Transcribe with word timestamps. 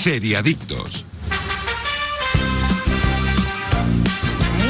Seriadictos. 0.00 1.04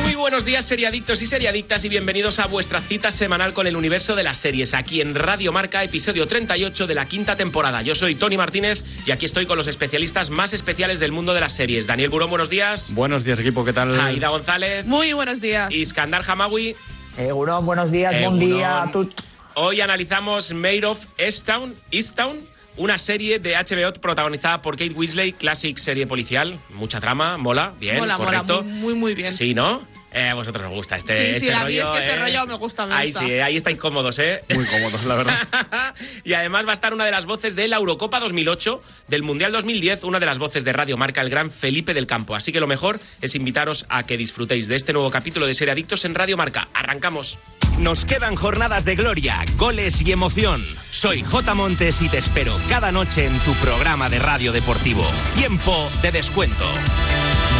Muy 0.02 0.16
buenos 0.16 0.44
días, 0.44 0.64
seriadictos 0.64 1.22
y 1.22 1.26
seriadictas, 1.26 1.84
y 1.84 1.88
bienvenidos 1.88 2.40
a 2.40 2.46
vuestra 2.46 2.80
cita 2.80 3.12
semanal 3.12 3.52
con 3.52 3.68
el 3.68 3.76
universo 3.76 4.16
de 4.16 4.24
las 4.24 4.38
series, 4.38 4.74
aquí 4.74 5.00
en 5.00 5.14
Radio 5.14 5.52
Marca, 5.52 5.84
episodio 5.84 6.26
38 6.26 6.88
de 6.88 6.94
la 6.96 7.06
quinta 7.06 7.36
temporada. 7.36 7.80
Yo 7.82 7.94
soy 7.94 8.16
Tony 8.16 8.36
Martínez 8.36 8.82
y 9.06 9.12
aquí 9.12 9.24
estoy 9.24 9.46
con 9.46 9.56
los 9.56 9.68
especialistas 9.68 10.30
más 10.30 10.52
especiales 10.52 10.98
del 10.98 11.12
mundo 11.12 11.32
de 11.32 11.38
las 11.38 11.52
series. 11.52 11.86
Daniel 11.86 12.08
Burón, 12.08 12.30
buenos 12.30 12.50
días. 12.50 12.92
Buenos 12.92 13.22
días, 13.22 13.38
equipo, 13.38 13.64
¿qué 13.64 13.72
tal? 13.72 14.00
Aida 14.00 14.30
González. 14.30 14.84
Muy 14.84 15.12
buenos 15.12 15.40
días. 15.40 15.72
Iskandar 15.72 16.24
Hamawi. 16.26 16.74
Egunon, 17.16 17.64
buenos 17.64 17.92
días, 17.92 18.10
buen 18.14 18.24
Egunon. 18.24 18.40
día 18.40 18.82
a 18.82 18.90
todos. 18.90 19.14
Hoy 19.54 19.80
analizamos 19.80 20.52
Made 20.54 20.86
of 20.86 21.06
Easttown, 21.18 21.74
Easttown, 21.90 22.38
una 22.80 22.96
serie 22.96 23.38
de 23.38 23.54
HBO 23.56 23.92
protagonizada 24.00 24.62
por 24.62 24.76
Kate 24.78 24.94
Weasley, 24.94 25.34
classic 25.34 25.76
serie 25.76 26.06
policial, 26.06 26.58
mucha 26.70 26.98
trama, 26.98 27.36
mola, 27.36 27.74
bien, 27.78 27.98
mola, 27.98 28.16
correcto. 28.16 28.62
mola, 28.62 28.74
muy, 28.76 28.94
muy 28.94 29.14
bien. 29.14 29.32
Sí, 29.32 29.52
¿no? 29.52 29.82
Eh, 30.12 30.28
a 30.28 30.34
vosotros 30.34 30.64
os 30.66 30.72
gusta 30.72 30.96
este, 30.96 31.16
Sí, 31.16 31.26
este 31.36 31.40
sí, 31.40 31.50
a 31.50 31.58
mí 31.64 31.78
rollo. 31.80 31.84
es 31.84 31.90
que 31.90 31.98
este 31.98 32.12
¿eh? 32.14 32.18
rollo 32.18 32.46
me 32.46 32.54
gusta, 32.54 32.86
me 32.86 32.94
ahí 32.94 33.12
gusta. 33.12 33.26
sí, 33.26 33.32
ahí 33.34 33.56
estáis 33.56 33.78
cómodos, 33.78 34.18
¿eh? 34.18 34.40
Muy 34.54 34.64
cómodos, 34.66 35.04
la 35.04 35.14
verdad. 35.14 35.38
y 36.24 36.32
además 36.32 36.66
va 36.66 36.72
a 36.72 36.74
estar 36.74 36.92
una 36.94 37.04
de 37.04 37.12
las 37.12 37.26
voces 37.26 37.54
de 37.54 37.68
la 37.68 37.76
Eurocopa 37.76 38.18
2008, 38.18 38.82
del 39.08 39.22
Mundial 39.22 39.52
2010, 39.52 40.02
una 40.04 40.18
de 40.18 40.26
las 40.26 40.38
voces 40.38 40.64
de 40.64 40.72
Radio 40.72 40.96
Marca, 40.96 41.20
el 41.20 41.30
gran 41.30 41.50
Felipe 41.52 41.94
del 41.94 42.06
Campo. 42.08 42.34
Así 42.34 42.50
que 42.50 42.58
lo 42.60 42.66
mejor 42.66 42.98
es 43.20 43.34
invitaros 43.36 43.86
a 43.88 44.04
que 44.04 44.16
disfrutéis 44.16 44.66
de 44.66 44.76
este 44.76 44.92
nuevo 44.92 45.10
capítulo 45.10 45.46
de 45.46 45.54
Serie 45.54 45.72
Adictos 45.72 46.04
en 46.04 46.14
Radio 46.14 46.36
Marca. 46.36 46.68
Arrancamos. 46.74 47.38
Nos 47.78 48.04
quedan 48.04 48.34
jornadas 48.34 48.84
de 48.84 48.96
gloria, 48.96 49.44
goles 49.56 50.02
y 50.02 50.12
emoción. 50.12 50.62
Soy 50.90 51.22
J. 51.22 51.54
Montes 51.54 52.02
y 52.02 52.08
te 52.08 52.18
espero 52.18 52.58
cada 52.68 52.90
noche 52.92 53.26
en 53.26 53.38
tu 53.40 53.54
programa 53.54 54.08
de 54.08 54.18
radio 54.18 54.50
deportivo. 54.52 55.06
Tiempo 55.36 55.88
de 56.02 56.10
descuento. 56.12 56.66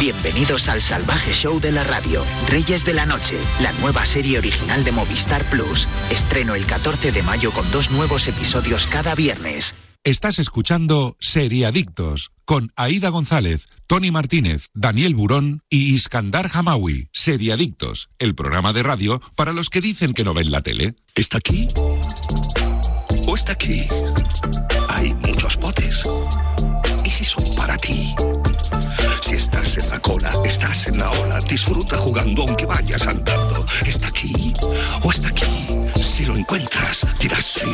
Bienvenidos 0.01 0.67
al 0.67 0.81
salvaje 0.81 1.31
show 1.31 1.59
de 1.59 1.71
la 1.71 1.83
radio, 1.83 2.25
Reyes 2.47 2.83
de 2.83 2.95
la 2.95 3.05
Noche, 3.05 3.37
la 3.61 3.71
nueva 3.73 4.03
serie 4.03 4.39
original 4.39 4.83
de 4.83 4.91
Movistar 4.91 5.43
Plus. 5.51 5.87
Estreno 6.09 6.55
el 6.55 6.65
14 6.65 7.11
de 7.11 7.21
mayo 7.21 7.51
con 7.51 7.69
dos 7.71 7.91
nuevos 7.91 8.27
episodios 8.27 8.87
cada 8.87 9.13
viernes. 9.13 9.75
Estás 10.03 10.39
escuchando 10.39 11.17
Seriadictos 11.19 12.31
con 12.45 12.71
Aida 12.75 13.09
González, 13.09 13.67
Tony 13.85 14.09
Martínez, 14.09 14.69
Daniel 14.73 15.13
Burón 15.13 15.61
y 15.69 15.93
Iskandar 15.93 16.49
Hamawi. 16.51 17.09
Seriadictos, 17.11 18.09
el 18.17 18.33
programa 18.33 18.73
de 18.73 18.81
radio 18.81 19.21
para 19.35 19.53
los 19.53 19.69
que 19.69 19.81
dicen 19.81 20.15
que 20.15 20.23
no 20.23 20.33
ven 20.33 20.49
la 20.49 20.63
tele. 20.63 20.95
¿Está 21.13 21.37
aquí? 21.37 21.67
¿O 23.27 23.35
está 23.35 23.51
aquí? 23.51 23.85
Hay 24.89 25.13
muchos 25.13 25.57
potes. 25.57 26.01
¿Y 27.11 27.13
si 27.13 27.25
son 27.25 27.43
para 27.55 27.77
ti? 27.77 28.15
Si 29.21 29.33
estás 29.33 29.77
en 29.77 29.89
la 29.89 29.99
cola, 29.99 30.31
estás 30.45 30.87
en 30.87 30.97
la 30.97 31.09
ola. 31.11 31.39
Disfruta 31.39 31.97
jugando 31.97 32.43
aunque 32.43 32.65
vayas 32.65 33.05
andando. 33.05 33.65
¿Está 33.85 34.07
aquí? 34.07 34.53
¿O 35.03 35.11
está 35.11 35.27
aquí? 35.27 35.67
Si 36.01 36.23
lo 36.23 36.37
encuentras, 36.37 37.05
dirás 37.19 37.43
sí. 37.43 37.69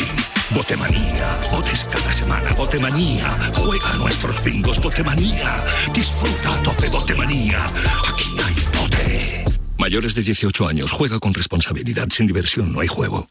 Botemanía. 0.49 1.39
Botes 1.51 1.83
cada 1.83 2.11
semana. 2.11 2.51
Botemanía. 2.55 3.29
Juega 3.53 3.91
a 3.91 3.97
nuestros 3.97 4.43
bingos. 4.43 4.81
Botemanía. 4.81 5.63
Disfruta 5.93 6.55
a 6.55 6.63
tope 6.63 6.89
Botemanía. 6.89 7.63
Aquí 8.09 8.35
hay 8.43 8.55
bote. 8.81 9.45
Mayores 9.77 10.15
de 10.15 10.23
18 10.23 10.67
años. 10.67 10.91
Juega 10.91 11.19
con 11.19 11.35
responsabilidad. 11.35 12.07
Sin 12.09 12.25
diversión 12.25 12.73
no 12.73 12.79
hay 12.79 12.87
juego. 12.87 13.29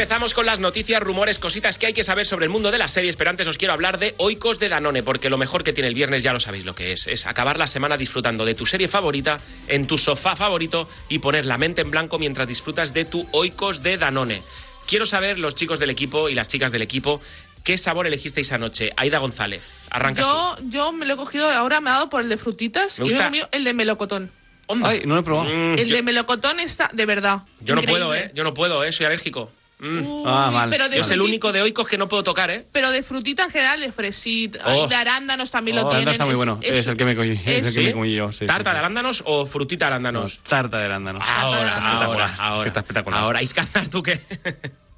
Empezamos 0.00 0.32
con 0.32 0.46
las 0.46 0.58
noticias, 0.60 1.02
rumores, 1.02 1.38
cositas 1.38 1.76
que 1.76 1.84
hay 1.84 1.92
que 1.92 2.04
saber 2.04 2.24
sobre 2.24 2.46
el 2.46 2.50
mundo 2.50 2.70
de 2.70 2.78
las 2.78 2.90
series, 2.90 3.16
pero 3.16 3.28
antes 3.28 3.46
os 3.46 3.58
quiero 3.58 3.74
hablar 3.74 3.98
de 3.98 4.14
Oikos 4.16 4.58
de 4.58 4.70
Danone, 4.70 5.02
porque 5.02 5.28
lo 5.28 5.36
mejor 5.36 5.62
que 5.62 5.74
tiene 5.74 5.88
el 5.88 5.94
viernes 5.94 6.22
ya 6.22 6.32
lo 6.32 6.40
sabéis 6.40 6.64
lo 6.64 6.74
que 6.74 6.92
es, 6.92 7.06
es 7.06 7.26
acabar 7.26 7.58
la 7.58 7.66
semana 7.66 7.98
disfrutando 7.98 8.46
de 8.46 8.54
tu 8.54 8.64
serie 8.64 8.88
favorita 8.88 9.40
en 9.68 9.86
tu 9.86 9.98
sofá 9.98 10.36
favorito 10.36 10.88
y 11.10 11.18
poner 11.18 11.44
la 11.44 11.58
mente 11.58 11.82
en 11.82 11.90
blanco 11.90 12.18
mientras 12.18 12.48
disfrutas 12.48 12.94
de 12.94 13.04
tu 13.04 13.28
Oikos 13.32 13.82
de 13.82 13.98
Danone. 13.98 14.40
Quiero 14.86 15.04
saber, 15.04 15.38
los 15.38 15.54
chicos 15.54 15.78
del 15.78 15.90
equipo 15.90 16.30
y 16.30 16.34
las 16.34 16.48
chicas 16.48 16.72
del 16.72 16.80
equipo, 16.80 17.20
¿qué 17.62 17.76
sabor 17.76 18.06
elegisteis 18.06 18.52
anoche? 18.52 18.92
Aida 18.96 19.18
González, 19.18 19.86
arrancas 19.90 20.24
Yo, 20.24 20.56
yo 20.70 20.92
me 20.92 21.04
lo 21.04 21.12
he 21.12 21.16
cogido, 21.18 21.50
ahora 21.50 21.82
me 21.82 21.90
ha 21.90 21.94
dado 21.94 22.08
por 22.08 22.22
el 22.22 22.30
de 22.30 22.38
frutitas 22.38 22.98
Me 23.00 23.04
y 23.06 23.10
gusta. 23.10 23.30
el 23.52 23.64
de 23.64 23.74
melocotón. 23.74 24.32
Onda. 24.66 24.88
Ay, 24.88 25.02
no 25.04 25.16
lo 25.16 25.20
he 25.20 25.24
probado. 25.24 25.50
Mm, 25.50 25.78
El 25.78 25.88
yo, 25.88 25.96
de 25.96 26.02
melocotón 26.02 26.58
está, 26.58 26.88
de 26.94 27.04
verdad. 27.04 27.40
yo 27.60 27.74
no 27.74 27.82
puedo. 27.82 28.14
¿eh? 28.14 28.30
Yo 28.34 28.44
no 28.44 28.54
puedo, 28.54 28.82
¿eh? 28.82 28.92
Soy 28.92 29.04
alérgico. 29.04 29.52
Mm. 29.80 30.06
Uy, 30.06 30.24
Ah, 30.26 30.50
mal. 30.52 30.68
Pero 30.70 30.88
de, 30.88 30.96
Yo 30.96 31.02
es 31.02 31.10
el 31.10 31.20
único 31.22 31.52
de 31.52 31.62
Oikos 31.62 31.88
que 31.88 31.96
no 31.98 32.06
puedo 32.08 32.22
tocar, 32.22 32.50
¿eh? 32.50 32.64
pero 32.72 32.90
de 32.90 33.02
frutita 33.02 33.44
en 33.44 33.50
general, 33.50 33.80
de 33.80 33.90
fresita, 33.92 34.58
Oh. 34.66 34.84
y 34.84 34.88
de 34.88 34.94
arándanos 34.94 35.50
también 35.50 35.78
Oh, 35.78 35.84
lo 35.84 35.88
tienen. 35.90 36.08
está 36.08 36.24
muy 36.24 36.32
es- 36.32 36.36
bueno. 36.36 36.58
Es, 36.62 36.86
el 36.86 36.96
que 36.96 37.04
me 37.04 37.16
comí, 37.16 37.30
es 37.30 37.46
el 37.46 37.62
que 37.62 37.68
es- 37.80 37.86
me 37.86 37.92
comí 37.92 38.14
yo. 38.14 38.30
Sí, 38.30 38.46
¿Tarta 38.46 38.70
sí, 38.70 38.74
de 38.74 38.78
sí. 38.78 38.78
arándanos 38.78 39.22
o 39.26 39.46
frutita 39.46 39.86
de 39.86 39.92
arándanos? 39.92 40.38
No, 40.42 40.48
tarta 40.50 40.78
de 40.78 40.84
arándanos. 40.84 41.26
Ahora, 41.26 41.60
Está 41.60 41.78
ahora, 41.78 42.24
espectacular. 42.26 42.30
ahora. 42.38 42.68
Está 42.68 42.80
espectacular. 42.80 43.20
Ahora, 43.20 43.42
Iskandar, 43.42 43.88
¿tú 43.88 44.02
qué? 44.02 44.20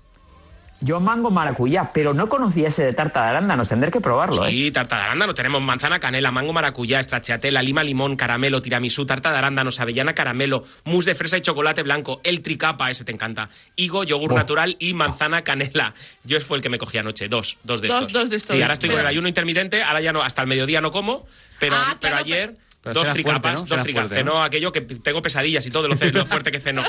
Yo 0.84 0.98
mango 0.98 1.30
maracuyá, 1.30 1.90
pero 1.94 2.12
no 2.12 2.28
conocía 2.28 2.66
ese 2.68 2.84
de 2.84 2.92
tarta 2.92 3.22
de 3.22 3.28
arándanos, 3.30 3.68
tendré 3.68 3.92
que 3.92 4.00
probarlo, 4.00 4.44
¿eh? 4.46 4.50
Sí, 4.50 4.72
tarta 4.72 4.96
de 4.96 5.02
arándanos. 5.04 5.34
Tenemos 5.36 5.62
manzana, 5.62 6.00
canela, 6.00 6.32
mango, 6.32 6.52
maracuyá, 6.52 6.98
estrachiatela, 6.98 7.62
lima, 7.62 7.84
limón, 7.84 8.16
caramelo, 8.16 8.60
tiramisú, 8.60 9.06
tarta 9.06 9.30
de 9.30 9.38
arándanos, 9.38 9.78
avellana, 9.78 10.12
caramelo, 10.14 10.64
mousse 10.84 11.06
de 11.10 11.14
fresa 11.14 11.38
y 11.38 11.40
chocolate 11.42 11.84
blanco, 11.84 12.20
el 12.24 12.42
tricapa, 12.42 12.90
ese 12.90 13.04
te 13.04 13.12
encanta, 13.12 13.48
higo, 13.76 14.02
yogur 14.02 14.32
Oh. 14.32 14.36
natural 14.36 14.76
y 14.80 14.92
manzana, 14.94 15.42
canela. 15.42 15.94
Yo 16.24 16.40
fue 16.40 16.56
el 16.56 16.62
que 16.62 16.68
me 16.68 16.78
cogí 16.78 16.98
anoche, 16.98 17.28
dos, 17.28 17.58
dos 17.62 17.80
de 17.80 17.86
Dos- 17.88 17.96
estos. 18.08 18.12
dos 18.12 18.30
de 18.30 18.36
estos. 18.36 18.56
Y 18.56 18.62
ahora 18.62 18.74
estoy 18.74 18.90
con 18.90 18.98
el 18.98 19.06
ayuno 19.06 19.28
intermitente, 19.28 19.82
ahora 19.84 20.00
ya 20.00 20.12
no, 20.12 20.22
hasta 20.22 20.42
el 20.42 20.48
mediodía 20.48 20.80
no 20.80 20.90
como, 20.90 21.24
pero, 21.60 21.76
Ah, 21.76 21.96
pero 22.00 22.14
claro, 22.16 22.24
ayer... 22.24 22.48
Pero 22.50 22.61
dos 22.82 23.02
cena 23.02 23.14
tricapas, 23.14 23.40
fuerte, 23.40 23.70
¿no? 23.70 23.76
dos 23.76 23.84
tricapas. 23.84 24.08
fuerte, 24.08 24.24
¿no? 24.24 24.32
Cenó 24.32 24.42
aquello 24.42 24.72
que 24.72 24.80
tengo 24.80 25.22
pesadillas 25.22 25.66
y 25.66 25.70
todo 25.70 25.88
lo, 25.88 25.94
lo 25.94 26.26
fuerte 26.26 26.50
que 26.50 26.60
ceno. 26.60 26.82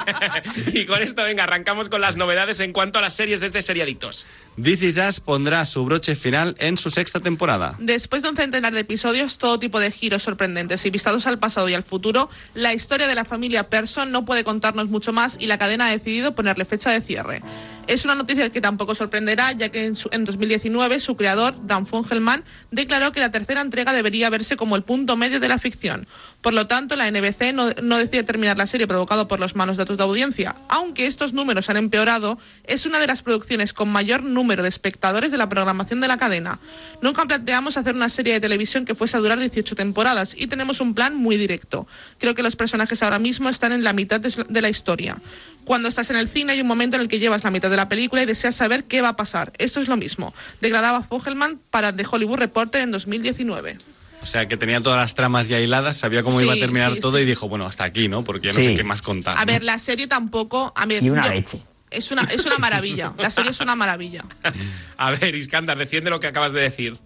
y 0.72 0.84
con 0.86 1.02
esto, 1.02 1.22
venga, 1.22 1.44
arrancamos 1.44 1.88
con 1.88 2.00
las 2.00 2.16
novedades 2.16 2.60
en 2.60 2.72
cuanto 2.72 2.98
a 2.98 3.02
las 3.02 3.14
series 3.14 3.40
desde 3.40 3.62
Seriadictos. 3.62 4.26
This 4.62 4.82
Is 4.82 4.98
Us 4.98 5.20
pondrá 5.20 5.66
su 5.66 5.84
broche 5.84 6.14
final 6.14 6.54
en 6.58 6.76
su 6.76 6.90
sexta 6.90 7.20
temporada. 7.20 7.74
Después 7.78 8.22
de 8.22 8.28
un 8.28 8.36
centenar 8.36 8.72
de 8.72 8.80
episodios, 8.80 9.38
todo 9.38 9.58
tipo 9.58 9.80
de 9.80 9.90
giros 9.90 10.22
sorprendentes 10.22 10.84
y 10.86 10.90
vistados 10.90 11.26
al 11.26 11.38
pasado 11.38 11.68
y 11.68 11.74
al 11.74 11.84
futuro, 11.84 12.30
la 12.54 12.72
historia 12.72 13.06
de 13.06 13.14
la 13.14 13.24
familia 13.24 13.68
Person 13.68 14.12
no 14.12 14.24
puede 14.24 14.44
contarnos 14.44 14.88
mucho 14.88 15.12
más 15.12 15.36
y 15.40 15.46
la 15.46 15.58
cadena 15.58 15.86
ha 15.86 15.90
decidido 15.90 16.34
ponerle 16.34 16.64
fecha 16.64 16.90
de 16.90 17.00
cierre. 17.00 17.42
Es 17.86 18.04
una 18.04 18.14
noticia 18.14 18.50
que 18.50 18.60
tampoco 18.60 18.94
sorprenderá, 18.94 19.52
ya 19.52 19.68
que 19.68 19.84
en, 19.84 19.96
su- 19.96 20.08
en 20.12 20.24
2019 20.24 21.00
su 21.00 21.16
creador, 21.16 21.54
Dan 21.66 21.86
Fungelman, 21.86 22.44
declaró 22.70 23.12
que 23.12 23.20
la 23.20 23.30
tercera 23.30 23.60
entrega 23.60 23.92
debería 23.92 24.30
verse 24.30 24.56
como 24.56 24.76
el 24.76 24.82
punto 24.82 25.16
medio 25.16 25.40
de 25.40 25.48
la 25.48 25.58
ficción. 25.58 26.06
Por 26.40 26.52
lo 26.52 26.66
tanto, 26.66 26.96
la 26.96 27.10
NBC 27.10 27.52
no, 27.54 27.70
no 27.82 27.98
decide 27.98 28.22
terminar 28.22 28.56
la 28.58 28.66
serie 28.66 28.86
provocado 28.86 29.28
por 29.28 29.40
los 29.40 29.54
malos 29.56 29.76
datos 29.76 29.96
de 29.96 30.02
audiencia. 30.02 30.54
Aunque 30.68 31.06
estos 31.06 31.32
números 31.32 31.70
han 31.70 31.76
empeorado, 31.76 32.38
es 32.64 32.86
una 32.86 32.98
de 33.00 33.06
las 33.06 33.22
producciones 33.22 33.72
con 33.72 33.88
mayor 33.90 34.22
número 34.22 34.62
de 34.62 34.68
espectadores 34.68 35.30
de 35.30 35.38
la 35.38 35.48
programación 35.48 36.00
de 36.00 36.08
la 36.08 36.18
cadena. 36.18 36.58
Nunca 37.02 37.24
planteamos 37.26 37.76
hacer 37.76 37.94
una 37.94 38.08
serie 38.08 38.34
de 38.34 38.40
televisión 38.40 38.84
que 38.84 38.94
fuese 38.94 39.16
a 39.16 39.20
durar 39.20 39.38
18 39.38 39.74
temporadas 39.76 40.34
y 40.36 40.46
tenemos 40.46 40.80
un 40.80 40.94
plan 40.94 41.14
muy 41.16 41.36
directo. 41.36 41.86
Creo 42.18 42.34
que 42.34 42.42
los 42.42 42.56
personajes 42.56 43.02
ahora 43.02 43.18
mismo 43.18 43.48
están 43.48 43.72
en 43.72 43.84
la 43.84 43.92
mitad 43.92 44.20
de, 44.20 44.60
la 44.62 44.68
historia. 44.68 45.16
Cuando 45.64 45.88
estás 45.88 46.10
en 46.10 46.16
el 46.16 46.28
cine 46.28 46.52
hay 46.52 46.60
un 46.60 46.66
momento 46.66 46.96
en 46.96 47.02
el 47.02 47.08
que 47.08 47.18
llevas 47.18 47.42
la 47.44 47.50
mitad 47.50 47.70
de 47.70 47.76
la 47.76 47.88
película 47.88 48.22
y 48.22 48.26
deseas 48.26 48.54
saber 48.54 48.84
qué 48.84 49.00
va 49.02 49.10
a 49.10 49.16
pasar. 49.16 49.52
Esto 49.58 49.80
es 49.80 49.88
lo 49.88 49.96
mismo. 49.96 50.34
Declaraba 50.60 51.02
Fogelman 51.02 51.58
para 51.70 51.94
The 51.94 52.04
Hollywood 52.10 52.38
Reporter 52.38 52.82
en 52.82 52.90
2019. 52.92 53.78
O 54.22 54.26
sea, 54.26 54.48
que 54.48 54.56
tenía 54.56 54.80
todas 54.80 54.98
las 54.98 55.14
tramas 55.14 55.48
ya 55.48 55.60
hiladas, 55.60 55.96
sabía 55.98 56.22
cómo 56.22 56.38
Sí, 56.38 56.44
iba 56.44 56.54
a 56.54 56.56
terminar 56.56 56.94
sí, 56.94 57.00
todo 57.00 57.16
sí. 57.18 57.24
y 57.24 57.26
dijo, 57.26 57.48
bueno, 57.48 57.66
hasta 57.66 57.84
aquí, 57.84 58.08
¿no? 58.08 58.24
Porque 58.24 58.46
ya 58.48 58.52
no 58.54 58.58
Sí. 58.60 58.64
sé 58.66 58.74
qué 58.76 58.84
más 58.84 59.02
contar. 59.02 59.36
A 59.38 59.44
ver, 59.44 59.62
la 59.62 59.78
serie 59.78 60.06
tampoco... 60.06 60.72
A 60.74 60.86
ver, 60.86 61.02
Y 61.02 61.10
una 61.10 61.26
yo- 61.26 61.34
leche. 61.34 61.62
Es 61.90 62.10
una, 62.10 62.22
es 62.22 62.44
una 62.44 62.58
maravilla. 62.58 63.12
La 63.18 63.30
serie 63.30 63.50
es 63.52 63.60
una 63.60 63.76
maravilla. 63.76 64.24
A 64.96 65.10
ver, 65.12 65.34
Iskandar, 65.34 65.78
defiende 65.78 66.10
lo 66.10 66.18
que 66.20 66.26
acabas 66.26 66.52
de 66.52 66.60
decir. 66.60 66.98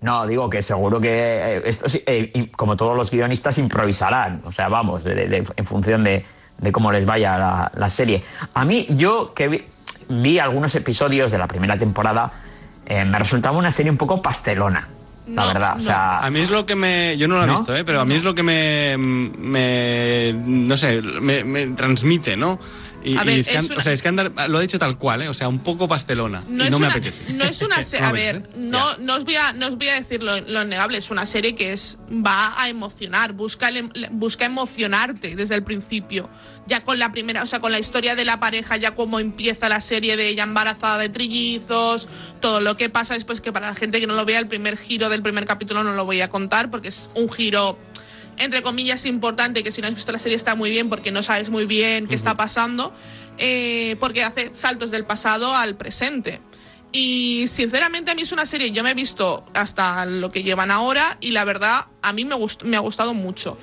No, 0.00 0.26
digo 0.26 0.48
que 0.48 0.62
seguro 0.62 0.98
que 1.00 1.10
eh, 1.12 1.62
esto 1.66 1.90
sí, 1.90 2.02
eh, 2.06 2.50
como 2.56 2.76
todos 2.76 2.96
los 2.96 3.10
guionistas 3.10 3.58
improvisarán, 3.58 4.40
o 4.46 4.52
sea, 4.52 4.68
vamos, 4.68 5.04
de- 5.04 5.28
de- 5.28 5.44
en 5.56 5.66
función 5.66 6.04
de, 6.04 6.24
de 6.60 6.72
cómo 6.72 6.92
les 6.92 7.04
vaya 7.06 7.38
la, 7.38 7.72
la 7.74 7.90
serie. 7.90 8.22
A 8.54 8.64
mí, 8.64 8.86
yo 8.90 9.32
que 9.34 9.48
vi, 9.48 9.64
vi 10.08 10.38
algunos 10.38 10.74
episodios 10.74 11.30
de 11.30 11.38
la 11.38 11.46
primera 11.48 11.78
temporada, 11.78 12.30
eh, 12.86 13.04
me 13.04 13.18
resultaba 13.18 13.56
una 13.56 13.72
serie 13.72 13.90
un 13.90 13.96
poco 13.96 14.20
pastelona, 14.20 14.88
la 15.28 15.42
No, 15.42 15.48
verdad. 15.48 15.72
O 15.74 15.78
no. 15.78 15.84
sea, 15.84 16.18
A 16.18 16.30
mí 16.30 16.40
es 16.40 16.50
lo 16.50 16.66
que 16.66 16.74
me. 16.76 17.16
Yo 17.16 17.28
no 17.28 17.36
lo 17.36 17.44
he 17.44 17.46
¿No? 17.46 17.52
visto, 17.54 17.74
¿eh? 17.76 17.84
pero 17.84 18.00
a 18.00 18.04
mí 18.04 18.14
es 18.14 18.24
lo 18.24 18.34
que 18.34 18.42
me. 18.42 18.96
me 18.98 20.32
no 20.34 20.76
sé, 20.76 21.00
me, 21.02 21.44
me 21.44 21.66
transmite, 21.68 22.36
¿no? 22.36 22.58
Y, 23.02 23.16
A 23.16 23.22
y 23.22 23.26
ver, 23.26 23.44
Scan- 23.44 23.64
es 23.64 23.70
una- 23.70 23.78
o 23.78 23.82
sea, 23.82 24.48
lo 24.48 24.58
ha 24.58 24.60
dicho 24.60 24.78
tal 24.78 24.98
cual, 24.98 25.22
¿eh? 25.22 25.28
O 25.28 25.34
sea, 25.34 25.48
un 25.48 25.60
poco 25.60 25.88
pastelona. 25.88 26.42
No 26.48 26.64
y 26.64 26.66
es 26.66 26.70
no 26.70 26.78
me 26.78 26.86
una, 26.86 26.94
apetece. 26.94 27.32
No 27.32 27.44
es 27.44 27.62
una 27.62 27.82
serie. 27.82 28.06
A 28.06 28.12
me 28.12 28.18
ver, 28.18 28.50
no, 28.56 28.96
no, 28.98 29.16
os 29.16 29.24
voy 29.24 29.36
a, 29.36 29.52
no 29.54 29.68
os 29.68 29.76
voy 29.76 29.88
a 29.88 29.94
decir 29.94 30.22
lo, 30.22 30.38
lo 30.42 30.64
negable. 30.64 30.98
Es 30.98 31.10
una 31.10 31.24
serie 31.24 31.54
que 31.54 31.72
es 31.72 31.96
va 32.10 32.60
a 32.60 32.68
emocionar, 32.68 33.32
busca, 33.32 33.70
em- 33.70 33.90
busca 34.10 34.44
emocionarte 34.44 35.34
desde 35.36 35.54
el 35.54 35.62
principio. 35.64 36.28
Ya 36.66 36.84
con 36.84 36.98
la 36.98 37.10
primera, 37.10 37.42
o 37.42 37.46
sea, 37.46 37.60
con 37.60 37.72
la 37.72 37.78
historia 37.78 38.14
de 38.14 38.24
la 38.24 38.38
pareja, 38.38 38.76
ya 38.76 38.94
como 38.94 39.18
empieza 39.18 39.68
la 39.68 39.80
serie 39.80 40.16
de 40.16 40.28
ella 40.28 40.42
embarazada 40.44 40.98
de 40.98 41.08
trillizos, 41.08 42.06
todo 42.40 42.60
lo 42.60 42.76
que 42.76 42.88
pasa 42.90 43.14
después, 43.14 43.40
que 43.40 43.52
para 43.52 43.68
la 43.68 43.74
gente 43.74 43.98
que 43.98 44.06
no 44.06 44.14
lo 44.14 44.24
vea, 44.24 44.38
el 44.38 44.46
primer 44.46 44.76
giro 44.76 45.08
del 45.08 45.22
primer 45.22 45.46
capítulo 45.46 45.82
no 45.82 45.94
lo 45.94 46.04
voy 46.04 46.20
a 46.20 46.28
contar 46.28 46.70
porque 46.70 46.88
es 46.88 47.08
un 47.14 47.30
giro 47.30 47.78
entre 48.38 48.62
comillas, 48.62 49.04
importante, 49.04 49.62
que 49.62 49.72
si 49.72 49.80
no 49.80 49.88
has 49.88 49.94
visto 49.94 50.12
la 50.12 50.18
serie 50.18 50.36
está 50.36 50.54
muy 50.54 50.70
bien 50.70 50.88
porque 50.88 51.10
no 51.10 51.22
sabes 51.22 51.48
muy 51.50 51.66
bien 51.66 52.06
qué 52.08 52.14
está 52.14 52.36
pasando, 52.36 52.94
eh, 53.38 53.96
porque 54.00 54.22
hace 54.24 54.50
saltos 54.54 54.90
del 54.90 55.04
pasado 55.04 55.54
al 55.54 55.76
presente. 55.76 56.40
Y 56.92 57.44
sinceramente 57.48 58.10
a 58.10 58.14
mí 58.14 58.22
es 58.22 58.32
una 58.32 58.46
serie, 58.46 58.72
yo 58.72 58.82
me 58.82 58.90
he 58.90 58.94
visto 58.94 59.46
hasta 59.54 60.04
lo 60.06 60.30
que 60.32 60.42
llevan 60.42 60.70
ahora 60.72 61.18
y 61.20 61.30
la 61.30 61.44
verdad 61.44 61.86
a 62.02 62.12
mí 62.12 62.24
me, 62.24 62.34
gust- 62.34 62.62
me 62.64 62.76
ha 62.76 62.80
gustado 62.80 63.14
mucho. 63.14 63.56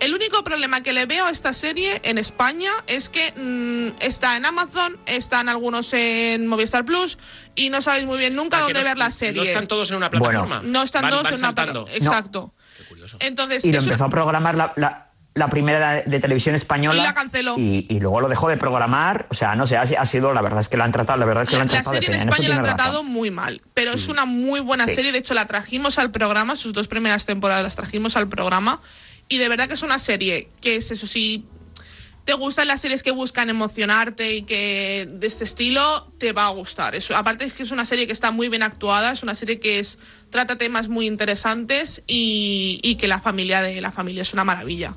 El 0.00 0.12
único 0.12 0.42
problema 0.44 0.82
que 0.82 0.92
le 0.92 1.06
veo 1.06 1.24
a 1.24 1.30
esta 1.30 1.54
serie 1.54 2.00
en 2.04 2.18
España 2.18 2.70
es 2.88 3.08
que 3.08 3.32
mm, 3.34 4.02
está 4.04 4.36
en 4.36 4.44
Amazon, 4.44 4.98
están 5.06 5.48
algunos 5.48 5.92
en 5.94 6.46
Movistar 6.46 6.84
Plus 6.84 7.16
y 7.54 7.70
no 7.70 7.80
sabéis 7.80 8.04
muy 8.04 8.18
bien 8.18 8.34
nunca 8.34 8.58
Ah, 8.58 8.62
dónde 8.62 8.80
no- 8.80 8.84
ver 8.84 8.98
la 8.98 9.10
serie. 9.12 9.40
No 9.40 9.48
están 9.48 9.66
todos 9.68 9.88
en 9.90 9.96
una 9.96 10.08
Bueno. 10.10 10.24
plataforma. 10.24 10.60
No 10.64 10.82
están 10.82 11.02
Van- 11.02 11.10
todos 11.12 11.22
van 11.24 11.32
en 11.34 11.38
una 11.38 11.46
saltando. 11.48 11.84
plata- 11.84 11.96
Exacto. 11.96 12.52
Curioso. 12.94 13.16
Entonces, 13.20 13.64
Y 13.64 13.72
lo 13.72 13.78
una- 13.78 13.84
empezó 13.84 14.04
a 14.04 14.10
programar 14.10 14.56
la, 14.56 14.72
la- 14.76 15.10
la 15.36 15.48
primera 15.48 15.92
de, 15.94 16.02
de 16.02 16.20
televisión 16.20 16.54
española. 16.54 17.00
Y 17.00 17.02
la 17.04 17.12
canceló. 17.12 17.54
Y, 17.58 17.86
y 17.90 17.98
luego 17.98 18.20
lo 18.20 18.28
dejó 18.28 18.48
de 18.48 18.56
programar. 18.56 19.26
O 19.30 19.34
sea, 19.34 19.56
no 19.56 19.66
sé, 19.66 19.76
ha, 19.76 19.80
ha 19.82 20.06
sido, 20.06 20.32
la 20.32 20.40
verdad 20.42 20.60
es 20.60 20.68
que 20.68 20.76
la 20.76 20.84
han 20.84 20.92
tratado, 20.92 21.18
la 21.18 21.26
verdad 21.26 21.42
es 21.42 21.48
que 21.48 21.56
la, 21.56 21.58
La, 21.58 21.62
han 21.64 21.68
la 21.68 21.72
tratado 21.82 21.92
de 21.96 22.00
serie 22.06 22.14
en 22.22 22.28
España 22.28 22.48
la 22.50 22.56
han 22.56 22.62
tratado 22.62 22.92
razón. 22.98 23.06
muy 23.06 23.30
mal, 23.32 23.60
pero 23.74 23.92
es 23.94 24.06
una 24.08 24.26
muy 24.26 24.60
buena 24.60 24.86
Sí. 24.86 24.94
serie. 24.94 25.10
De 25.10 25.18
hecho, 25.18 25.34
la 25.34 25.46
trajimos 25.46 25.98
al 25.98 26.12
programa, 26.12 26.54
sus 26.54 26.72
dos 26.72 26.86
primeras 26.86 27.26
temporadas 27.26 27.64
las 27.64 27.74
trajimos 27.74 28.16
al 28.16 28.28
programa. 28.28 28.80
Y 29.28 29.38
de 29.38 29.48
verdad 29.48 29.66
que 29.66 29.74
es 29.74 29.82
una 29.82 29.98
serie 29.98 30.50
que 30.60 30.76
es 30.76 30.90
eso 30.92 31.06
sí. 31.08 31.44
Te 32.24 32.32
gustan 32.32 32.68
las 32.68 32.80
series 32.80 33.02
que 33.02 33.10
buscan 33.10 33.50
emocionarte 33.50 34.34
y 34.34 34.42
que 34.42 35.06
de 35.10 35.26
este 35.26 35.44
estilo 35.44 36.10
te 36.18 36.32
va 36.32 36.46
a 36.46 36.50
gustar. 36.50 36.94
Eso, 36.94 37.14
aparte 37.14 37.44
es 37.44 37.52
que 37.52 37.64
es 37.64 37.70
una 37.70 37.84
serie 37.84 38.06
que 38.06 38.14
está 38.14 38.30
muy 38.30 38.48
bien 38.48 38.62
actuada, 38.62 39.12
es 39.12 39.22
una 39.22 39.34
serie 39.34 39.60
que 39.60 39.78
es 39.78 39.98
trata 40.30 40.56
temas 40.56 40.88
muy 40.88 41.06
interesantes 41.06 42.02
y, 42.06 42.96
que 42.98 43.08
la 43.08 43.20
familia 43.20 43.60
de 43.60 43.80
la 43.80 43.92
familia 43.92 44.22
es 44.22 44.32
una 44.32 44.44
maravilla. 44.44 44.94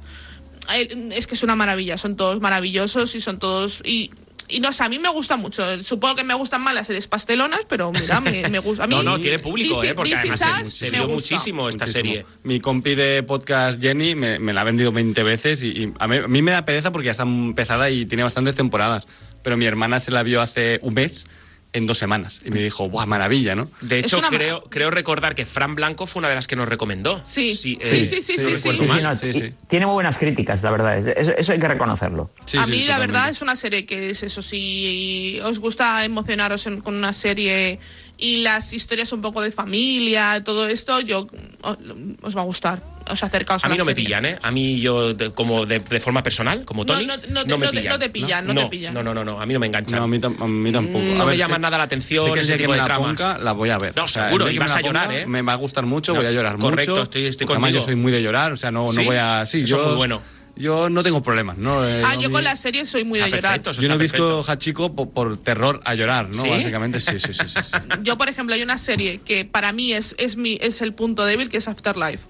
Es 1.12 1.28
que 1.28 1.36
es 1.36 1.44
una 1.44 1.56
maravilla, 1.56 1.98
son 1.98 2.16
todos 2.16 2.40
maravillosos 2.40 3.14
y 3.16 3.22
son 3.22 3.40
todos 3.40 3.82
y, 3.84 4.12
y 4.50 4.60
no 4.60 4.72
sé, 4.72 4.84
a 4.84 4.90
mí 4.90 4.98
me 5.00 5.10
gusta 5.10 5.36
mucho. 5.38 5.84
Supongo 5.84 6.16
que 6.16 6.24
me 6.24 6.34
gustan 6.34 6.62
más 6.62 6.74
las 6.74 6.88
series 6.88 7.08
pastelonas, 7.08 7.62
pero 7.68 7.92
mira, 7.92 8.20
me, 8.22 8.48
me 8.50 8.60
gusta. 8.60 8.84
A 8.84 8.88
mí, 8.88 8.96
No, 8.96 9.04
no, 9.04 9.20
tiene 9.20 9.40
público, 9.40 9.82
This- 9.82 9.92
¿eh? 9.92 9.94
Porque 9.96 10.12
Is 10.12 10.16
además 10.18 10.42
Us 10.68 10.74
se, 10.74 10.90
vio 10.90 11.02
gusta. 11.08 11.14
muchísimo 11.16 11.70
esta 11.70 11.86
Muchísimo. 11.86 12.06
serie. 12.12 12.26
Mi 12.44 12.60
compi 12.60 12.96
de 12.96 13.24
podcast 13.24 13.82
Jenny 13.82 14.16
me, 14.16 14.40
me 14.40 14.54
la 14.54 14.62
ha 14.62 14.64
vendido 14.64 14.92
20 14.92 15.24
veces 15.24 15.64
y, 15.64 15.68
y 15.70 15.94
a, 16.00 16.08
mí, 16.08 16.18
a 16.18 16.28
mí 16.28 16.42
me 16.42 16.52
da 16.52 16.66
pereza 16.66 16.92
porque 16.92 17.06
ya 17.08 17.12
está 17.12 17.24
empezada 17.24 17.90
y 17.90 18.06
tiene 18.06 18.24
bastantes 18.24 18.56
temporadas. 18.56 19.08
Pero 19.44 19.58
mi 19.58 19.66
hermana 19.66 20.00
se 20.00 20.12
la 20.12 20.24
vio 20.24 20.42
hace 20.42 20.80
un 20.82 20.94
mes 20.94 21.28
en 21.74 21.86
dos 21.86 21.98
semanas 21.98 22.42
y 22.46 22.50
me 22.50 22.60
dijo, 22.62 22.90
¡buah, 22.90 23.06
maravilla, 23.06 23.56
¿no? 23.56 23.70
De 23.82 24.00
hecho, 24.00 24.20
creo, 24.30 24.64
creo 24.64 24.90
recordar 24.90 25.36
que 25.36 25.46
Fran 25.46 25.76
Blanco 25.76 26.08
fue 26.08 26.22
una 26.22 26.30
de 26.30 26.36
las 26.36 26.48
que 26.48 26.56
nos 26.56 26.68
recomendó. 26.68 27.22
Sí. 27.26 27.52
eh, 27.52 27.56
Sí, 27.58 27.78
sí, 28.06 28.06
sí, 28.06 28.22
sí, 28.22 28.34
no 28.38 28.44
sí. 28.50 28.56
recuerdo 28.56 28.82
Sí, 28.82 28.88
sí, 28.88 28.94
mal. 28.94 29.04
no, 29.04 29.16
sí, 29.16 29.28
y- 29.28 29.34
sí. 29.34 29.54
Tiene 29.68 29.86
muy 29.86 29.94
buenas 29.94 30.18
críticas, 30.18 30.64
la 30.64 30.72
verdad. 30.72 30.98
Eso, 30.98 31.32
eso 31.38 31.52
hay 31.52 31.60
que 31.60 31.68
reconocerlo. 31.68 32.32
Sí, 32.46 32.58
a 32.58 32.66
sí, 32.66 32.72
mí 32.72 32.78
la 32.80 32.94
totalmente. 32.96 33.12
verdad 33.14 33.30
es 33.30 33.42
una 33.42 33.56
serie 33.56 33.86
que 33.86 34.10
es 34.12 34.24
eso, 34.24 34.42
si 34.42 35.40
os 35.44 35.60
gusta 35.60 36.04
emocionaros 36.06 36.66
en- 36.68 36.82
con 36.82 36.96
una 36.96 37.14
serie 37.14 37.80
y 38.18 38.38
las 38.38 38.74
historias 38.74 39.12
un 39.12 39.22
poco 39.22 39.42
de 39.42 39.52
familia, 39.52 40.44
todo 40.44 40.68
esto, 40.68 41.00
yo 41.02 41.28
os, 41.62 42.36
va 42.38 42.42
a 42.42 42.46
gustar. 42.46 42.82
Os 43.10 43.24
acercaos 43.24 43.64
a, 43.64 43.68
A 43.68 43.70
mí 43.70 43.78
no 43.78 43.86
me 43.86 43.92
serie. 43.94 44.06
pillan, 44.06 44.26
¿eh? 44.26 44.38
A 44.44 44.52
mí 44.52 44.82
yo, 44.82 45.14
de- 45.14 45.32
como 45.32 45.66
de, 45.66 45.80
de 45.80 46.00
forma 46.02 46.22
personal, 46.24 46.66
como 46.66 46.84
No, 46.84 46.94
Tony, 46.94 47.06
no- 47.06 47.16
no, 47.16 47.22
no 47.30 47.42
te- 47.46 47.58
me 47.58 47.66
no 47.68 47.72
te- 47.72 47.78
pillan. 47.78 47.90
no 47.94 48.00
te 48.00 48.10
pillan, 48.10 48.48
no 48.48 48.54
te 48.56 48.66
pillan. 48.66 48.94
No, 48.94 49.02
no, 49.04 49.14
no, 49.14 49.24
no, 49.24 49.40
a 49.42 49.46
mí 49.46 49.54
no 49.54 49.60
me 49.62 49.68
enganchan. 49.68 50.00
No, 50.00 50.04
a 50.04 50.08
mí, 50.10 50.20
a 50.22 50.48
mí 50.48 50.72
tampoco. 50.74 51.06
No 51.06 51.22
A 51.22 51.26
me 51.26 51.32
ver, 51.32 51.38
llama 51.38 51.56
sé- 51.56 51.62
nada 51.62 51.78
la 51.78 51.84
atención 51.86 52.26
sé 52.26 52.34
que 52.34 52.40
ese 52.42 52.58
tipo 52.58 52.72
me 52.72 52.78
de 52.80 52.84
tramas. 52.84 53.16
ponga, 53.16 53.38
la 53.38 53.54
voy 53.54 53.70
a 53.70 53.78
ver. 53.78 53.96
No, 53.96 54.04
O 54.04 54.08
sea, 54.10 54.26
seguro, 54.26 54.50
y 54.52 54.58
vas 54.58 54.74
me 54.74 54.80
a 54.80 54.82
llorar, 54.82 55.06
ponga, 55.08 55.20
¿eh? 55.22 55.26
Me 55.26 55.42
va 55.42 55.54
a 55.54 55.56
gustar 55.56 55.86
mucho, 55.86 56.12
No, 56.14 56.20
voy 56.20 56.28
a 56.28 56.32
llorar 56.32 56.58
correcto, 56.58 56.92
mucho. 56.92 57.04
estoy- 57.04 57.26
estoy 57.28 57.48
porque 57.48 57.54
además 57.56 57.68
contigo. 57.70 57.82
yo 57.82 57.86
soy 57.86 57.96
muy 57.96 58.12
de 58.12 58.22
llorar, 58.22 58.52
o 58.52 58.58
sea, 58.58 58.72
no, 58.72 58.90
¿Sí? 58.90 58.98
no 58.98 59.04
voy 59.06 59.16
a... 59.16 59.46
Sí, 59.46 59.60
Eso 59.60 59.68
yo, 59.68 59.82
es 59.84 59.88
muy 59.88 59.96
bueno. 59.96 60.22
Yo 60.58 60.90
no 60.90 61.04
tengo 61.04 61.22
problemas, 61.24 61.58
¿no? 61.58 61.84
Eh, 61.88 62.04
Ah, 62.06 62.16
no, 62.16 62.22
yo 62.22 62.32
con 62.32 62.44
las 62.44 62.60
series 62.60 62.90
soy 62.90 63.04
muy 63.04 63.20
de 63.20 63.26
Ah, 63.26 63.28
llorar. 63.30 63.62
perfecto, 63.62 63.82
Yo 63.82 63.88
no 63.88 63.96
he 63.96 63.98
visto. 63.98 64.44
Hachiko 64.48 64.94
por, 64.96 65.10
por 65.10 65.38
terror 65.38 65.82
a 65.86 65.94
llorar, 65.96 66.28
¿no? 66.28 66.42
¿Sí? 66.42 66.50
Básicamente, 66.50 67.00
sí, 67.00 67.20
sí, 67.20 67.34
sí, 67.34 67.44
sí. 67.48 67.60
sí. 67.64 67.72
Yo, 68.04 68.18
por 68.18 68.30
ejemplo, 68.30 68.56
hay 68.56 68.62
una 68.64 68.78
serie 68.78 69.20
que 69.24 69.46
para 69.46 69.72
mí 69.72 69.94
es, 69.94 70.16
es, 70.18 70.38
mi, 70.38 70.58
es 70.62 70.82
el 70.82 70.94
punto 70.94 71.26
débil, 71.26 71.50
que 71.50 71.58
es 71.58 71.68
Afterlife. 71.68 72.24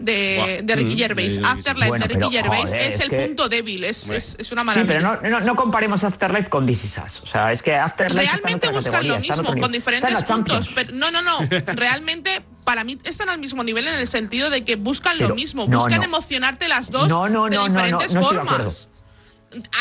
De, 0.00 0.60
de 0.64 0.76
Ricky 0.76 0.94
Mm, 0.94 0.98
Gervais. 0.98 1.32
sí, 1.32 1.38
sí, 1.38 1.44
sí. 1.44 1.50
Afterlife 1.50 1.88
Bueno, 1.88 2.02
de 2.06 2.08
Ricky 2.14 2.20
pero, 2.30 2.30
Gervais 2.42 2.64
joder, 2.70 2.80
es, 2.80 2.94
es 2.94 3.00
el 3.00 3.10
que- 3.10 3.26
punto 3.26 3.48
débil, 3.48 3.84
es, 3.84 4.08
es, 4.08 4.36
es 4.38 4.52
una 4.52 4.62
Sí, 4.62 4.66
maravilla. 4.66 4.86
pero 4.86 5.00
no, 5.00 5.20
no, 5.30 5.40
no 5.40 5.56
comparemos 5.56 6.02
Afterlife 6.04 6.48
con 6.48 6.66
This 6.66 6.84
Is 6.84 7.00
Us. 7.04 7.20
O 7.22 7.26
sea, 7.26 7.52
es 7.52 7.62
que 7.62 7.74
Afterlife 7.76 8.22
está 8.24 8.34
en 8.36 8.42
Realmente 8.42 8.66
otra 8.68 8.80
buscan 8.80 9.08
lo 9.08 9.18
mismo, 9.20 9.60
con 9.60 9.72
diferentes 9.72 10.10
puntos. 10.10 10.28
Champions. 10.28 10.70
Pero, 10.74 10.92
no, 10.94 11.10
no, 11.10 11.22
no. 11.22 11.38
Realmente, 11.74 12.42
para 12.64 12.84
mí 12.84 12.98
están 13.04 13.28
al 13.28 13.38
mismo 13.38 13.62
nivel 13.64 13.86
en 13.88 13.94
el 13.94 14.06
sentido 14.08 14.48
de 14.50 14.64
que 14.64 14.76
buscan 14.76 15.18
lo 15.18 15.24
Pero, 15.26 15.34
mismo. 15.34 15.66
no, 15.68 15.78
buscan 15.80 15.98
no. 15.98 16.04
emocionarte 16.04 16.68
las 16.68 16.90
dos 16.90 17.08
No, 17.08 17.28
no, 17.28 17.44
de 17.44 17.56
no, 17.56 17.68
no, 17.68 17.68
no, 17.68 17.74
diferentes 17.74 18.12
formas. 18.14 18.88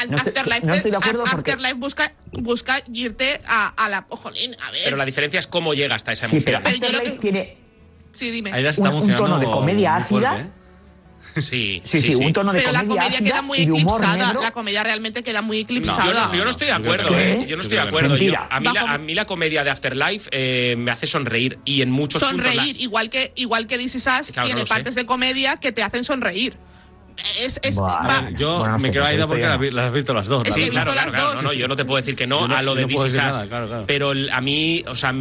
Al- 0.02 0.16
Afterlife, 0.20 0.66
no 0.66 0.74
estoy 0.74 0.90
de 0.92 0.98
acuerdo 0.98 1.22
a- 1.28 1.32
porque- 1.32 1.52
Afterlife 1.52 1.76
busca, 1.76 2.12
busca 2.32 2.82
irte 2.92 3.40
a, 3.48 3.68
a 3.70 3.88
la. 3.90 4.06
Ojolín, 4.10 4.56
a 4.60 4.72
ver. 4.72 4.82
Pero 4.86 4.98
la 4.98 5.06
diferencia 5.06 5.40
es 5.40 5.46
cómo 5.48 5.74
llega 5.76 5.94
hasta 5.96 6.12
esa 6.12 6.28
Sí, 6.28 6.40
pero 6.40 6.58
emoción. 6.58 6.80
Pero 6.82 6.88
yo 6.88 6.92
lo 6.92 6.98
Afterlife 6.98 7.16
que- 7.18 7.32
tiene... 7.32 7.69
Sí, 8.20 8.32
dime. 8.32 8.52
Aida 8.52 8.74
se 8.74 8.82
está 8.82 8.94
Un- 8.94 9.16
tono 9.16 9.40
de 9.40 9.46
comedia 9.46 10.00
fuerte, 10.02 10.28
ácida. 10.28 10.42
¿eh? 10.42 10.46
Sí, 11.42 11.82
Sí, 11.86 12.02
sí, 12.02 12.16
un 12.16 12.34
tono 12.34 12.52
de 12.52 12.60
Pero 12.60 12.72
la 12.74 12.80
comedia, 12.80 13.02
comedia 13.04 13.18
ácida 13.18 13.30
queda 13.30 13.42
muy 13.42 13.60
eclipsada. 13.62 14.34
La 14.34 14.52
comedia 14.52 14.84
realmente 14.84 15.24
queda 15.24 15.42
muy 15.42 15.60
eclipsada. 15.60 16.28
no, 16.28 16.36
yo 16.36 16.44
no 16.44 16.50
estoy 16.50 16.68
de 16.68 16.74
acuerdo. 16.74 17.10
¿eh? 17.18 17.46
Yo 17.48 17.56
no 17.56 17.62
estoy 17.62 17.78
de 17.78 17.84
acuerdo. 17.84 18.18
Yo- 18.18 18.34
a, 18.50 18.60
mí 18.60 18.68
la, 18.74 18.82
a 18.82 18.98
mí 18.98 19.14
la 19.16 19.26
comedia 19.26 19.64
de 19.64 19.70
Afterlife 19.70 20.30
eh, 20.34 20.76
me 20.78 20.92
hace 20.92 21.08
sonreír 21.08 21.60
y 21.66 21.82
en 21.82 21.92
muchos 21.92 22.22
puntos 22.22 22.38
sonreír, 22.46 22.68
las- 22.74 22.80
igual 22.80 23.10
que 23.10 23.32
igual 23.36 23.68
que 23.68 23.78
This 23.78 23.96
Is 23.96 24.08
Us, 24.08 24.32
Claro, 24.32 24.42
no 24.42 24.46
tiene 24.48 24.62
sé. 24.62 24.68
partes 24.68 24.96
de 24.96 25.06
comedia 25.06 25.58
que 25.58 25.72
te 25.72 25.84
hacen 25.84 26.04
sonreír. 26.04 26.56
Es, 27.40 27.60
es, 27.64 27.80
va- 27.80 28.30
Yo 28.36 28.60
Bueno, 28.60 28.74
no 28.74 28.80
me 28.80 28.92
quedo 28.92 29.08
esto 29.08 29.28
porque 29.28 29.44
las, 29.44 29.60
las 29.74 29.86
has 29.86 29.94
visto 29.94 30.14
las 30.14 30.28
dos. 30.28 30.44
Es 30.46 30.50
la 30.50 30.56
que 30.56 30.64
Sí, 30.66 30.70
claro, 30.70 30.92
visto 30.92 30.94
claro, 30.94 31.12
las 31.12 31.20
claro. 31.20 31.34
dos. 31.34 31.44
No, 31.44 31.50
no, 31.50 31.54
yo 31.54 31.68
no 31.68 31.76
te 31.76 31.86
puedo 31.86 31.98
decir 31.98 32.16
que 32.16 32.28
no, 32.28 32.46
a 32.46 32.62
lo 32.62 32.76
de 32.76 32.86
no 32.88 33.02
Us. 33.02 33.16
nada, 33.16 33.48
claro, 33.48 33.68
claro. 33.68 33.84
Pero 33.88 34.14
a 34.32 34.42
mí, 34.42 34.84
o 34.88 34.96
sea, 34.96 35.14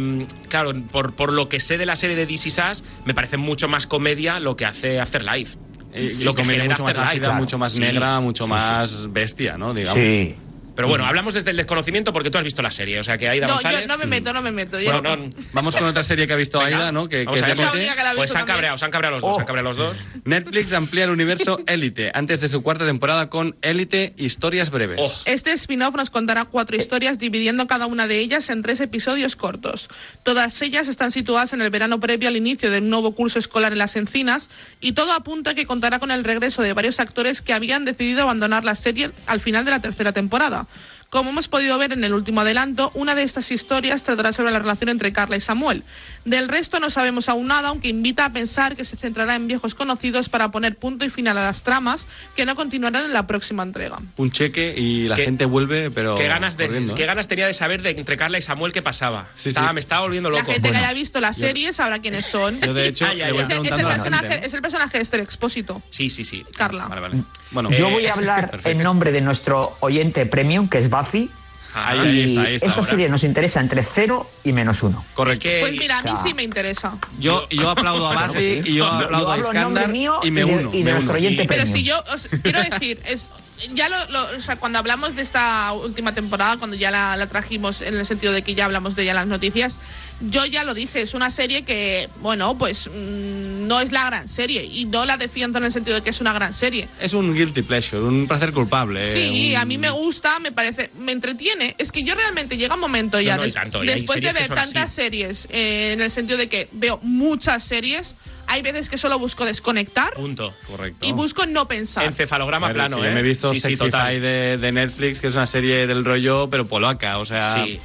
claro, 0.49 0.73
por, 0.91 1.13
por 1.15 1.33
lo 1.33 1.49
que 1.49 1.59
sé 1.59 1.77
de 1.77 1.85
la 1.85 1.95
serie 1.95 2.15
de 2.15 2.31
Is 2.31 2.45
Us, 2.71 2.83
me 3.05 3.13
parece 3.13 3.37
mucho 3.37 3.67
más 3.67 3.87
comedia 3.87 4.39
lo 4.39 4.55
que 4.55 4.65
hace 4.65 4.99
Afterlife. 4.99 5.57
Y 5.93 6.23
lo 6.23 6.35
que 6.35 6.43
genera 6.43 6.65
mucho 6.65 6.83
más 6.83 6.89
Afterlife. 6.91 7.09
ácida, 7.11 7.25
claro. 7.27 7.39
mucho 7.41 7.57
más 7.57 7.73
Sí. 7.73 7.79
negra, 7.79 8.19
mucho 8.19 8.47
más 8.47 9.11
bestia, 9.11 9.57
¿no? 9.57 9.73
Digamos. 9.73 9.99
Sí. 10.03 10.35
Pero 10.79 10.87
bueno, 10.87 11.05
hablamos 11.05 11.33
desde 11.33 11.51
el 11.51 11.57
desconocimiento 11.57 12.13
porque 12.13 12.31
tú 12.31 12.37
has 12.37 12.43
visto 12.45 12.61
la 12.61 12.71
serie, 12.71 13.01
o 13.01 13.03
sea 13.03 13.17
que 13.17 13.27
Aida 13.27 13.47
no, 13.47 13.55
González... 13.55 13.81
yo 13.81 13.87
no 13.87 13.97
me 13.97 14.05
meto, 14.05 14.31
no 14.31 14.41
me 14.41 14.53
meto. 14.53 14.77
Bueno, 14.77 14.95
está. 14.95 15.17
no, 15.17 15.29
Vamos 15.51 15.75
con 15.75 15.85
otra 15.85 16.05
serie 16.05 16.25
que 16.25 16.31
ha 16.31 16.37
visto 16.37 16.57
Venga, 16.59 16.77
Aida, 16.77 16.91
¿no? 16.93 17.09
Que, 17.09 17.25
que 17.25 17.35
es 17.35 17.41
que 17.43 17.53
la 17.53 18.13
Pues 18.15 18.33
han 18.33 18.45
cabreado, 18.45 18.77
se 18.77 18.85
han 18.85 18.91
cabreado 18.91 19.15
los 19.15 19.21
dos, 19.21 19.31
Oh. 19.31 19.35
se 19.35 19.41
han 19.41 19.45
cabreado 19.45 19.67
los 19.67 19.75
dos. 19.75 19.97
Netflix 20.23 20.71
amplía 20.71 21.03
el 21.03 21.09
universo 21.09 21.59
Élite 21.67 22.11
antes 22.13 22.39
de 22.39 22.47
su 22.47 22.63
cuarta 22.63 22.85
temporada 22.85 23.29
con 23.29 23.57
Élite 23.61 24.13
Historias 24.15 24.71
Breves. 24.71 24.99
Oh. 25.01 25.11
Este 25.25 25.51
spin-off 25.51 25.95
nos 25.95 26.11
contará 26.11 26.45
cuatro 26.45 26.77
historias 26.77 27.19
dividiendo 27.19 27.67
cada 27.67 27.85
una 27.85 28.07
de 28.07 28.19
ellas 28.19 28.49
en 28.49 28.61
tres 28.61 28.79
episodios 28.79 29.35
cortos. 29.35 29.89
Todas 30.23 30.61
ellas 30.61 30.87
están 30.87 31.11
situadas 31.11 31.51
en 31.51 31.61
el 31.61 31.71
verano 31.71 31.99
previo 31.99 32.29
al 32.29 32.37
inicio 32.37 32.71
del 32.71 32.89
nuevo 32.89 33.15
curso 33.15 33.37
escolar 33.37 33.73
en 33.73 33.79
las 33.79 33.97
Encinas 33.97 34.49
y 34.79 34.93
todo 34.93 35.11
apunta 35.11 35.49
a 35.49 35.55
que 35.55 35.65
contará 35.65 35.99
con 35.99 36.11
el 36.11 36.23
regreso 36.23 36.61
de 36.61 36.71
varios 36.71 37.01
actores 37.01 37.41
que 37.41 37.51
habían 37.51 37.83
decidido 37.83 38.21
abandonar 38.21 38.63
la 38.63 38.75
serie 38.75 39.11
al 39.27 39.41
final 39.41 39.65
de 39.65 39.71
la 39.71 39.81
tercera 39.81 40.13
temporada. 40.13 40.67
Como 41.09 41.31
hemos 41.31 41.47
podido 41.47 41.75
ver 41.79 41.91
en 41.91 42.03
el 42.03 42.13
último 42.13 42.41
adelanto, 42.41 42.91
una 42.93 43.15
de 43.15 43.23
estas 43.23 43.49
historias 43.49 44.03
tratará 44.03 44.31
sobre 44.31 44.51
la 44.51 44.59
relación 44.59 44.89
entre 44.91 45.11
Carla 45.11 45.37
y 45.37 45.41
Samuel. 45.41 45.83
Del 46.23 46.47
resto 46.47 46.79
no 46.79 46.91
sabemos 46.91 47.29
aún 47.29 47.47
nada, 47.47 47.69
aunque 47.69 47.87
invita 47.87 48.25
a 48.25 48.29
pensar 48.31 48.75
que 48.75 48.85
se 48.85 48.95
centrará 48.95 49.33
en 49.33 49.47
viejos 49.47 49.73
conocidos 49.73 50.29
para 50.29 50.51
poner 50.51 50.75
punto 50.75 51.05
y 51.05 51.09
final 51.09 51.35
a 51.39 51.43
las 51.43 51.63
tramas 51.63 52.07
que 52.35 52.45
no 52.45 52.55
continuarán 52.55 53.05
en 53.05 53.13
la 53.13 53.25
próxima 53.25 53.63
entrega. 53.63 53.97
Un 54.17 54.29
cheque 54.29 54.75
y 54.77 55.07
la 55.07 55.15
Qué- 55.15 55.25
gente 55.25 55.45
vuelve, 55.45 55.89
pero. 55.89 56.13
Qué 56.13 56.27
ganas, 56.27 56.57
de, 56.57 56.67
corriendo, 56.67 56.93
qué 56.93 57.03
¿eh? 57.03 57.07
ganas 57.07 57.27
tenía 57.27 57.47
de 57.47 57.55
saber 57.55 57.81
de 57.81 57.89
entre 57.89 58.15
Carla 58.15 58.37
y 58.37 58.43
Samuel 58.43 58.71
qué 58.71 58.83
pasaba. 58.83 59.29
Sí, 59.33 59.49
Estaba- 59.49 59.69
sí. 59.69 59.73
Me 59.73 59.79
estaba 59.79 60.01
volviendo 60.01 60.29
La 60.29 60.41
loco. 60.41 60.51
gente 60.51 60.67
Bueno. 60.69 60.79
que 60.79 60.85
haya 60.85 60.93
visto 60.93 61.19
la 61.19 61.33
serie 61.33 61.73
sabrá 61.73 61.97
quiénes 61.97 62.27
son. 62.27 62.61
Yo, 62.61 62.75
de 62.75 62.87
hecho, 62.87 63.05
Ay, 63.09 63.23
ay, 63.23 63.31
le 63.31 63.33
voy 63.33 63.41
ay. 63.41 63.45
es, 63.45 63.49
el- 63.49 63.55
es 63.55 63.71
el 63.71 63.75
preguntando 63.77 63.87
a 63.87 63.97
la 64.11 64.19
gente. 64.27 64.35
¿eh? 64.35 64.47
es 64.47 64.53
el 64.53 64.61
personaje 64.61 64.97
de 64.99 65.01
Esther 65.01 65.19
Expósito, 65.21 65.81
Sí, 65.89 66.11
sí, 66.11 66.23
sí. 66.23 66.45
Carla. 66.55 66.85
Vale, 66.85 67.01
vale. 67.01 67.23
Bueno, 67.51 67.69
Yo 67.71 67.87
Eh, 67.87 67.91
voy 67.93 68.05
a 68.07 68.13
hablar 68.13 68.59
en 68.63 68.77
nombre 68.79 69.11
de 69.11 69.21
nuestro 69.21 69.75
oyente 69.79 70.25
premium, 70.25 70.67
que 70.69 70.77
es 70.77 70.89
Buffy, 70.89 71.31
Ahí, 71.73 71.99
ahí 71.99 72.19
está, 72.29 72.41
ahí 72.41 72.55
está. 72.55 72.65
esta 72.67 72.79
ahora. 72.79 72.89
serie 72.91 73.09
nos 73.09 73.23
interesa 73.23 73.59
entre 73.59 73.83
0 73.83 74.27
y 74.43 74.53
menos 74.53 74.81
1. 74.81 75.05
Correcto. 75.13 75.47
Pues 75.61 75.73
mira, 75.73 75.99
a 75.99 76.03
mí 76.03 76.11
sí 76.23 76.33
me 76.33 76.41
interesa. 76.43 76.97
Yo, 77.19 77.47
yo 77.49 77.69
aplaudo 77.69 78.07
a 78.09 78.15
Barry 78.15 78.61
y 78.65 78.73
yo 78.75 78.87
aplaudo 78.87 79.27
yo 79.27 79.31
a 79.31 79.37
Iskandar 79.37 79.89
mío 79.89 80.19
y 80.23 80.31
me 80.31 80.41
y 80.41 80.45
de- 80.45 80.55
uno. 80.55 80.69
y 80.73 80.77
de 80.79 80.83
me 80.83 80.91
nuestro 80.91 81.11
uno. 81.11 81.19
oyente 81.19 81.45
Pero 81.47 81.63
premium. 81.63 81.77
si 81.77 81.83
yo 81.83 82.03
os 82.11 82.27
quiero 82.41 82.61
decir, 82.63 82.99
es 83.05 83.29
ya 83.75 83.87
lo, 83.89 84.03
lo- 84.09 84.37
o 84.37 84.41
sea, 84.41 84.55
cuando 84.55 84.79
hablamos 84.79 85.15
de 85.15 85.21
esta 85.21 85.71
última 85.73 86.13
temporada, 86.15 86.57
cuando 86.57 86.75
ya 86.75 86.89
la, 86.91 87.15
la 87.17 87.27
trajimos 87.27 87.81
en 87.81 87.95
el 87.97 88.05
sentido 88.05 88.33
de 88.33 88.41
que 88.41 88.55
ya 88.55 88.65
hablamos 88.65 88.95
de 88.95 89.03
ella 89.03 89.11
en 89.11 89.15
las 89.17 89.27
noticias, 89.27 89.77
yo 90.21 90.45
ya 90.45 90.63
lo 90.63 90.73
dije, 90.73 91.01
es 91.01 91.13
una 91.13 91.31
serie 91.31 91.63
que, 91.63 92.09
bueno, 92.21 92.57
pues 92.57 92.87
mm, 92.87 93.67
no 93.67 93.79
es 93.79 93.91
la 93.91 94.05
gran 94.05 94.27
serie 94.27 94.63
y 94.65 94.85
no 94.85 95.05
la 95.05 95.17
defiendo 95.17 95.57
en 95.59 95.65
el 95.65 95.71
sentido 95.73 95.95
de 95.95 96.01
que 96.01 96.09
es 96.09 96.19
una 96.21 96.33
gran 96.33 96.53
serie. 96.53 96.87
Es 96.99 97.13
un 97.13 97.33
guilty 97.33 97.61
pleasure, 97.61 98.01
un 98.01 98.27
placer 98.27 98.51
culpable. 98.51 99.11
Sí, 99.13 99.51
un- 99.53 99.57
a 99.57 99.65
mí 99.65 99.77
me 99.77 99.89
gusta, 99.91 100.39
me 100.39 100.51
parece, 100.51 100.91
me 100.97 101.11
entretiene. 101.11 101.75
Es 101.77 101.91
que 101.91 102.03
yo 102.03 102.15
realmente 102.15 102.57
llega 102.57 102.75
un 102.75 102.81
momento 102.81 103.19
ya, 103.21 103.33
No, 103.35 103.37
no, 103.37 103.43
des- 103.45 103.53
tanto, 103.53 103.79
después 103.81 104.21
de 104.21 104.31
ver 104.33 104.47
tantas 104.49 104.83
así. 104.91 104.95
series, 104.95 105.47
eh, 105.51 105.91
en 105.93 106.01
el 106.01 106.11
sentido 106.11 106.37
de 106.37 106.49
que 106.49 106.67
veo 106.71 106.99
muchas 107.01 107.63
series, 107.63 108.15
hay 108.47 108.61
veces 108.61 108.89
que 108.89 108.97
solo 108.97 109.19
busco 109.19 109.45
desconectar 109.45 110.13
Punto. 110.15 110.53
Correcto. 110.67 111.05
y 111.05 111.11
busco 111.11 111.45
no 111.45 111.67
pensar. 111.67 112.03
Encefalograma 112.05 112.67
ver, 112.67 112.75
plano, 112.75 112.97
¿eh? 113.03 113.07
Yo 113.07 113.13
me 113.13 113.19
he 113.19 113.23
visto 113.23 113.49
Sí, 113.53 113.57
sí, 113.59 113.61
Sexify 113.75 113.89
total. 113.91 114.21
de, 114.21 114.57
de 114.57 114.71
Netflix, 114.71 115.19
que 115.19 115.27
es 115.27 115.35
una 115.35 115.47
serie 115.47 115.85
del 115.87 116.03
rollo, 116.03 116.49
pero 116.49 116.67
polaca, 116.67 117.19
o 117.19 117.25
sea. 117.25 117.63
Sí. 117.63 117.79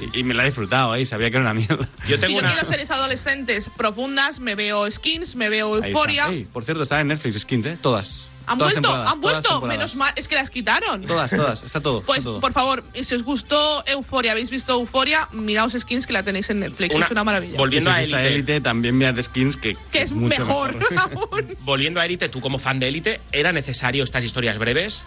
Y, 0.00 0.20
y 0.20 0.22
me 0.22 0.34
la 0.34 0.44
he 0.44 0.46
disfrutado 0.46 0.92
ahí, 0.92 1.04
sabía 1.06 1.30
que 1.30 1.36
era 1.38 1.44
una 1.50 1.54
mierda. 1.54 1.88
Yo 2.06 2.16
si 2.16 2.20
tengo 2.22 2.34
yo 2.40 2.46
una... 2.46 2.52
quiero 2.54 2.68
series 2.68 2.90
adolescentes 2.90 3.68
profundas, 3.76 4.38
me 4.40 4.54
veo 4.54 4.88
Skins, 4.90 5.34
me 5.34 5.48
veo 5.48 5.74
Ahí 5.74 5.78
está. 5.78 5.88
Euphoria. 5.88 6.26
Ey, 6.28 6.44
por 6.44 6.64
cierto, 6.64 6.82
está 6.84 7.00
en 7.00 7.08
Netflix 7.08 7.40
Skins, 7.40 7.66
¿eh? 7.66 7.78
Todas. 7.80 8.28
Han 8.46 8.56
Todas 8.56 8.72
vuelto, 8.72 8.94
han 8.94 9.20
vuelto, 9.20 9.60
menos 9.60 9.94
mal, 9.94 10.10
es 10.16 10.26
que 10.26 10.34
las 10.34 10.48
quitaron. 10.48 11.04
Todas, 11.04 11.30
todas, 11.30 11.62
está 11.64 11.80
todo. 11.82 12.00
Pues, 12.02 12.20
está 12.20 12.30
todo. 12.30 12.40
por 12.40 12.54
favor, 12.54 12.82
si 12.94 13.14
os 13.14 13.22
gustó 13.22 13.84
Euphoria, 13.86 14.32
habéis 14.32 14.48
visto 14.48 14.72
Euphoria, 14.72 15.28
miraos 15.32 15.74
Skins 15.74 16.06
que 16.06 16.14
la 16.14 16.22
tenéis 16.22 16.48
en 16.48 16.60
Netflix, 16.60 16.94
Una- 16.94 17.04
es 17.04 17.10
una 17.12 17.24
maravilla. 17.24 17.58
Volviendo 17.58 17.90
si 17.92 18.14
a 18.14 18.26
Élite. 18.26 18.62
También 18.62 18.96
mirad 18.96 19.20
Skins, 19.20 19.58
que, 19.58 19.76
que 19.92 20.00
es 20.00 20.12
mucho 20.12 20.46
mejor, 20.46 20.78
aún. 20.96 21.56
Volviendo 21.60 22.00
a 22.00 22.06
Élite, 22.06 22.30
tú 22.30 22.40
como 22.40 22.58
fan 22.58 22.80
de 22.80 22.88
Élite, 22.88 23.20
¿era 23.32 23.52
necesario 23.52 24.02
estas 24.02 24.24
historias 24.24 24.56
breves? 24.56 25.04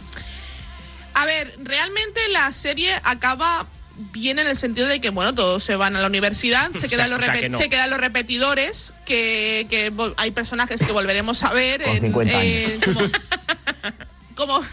A 1.16 1.26
ver, 1.26 1.56
realmente 1.64 2.22
la 2.30 2.52
serie 2.52 2.94
acaba 3.04 3.66
bien 4.12 4.40
en 4.40 4.48
el 4.48 4.58
sentido 4.58 4.88
de 4.88 5.00
que, 5.02 5.10
bueno, 5.10 5.34
todos 5.34 5.64
se 5.64 5.76
van 5.76 5.96
a 5.96 6.02
la 6.02 6.08
universidad, 6.08 6.72
se 6.74 6.80
sea- 6.82 6.90
quedan, 6.90 7.10
los, 7.10 7.20
o 7.20 7.22
sea 7.24 7.34
repe- 7.36 7.40
que 7.42 7.50
no. 7.50 7.58
se 7.58 7.70
quedan 7.70 7.90
los 7.90 8.00
repetidores, 8.00 8.94
que, 9.06 9.68
que 9.70 9.92
hay 10.18 10.32
personajes 10.32 10.82
que 10.84 10.92
volveremos 10.92 11.44
a 11.44 11.54
ver. 11.54 11.82
Con 11.84 11.96
en- 11.98 12.02
50 12.02 12.44
en- 12.44 12.82
como, 12.82 13.00
como- 14.36 14.66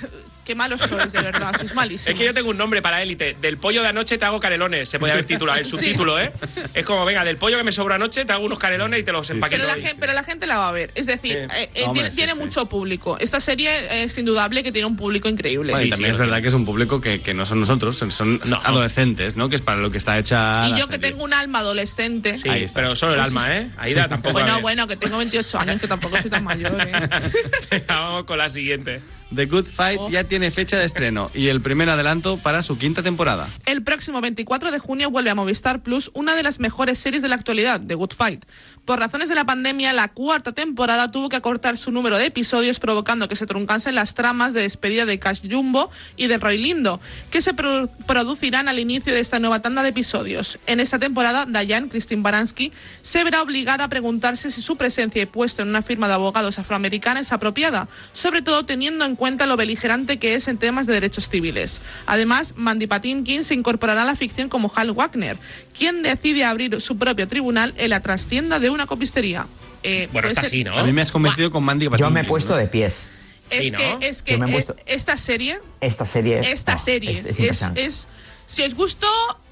Qué 0.48 0.54
malos 0.54 0.80
sois, 0.80 1.12
de 1.12 1.20
verdad, 1.20 1.54
sois 1.58 1.74
malísimos. 1.74 2.06
Es 2.06 2.14
que 2.18 2.24
yo 2.24 2.32
tengo 2.32 2.48
un 2.48 2.56
nombre 2.56 2.80
para 2.80 3.02
Élite. 3.02 3.36
Del 3.38 3.58
pollo 3.58 3.82
de 3.82 3.88
anoche 3.88 4.16
te 4.16 4.24
hago 4.24 4.40
canelones. 4.40 4.88
Se 4.88 4.98
puede 4.98 5.12
haber 5.12 5.26
titulado 5.26 5.58
el 5.58 5.66
subtítulo, 5.66 6.18
¿eh? 6.18 6.32
Es 6.72 6.86
como, 6.86 7.04
venga, 7.04 7.22
del 7.22 7.36
pollo 7.36 7.58
que 7.58 7.64
me 7.64 7.72
sobra 7.72 7.96
anoche 7.96 8.24
te 8.24 8.32
hago 8.32 8.46
unos 8.46 8.58
canelones 8.58 9.00
y 9.00 9.02
te 9.02 9.12
los 9.12 9.28
empaqueto. 9.28 9.60
pero, 9.60 9.68
la 9.68 9.74
ahí. 9.74 9.82
gen- 9.86 9.96
pero 10.00 10.12
la 10.14 10.24
gente 10.24 10.46
la 10.46 10.56
va 10.56 10.70
a 10.70 10.72
ver. 10.72 10.90
Es 10.94 11.04
decir, 11.04 11.36
eh, 11.36 11.70
eh, 11.74 11.82
Hombre, 11.84 11.92
tiene, 12.00 12.10
sí, 12.12 12.16
tiene 12.16 12.32
sí. 12.32 12.38
mucho 12.38 12.64
público. 12.66 13.18
Esta 13.20 13.40
serie 13.40 14.04
es 14.04 14.16
indudable 14.16 14.62
que 14.62 14.72
tiene 14.72 14.86
un 14.86 14.96
público 14.96 15.28
increíble. 15.28 15.72
Bueno, 15.72 15.82
y 15.84 15.88
Sí, 15.88 15.90
también 15.90 16.12
sí, 16.12 16.12
es 16.12 16.18
verdad 16.18 16.40
que 16.40 16.48
es 16.48 16.54
un 16.54 16.64
público 16.64 16.98
que, 17.02 17.20
que 17.20 17.34
no 17.34 17.44
son 17.44 17.60
nosotros, 17.60 17.98
son, 17.98 18.40
No. 18.46 18.56
adolescentes, 18.64 19.36
¿no? 19.36 19.50
Que 19.50 19.56
es 19.56 19.62
para 19.62 19.80
lo 19.80 19.90
que 19.90 19.98
está 19.98 20.18
hecha. 20.18 20.64
y 20.66 20.70
la 20.70 20.78
yo 20.78 20.86
que 20.86 20.94
serie. 20.94 21.10
tengo 21.10 21.24
un 21.24 21.34
alma 21.34 21.58
adolescente. 21.58 22.38
Sí, 22.38 22.48
Ahí 22.48 22.66
pero 22.74 22.96
solo 22.96 23.12
el 23.12 23.20
alma, 23.20 23.54
¿eh? 23.54 23.68
Aida 23.76 24.08
tampoco. 24.08 24.32
Bueno, 24.32 24.62
bueno, 24.62 24.86
que 24.86 24.96
tengo 24.96 25.18
28 25.18 25.58
años, 25.58 25.78
que 25.78 25.88
tampoco 25.88 26.18
soy 26.22 26.30
tan 26.30 26.42
mayor. 26.44 26.80
¿eh? 26.80 26.92
Venga, 27.70 27.84
Vamos 28.00 28.24
con 28.24 28.38
la 28.38 28.48
siguiente. 28.48 29.02
The 29.34 29.46
Good 29.46 29.66
Fight 29.66 30.00
ya 30.10 30.24
tiene 30.24 30.50
fecha 30.50 30.78
de 30.78 30.86
estreno 30.86 31.30
y 31.34 31.48
el 31.48 31.60
primer 31.60 31.90
adelanto 31.90 32.38
para 32.38 32.62
su 32.62 32.78
quinta 32.78 33.02
temporada. 33.02 33.48
El 33.66 33.82
próximo 33.82 34.20
24 34.20 34.70
de 34.70 34.78
junio 34.78 35.10
vuelve 35.10 35.30
a 35.30 35.34
Movistar 35.34 35.82
Plus 35.82 36.10
una 36.14 36.34
de 36.34 36.42
las 36.42 36.60
mejores 36.60 36.98
series 36.98 37.22
de 37.22 37.28
la 37.28 37.34
actualidad, 37.34 37.80
The 37.86 37.94
Good 37.94 38.12
Fight. 38.12 38.44
Por 38.88 39.00
razones 39.00 39.28
de 39.28 39.34
la 39.34 39.44
pandemia, 39.44 39.92
la 39.92 40.08
cuarta 40.08 40.52
temporada 40.52 41.10
tuvo 41.10 41.28
que 41.28 41.36
acortar 41.36 41.76
su 41.76 41.92
número 41.92 42.16
de 42.16 42.24
episodios, 42.24 42.80
provocando 42.80 43.28
que 43.28 43.36
se 43.36 43.44
truncasen 43.44 43.94
las 43.94 44.14
tramas 44.14 44.54
de 44.54 44.62
despedida 44.62 45.04
de 45.04 45.18
Cash 45.18 45.42
Jumbo 45.46 45.90
y 46.16 46.26
de 46.26 46.38
Roy 46.38 46.56
Lindo, 46.56 46.98
que 47.30 47.42
se 47.42 47.52
pro- 47.52 47.90
producirán 48.06 48.66
al 48.66 48.78
inicio 48.78 49.12
de 49.12 49.20
esta 49.20 49.40
nueva 49.40 49.60
tanda 49.60 49.82
de 49.82 49.90
episodios. 49.90 50.58
En 50.66 50.80
esta 50.80 50.98
temporada, 50.98 51.44
Diane, 51.44 51.90
Christine 51.90 52.22
Baranski, 52.22 52.72
se 53.02 53.22
verá 53.24 53.42
obligada 53.42 53.84
a 53.84 53.88
preguntarse 53.88 54.50
si 54.50 54.62
su 54.62 54.76
presencia 54.76 55.20
y 55.20 55.26
puesto 55.26 55.60
en 55.60 55.68
una 55.68 55.82
firma 55.82 56.08
de 56.08 56.14
abogados 56.14 56.58
afroamericana 56.58 57.20
es 57.20 57.30
apropiada, 57.30 57.88
sobre 58.14 58.40
todo 58.40 58.64
teniendo 58.64 59.04
en 59.04 59.16
cuenta 59.16 59.44
lo 59.44 59.58
beligerante 59.58 60.18
que 60.18 60.32
es 60.32 60.48
en 60.48 60.56
temas 60.56 60.86
de 60.86 60.94
derechos 60.94 61.28
civiles. 61.28 61.82
Además, 62.06 62.54
Mandy 62.56 62.86
Patinkin 62.86 63.44
se 63.44 63.52
incorporará 63.52 64.04
a 64.04 64.06
la 64.06 64.16
ficción 64.16 64.48
como 64.48 64.72
Hal 64.74 64.92
Wagner, 64.92 65.36
quien 65.76 66.02
decide 66.02 66.46
abrir 66.46 66.80
su 66.80 66.96
propio 66.96 67.28
tribunal 67.28 67.74
en 67.76 67.90
la 67.90 68.00
trastienda 68.00 68.58
de 68.58 68.77
una 68.78 68.86
copistería. 68.86 69.46
Eh, 69.82 70.08
Bueno, 70.12 70.28
está 70.28 70.42
ser- 70.42 70.48
así, 70.48 70.64
¿no? 70.64 70.78
A 70.78 70.82
mí 70.84 70.92
me 70.92 71.02
has 71.02 71.12
convencido 71.12 71.50
con 71.50 71.64
Mandy 71.64 71.88
Yo 71.98 72.10
me 72.10 72.20
he 72.20 72.24
puesto 72.24 72.52
¿no? 72.52 72.58
de 72.58 72.66
pies. 72.68 73.06
Es 73.50 73.64
Sí, 73.66 73.70
¿no? 73.70 73.78
que, 73.98 74.08
es 74.08 74.22
que 74.22 74.36
puesto- 74.38 74.76
esta 74.86 75.16
serie 75.16 75.60
Esta 75.80 76.04
serie. 76.06 76.40
esta 76.52 76.76
oh, 76.76 76.78
serie 76.78 77.12
es, 77.18 77.24
es, 77.26 77.38
es 77.40 77.62
es- 77.76 78.06
si 78.46 78.62
os 78.62 78.74
gustó 78.74 79.06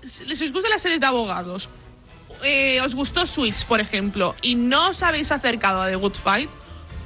si 0.05 0.33
os 0.45 0.53
gusta 0.53 0.69
la 0.69 0.79
serie 0.79 0.99
de 0.99 1.07
abogados 1.07 1.69
eh, 2.45 2.79
os 2.85 2.95
gustó 2.95 3.25
Switch 3.25 3.65
por 3.65 3.81
ejemplo 3.81 4.35
y 4.43 4.55
no 4.55 4.91
os 4.91 5.03
habéis 5.03 5.33
acercado 5.33 5.81
a 5.81 5.89
The 5.89 5.97
Good 5.97 6.15
Fight 6.15 6.51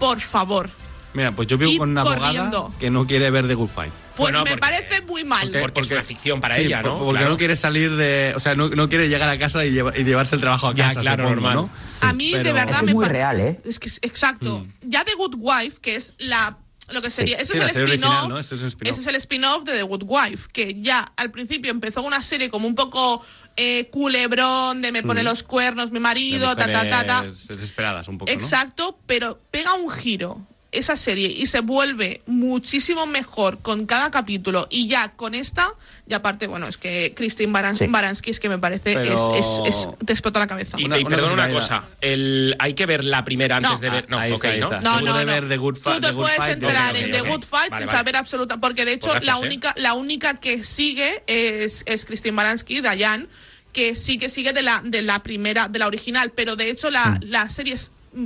por 0.01 0.21
favor 0.21 0.69
Mira, 1.15 1.31
pues 1.33 1.47
yo 1.49 1.57
vivo 1.59 1.79
con 1.79 1.91
una 1.91 2.01
abogada 2.03 2.27
corriendo. 2.27 2.75
que 2.81 2.91
no 2.91 3.07
quiere 3.07 3.31
ver 3.31 3.47
The 3.47 3.55
Good 3.55 3.69
Fight. 3.69 3.93
pues 4.17 4.33
Bueno, 4.33 4.45
me 4.45 4.51
porque- 4.53 4.61
parece 4.61 5.01
muy 5.03 5.23
mal 5.25 5.51
Porque, 5.61 5.81
es 5.83 5.91
una 5.93 6.03
ficción 6.05 6.41
para 6.41 6.57
Sí, 6.57 6.63
ella, 6.63 6.83
¿no? 6.83 6.99
Porque 6.99 7.19
Claro. 7.19 7.31
no 7.31 7.37
quiere 7.37 7.57
salir 7.57 7.97
de. 7.97 8.33
O 8.37 8.41
sea, 8.41 8.55
no, 8.55 8.69
no 8.69 8.89
quiere 8.89 9.09
llegar 9.09 9.29
a 9.29 9.37
casa 9.39 9.65
y, 9.65 9.71
lleva- 9.73 9.97
y 9.97 10.05
llevarse 10.05 10.35
el 10.37 10.41
trabajo 10.41 10.69
a 10.69 10.75
Ya, 10.75 10.89
casa. 10.89 11.01
claro, 11.01 11.25
supongo, 11.25 11.41
normal. 11.49 11.55
¿no? 11.55 11.71
A 12.03 12.13
mí 12.13 12.33
de 12.33 12.43
verdad 12.53 12.71
Eso 12.71 12.79
es 12.81 12.83
me 12.87 12.95
muy 12.95 13.05
real, 13.07 13.41
¿eh? 13.41 13.61
es 13.65 13.79
que 13.79 13.89
es- 13.89 13.99
exacto. 14.03 14.63
Ya 14.83 15.05
The 15.05 15.15
Good 15.15 15.35
Wife 15.39 15.79
que 15.81 15.97
es 15.97 16.15
la 16.19 16.59
lo 16.89 17.01
que 17.03 17.11
sería 17.11 17.37
eso 17.37 17.53
Sí, 17.53 17.59
es 17.59 17.75
la 17.77 17.83
el 17.83 17.89
spin-off 17.93 18.41
es 18.41 18.53
ese 18.53 19.01
es 19.01 19.07
el 19.07 19.15
spin-off 19.15 19.63
de 19.65 19.75
The 19.75 19.83
Good 19.85 20.03
Wife 20.07 20.49
que 20.53 20.81
ya 20.81 21.01
al 21.17 21.31
principio 21.31 21.71
empezó 21.71 22.03
una 22.03 22.21
serie 22.21 22.51
como 22.51 22.67
un 22.67 22.75
poco 22.75 23.25
eh, 23.57 23.89
culebrón 23.93 24.83
de 24.83 24.91
me 24.91 25.03
pone 25.05 25.23
los 25.23 25.43
cuernos 25.45 25.91
mi 25.91 25.95
De 25.95 26.01
marido 26.01 26.57
ta 26.57 26.67
ta 26.67 26.89
ta. 26.91 27.07
ta 27.07 27.23
desesperadas 27.23 28.09
un 28.09 28.19
poco, 28.19 28.31
¿no? 28.33 28.37
Exacto, 28.37 28.99
pero 29.07 29.39
pega 29.53 29.75
un 29.75 29.89
giro 29.91 30.45
esa 30.73 30.95
serie 30.95 31.29
y 31.29 31.47
se 31.47 31.61
vuelve 31.61 32.23
muchísimo 32.27 33.05
mejor 33.07 33.61
con 33.61 33.87
cada 33.87 34.11
capítulo 34.13 34.69
y 34.71 34.87
ya 34.87 35.13
con 35.17 35.35
esta, 35.35 35.73
y 36.09 36.15
aparte, 36.15 36.47
bueno, 36.47 36.69
es 36.69 36.77
que 36.79 37.13
Christine 37.17 37.53
Baran- 37.53 37.77
Sí. 37.77 37.87
Baranski 37.89 38.31
es 38.31 38.39
que 38.39 38.49
me 38.49 38.59
parece, 38.59 38.95
Pero- 38.95 39.35
es, 39.35 39.45
es, 39.67 39.75
es- 39.75 39.89
te 40.07 40.13
explota 40.13 40.39
la 40.39 40.47
cabeza. 40.47 40.77
Y, 40.79 40.85
Una- 40.85 40.99
y 40.99 41.03
una 41.05 41.17
perdona 41.17 41.33
una 41.47 41.53
cosita, 41.53 41.81
cosa. 41.81 41.97
El, 42.01 42.55
hay 42.61 42.75
que 42.75 42.87
ver 42.87 43.03
la 43.05 43.25
primera 43.25 43.57
antes 43.57 43.73
No. 43.73 43.79
de 43.79 43.91
ver. 43.91 44.09
No, 44.11 44.19
Ah, 44.19 44.23
ahí 44.23 44.31
ok, 44.33 44.37
está, 44.37 44.49
ahí 44.51 44.61
¿no? 44.61 44.67
está. 44.67 44.81
No, 44.81 45.01
no, 45.01 45.17
de 45.17 45.25
ver 45.25 45.49
The 45.49 45.57
Good 45.57 45.79
Tú 45.83 46.01
te 46.01 46.13
puedes 46.13 46.37
Fight, 46.37 46.53
entrar 46.55 46.97
en 46.97 47.11
The. 47.11 47.21
Good 47.23 47.45
Fight 47.45 47.71
Vale, 47.71 47.83
sin 47.83 47.87
vale. 47.87 47.99
saber 47.99 48.17
absoluta, 48.17 48.57
porque 48.59 48.85
de 48.85 48.93
hecho 48.93 49.11
Pues 49.11 49.25
la 49.25 49.33
¿eh? 49.35 49.41
única 49.43 49.75
la 49.77 49.95
única 49.95 50.39
que 50.41 50.63
sigue 50.63 51.23
es, 51.27 51.83
es 51.87 52.05
Christine 52.05 52.37
Baranski, 52.37 52.81
Dayan, 52.81 53.27
que 53.73 53.97
sí 53.97 54.19
que 54.19 54.29
sigue 54.29 54.53
de 54.53 54.63
la 54.63 54.83
de 54.85 55.03
la 55.03 55.23
primera, 55.23 55.67
de 55.69 55.79
la 55.81 55.87
original, 55.89 56.31
pero 56.35 56.55
de 56.57 56.71
hecho 56.71 56.91
la, 56.91 57.19
la 57.23 57.49
serie 57.51 57.77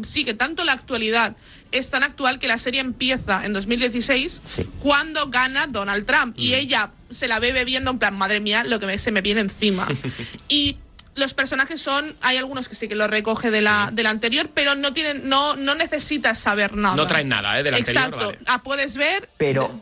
sigue 0.03 0.33
tanto 0.33 0.65
la 0.65 0.73
actualidad, 0.73 1.37
es 1.75 1.91
tan 1.91 2.03
actual 2.03 2.39
que 2.39 2.49
la 2.49 2.57
serie 2.59 2.81
empieza 2.81 3.45
en 3.45 3.53
2016 3.53 4.41
Sí. 4.47 4.67
cuando 4.81 5.29
gana 5.29 5.67
Donald 5.67 6.07
Trump 6.07 6.35
y 6.39 6.55
ella 6.55 6.91
se 7.11 7.29
la 7.29 7.39
ve 7.41 7.53
bebiendo 7.53 7.91
en 7.91 7.99
plan, 7.99 8.17
madre 8.17 8.41
mía, 8.41 8.65
lo 8.65 8.81
que 8.81 8.87
me- 8.87 8.99
se 8.99 9.11
me 9.13 9.21
viene 9.21 9.41
encima. 9.41 9.87
y 10.49 10.77
los 11.17 11.33
personajes 11.35 11.81
son, 11.81 12.17
hay 12.23 12.37
algunos 12.39 12.69
que 12.69 12.75
sí 12.75 12.89
que 12.89 12.97
lo 12.97 13.07
recoge 13.07 13.51
de 13.51 13.63
la, 13.63 13.91
de 13.93 14.03
la 14.03 14.11
anterior, 14.11 14.51
pero 14.53 14.75
no 14.75 14.93
tienen, 14.95 15.29
no, 15.29 15.55
no 15.57 15.75
necesitas 15.75 16.39
saber 16.39 16.75
nada. 16.77 16.97
No 16.97 17.07
traen 17.07 17.29
nada, 17.29 17.59
¿eh? 17.59 17.63
Del 17.63 17.75
anterior, 17.75 18.05
Exacto. 18.05 18.27
vale. 18.27 18.39
Ah, 18.47 18.63
puedes 18.63 18.97
ver. 18.97 19.29
Pero. 19.37 19.81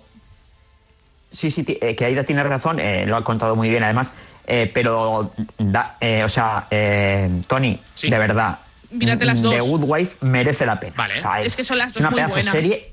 Sí, 1.30 1.50
sí, 1.50 1.64
eh, 1.80 1.96
que 1.96 2.04
Aida 2.04 2.24
tiene 2.24 2.42
razón, 2.44 2.78
eh, 2.80 3.06
lo 3.06 3.16
ha 3.16 3.24
contado 3.24 3.56
muy 3.56 3.70
bien 3.70 3.82
además. 3.82 4.12
eh, 4.44 4.70
pero, 4.74 5.32
da- 5.56 5.96
eh, 6.00 6.24
o 6.24 6.28
sea, 6.28 6.66
eh, 6.70 7.30
Tony, 7.46 7.78
Sí. 7.94 8.10
de 8.10 8.18
verdad. 8.18 8.58
Mírate 8.92 9.24
las 9.24 9.42
dos. 9.42 9.52
The 9.54 9.60
Good 9.60 9.84
Wife 9.84 10.16
merece 10.20 10.66
la 10.66 10.78
pena. 10.80 10.94
Vale. 10.96 11.18
O 11.18 11.22
sea, 11.22 11.40
Es 11.42 11.56
que 11.56 11.64
son 11.64 11.78
las 11.78 11.92
dos 11.92 12.00
una 12.00 12.10
muy 12.10 12.16
pedazo 12.18 12.34
buenas. 12.34 12.52
serie. 12.52 12.92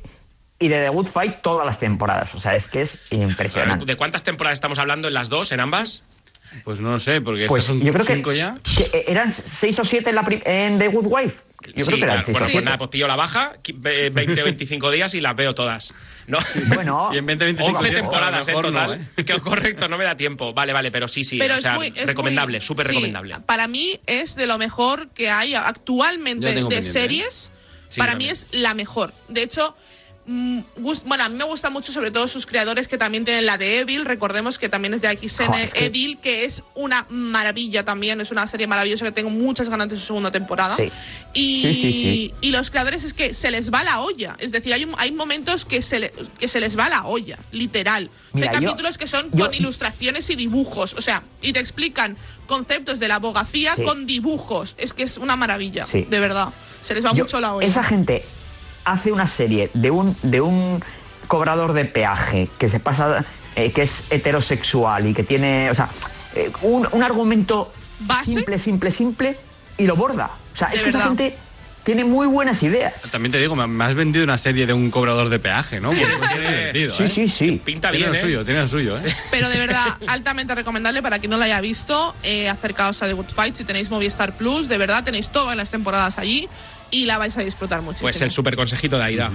Y 0.59 0.67
de 0.67 0.81
The 0.83 0.89
Good 0.89 1.07
Fight 1.07 1.41
todas 1.41 1.65
las 1.65 1.79
temporadas. 1.79 2.33
O 2.35 2.39
sea, 2.39 2.55
es 2.55 2.67
que 2.67 2.81
es 2.81 2.99
impresionante. 3.11 3.85
¿De 3.85 3.95
cuántas 3.95 4.23
temporadas 4.23 4.57
estamos 4.57 4.77
hablando 4.79 5.07
en 5.07 5.13
las 5.13 5.29
dos, 5.29 5.51
en 5.51 5.59
ambas? 5.61 6.03
Pues 6.63 6.81
no 6.81 6.91
lo 6.91 6.99
sé, 6.99 7.21
porque 7.21 7.45
Pues 7.47 7.63
estas 7.63 7.77
son 7.77 7.85
yo 7.85 7.93
creo 7.93 8.05
que, 8.05 8.15
cinco 8.15 8.33
ya. 8.33 8.57
que, 8.75 8.83
eh, 8.97 9.05
eran 9.07 9.31
seis 9.31 9.77
o 9.79 9.85
siete 9.85 10.09
en, 10.09 10.15
la 10.15 10.25
en 10.45 10.77
The 10.79 10.87
Good 10.87 11.05
Wife. 11.07 11.43
Yo 11.75 11.83
Sí, 11.85 11.91
creo 11.91 11.97
que 11.99 12.05
claro. 12.05 12.23
Bueno, 12.31 12.47
pues 12.51 12.63
nada, 12.63 12.77
pues 12.77 12.89
pillo 12.89 13.07
la 13.07 13.15
baja, 13.15 13.53
qui- 13.63 13.75
ve- 13.77 14.09
20 14.13 14.43
25 14.43 14.91
días 14.91 15.13
y 15.13 15.21
las 15.21 15.35
veo 15.35 15.53
todas. 15.53 15.93
¿No? 16.27 16.37
Bueno, 16.73 17.09
Y 17.13 17.17
en 17.17 17.25
20, 17.25 17.45
25 17.45 17.77
11 17.79 17.89
días, 17.89 18.01
temporadas 18.01 18.47
en 18.47 18.53
no, 18.55 18.61
total. 18.61 18.93
¿eh? 19.17 19.23
Que 19.25 19.39
correcto, 19.39 19.87
no 19.89 19.97
me 19.97 20.05
da 20.05 20.15
tiempo. 20.15 20.53
Vale, 20.53 20.71
vale, 20.73 20.91
pero 20.91 21.07
sí, 21.07 21.23
sí. 21.23 21.37
pero 21.37 21.55
o 21.55 21.57
es 21.57 21.63
sea, 21.63 21.73
muy. 21.75 21.91
es 21.95 22.05
recomendable, 22.07 22.61
súper 22.61 22.85
sí, 22.85 22.89
recomendable. 22.91 23.35
Para 23.45 23.67
mí 23.67 23.99
es 24.05 24.35
de 24.35 24.45
lo 24.47 24.57
mejor 24.57 25.09
que 25.09 25.29
hay 25.29 25.53
actualmente 25.55 26.53
de 26.53 26.77
¿eh? 26.77 26.83
series. 26.83 27.51
Sí, 27.89 27.99
para 27.99 28.11
también. 28.13 28.29
mí 28.29 28.31
es 28.33 28.47
la 28.51 28.73
mejor. 28.73 29.13
De 29.27 29.41
hecho, 29.41 29.75
bueno, 31.05 31.23
a 31.23 31.29
mí 31.29 31.35
me 31.35 31.43
gusta 31.43 31.69
mucho 31.71 31.91
sobre 31.91 32.11
todo 32.11 32.27
sus 32.27 32.45
creadores 32.45 32.87
que 32.87 32.97
también 32.97 33.25
tienen 33.25 33.45
la 33.47 33.57
de 33.57 33.79
Evil, 33.79 34.05
recordemos 34.05 34.59
que 34.59 34.69
también 34.69 34.93
es 34.93 35.01
de 35.01 35.07
XN 35.17 35.47
Joder, 35.47 35.65
es 35.65 35.73
que- 35.73 35.85
Evil, 35.85 36.17
que 36.19 36.45
es 36.45 36.61
una 36.75 37.07
maravilla 37.09 37.83
también, 37.83 38.21
es 38.21 38.29
una 38.31 38.47
serie 38.47 38.67
maravillosa 38.67 39.05
que 39.05 39.11
tengo 39.11 39.29
muchas 39.31 39.69
ganas 39.69 39.89
de 39.89 39.95
su 39.95 40.05
segunda 40.05 40.31
temporada. 40.31 40.75
Sí. 40.75 40.91
Y, 41.33 41.61
Sí, 41.61 41.73
sí, 41.73 41.91
sí. 41.91 42.33
y 42.41 42.51
los 42.51 42.69
creadores 42.69 43.03
es 43.03 43.13
que 43.13 43.33
se 43.33 43.49
les 43.49 43.71
va 43.73 43.83
la 43.83 43.99
olla, 44.01 44.35
es 44.39 44.51
decir, 44.51 44.73
hay, 44.73 44.87
hay 44.97 45.11
momentos 45.11 45.65
que 45.65 45.81
se, 45.81 45.99
le- 45.99 46.13
que 46.37 46.47
se 46.47 46.59
les 46.59 46.77
va 46.77 46.89
la 46.89 47.05
olla, 47.07 47.39
literal. 47.51 48.11
O 48.33 48.37
sea, 48.37 48.47
Mira, 48.47 48.51
hay 48.51 48.63
yo- 48.63 48.69
capítulos 48.71 48.97
que 48.97 49.07
son 49.07 49.29
yo- 49.31 49.45
con 49.45 49.53
ilustraciones 49.55 50.29
y 50.29 50.35
dibujos, 50.35 50.93
o 50.93 51.01
sea, 51.01 51.23
y 51.41 51.53
te 51.53 51.59
explican 51.59 52.17
conceptos 52.45 52.99
de 52.99 53.07
la 53.07 53.15
abogacía 53.15 53.75
con 53.83 54.05
dibujos, 54.05 54.75
es 54.77 54.93
que 54.93 55.03
es 55.03 55.17
una 55.17 55.35
maravilla, 55.35 55.87
Sí. 55.87 56.05
de 56.09 56.19
verdad. 56.19 56.49
Se 56.81 56.93
les 56.93 57.03
va 57.03 57.11
Yo- 57.13 57.23
mucho 57.25 57.39
la 57.39 57.53
olla. 57.55 57.67
Esa 57.67 57.83
gente 57.83 58.23
hace 58.91 59.11
una 59.11 59.27
serie 59.27 59.69
de 59.73 59.91
un, 59.91 60.15
de 60.23 60.41
un 60.41 60.83
cobrador 61.27 61.73
de 61.73 61.85
peaje 61.85 62.49
que 62.57 62.69
se 62.69 62.79
pasa, 62.79 63.23
eh, 63.55 63.71
que 63.71 63.81
es 63.83 64.05
heterosexual 64.09 65.07
y 65.07 65.13
que 65.13 65.23
tiene, 65.23 65.69
o 65.71 65.75
sea, 65.75 65.89
eh, 66.35 66.51
un, 66.61 66.87
un 66.91 67.03
argumento 67.03 67.71
¿Base? 68.01 68.25
simple, 68.33 68.59
simple, 68.59 68.91
simple 68.91 69.37
y 69.77 69.85
lo 69.85 69.95
borda. 69.95 70.29
O 70.53 70.55
sea, 70.55 70.69
es 70.69 70.81
que 70.81 70.89
esa 70.89 71.03
gente 71.03 71.37
tiene 71.83 72.03
muy 72.03 72.27
buenas 72.27 72.61
ideas. 72.63 73.03
También 73.09 73.31
te 73.31 73.39
digo, 73.39 73.55
me, 73.55 73.65
me 73.65 73.83
has 73.85 73.95
vendido 73.95 74.23
una 74.25 74.37
serie 74.37 74.67
de 74.67 74.73
un 74.73 74.91
cobrador 74.91 75.29
de 75.29 75.39
peaje, 75.39 75.79
¿no? 75.79 75.91
Divertido, 75.91 76.93
Sí, 76.97 77.03
¿eh? 77.03 77.09
sí, 77.09 77.27
sí. 77.27 77.61
Pinta 77.63 77.89
Tiene 77.89 78.05
bien, 78.05 78.09
lo 78.11 78.17
¿eh? 78.17 78.21
suyo, 78.21 78.45
tiene 78.45 78.61
lo 78.61 78.67
suyo, 78.67 78.97
¿eh? 78.97 79.03
Pero 79.31 79.49
de 79.49 79.57
verdad, 79.57 79.85
altamente 80.07 80.53
recomendable 80.55 81.01
para 81.01 81.19
quien 81.19 81.31
no 81.31 81.37
la 81.37 81.45
haya 81.45 81.61
visto. 81.61 82.13
eh, 82.23 82.49
acercaos 82.49 83.01
a 83.01 83.07
The 83.07 83.13
Good 83.13 83.29
Fight 83.33 83.55
si 83.55 83.63
tenéis 83.63 83.89
Movistar 83.89 84.33
Plus. 84.33 84.67
De 84.67 84.77
verdad, 84.77 85.03
tenéis 85.03 85.29
todas 85.29 85.55
las 85.55 85.71
temporadas 85.71 86.19
allí 86.19 86.47
y 86.91 87.05
la 87.05 87.17
vais 87.17 87.37
a 87.37 87.41
disfrutar 87.41 87.81
muchísimo. 87.81 88.05
Pues 88.05 88.21
el 88.21 88.31
super 88.31 88.55
consejito 88.55 88.97
de 88.97 89.03
Aida. 89.03 89.31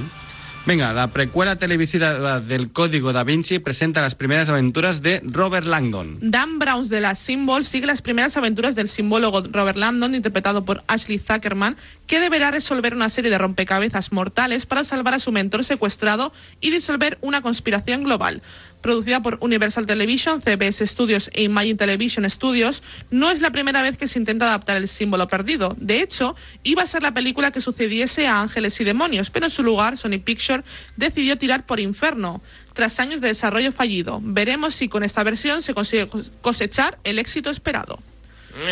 Venga, 0.67 0.95
la 0.95 1.09
precuela 1.09 1.57
televisiva 1.57 2.41
del 2.41 2.73
Código 2.73 3.13
Da 3.13 3.23
Vinci 3.23 3.59
presenta 3.59 4.01
las 4.01 4.15
primeras 4.15 4.49
aventuras 4.49 5.03
de 5.03 5.21
Robert 5.23 5.67
Langdon. 5.67 6.17
Dan 6.23 6.59
Browns 6.59 6.89
de 6.89 7.03
la 7.03 7.15
Symbol 7.17 7.67
sigue 7.67 7.87
las 7.87 8.01
primeras 8.01 8.39
aventuras 8.39 8.75
del 8.75 8.89
simbólogo 8.89 9.43
Robert 9.51 9.77
Landon, 9.77 10.15
interpretado 10.15 10.65
por 10.65 10.83
Ashley 10.87 11.19
Zuckerman, 11.19 11.77
que 12.07 12.19
deberá 12.19 12.51
resolver 12.51 12.95
una 12.95 13.11
serie 13.11 13.31
de 13.31 13.37
rompecabezas 13.37 14.11
mortales 14.11 14.65
para 14.65 14.85
salvar 14.85 15.13
a 15.13 15.21
su 15.21 15.33
mentor 15.33 15.65
secuestrado 15.65 16.33
y 16.63 16.71
disolver 16.71 17.19
una 17.21 17.43
conspiración 17.43 18.03
global. 18.03 18.41
Producida 18.85 19.21
por 19.21 19.39
Universal 19.41 19.87
Television, 19.87 20.43
CBS 20.43 20.87
Studios 20.87 21.31
e 21.33 21.45
Imagine 21.45 21.77
Television 21.77 22.29
Studios, 22.31 22.83
no 23.11 23.31
es 23.31 23.41
la 23.41 23.51
primera 23.51 23.81
vez 23.81 23.97
que 23.97 24.07
se 24.09 24.19
intenta 24.19 24.45
adaptar 24.45 24.77
el 24.77 24.91
símbolo 24.91 25.27
perdido. 25.27 25.75
De 25.79 26.03
hecho, 26.03 26.37
iba 26.65 26.83
a 26.83 26.87
ser 26.87 27.03
la 27.03 27.15
película 27.15 27.51
que 27.51 27.63
sucediese 27.63 28.27
a 28.27 28.43
Ángeles 28.43 28.79
y 28.83 28.85
Demonios, 28.85 29.31
pero 29.31 29.47
en 29.47 29.51
su 29.51 29.63
lugar 29.63 29.97
Sony 29.97 30.19
Pictures 30.23 30.65
decidió 30.97 31.39
tirar 31.39 31.65
por 31.65 31.81
Inferno, 31.81 32.43
tras 32.75 33.01
años 33.01 33.23
de 33.23 33.29
desarrollo 33.29 33.73
fallido. 33.73 34.21
Veremos 34.23 34.75
si 34.75 34.91
con 34.91 35.03
esta 35.03 35.23
versión 35.25 35.63
se 35.63 35.73
consigue 35.73 36.07
cos- 36.07 36.31
cosechar 36.43 36.99
el 37.05 37.19
éxito 37.19 37.49
esperado. 37.49 38.01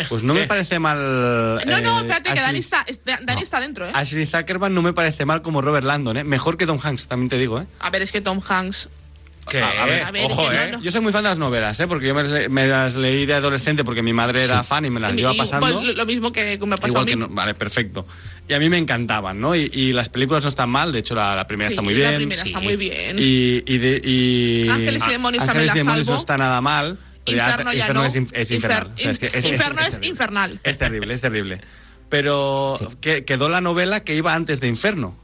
Pues 0.09 0.21
no 0.21 0.35
me 0.35 0.45
parece 0.45 0.77
mal. 0.77 1.59
No, 1.65 1.81
no, 1.81 1.97
eh, 1.97 2.01
espérate, 2.01 2.33
que 2.33 2.39
Dani 2.39 2.59
está, 2.59 2.85
es- 2.85 2.99
Dani 3.03 3.41
está 3.41 3.59
dentro, 3.59 3.87
¿eh? 3.87 3.91
Ashley 3.95 4.27
Zuckerman 4.27 4.75
no 4.75 4.83
me 4.83 4.93
parece 4.93 5.25
mal 5.25 5.41
como 5.41 5.59
Robert 5.63 5.87
Langdon, 5.87 6.17
¿eh? 6.17 6.23
Mejor 6.23 6.55
que 6.55 6.67
Tom 6.67 6.77
Hanks, 6.83 7.07
también 7.07 7.29
te 7.29 7.39
digo, 7.39 7.59
¿eh? 7.59 7.65
A 7.79 7.89
ver, 7.89 8.03
es 8.03 8.11
que 8.11 8.21
Tom 8.21 8.39
Hanks... 8.47 8.89
¿Qué? 9.49 9.61
A 9.61 9.85
ver, 9.85 10.03
a 10.03 10.11
ver, 10.11 10.25
Ojo, 10.25 10.51
es 10.51 10.59
¿eh? 10.59 10.69
no, 10.71 10.77
no. 10.77 10.83
Yo 10.83 10.91
soy 10.91 11.01
muy 11.01 11.11
fan 11.11 11.23
de 11.23 11.29
las 11.29 11.37
novelas, 11.37 11.79
¿eh? 11.79 11.87
Porque 11.87 12.07
yo 12.07 12.15
me, 12.15 12.47
me 12.49 12.67
las 12.67 12.95
leí 12.95 13.25
de 13.25 13.33
adolescente 13.33 13.83
porque 13.83 14.01
mi 14.01 14.13
madre 14.13 14.43
era 14.43 14.63
fan 14.63 14.85
y 14.85 14.89
me 14.89 14.99
las 14.99 15.13
Y- 15.17 15.23
pasando. 15.37 15.67
pues, 15.81 15.95
lo- 15.95 16.05
mismo 16.05 16.31
que 16.31 16.57
me 16.57 16.77
pasó 16.77 16.85
a 16.85 16.87
Igual 16.87 17.05
mí. 17.05 17.11
que 17.11 17.15
no, 17.17 17.27
vale, 17.29 17.53
perfecto. 17.53 18.07
Y 18.47 18.53
a 18.53 18.59
mí 18.59 18.69
me 18.69 18.77
encantaban, 18.77 19.39
¿no? 19.39 19.55
Y, 19.55 19.69
y 19.73 19.93
las 19.93 20.09
películas 20.09 20.43
no 20.43 20.49
están 20.49 20.69
mal, 20.69 20.91
de 20.91 20.99
hecho 20.99 21.13
la, 21.15 21.35
la 21.35 21.45
primera 21.47 21.69
Sí, 21.69 21.73
está 21.73 21.81
muy 21.81 21.93
bien. 21.93 22.11
La 22.11 22.17
primera 22.17 22.41
sí. 22.41 22.47
está 22.49 22.59
muy 22.61 22.77
bien. 22.77 23.17
Y, 23.19 23.63
y, 23.65 23.77
de- 23.77 24.01
y- 24.03 24.69
Ángeles 24.69 25.03
y 25.07 25.11
demonios 25.11 25.43
Ángeles 25.43 25.67
también 25.67 25.75
y 25.75 25.79
demonios 25.79 26.05
salvo. 26.05 26.15
no 26.15 26.19
está 26.19 26.37
nada 26.37 26.61
mal. 26.61 26.97
pero 27.25 27.37
ya- 27.37 27.49
Inferno 27.49 27.73
ya 27.73 27.93
no. 27.93 28.03
es, 28.05 28.15
es 28.33 28.51
infernal. 28.51 28.87
Infer- 28.87 28.93
O 28.95 28.97
sea, 28.97 29.11
es 29.11 29.19
que 29.19 29.25
es- 29.27 29.45
Inferno 29.45 29.79
es 29.81 29.85
terrible. 29.91 30.07
infernal. 30.07 30.59
Es 30.63 30.77
terrible, 30.77 31.13
es 31.13 31.21
terrible. 31.21 31.61
Pero 32.09 32.79
que- 33.01 33.25
quedó 33.25 33.49
la 33.49 33.61
novela 33.61 34.03
que 34.03 34.15
iba 34.15 34.33
antes 34.33 34.59
de 34.59 34.67
Inferno, 34.67 35.17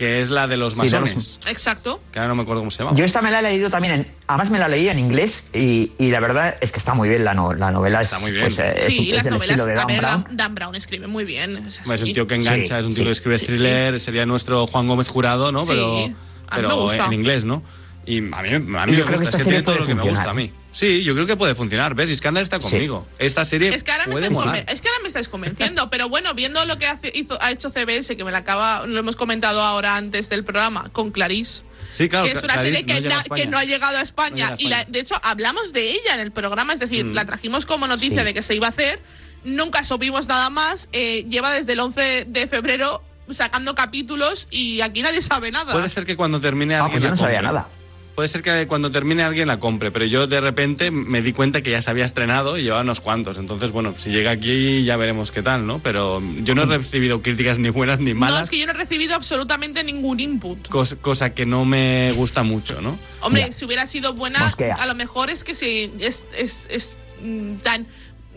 que 0.00 0.22
es 0.22 0.30
la 0.30 0.48
de 0.48 0.56
los 0.56 0.72
Sí, 0.72 0.78
no, 0.78 0.84
masones. 0.84 1.38
Exacto. 1.46 2.00
Que 2.10 2.20
ahora 2.20 2.30
no 2.30 2.34
me 2.34 2.42
acuerdo 2.44 2.62
cómo 2.62 2.70
se 2.70 2.82
llama. 2.82 2.96
Yo 2.96 3.04
esta 3.04 3.20
me 3.20 3.30
la 3.30 3.40
he 3.40 3.42
leído 3.42 3.68
también, 3.68 3.92
en, 3.94 4.14
además 4.28 4.48
me 4.48 4.58
la 4.58 4.66
leí 4.66 4.88
en 4.88 4.98
inglés 4.98 5.50
y, 5.52 5.92
y 5.98 6.10
la 6.10 6.20
verdad 6.20 6.56
es 6.62 6.72
que 6.72 6.78
está 6.78 6.94
muy 6.94 7.10
bien 7.10 7.22
la, 7.22 7.34
no- 7.34 7.52
la 7.52 7.70
novela. 7.70 8.00
Está 8.00 8.16
es, 8.16 8.22
muy 8.22 8.30
bien. 8.32 8.44
pues, 8.46 8.58
eh, 8.60 8.74
es, 8.78 8.84
sí, 8.86 9.10
es 9.10 9.16
las 9.16 9.24
del 9.24 9.34
novelas. 9.34 9.56
estilo 9.58 9.66
de 9.66 9.72
a 9.72 9.76
Dan 9.76 9.86
ver, 9.88 9.98
Brown. 10.00 10.22
Dan, 10.24 10.36
Dan 10.38 10.54
Brown 10.54 10.74
escribe 10.74 11.06
muy 11.06 11.24
bien. 11.24 11.66
Es, 11.66 11.80
Es 11.86 12.02
un 12.02 12.12
tío 12.14 12.26
que 12.26 12.34
engancha, 12.36 12.76
Sí, 12.76 12.80
es 12.80 12.86
un 12.86 12.94
tío 12.94 13.02
sí, 13.02 13.08
que 13.08 13.12
escribe 13.12 13.38
sí. 13.38 13.44
thriller, 13.46 14.00
sería 14.00 14.24
nuestro 14.24 14.66
Juan 14.66 14.88
Gómez 14.88 15.08
Jurado, 15.08 15.52
¿no? 15.52 15.64
Sí, 15.64 15.68
Pero, 15.68 15.92
a 15.92 15.96
mí 15.98 16.08
me 16.08 16.14
pero 16.56 16.76
gusta. 16.80 17.04
en 17.04 17.12
inglés, 17.12 17.44
¿no? 17.44 17.62
Y 18.10 18.18
a 18.18 18.20
mí, 18.20 18.32
a 18.34 18.40
mí 18.40 18.52
Y 18.52 18.56
me 18.56 18.64
creo 18.74 18.86
gusta, 18.86 19.06
que 19.06 19.14
es 19.14 19.20
esta 19.22 19.38
que 19.38 19.44
serie 19.44 19.58
tiene 19.58 19.62
todo 19.62 19.78
lo 19.78 19.86
que 19.86 19.94
me 19.94 20.02
gusta 20.02 20.30
a 20.30 20.34
mí. 20.34 20.52
Sí, 20.72 21.02
yo 21.02 21.14
creo 21.14 21.26
que 21.26 21.36
puede 21.36 21.54
funcionar, 21.54 21.94
¿ves? 21.94 22.10
Iskandar 22.10 22.42
está 22.42 22.58
conmigo. 22.60 23.06
Esta 23.18 23.44
serie 23.44 23.68
Es 23.74 23.82
que, 23.82 23.90
ahora 23.92 24.06
me 24.06 24.12
puede 24.12 24.26
estáis 24.26 24.38
molar. 24.46 24.64
es 24.68 24.80
que 24.80 24.88
ahora 24.88 25.00
me 25.02 25.08
estáis 25.08 25.28
convenciendo, 25.28 25.90
pero 25.90 26.08
bueno, 26.08 26.32
viendo 26.34 26.64
lo 26.64 26.78
que 26.78 26.86
hace- 26.86 27.12
hizo, 27.14 27.40
ha 27.42 27.50
hecho 27.50 27.70
CBS, 27.70 28.16
que 28.16 28.24
me 28.24 28.30
la 28.32 28.38
acaba, 28.38 28.86
lo 28.86 28.98
hemos 29.00 29.16
comentado 29.16 29.62
ahora 29.62 29.96
antes 29.96 30.28
del 30.28 30.44
programa, 30.44 30.88
con 30.92 31.10
Clarice. 31.10 31.62
Sí, 31.92 32.08
claro, 32.08 32.24
que 32.26 32.32
es 32.32 32.42
una 32.44 32.54
Clarice 32.54 32.76
serie 32.78 32.86
que, 32.86 33.00
no 33.00 33.08
na- 33.16 33.22
que 33.24 33.42
ha 33.56 33.64
llegado 33.64 33.96
a 33.98 34.00
España. 34.02 34.50
No 34.50 34.56
llega 34.56 34.76
a 34.76 34.82
Y 34.82 34.84
la- 34.84 34.84
de 34.90 35.00
hecho, 35.00 35.18
hablamos 35.24 35.72
de 35.72 35.90
ella 35.90 36.14
en 36.14 36.20
el 36.20 36.30
programa, 36.30 36.72
es 36.72 36.78
decir, 36.78 37.04
Mm. 37.04 37.14
la 37.14 37.24
trajimos 37.24 37.66
como 37.66 37.86
noticia 37.88 38.18
Sí. 38.20 38.24
de 38.24 38.34
que 38.34 38.42
se 38.42 38.54
iba 38.54 38.66
a 38.68 38.70
hacer. 38.70 39.00
Nunca 39.44 39.82
supimos 39.84 40.28
nada 40.28 40.50
más. 40.50 40.88
eh, 40.92 41.26
lleva 41.28 41.50
desde 41.52 41.72
el 41.72 41.80
11 41.80 42.26
de 42.28 42.46
febrero 42.46 43.02
sacando 43.30 43.74
capítulos 43.74 44.46
y 44.50 44.80
aquí 44.82 45.02
nadie 45.02 45.22
sabe 45.22 45.50
nada. 45.50 45.72
Puede 45.72 45.88
ser 45.88 46.04
que 46.06 46.16
cuando 46.16 46.40
termine 46.40 46.74
Ah, 46.76 46.84
alguien 46.84 47.00
pues 47.00 47.02
yo 47.02 47.08
la 47.08 47.10
no 47.10 47.16
sabía 47.16 47.42
nada. 47.42 47.68
Puede 48.14 48.28
ser 48.28 48.42
que 48.42 48.66
cuando 48.66 48.90
termine 48.90 49.22
alguien 49.22 49.48
la 49.48 49.58
compre, 49.58 49.90
pero 49.90 50.04
yo 50.04 50.26
de 50.26 50.40
repente 50.40 50.90
me 50.90 51.22
di 51.22 51.32
cuenta 51.32 51.62
que 51.62 51.70
ya 51.70 51.80
se 51.80 51.90
había 51.90 52.04
estrenado 52.04 52.58
y 52.58 52.62
llevaba 52.64 52.82
unos 52.82 53.00
cuantos. 53.00 53.38
Entonces, 53.38 53.70
bueno, 53.70 53.94
si 53.96 54.10
llega 54.10 54.30
aquí 54.32 54.84
ya 54.84 54.96
veremos 54.98 55.30
qué 55.30 55.42
tal, 55.42 55.66
¿no? 55.66 55.78
Pero 55.78 56.22
yo 56.42 56.54
no 56.54 56.62
he 56.64 56.76
recibido 56.78 57.22
críticas 57.22 57.58
ni 57.58 57.70
buenas 57.70 57.98
ni 58.00 58.12
no, 58.12 58.20
malas, 58.20 58.44
es 58.44 58.50
que 58.50 58.58
yo 58.58 58.66
no 58.66 58.72
he 58.72 58.76
recibido 58.76 59.14
absolutamente 59.14 59.82
ningún 59.84 60.20
input. 60.20 60.68
cos- 60.68 60.96
cosa 61.00 61.32
que 61.32 61.46
no 61.46 61.64
me 61.64 62.12
gusta 62.12 62.42
mucho, 62.42 62.80
¿no? 62.82 62.98
Hombre, 63.22 63.46
Ya. 63.46 63.52
si 63.52 63.64
hubiera 63.64 63.86
sido 63.86 64.12
buena, 64.12 64.40
Mosquea. 64.40 64.74
a 64.74 64.86
lo 64.86 64.94
mejor 64.94 65.30
es 65.30 65.42
que 65.44 65.54
sí, 65.54 65.90
es, 66.00 66.24
es, 66.36 66.66
es 66.68 66.98
mm, 67.22 67.56
tan. 67.62 67.86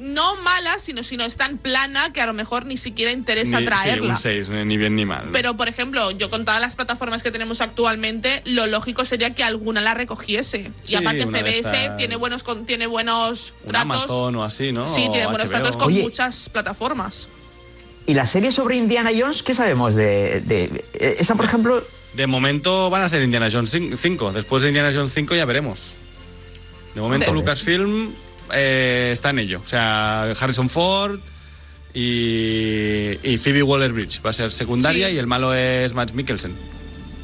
No 0.04 0.36
mala, 0.42 0.80
sino, 0.80 1.02
sino 1.02 1.24
es 1.24 1.38
tan 1.38 1.58
plana 1.58 2.12
que 2.12 2.20
a 2.20 2.26
lo 2.26 2.34
mejor 2.34 2.66
ni 2.66 2.76
siquiera 2.76 3.10
interesa 3.12 3.58
Ni- 3.60 3.66
sí, 3.66 3.66
traerla. 3.68 4.10
un 4.16 4.18
6, 4.18 4.50
ni 4.50 4.76
bien 4.76 4.98
ni 4.98 5.06
mal. 5.06 5.30
Pero, 5.32 5.56
por 5.56 5.70
ejemplo, 5.70 6.12
yo 6.12 6.30
con 6.30 6.44
todas 6.44 6.60
las 6.60 6.76
plataformas 6.76 7.24
que 7.24 7.32
tenemos 7.32 7.62
actualmente, 7.62 8.42
lo 8.44 8.68
lógico 8.68 9.06
sería 9.06 9.34
que 9.34 9.46
alguna 9.46 9.80
la 9.80 9.94
recogiese. 9.94 10.72
Sí, 10.84 10.94
y 10.94 10.96
aparte 10.98 11.24
CBS 11.26 11.58
estas- 11.60 11.98
tiene 11.98 12.18
buenos 12.18 12.44
con- 12.44 12.66
tiene 12.66 12.86
buenos 12.88 13.54
tratos. 13.66 13.80
Amazon 13.96 14.36
o 14.36 14.44
así, 14.44 14.74
¿no? 14.74 14.88
Sí, 14.88 15.06
O 15.08 15.12
tiene 15.12 15.28
buenos 15.28 15.48
HBO. 15.48 15.50
tratos 15.52 15.78
con 15.78 15.88
Oye. 15.88 16.02
muchas 16.02 16.50
plataformas. 16.50 17.30
¿Y 18.06 18.14
la 18.14 18.28
serie 18.28 18.52
sobre 18.52 18.76
Indiana 18.76 19.12
Jones 19.18 19.42
qué 19.42 19.54
sabemos 19.54 19.96
de, 19.96 20.42
de- 20.42 20.84
eh, 20.96 21.16
esa, 21.20 21.36
por 21.36 21.46
ejemplo? 21.46 21.82
De 22.14 22.28
momento 22.28 22.90
van 22.90 23.04
a 23.04 23.06
hacer 23.06 23.24
Indiana 23.24 23.48
Jones 23.50 23.72
5. 23.98 24.34
Después 24.34 24.62
de 24.64 24.68
Indiana 24.70 24.92
Jones 24.94 25.14
5 25.14 25.34
ya 25.34 25.46
veremos. 25.46 25.94
De 26.94 27.00
momento. 27.00 27.34
Lucasfilm 27.34 28.12
eh, 28.52 29.12
está 29.14 29.30
en 29.30 29.40
ello. 29.40 29.62
O 29.64 29.68
sea, 29.68 30.32
Harrison 30.40 30.70
Ford 30.70 31.20
y, 31.94 33.18
y 33.24 33.38
Phoebe 33.38 33.64
Waller-Bridge 33.64 34.22
va 34.26 34.32
a 34.32 34.34
ser 34.34 34.52
secundaria 34.52 35.08
Sí. 35.10 35.16
y 35.16 35.18
el 35.18 35.28
malo 35.28 35.54
es 35.54 35.94
Matt 35.94 36.12
Mikkelsen. 36.14 36.56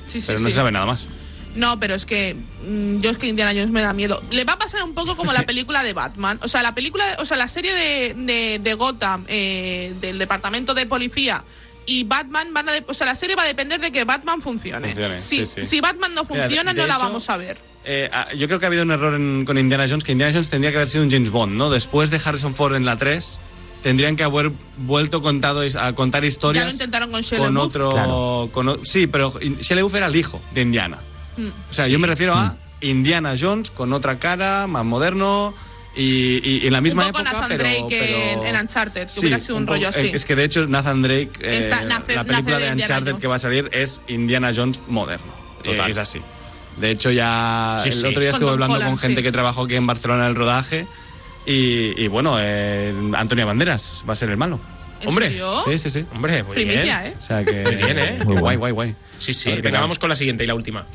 Sí, 0.08 0.21
sí, 0.21 0.27
Pero 0.27 0.39
no 0.39 0.49
se 0.49 0.55
sabe 0.55 0.71
nada 0.71 0.86
más. 0.86 1.08
No, 1.55 1.79
pero 1.79 1.95
es 1.95 2.05
que 2.05 2.36
mm, 2.36 3.01
yo 3.01 3.10
es 3.10 3.17
que 3.17 3.27
Indiana 3.27 3.51
Jones 3.51 3.71
me 3.71 3.82
da 3.82 3.91
miedo. 3.93 4.21
Le 4.32 4.43
va 4.43 4.53
a 4.53 4.60
pasar 4.60 4.84
un 4.84 4.93
poco 4.93 5.15
como 5.15 5.34
la 5.34 5.43
película 5.47 5.84
de 5.84 5.93
Batman. 5.93 6.39
O 6.43 6.47
sea, 6.47 6.62
la 6.62 6.75
película, 6.75 7.17
o 7.19 7.25
sea, 7.25 7.38
la 7.38 7.47
serie 7.47 7.73
de, 7.73 8.13
de, 8.15 8.60
de 8.60 8.73
Gotham, 8.75 9.25
eh, 9.27 9.93
del 9.99 10.19
departamento 10.19 10.73
de 10.75 10.86
policía 10.86 11.43
y 11.89 12.04
Batman 12.04 12.54
van 12.54 12.69
a, 12.69 12.71
de- 12.73 12.84
o 12.88 12.93
sea, 12.93 13.08
la 13.08 13.15
serie 13.15 13.36
va 13.36 13.43
a 13.43 13.47
depender 13.47 13.80
de 13.82 13.91
que 13.91 14.04
Batman 14.04 14.41
funcione. 14.41 14.88
Funcione, 14.89 15.19
si, 15.19 15.45
sí, 15.45 15.45
sí. 15.56 15.65
si 15.65 15.82
Batman 15.82 16.13
no 16.13 16.23
Mira, 16.30 16.43
funciona, 16.45 16.73
de 16.73 16.82
no 16.82 16.88
la 16.88 16.95
hecho- 16.95 17.04
vamos 17.04 17.30
a 17.30 17.38
ver. 17.38 17.58
Eh, 17.86 18.10
ah, 18.13 18.28
yo 18.36 18.47
creo 18.47 18.60
que 18.60 18.65
ha 18.65 18.67
habido 18.67 18.84
un 18.84 18.91
error 18.91 19.13
en- 19.15 19.45
con 19.45 19.58
Indiana 19.58 19.88
Jones, 19.89 20.04
que 20.04 20.12
Indiana 20.12 20.32
Jones 20.34 20.49
tendría 20.49 20.69
que 20.71 20.78
haber 20.78 20.89
sido 20.89 21.04
un 21.04 21.10
James 21.12 21.32
Bond, 21.32 21.54
¿no? 21.54 21.69
Después 21.69 22.12
de 22.12 22.21
Harrison 22.23 22.54
Ford 22.56 22.75
en 22.75 22.86
la 22.86 22.97
3, 22.97 23.39
tendrían 23.82 24.15
que 24.15 24.23
haber 24.23 24.52
vuelto 24.78 25.21
contado, 25.21 25.62
a 25.80 25.93
contar 25.93 26.23
historias 26.25 26.63
Ya 26.65 26.67
lo 26.67 26.73
intentaron 26.73 27.12
con 27.12 27.21
Shia 27.21 27.38
con 27.39 27.58
otro... 27.58 27.89
Claro. 27.91 28.49
con 28.52 28.86
sí, 28.86 29.08
pero 29.08 29.34
Shia 29.39 29.75
LaBeouf 29.78 29.95
era 29.95 30.08
el 30.08 30.15
hijo 30.15 30.39
de 30.54 30.62
Indiana. 30.62 30.97
Mm. 31.38 31.47
O 31.69 31.73
sea, 31.73 31.88
yo 31.88 31.97
me 31.97 32.06
refiero 32.08 32.36
a 32.36 32.56
Indiana 32.82 33.36
Jones 33.39 33.71
con 33.71 33.93
otra 33.93 34.19
cara, 34.19 34.67
más 34.67 34.84
moderno 34.86 35.54
y, 35.95 36.60
y 36.63 36.67
en 36.67 36.73
la 36.73 36.82
misma 36.82 37.06
un 37.06 37.12
poco 37.12 37.21
época, 37.21 37.34
Nathan 37.34 37.58
pero, 37.58 37.63
Drake 37.63 37.86
pero- 37.89 38.43
en, 38.47 38.56
en 38.56 38.62
Uncharted, 38.62 39.04
que 39.04 39.10
Sí, 39.10 39.19
hubiera 39.21 39.39
sido 39.39 39.58
un, 39.58 39.65
poco- 39.65 39.73
rollo 39.75 39.89
así. 39.89 40.12
Es 40.13 40.25
que 40.25 40.36
de 40.36 40.43
hecho 40.43 40.65
Nathan 40.67 41.02
Drake, 41.02 41.32
eh, 41.41 41.58
Está- 41.60 41.84
nace- 41.84 42.15
la 42.15 42.23
película 42.23 42.58
de 42.60 42.65
de, 42.65 42.71
Uncharted 42.73 43.12
Jones. 43.12 43.21
que 43.21 43.28
va 43.28 43.36
a 43.36 43.39
salir 43.39 43.69
es 43.73 44.02
Indiana 44.08 44.52
Jones 44.56 44.82
moderno. 44.88 45.34
Total. 45.63 45.88
Eh, 45.89 45.91
es 45.91 45.97
así. 45.97 46.21
De 46.78 46.91
hecho 46.91 47.12
ya 47.12 47.78
Sí, 47.84 47.89
el 47.89 47.95
sí. 47.95 48.06
otro 48.08 48.21
día 48.21 48.32
Con 48.32 48.36
estuve 48.38 48.39
Tom 48.52 48.54
hablando 48.54 48.75
Holland, 48.75 48.91
con 48.91 48.97
gente 48.99 49.17
sí. 49.17 49.23
que 49.23 49.32
trabajó 49.32 49.63
aquí 49.63 49.75
en 49.75 49.86
Barcelona 49.88 50.23
en 50.25 50.30
el 50.30 50.36
rodaje 50.36 50.88
y, 51.45 52.02
y 52.02 52.08
bueno, 52.08 52.38
eh, 52.39 52.93
Antonio 53.15 53.45
Banderas 53.45 54.04
va 54.08 54.13
a 54.13 54.15
ser 54.15 54.30
el 54.30 54.38
malo. 54.38 54.60
¿En 55.02 55.10
Hombre, 55.10 55.28
serio? 55.30 55.63
Sí, 55.65 55.78
sí, 55.80 55.89
sí. 55.89 56.06
Hombre, 56.13 56.43
muy 56.43 56.56
Primicia, 56.56 56.84
bien. 57.02 57.13
¿eh? 57.13 57.17
O 57.17 57.21
sea 57.21 57.43
que. 57.43 57.63
Muy 57.63 57.75
bien, 57.78 57.99
¿eh? 57.99 58.19
Muy 58.25 58.36
guay, 58.38 58.58
guay, 58.58 58.71
guay. 58.73 58.95
Sí, 59.17 59.34
sí. 59.34 59.52
Venga, 59.62 59.80
vamos 59.80 59.97
con 59.97 60.10
la 60.10 60.15
siguiente 60.15 60.43
y 60.43 60.47
la 60.47 60.56
última. 60.56 60.86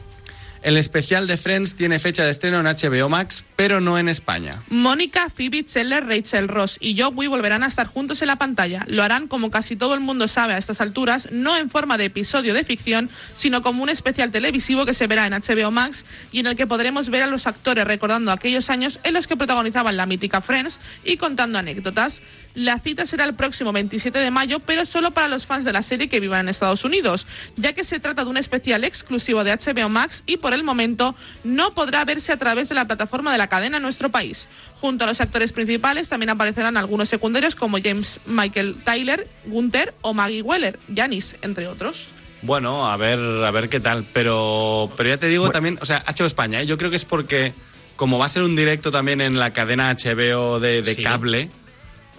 El 0.65 0.79
especial 0.79 1.27
de 1.27 1.37
Friends 1.37 1.75
tiene 1.75 1.99
fecha 1.99 2.25
de 2.25 2.31
estreno 2.31 2.59
en 2.59 2.65
HBO 2.65 3.11
Max, 3.11 3.45
pero 3.55 3.83
no 3.83 3.99
en 3.99 4.09
España. 4.09 4.63
Mónica, 4.71 5.29
Phoebe, 5.29 5.63
Chandler, 5.67 6.07
Rachel 6.07 6.49
Ross 6.49 6.79
y 6.81 6.99
Joey 6.99 7.29
volverán 7.29 7.63
a 7.63 7.67
estar 7.67 7.87
juntos 7.87 8.23
en 8.23 8.29
la 8.29 8.37
pantalla. 8.37 8.83
Lo 8.89 9.03
harán, 9.03 9.29
como 9.29 9.51
casi 9.51 9.77
todo 9.77 9.93
el 9.93 10.01
mundo 10.01 10.27
sabe 10.27 10.55
a 10.55 10.59
estas 10.59 10.81
alturas, 10.81 11.29
no 11.31 11.55
en 11.59 11.69
forma 11.69 11.99
de 11.99 12.07
episodio 12.07 12.55
de 12.55 12.65
ficción, 12.65 13.11
sino 13.35 13.63
como 13.63 13.83
un 13.83 13.91
especial 13.91 14.33
televisivo 14.33 14.87
que 14.87 14.95
se 14.95 15.07
verá 15.07 15.27
en 15.27 15.35
HBO 15.35 15.71
Max 15.71 16.07
y 16.33 16.41
en 16.41 16.47
el 16.47 16.57
que 16.57 16.67
podremos 16.67 17.11
ver 17.11 17.25
a 17.25 17.27
los 17.27 17.47
actores 17.47 17.87
recordando 17.87 18.33
aquellos 18.33 18.71
años 18.71 19.01
en 19.05 19.13
los 19.13 19.27
que 19.27 19.37
protagonizaban 19.37 19.99
la 19.99 20.07
mítica 20.07 20.41
Friends 20.41 20.81
y 21.05 21.19
contando 21.19 21.59
anécdotas. 21.59 22.23
La 22.55 22.79
cita 22.79 23.05
será 23.05 23.25
el 23.25 23.35
próximo 23.35 23.73
27 23.73 24.17
de 24.19 24.31
mayo, 24.31 24.61
pero 24.61 24.87
solo 24.87 25.11
para 25.11 25.27
los 25.27 25.45
fans 25.45 25.65
de 25.65 25.73
la 25.73 25.83
serie 25.83 26.09
que 26.09 26.21
vivan 26.21 26.41
en 26.43 26.49
Estados 26.51 26.85
Unidos, 26.85 27.27
ya 27.57 27.73
que 27.73 27.83
se 27.83 27.99
trata 27.99 28.23
de 28.23 28.31
un 28.31 28.37
especial 28.37 28.85
exclusivo 28.85 29.43
de 29.43 29.53
HBO 29.57 29.89
Max 29.89 30.23
y 30.25 30.37
por 30.37 30.55
el 30.55 30.63
momento 30.63 31.17
no 31.43 31.75
podrá 31.75 32.05
verse 32.05 32.31
a 32.33 32.37
través 32.37 32.69
de 32.69 32.77
la 32.77 32.87
plataforma 32.87 33.33
de 33.33 33.39
la 33.39 33.49
cadena 33.49 33.79
en 33.79 33.83
nuestro 33.83 34.09
país. 34.11 34.49
Junto 34.81 35.03
a 35.03 35.09
los 35.09 35.21
actores 35.21 35.51
principales 35.51 36.09
también 36.09 36.31
aparecerán 36.31 36.77
algunos 36.77 37.09
secundarios 37.09 37.57
como 37.57 37.79
James 37.83 38.21
Michael 38.27 38.77
Tyler, 38.85 39.27
Gunther 39.47 39.93
o 40.03 40.15
Maggie 40.15 40.43
Weller, 40.43 40.79
Janis, 40.95 41.35
entre 41.43 41.67
otros. 41.67 42.07
Bueno, 42.43 42.89
a 42.89 42.97
ver, 42.97 43.19
a 43.19 43.51
ver 43.51 43.69
qué 43.69 43.81
tal. 43.81 44.05
Pero, 44.13 44.93
pero 44.97 45.09
ya 45.09 45.17
te 45.17 45.29
digo 45.29 45.51
también, 45.51 45.77
o 45.81 45.87
sea, 45.87 46.05
HBO 46.07 46.27
España, 46.27 46.61
¿eh? 46.63 46.67
yo 46.67 46.79
creo 46.79 46.91
que 46.91 46.97
es 46.97 47.05
porque, 47.05 47.53
como 47.97 48.19
va 48.19 48.27
a 48.27 48.29
ser 48.29 48.43
un 48.45 48.55
directo 48.55 48.93
también 48.93 49.21
en 49.21 49.41
la 49.41 49.53
cadena 49.53 49.93
HBO 49.93 50.61
de, 50.61 50.83
de 50.83 50.95
Sí. 50.95 51.03
cable, 51.03 51.51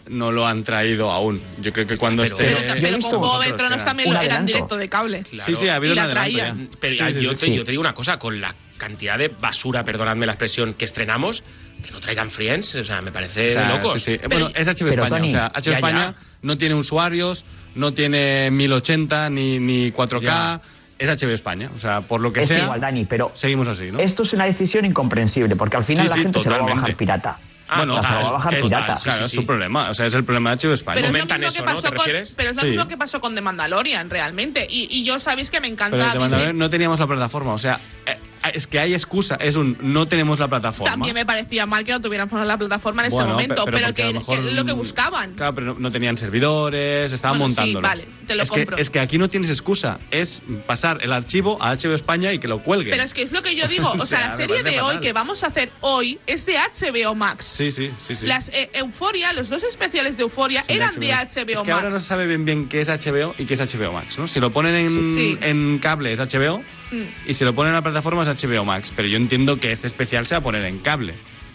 no 0.08 0.32
lo 0.32 0.46
han 0.48 0.64
traído 0.64 1.12
aún. 1.12 1.42
Yo 1.62 1.74
creo 1.74 1.88
que 1.88 1.98
cuando 1.98 2.24
Pero- 2.24 2.38
esté. 2.38 2.74
Pero, 2.82 3.00
con 3.00 3.12
Juego 3.20 3.40
de 3.40 3.54
Tronos 3.54 3.84
también 3.84 4.14
lo 4.14 4.20
eran 4.20 4.46
directo 4.46 4.78
de 4.78 4.88
cable. 4.90 5.24
Claro. 5.24 5.44
Sí, 5.46 5.56
sí, 5.56 5.68
ha 5.68 5.76
habido 5.76 5.94
Y 5.94 5.98
la 5.98 6.10
traían. 6.10 6.70
ya. 6.70 6.78
Pero 6.80 6.94
Sí, 6.96 7.14
sí, 7.16 7.22
yo, 7.22 7.32
sí, 7.32 7.38
te, 7.38 7.46
sí. 7.48 7.56
yo 7.56 7.64
te 7.64 7.72
digo 7.72 7.82
una 7.82 7.94
cosa, 7.94 8.20
con 8.20 8.40
la 8.40 8.54
cantidad 8.78 9.18
de 9.18 9.30
basura, 9.30 9.84
perdonadme 9.84 10.26
la 10.26 10.34
expresión, 10.34 10.74
que 10.74 10.86
estrenamos, 10.86 11.44
que 11.84 11.92
no 11.92 12.00
traigan 12.02 12.30
Friends, 12.30 12.76
o 12.76 12.84
sea, 12.84 13.02
me 13.02 13.12
parece 13.12 13.50
O 13.50 13.52
sea, 13.54 13.62
de 13.64 13.68
locos. 13.70 14.04
sí, 14.04 14.18
sí. 14.22 14.28
Bueno, 14.28 14.52
es 14.54 14.68
HBO 14.68 14.90
Pero, 14.90 15.04
España. 15.04 15.10
Tony, 15.10 15.28
o 15.28 15.32
sea, 15.32 15.48
HBO 15.54 15.62
ya, 15.62 15.72
ya. 15.72 15.78
España 15.78 16.16
no 16.42 16.58
tiene 16.58 16.76
usuarios, 16.76 17.46
no 17.76 17.94
tiene 17.94 18.52
1080 18.52 19.30
ni, 19.30 19.60
ni 19.60 19.92
4K. 19.92 20.22
Ya. 20.22 20.62
Es 20.98 21.10
HBO 21.10 21.32
España. 21.32 21.70
O 21.76 21.80
sea, 21.80 22.02
por 22.02 22.22
lo 22.22 22.32
que 22.32 22.42
Es 22.42 22.48
sea. 22.48 22.64
igual, 22.64 22.80
Dani, 22.80 23.06
pero 23.06 23.32
Seguimos 23.34 23.68
así, 23.68 23.92
¿no? 23.92 24.00
esto 24.00 24.24
es 24.24 24.32
una 24.34 24.46
decisión 24.46 24.86
incomprensible, 24.86 25.56
porque 25.56 25.78
al 25.78 25.84
final 25.84 26.06
Sí, 26.06 26.10
la 26.10 26.16
sí, 26.16 26.22
gente 26.22 26.40
se 26.42 26.50
lo 26.50 26.58
va 26.64 26.72
a 26.72 26.76
bajar 26.76 26.96
pirata. 26.96 27.38
Ah, 27.68 27.78
bueno, 27.78 27.96
va 27.96 28.00
a 28.30 28.32
bajar 28.32 28.54
es, 28.56 28.64
pirata. 28.64 28.94
es- 28.94 29.02
claro, 29.04 29.18
Sí, 29.18 29.24
sí, 29.30 29.36
es 29.36 29.42
su 29.42 29.46
problema. 29.46 29.90
O 29.90 29.94
sea, 29.94 30.06
es 30.06 30.14
el 30.14 30.24
problema 30.24 30.56
de 30.56 30.68
HBO 30.68 30.74
España. 30.74 30.96
Pero 30.96 31.08
es 31.08 31.12
lo, 31.14 31.18
Comentan 31.20 31.40
mismo 31.40 31.48
eso, 31.50 31.56
que 31.58 31.62
¿no? 31.62 31.66
pasó 31.76 31.82
¿Te 31.82 31.88
con, 31.90 31.98
refieres? 31.98 32.34
pero 32.38 32.50
es 32.52 32.56
lo 32.56 32.62
Sí. 32.62 32.68
mismo 32.70 32.88
que 32.88 32.98
pasó 32.98 33.22
con 33.22 33.34
The 33.36 33.42
Mandalorian, 33.42 34.10
realmente. 34.10 34.68
Y, 34.70 34.88
y 34.92 35.04
yo 35.04 35.20
sabéis 35.20 35.50
que 35.50 35.60
me 35.62 35.68
encanta 35.68 35.98
Pero. 35.98 36.20
Mandalorian 36.20 36.58
no 36.58 36.70
teníamos 36.70 37.00
la 37.00 37.08
plataforma. 37.08 37.54
O 37.54 37.58
sea, 37.58 37.80
eh, 38.06 38.18
es 38.50 38.68
que 38.68 38.80
hay 38.80 38.94
excusa. 38.94 39.36
Es 39.36 39.56
un 39.56 39.78
no 39.82 40.06
tenemos 40.08 40.40
la 40.40 40.48
plataforma. 40.48 40.92
También 40.92 41.14
me 41.16 41.26
parecía 41.26 41.66
mal 41.66 41.86
que 41.86 41.92
no 41.92 42.02
tuviéramos 42.02 42.46
la 42.48 42.58
plataforma 42.58 43.06
en 43.06 43.12
ese 43.14 43.24
momento, 43.24 43.66
pe- 43.66 43.72
pero, 43.72 43.94
que, 43.94 44.06
lo 44.08 44.14
mejor, 44.20 44.40
que 44.42 44.48
es 44.50 44.54
lo 44.54 44.66
que 44.66 44.72
buscaban. 44.74 45.34
Claro, 45.34 45.56
pero 45.56 45.68
no, 45.74 45.80
no 45.80 45.92
tenían 45.92 46.18
servidores, 46.18 47.12
estaban 47.14 47.38
Bueno, 47.38 47.54
sí, 47.54 47.60
montándolo. 47.60 47.88
vale, 47.88 48.08
te 48.28 48.36
lo 48.36 48.44
es 48.44 48.50
compro. 48.50 48.76
Que, 48.76 48.82
es 48.82 48.90
que 48.90 49.00
aquí 49.00 49.18
no 49.18 49.30
tienes 49.30 49.50
excusa. 49.50 50.00
Es 50.12 50.42
pasar 50.68 51.00
el 51.02 51.12
archivo 51.14 51.58
a 51.62 51.76
HBO 51.76 51.94
España 51.96 52.34
y 52.34 52.40
que 52.40 52.48
lo 52.48 52.60
cuelguen. 52.60 52.92
Pero 52.92 53.04
es 53.04 53.14
que 53.14 53.22
es 53.24 53.32
lo 53.32 53.42
que 53.42 53.56
yo 53.56 53.68
digo, 53.68 53.90
o 53.92 54.02
O 54.02 54.06
sea, 54.06 54.30
la 54.30 54.38
serie 54.38 54.64
de 54.64 54.82
hoy 54.82 55.00
que 55.00 55.14
vamos 55.14 55.44
a 55.44 55.48
hacer 55.48 55.72
hoy 55.82 56.20
es 56.28 56.46
de 56.46 56.56
HBO 56.58 57.16
Max. 57.16 57.46
Sí, 57.46 57.72
sí, 57.72 57.92
sí. 58.06 58.16
sí. 58.16 58.26
Las 58.26 58.50
eh, 58.50 58.70
Euforia, 58.74 59.34
los 59.34 59.50
dos 59.50 59.64
especiales 59.64 60.18
de 60.18 60.24
Euforia 60.24 60.64
eran 60.68 61.00
de 61.00 61.12
HBO 61.12 61.24
Es 61.26 61.44
que 61.46 61.54
Max. 61.56 61.70
ahora 61.70 61.90
no 61.90 62.00
se 62.00 62.06
sabe 62.06 62.28
bien 62.28 62.46
bien 62.46 62.68
qué 62.70 62.82
es 62.82 62.90
HBO 62.90 63.34
y 63.38 63.46
qué 63.46 63.54
es 63.56 63.60
HBO 63.62 63.92
Max, 63.94 64.18
¿no? 64.20 64.28
Si 64.28 64.40
lo 64.40 64.52
ponen 64.52 64.76
en, 64.76 65.16
Sí. 65.16 65.38
en 65.42 65.80
cable 65.80 66.14
es 66.14 66.20
HBO 66.20 66.62
Mm. 66.92 67.02
y 67.30 67.34
si 67.34 67.44
lo 67.46 67.54
ponen 67.56 67.70
en 67.70 67.76
la 67.76 67.82
plataforma 67.84 68.24
es 68.24 68.30
HBO 68.44 68.64
Max. 68.66 68.92
Pero 68.96 69.08
yo 69.08 69.18
entiendo 69.18 69.60
que 69.60 69.72
este 69.72 69.88
especial 69.88 70.26
se 70.26 70.36
va 70.36 70.40
a 70.40 70.44
poner 70.44 70.64
en 70.66 70.80
cable 70.80 71.14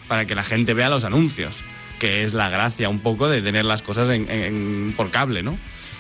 para 0.09 0.25
que 0.27 0.35
la 0.35 0.43
gente 0.43 0.75
vea 0.75 0.89
los 0.89 1.05
anuncios, 1.05 1.61
que 1.99 2.25
es 2.25 2.33
la 2.35 2.49
gracia 2.49 2.89
un 2.89 2.99
poco 3.01 3.29
de 3.29 3.43
tener 3.43 3.65
las 3.65 3.83
cosas 3.83 4.09
en, 4.11 4.29
en- 4.31 4.43
en- 4.43 4.95
por 4.97 5.11
cable, 5.11 5.43
¿no? 5.43 5.57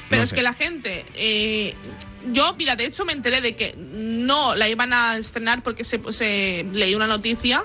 Pero 0.09 0.21
No 0.21 0.25
es 0.25 0.31
sé. 0.31 0.37
que 0.37 0.43
la 0.43 0.55
gente. 0.55 1.05
eh, 1.15 1.75
yo, 2.33 2.55
mira, 2.59 2.75
de 2.77 2.85
hecho 2.87 3.05
me 3.05 3.13
enteré 3.13 3.41
de 3.41 3.55
que 3.55 3.75
no 3.79 4.55
la 4.57 4.69
iban 4.69 4.93
a 4.93 5.17
estrenar 5.17 5.63
porque 5.63 5.85
se, 5.85 6.01
se 6.13 6.67
leí 6.73 6.95
una 6.97 7.07
noticia 7.07 7.63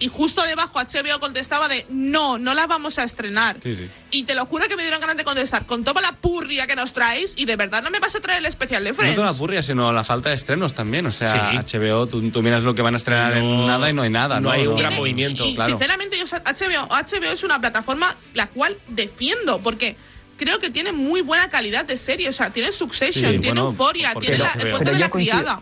y 0.00 0.08
justo 0.08 0.42
debajo 0.42 0.80
HBO 0.80 1.20
contestaba 1.20 1.68
de 1.68 1.86
no, 1.90 2.38
no 2.38 2.54
la 2.54 2.66
vamos 2.66 2.98
a 2.98 3.04
estrenar. 3.04 3.58
Sí, 3.62 3.76
sí. 3.76 3.88
Y 4.10 4.24
te 4.24 4.34
lo 4.34 4.46
juro 4.46 4.66
que 4.66 4.74
me 4.76 4.82
dieron 4.82 5.00
ganas 5.00 5.16
de 5.16 5.22
contestar 5.24 5.66
con 5.66 5.84
toda 5.84 6.00
la 6.00 6.12
purria 6.16 6.66
que 6.66 6.74
nos 6.74 6.92
traéis 6.92 7.34
y 7.36 7.44
de 7.44 7.54
verdad 7.56 7.82
no 7.82 7.90
me 7.90 8.00
vas 8.00 8.16
a 8.16 8.20
traer 8.20 8.40
el 8.40 8.46
especial 8.46 8.82
de 8.82 8.90
No 8.90 8.96
Friends. 8.96 9.14
toda 9.14 9.30
la 9.30 9.38
purria, 9.38 9.62
sino 9.62 9.92
la 9.92 10.02
falta 10.02 10.30
de 10.30 10.36
estrenos 10.36 10.74
también. 10.74 11.06
O 11.06 11.12
sea, 11.12 11.50
Sí. 11.52 11.56
HBO, 11.78 12.06
tú, 12.08 12.28
tú 12.30 12.42
miras 12.42 12.62
lo 12.64 12.74
que 12.74 12.82
van 12.82 12.94
a 12.94 12.96
estrenar 12.96 13.36
en 13.36 13.48
No- 13.48 13.66
nada 13.66 13.88
y 13.88 13.92
no 13.92 14.02
hay 14.02 14.10
nada. 14.10 14.36
no 14.40 14.48
No, 14.48 14.50
hay 14.50 14.66
un 14.66 14.76
gran 14.76 14.94
movimiento, 14.96 15.44
Y, 15.46 15.54
claro. 15.54 15.70
sinceramente, 15.70 16.18
yo, 16.18 16.24
HBO, 16.26 16.88
HBO 16.90 17.30
es 17.32 17.44
una 17.44 17.60
plataforma 17.60 18.16
la 18.34 18.48
cual 18.48 18.76
defiendo 18.88 19.58
porque 19.60 19.96
creo 20.38 20.58
que 20.58 20.70
tiene 20.70 20.92
muy 20.92 21.20
buena 21.20 21.50
calidad 21.50 21.84
de 21.84 21.98
serie. 21.98 22.28
O 22.28 22.32
sea, 22.32 22.48
tiene 22.50 22.72
Succession, 22.72 23.32
Sí, 23.34 23.38
tiene 23.38 23.60
bueno, 23.60 23.66
Euphoria, 23.68 24.12
porque 24.14 24.28
tiene 24.28 24.42
la- 24.44 24.50
el 24.52 24.60
cuento 24.60 24.78
Pero 24.78 24.90
de 24.92 24.96
yo 24.96 25.00
la 25.00 25.10
coincido- 25.10 25.38
criada. 25.38 25.60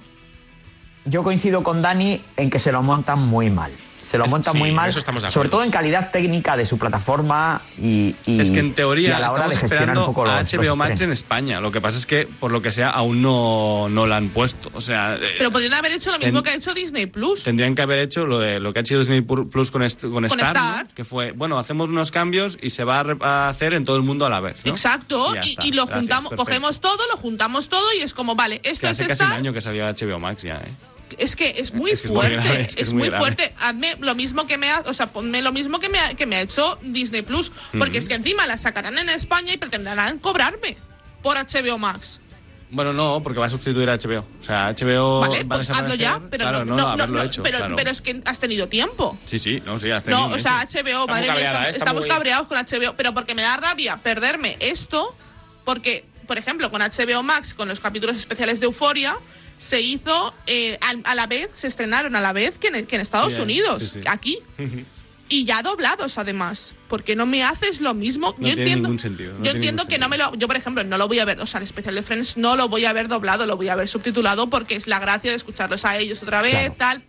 Yo 1.04 1.22
coincido 1.22 1.62
con 1.62 1.82
Dani 1.82 2.20
en 2.36 2.50
que 2.50 2.58
se 2.58 2.70
lo 2.70 2.82
montan 2.82 3.18
muy 3.26 3.50
mal. 3.50 3.72
Se 4.08 4.16
lo 4.16 4.24
Es- 4.24 4.30
montan 4.30 4.52
sí, 4.54 4.58
muy 4.58 4.72
mal, 4.72 4.88
eso 4.88 4.98
estamos 4.98 5.22
de 5.22 5.30
sobre 5.30 5.50
todo 5.50 5.62
en 5.64 5.70
calidad 5.70 6.10
técnica 6.10 6.56
de 6.56 6.64
su 6.64 6.78
plataforma 6.78 7.60
y, 7.78 8.14
y- 8.24 8.40
Es 8.40 8.50
que 8.50 8.60
en 8.60 8.72
teoría 8.74 9.18
a 9.18 9.20
la 9.20 9.30
hora 9.32 9.44
estamos 9.44 9.50
de 9.50 9.56
gestionar 9.60 9.82
esperando 9.82 10.00
un 10.00 10.14
poco 10.14 10.28
a 10.30 10.40
los, 10.40 10.52
HBO 10.54 10.62
los 10.64 10.76
Max 10.78 11.00
en. 11.02 11.12
España. 11.12 11.60
Lo 11.60 11.70
que 11.72 11.80
pasa 11.82 11.98
es 11.98 12.06
que, 12.06 12.26
por 12.26 12.50
lo 12.50 12.62
que 12.62 12.72
sea, 12.72 12.88
aún 12.90 13.20
no, 13.20 13.88
no 13.90 14.06
la 14.06 14.16
han 14.16 14.28
puesto. 14.30 14.70
O 14.74 14.80
sea, 14.80 15.16
eh, 15.16 15.34
Pero 15.36 15.50
podrían 15.52 15.74
haber 15.74 15.92
hecho 15.92 16.10
lo 16.10 16.18
mismo 16.18 16.38
En- 16.38 16.44
que 16.44 16.50
ha 16.50 16.54
hecho 16.54 16.72
Disney 16.72 17.04
Plus. 17.06 17.42
tendrían 17.42 17.74
que 17.74 17.82
haber 17.82 17.98
hecho 17.98 18.24
lo, 18.26 18.38
de, 18.38 18.60
lo 18.60 18.72
que 18.72 18.78
ha 18.78 18.82
hecho 18.82 18.98
Disney 18.98 19.20
Plus 19.20 19.70
con, 19.70 19.82
est- 19.82 20.00
con 20.06 20.24
Star, 20.24 20.54
¿no? 20.56 20.70
Star. 20.70 20.86
que 20.94 21.04
fue, 21.04 21.32
bueno, 21.32 21.58
hacemos 21.58 21.88
unos 21.88 22.10
cambios 22.10 22.56
y 22.62 22.70
se 22.70 22.84
va 22.84 23.00
a, 23.00 23.02
re- 23.02 23.16
a 23.20 23.48
hacer 23.50 23.74
en 23.74 23.84
todo 23.84 23.96
el 23.96 24.02
mundo 24.04 24.24
a 24.24 24.30
la 24.30 24.40
vez. 24.40 24.64
¿no? 24.64 24.72
Exacto, 24.72 25.34
y, 25.44 25.50
está. 25.50 25.66
y 25.66 25.72
lo 25.72 25.84
Gracias, 25.84 25.98
juntamos, 26.00 26.30
perfecto. 26.30 26.44
cogemos 26.46 26.80
todo, 26.80 27.06
lo 27.10 27.16
juntamos 27.18 27.68
todo 27.68 27.92
y 27.92 28.02
es 28.02 28.14
como, 28.14 28.34
vale, 28.34 28.60
Que 28.60 28.70
esto 28.70 28.86
es 28.86 28.92
hace 28.92 29.06
casi 29.06 29.22
un 29.24 29.32
año 29.32 29.52
que 29.52 29.60
salió 29.60 29.84
HBO 29.86 30.18
Max 30.18 30.42
ya, 30.44 30.56
¿eh? 30.56 30.72
Es 31.18 31.36
que 31.36 31.54
es 31.56 31.72
muy 31.72 31.90
Es 31.90 32.02
que 32.02 32.08
es 32.08 32.12
muy 32.12 32.20
fuerte, 32.20 32.36
grave, 32.36 32.60
es, 32.60 32.68
es 32.68 32.76
que 32.76 32.82
es 32.82 32.92
muy, 32.92 33.10
fuerte. 33.10 33.52
Hazme 33.58 33.96
lo 34.00 34.14
mismo 34.14 34.46
que 34.46 34.58
me 34.58 34.70
ha, 34.70 34.82
o 34.86 34.94
sea, 34.94 35.08
ponme 35.08 35.42
lo 35.42 35.52
mismo 35.52 35.80
que 35.80 35.88
me 35.88 35.98
ha, 35.98 36.14
que 36.14 36.26
me 36.26 36.36
ha 36.36 36.42
hecho 36.42 36.78
Disney 36.82 37.22
Plus, 37.22 37.52
porque 37.78 37.98
es 37.98 38.08
que 38.08 38.14
encima 38.14 38.46
la 38.46 38.56
sacarán 38.56 38.98
en 38.98 39.08
España 39.08 39.52
y 39.52 39.56
pretenderán 39.56 40.18
cobrarme 40.18 40.76
por 41.22 41.36
HBO 41.36 41.78
Max. 41.78 42.20
Bueno, 42.70 42.92
no, 42.92 43.22
porque 43.22 43.40
va 43.40 43.46
a 43.46 43.50
sustituir 43.50 43.88
a 43.88 43.96
HBO. 43.96 44.26
O 44.40 44.42
sea, 44.42 44.74
HBO 44.74 45.20
Vale, 45.20 45.44
va 45.44 45.56
a 45.56 45.58
pues 45.58 45.70
hazlo 45.70 45.94
ya, 45.94 46.20
pero 46.30 46.44
claro, 46.44 46.64
no, 46.64 46.76
no, 46.76 46.82
no, 46.82 46.88
haberlo 46.88 47.18
no, 47.18 47.24
hecho. 47.24 47.42
pero, 47.42 47.58
claro. 47.58 47.76
pero 47.76 47.90
es 47.90 48.02
que 48.02 48.20
has 48.26 48.38
tenido 48.38 48.68
tiempo. 48.68 49.18
Sí, 49.24 49.38
sí, 49.38 49.62
no, 49.64 49.78
sí, 49.78 49.90
hasta 49.90 50.10
No, 50.10 50.26
o 50.26 50.38
sea, 50.38 50.66
HBO, 50.66 50.66
Está 50.66 50.96
muy 50.96 51.06
madre 51.06 51.26
cabreada, 51.28 51.48
estamos, 51.48 51.66
¿eh? 51.66 51.78
Estamos 51.78 52.06
cabreados 52.06 52.48
con 52.48 52.58
HBO, 52.58 52.94
pero 52.96 53.14
porque 53.14 53.34
me 53.34 53.42
da 53.42 53.56
rabia 53.56 53.96
perderme 53.96 54.56
esto, 54.60 55.14
porque, 55.64 56.04
por 56.26 56.36
ejemplo, 56.36 56.70
con 56.70 56.82
HBO 56.82 57.22
Max, 57.22 57.54
con 57.54 57.68
los 57.68 57.80
capítulos 57.80 58.18
especiales 58.18 58.60
de 58.60 58.66
Euforia, 58.66 59.16
se 59.58 59.80
hizo 59.80 60.32
eh, 60.46 60.78
al- 60.80 61.02
a, 61.04 61.14
la 61.14 61.26
vez, 61.26 61.50
se 61.56 61.66
estrenaron 61.66 62.16
a 62.16 62.20
la 62.20 62.32
vez 62.32 62.56
que 62.58 62.68
en, 62.68 62.86
que 62.86 62.96
en 62.96 63.02
Estados 63.02 63.34
Sí, 63.34 63.40
Unidos, 63.42 63.82
sí, 63.82 63.88
sí. 63.94 64.00
aquí. 64.06 64.38
Y 65.30 65.44
ya 65.44 65.62
doblados 65.62 66.16
además, 66.16 66.72
porque 66.88 67.14
no 67.14 67.26
me 67.26 67.44
haces 67.44 67.82
lo 67.82 67.92
mismo. 67.92 68.34
No 68.38 68.48
yo 68.48 68.54
tiene 68.54 68.62
entiendo, 68.62 68.88
ningún 68.88 68.98
sentido, 68.98 69.34
no 69.38 69.44
yo 69.44 69.50
entiendo 69.50 69.86
que 69.86 69.98
no 69.98 70.08
me 70.08 70.16
lo, 70.16 70.34
yo 70.36 70.46
por 70.46 70.56
ejemplo 70.56 70.82
no 70.84 70.96
lo 70.96 71.06
voy 71.06 71.18
a 71.18 71.26
ver, 71.26 71.38
o 71.42 71.46
sea, 71.46 71.58
el 71.58 71.64
especial 71.64 71.94
de 71.96 72.02
Friends 72.02 72.38
no 72.38 72.56
lo 72.56 72.68
voy 72.70 72.86
a 72.86 72.94
ver 72.94 73.08
doblado, 73.08 73.44
lo 73.44 73.58
voy 73.58 73.68
a 73.68 73.74
ver 73.74 73.88
subtitulado 73.88 74.48
porque 74.48 74.74
es 74.76 74.86
la 74.86 74.98
gracia 75.00 75.30
de 75.30 75.36
escucharlos 75.36 75.84
a 75.84 75.98
ellos 75.98 76.22
otra 76.22 76.40
vez, 76.40 76.72
Claro. 76.72 76.74
tal. 76.78 77.02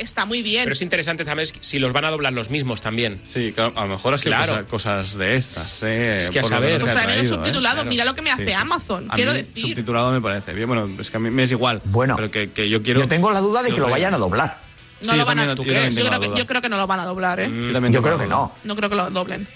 Está 0.00 0.24
muy 0.26 0.42
bien. 0.42 0.64
Pero 0.64 0.72
es 0.72 0.82
interesante 0.82 1.24
también 1.24 1.48
si 1.60 1.78
los 1.78 1.92
van 1.92 2.04
a 2.06 2.10
doblar 2.10 2.32
los 2.32 2.50
mismos 2.50 2.80
también. 2.80 3.20
Sí, 3.24 3.52
claro, 3.54 3.72
a 3.76 3.82
lo 3.82 3.88
mejor 3.88 4.18
sido 4.18 4.34
Claro. 4.36 4.52
cosa- 4.54 4.66
cosas 4.66 5.18
de 5.18 5.36
estas. 5.36 5.82
¿eh? 5.82 6.16
Es 6.16 6.30
que 6.30 6.40
a 6.40 6.42
saber. 6.44 6.80
Pues 6.80 6.84
tráemelo 6.84 7.06
traído, 7.18 7.34
¿eh? 7.34 7.36
subtitulado, 7.36 7.74
Claro. 7.76 7.90
mira 7.90 8.04
lo 8.04 8.14
que 8.14 8.22
me 8.22 8.30
hace 8.30 8.54
Amazon, 8.54 9.06
A 9.10 9.14
quiero 9.14 9.32
mí 9.32 9.38
decir. 9.42 9.68
Subtitulado 9.68 10.10
me 10.12 10.20
parece 10.20 10.52
bien. 10.54 10.66
Bueno, 10.68 10.88
es 10.98 11.10
que 11.10 11.16
a 11.16 11.20
mí 11.20 11.30
me 11.30 11.42
es 11.42 11.52
igual. 11.52 11.80
Bueno, 11.84 12.16
pero 12.16 12.30
que, 12.30 12.50
que 12.50 12.68
yo 12.68 12.82
quiero. 12.82 13.00
Yo 13.00 13.08
tengo 13.08 13.30
la 13.30 13.40
duda 13.40 13.62
de 13.62 13.72
que 13.72 13.78
lo 13.80 13.88
vayan 13.90 14.14
a 14.14 14.18
doblar. 14.18 14.58
No 15.02 15.12
Sí, 15.12 15.16
lo 15.16 15.24
van 15.24 15.38
a, 15.38 15.42
también- 15.46 15.56
¿tú 15.56 15.64
yo 15.64 15.72
también? 15.72 15.92
Yo 15.96 16.06
creo, 16.10 16.20
que, 16.20 16.38
yo 16.38 16.46
creo 16.46 16.60
que 16.62 16.68
no 16.68 16.76
lo 16.76 16.86
van 16.86 17.00
a 17.00 17.04
doblar, 17.06 17.40
¿eh? 17.40 17.44
Yo, 17.50 17.72
también 17.72 17.90
Yo 17.92 18.02
creo 18.02 18.18
que 18.18 18.26
no. 18.26 18.52
No 18.64 18.76
creo 18.76 18.90
que 18.90 18.96
lo 18.96 19.08
doblen. 19.10 19.48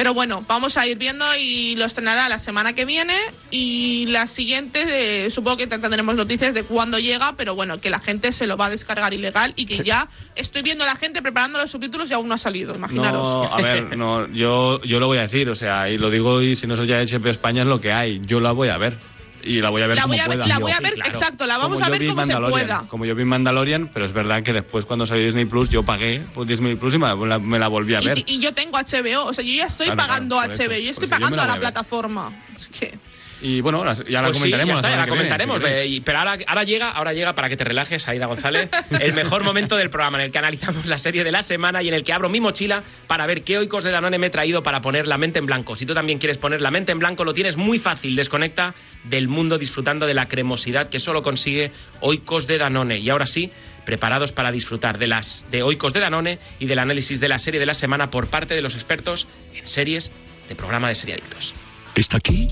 Pero 0.00 0.14
bueno, 0.14 0.42
vamos 0.48 0.78
a 0.78 0.86
ir 0.86 0.96
viendo 0.96 1.26
y 1.38 1.76
lo 1.76 1.84
estrenará 1.84 2.26
la 2.30 2.38
semana 2.38 2.72
que 2.72 2.86
viene. 2.86 3.14
Y 3.50 4.06
la 4.06 4.26
siguiente, 4.26 5.26
eh, 5.26 5.30
supongo 5.30 5.58
que 5.58 5.66
tendremos 5.66 6.14
noticias 6.14 6.54
de 6.54 6.62
cuándo 6.62 6.98
llega, 6.98 7.34
pero 7.36 7.54
bueno, 7.54 7.82
que 7.82 7.90
la 7.90 8.00
gente 8.00 8.32
se 8.32 8.46
lo 8.46 8.56
va 8.56 8.64
a 8.64 8.70
descargar 8.70 9.12
ilegal 9.12 9.52
y 9.56 9.66
que 9.66 9.84
ya 9.84 10.08
estoy 10.36 10.62
viendo 10.62 10.84
a 10.84 10.86
la 10.86 10.96
gente 10.96 11.20
preparando 11.20 11.58
los 11.58 11.70
subtítulos 11.70 12.10
y 12.10 12.14
aún 12.14 12.28
no 12.28 12.34
ha 12.36 12.38
salido, 12.38 12.74
imaginaros. 12.74 13.22
No, 13.22 13.54
a 13.54 13.60
ver, 13.60 13.94
no, 13.94 14.26
yo, 14.28 14.80
yo 14.84 15.00
lo 15.00 15.06
voy 15.06 15.18
a 15.18 15.20
decir, 15.20 15.50
o 15.50 15.54
sea, 15.54 15.90
y 15.90 15.98
lo 15.98 16.08
digo 16.08 16.40
y 16.40 16.56
si 16.56 16.66
no 16.66 16.76
soy 16.76 16.86
ya 16.86 17.04
HBO 17.04 17.28
España 17.28 17.60
es 17.60 17.68
lo 17.68 17.78
que 17.78 17.92
hay, 17.92 18.22
yo 18.24 18.40
la 18.40 18.52
voy 18.52 18.68
a 18.68 18.78
ver. 18.78 18.96
Y 19.42 19.60
la 19.60 19.70
voy 19.70 19.82
a 19.82 19.86
ver 19.86 19.96
La 19.96 20.02
como 20.02 20.12
voy 20.14 20.20
a 20.20 20.28
ver, 20.28 20.38
pueda. 20.38 20.46
la 20.46 20.58
voy 20.58 20.72
a 20.72 20.76
Sí, 20.78 20.82
ver, 20.84 20.92
claro. 20.94 21.10
exacto, 21.12 21.46
la 21.46 21.56
vamos 21.58 21.74
Como 21.74 21.84
a 21.84 21.88
yo 21.88 21.92
ver 21.92 22.00
vi 22.00 22.08
como 22.08 22.20
se 22.22 22.26
Mandalorian, 22.26 22.66
pueda. 22.66 22.84
Como 22.88 23.04
yo 23.06 23.14
vi 23.14 23.24
Mandalorian, 23.24 23.90
pero 23.92 24.04
es 24.04 24.12
verdad 24.12 24.42
que 24.42 24.52
después 24.52 24.84
cuando 24.86 25.06
salió 25.06 25.24
Disney 25.24 25.44
Plus 25.46 25.68
yo 25.70 25.82
pagué 25.82 26.22
por 26.34 26.46
Disney 26.46 26.74
Plus 26.76 26.94
y 26.94 26.98
me 26.98 27.06
la, 27.26 27.38
me 27.38 27.58
la 27.58 27.68
volví 27.68 27.94
a 27.94 28.00
ver. 28.00 28.18
Y, 28.18 28.24
y 28.26 28.38
yo 28.40 28.52
tengo 28.54 28.78
HBO, 28.78 29.26
o 29.26 29.32
sea, 29.32 29.44
yo 29.44 29.52
ya 29.54 29.66
estoy 29.66 29.86
Claro, 29.86 29.96
pagando 29.98 30.36
claro, 30.36 30.52
HBO, 30.52 30.72
eso, 30.72 30.80
yo 30.82 30.90
estoy 30.90 31.06
yo 31.08 31.10
pagando 31.10 31.36
la 31.36 31.42
a 31.44 31.46
la 31.46 31.54
a 31.54 31.60
plataforma. 31.60 32.30
Es 32.58 32.68
que- 32.68 32.98
Y 33.42 33.60
bueno, 33.60 33.84
ya 34.08 34.20
la 34.22 34.28
Pues 34.28 34.38
sí, 34.38 34.50
comentaremos. 34.50 34.50
ya 34.50 34.74
la 34.74 34.80
está, 34.80 34.88
ya 34.88 34.94
semana 34.94 34.96
la 34.96 35.04
que 35.04 35.10
viene, 35.10 35.22
si 35.22 35.28
comentaremos. 35.60 36.02
pero 36.04 36.18
ahora, 36.18 36.38
ahora 36.46 36.64
llega, 36.64 36.90
ahora 36.90 37.12
llega 37.12 37.34
para 37.34 37.48
que 37.48 37.56
te 37.56 37.64
relajes, 37.64 38.06
Aida 38.08 38.26
González, 38.26 38.68
el 39.00 39.12
mejor 39.14 39.44
momento 39.44 39.76
del 39.76 39.90
programa 39.90 40.18
en 40.18 40.24
el 40.24 40.32
que 40.32 40.38
analizamos 40.38 40.86
la 40.86 40.98
serie 40.98 41.24
de 41.24 41.32
la 41.32 41.42
semana 41.42 41.82
y 41.82 41.88
en 41.88 41.94
el 41.94 42.04
que 42.04 42.12
abro 42.12 42.28
mi 42.28 42.40
mochila 42.40 42.82
para 43.06 43.26
ver 43.26 43.42
qué 43.42 43.58
oicos 43.58 43.84
de 43.84 43.90
Danone 43.90 44.18
me 44.18 44.26
he 44.26 44.30
traído 44.30 44.62
para 44.62 44.82
poner 44.82 45.06
la 45.06 45.18
mente 45.18 45.38
en 45.38 45.46
blanco. 45.46 45.76
Si 45.76 45.86
tú 45.86 45.94
también 45.94 46.18
quieres 46.18 46.38
poner 46.38 46.60
la 46.60 46.70
mente 46.70 46.92
en 46.92 46.98
blanco, 46.98 47.24
lo 47.24 47.34
tienes 47.34 47.56
muy 47.56 47.78
fácil. 47.78 48.16
Desconecta 48.16 48.74
del 49.04 49.28
mundo 49.28 49.58
disfrutando 49.58 50.06
de 50.06 50.14
la 50.14 50.28
cremosidad 50.28 50.88
que 50.88 51.00
solo 51.00 51.22
consigue 51.22 51.72
oicos 52.00 52.46
de 52.46 52.58
Danone. 52.58 52.98
Y 52.98 53.08
ahora 53.08 53.26
sí, 53.26 53.50
preparados 53.86 54.32
para 54.32 54.52
disfrutar 54.52 54.98
de 54.98 55.06
las 55.06 55.46
de 55.50 55.62
oicos 55.62 55.92
de 55.92 56.00
Danone 56.00 56.38
y 56.58 56.66
del 56.66 56.78
análisis 56.78 57.20
de 57.20 57.28
la 57.28 57.38
serie 57.38 57.60
de 57.60 57.66
la 57.66 57.74
semana 57.74 58.10
por 58.10 58.26
parte 58.26 58.54
de 58.54 58.62
los 58.62 58.74
expertos 58.74 59.26
en 59.54 59.66
series 59.66 60.12
de 60.48 60.54
programa 60.54 60.88
de 60.88 60.94
seriadictos. 60.94 61.54
¿Está 61.94 62.18
aquí? 62.18 62.48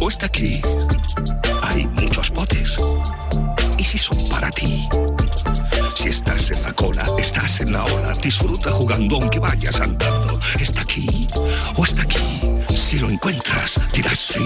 ¿O 0.00 0.08
está 0.08 0.26
aquí? 0.26 0.60
Hay 1.62 1.86
muchos 1.86 2.30
potes. 2.30 2.76
¿Y 3.78 3.84
si 3.84 3.98
son 3.98 4.16
para 4.28 4.50
ti? 4.50 4.88
Si 5.96 6.08
estás 6.08 6.50
en 6.50 6.62
la 6.62 6.72
cola, 6.72 7.04
estás 7.18 7.60
en 7.60 7.72
la 7.72 7.84
ola. 7.84 8.12
Disfruta 8.22 8.70
jugando 8.70 9.16
aunque 9.16 9.38
vayas 9.38 9.80
andando. 9.80 10.38
¿Está 10.58 10.82
aquí? 10.82 11.26
¿O 11.76 11.84
está 11.84 12.02
aquí? 12.02 12.40
Si 12.74 12.98
lo 12.98 13.08
encuentras, 13.08 13.80
dirás 13.92 14.18
sí. 14.18 14.44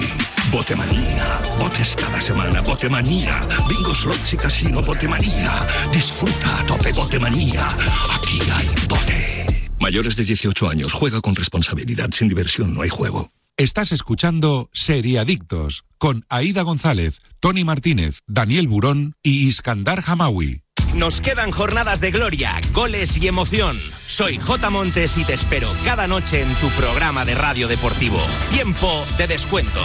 Botemanía. 0.51 1.41
Botes 1.59 1.97
cada 1.97 2.21
semana. 2.21 2.61
Botemanía. 2.61 3.41
Bingo, 3.69 3.95
slots 3.95 4.35
y 4.35 4.37
casino. 4.37 4.83
Botemanía. 4.83 5.67
Disfruta 5.93 6.61
a 6.61 6.67
tope. 6.67 6.93
Botemanía. 6.93 7.67
Aquí 8.15 8.41
hay 8.53 8.69
bote. 8.89 9.69
Mayores 9.81 10.17
de 10.17 10.25
18 10.25 10.69
años. 10.69 10.93
Juega 10.93 11.21
con 11.21 11.35
responsabilidad. 11.35 12.11
Sin 12.13 12.29
diversión 12.29 12.75
no 12.75 12.83
hay 12.83 12.89
juego. 12.89 13.31
Estás 13.59 13.90
escuchando 13.90 14.71
Seriadictos 14.73 15.85
con 15.99 16.25
Aida 16.29 16.62
González, 16.62 17.21
Tony 17.40 17.64
Martínez, 17.64 18.21
Daniel 18.29 18.68
Burón 18.68 19.16
y 19.21 19.49
Iskandar 19.49 20.05
Hamawi. 20.07 20.62
Nos 20.94 21.21
quedan 21.21 21.51
jornadas 21.51 22.01
de 22.01 22.12
gloria, 22.12 22.61
goles 22.73 23.16
y 23.21 23.27
emoción. 23.27 23.77
Soy 24.07 24.38
J. 24.38 24.71
Montes 24.71 25.18
y 25.18 25.25
te 25.25 25.35
espero 25.35 25.73
cada 25.85 26.07
noche 26.07 26.42
en 26.42 26.55
tu 26.55 26.68
programa 26.68 27.25
de 27.25 27.35
radio 27.35 27.66
deportivo. 27.66 28.21
Tiempo 28.53 29.05
de 29.18 29.27
descuento. 29.27 29.83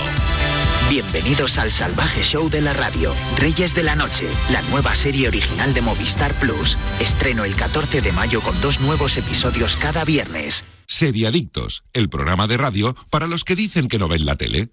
Bienvenidos 0.88 1.58
al 1.58 1.72
salvaje 1.72 2.22
show 2.22 2.52
de 2.52 2.62
la 2.62 2.74
radio, 2.74 3.16
Reyes 3.38 3.74
de 3.74 3.82
la 3.82 3.96
Noche, 3.96 4.30
la 4.52 4.62
nueva 4.70 4.94
serie 4.94 5.30
original 5.30 5.74
de 5.74 5.82
Movistar 5.82 6.32
Plus. 6.36 6.78
Estreno 7.00 7.44
el 7.44 7.56
14 7.56 8.02
de 8.02 8.12
mayo 8.12 8.40
con 8.42 8.62
dos 8.62 8.80
nuevos 8.82 9.18
episodios 9.18 9.76
cada 9.78 10.06
viernes. 10.06 10.64
Seriadictos, 10.88 11.84
el 11.94 12.10
programa 12.10 12.48
de 12.48 12.58
radio 12.58 12.96
para 13.10 13.28
los 13.28 13.44
que 13.44 13.56
dicen 13.56 13.88
que 13.88 14.00
no 14.00 14.08
ven 14.08 14.26
la 14.26 14.36
tele. 14.36 14.70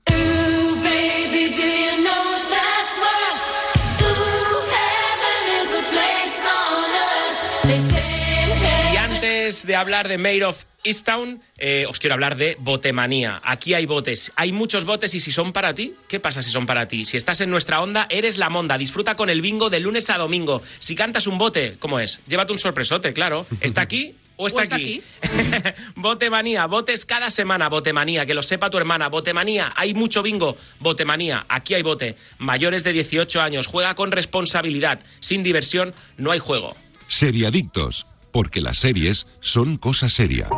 Y 8.92 8.96
antes 8.96 9.66
de 9.66 9.76
hablar 9.76 10.08
de 10.08 10.18
Mayor 10.18 10.50
of 10.50 10.64
Easttown, 10.82 11.42
eh, 11.58 11.84
os 11.88 11.98
quiero 11.98 12.14
hablar 12.14 12.36
de 12.36 12.56
botemanía. 12.58 13.40
Aquí 13.44 13.74
hay 13.74 13.86
botes, 13.86 14.32
hay 14.36 14.52
muchos 14.52 14.84
botes 14.84 15.14
y 15.14 15.20
si 15.20 15.30
son 15.30 15.52
para 15.52 15.74
ti, 15.74 15.94
¿qué 16.08 16.20
pasa 16.20 16.42
si 16.42 16.50
son 16.50 16.66
para 16.66 16.88
ti? 16.88 17.04
Si 17.04 17.16
estás 17.16 17.40
en 17.40 17.50
nuestra 17.50 17.80
onda, 17.80 18.06
eres 18.10 18.38
la 18.38 18.48
monda. 18.48 18.78
Disfruta 18.78 19.14
con 19.14 19.28
el 19.28 19.42
bingo 19.42 19.68
de 19.70 19.80
lunes 19.80 20.08
a 20.10 20.18
domingo. 20.18 20.62
Si 20.78 20.94
cantas 20.94 21.26
un 21.26 21.38
bote, 21.38 21.76
¿cómo 21.78 22.00
es? 22.00 22.20
Llévate 22.26 22.52
un 22.52 22.58
sorpresote, 22.58 23.12
claro. 23.12 23.46
¿Está 23.60 23.82
aquí? 23.82 24.14
¿O 24.40 24.46
está, 24.48 24.60
¿O 24.60 24.62
está 24.62 24.76
aquí? 24.76 25.02
botemanía, 25.96 26.64
botes 26.64 27.04
cada 27.04 27.28
semana, 27.28 27.68
botemanía, 27.68 28.24
que 28.24 28.32
lo 28.32 28.42
sepa 28.42 28.70
tu 28.70 28.78
hermana, 28.78 29.08
botemanía, 29.08 29.74
hay 29.76 29.92
mucho 29.92 30.22
bingo, 30.22 30.56
botemanía, 30.78 31.44
aquí 31.50 31.74
hay 31.74 31.82
bote, 31.82 32.16
mayores 32.38 32.82
de 32.82 32.94
18 32.94 33.38
años, 33.42 33.66
juega 33.66 33.94
con 33.94 34.12
responsabilidad, 34.12 35.00
sin 35.18 35.42
diversión 35.42 35.94
no 36.16 36.30
hay 36.30 36.38
juego. 36.38 36.74
Seriadictos, 37.06 38.06
porque 38.32 38.62
las 38.62 38.78
series 38.78 39.26
son 39.40 39.76
cosa 39.76 40.08
seria. 40.08 40.48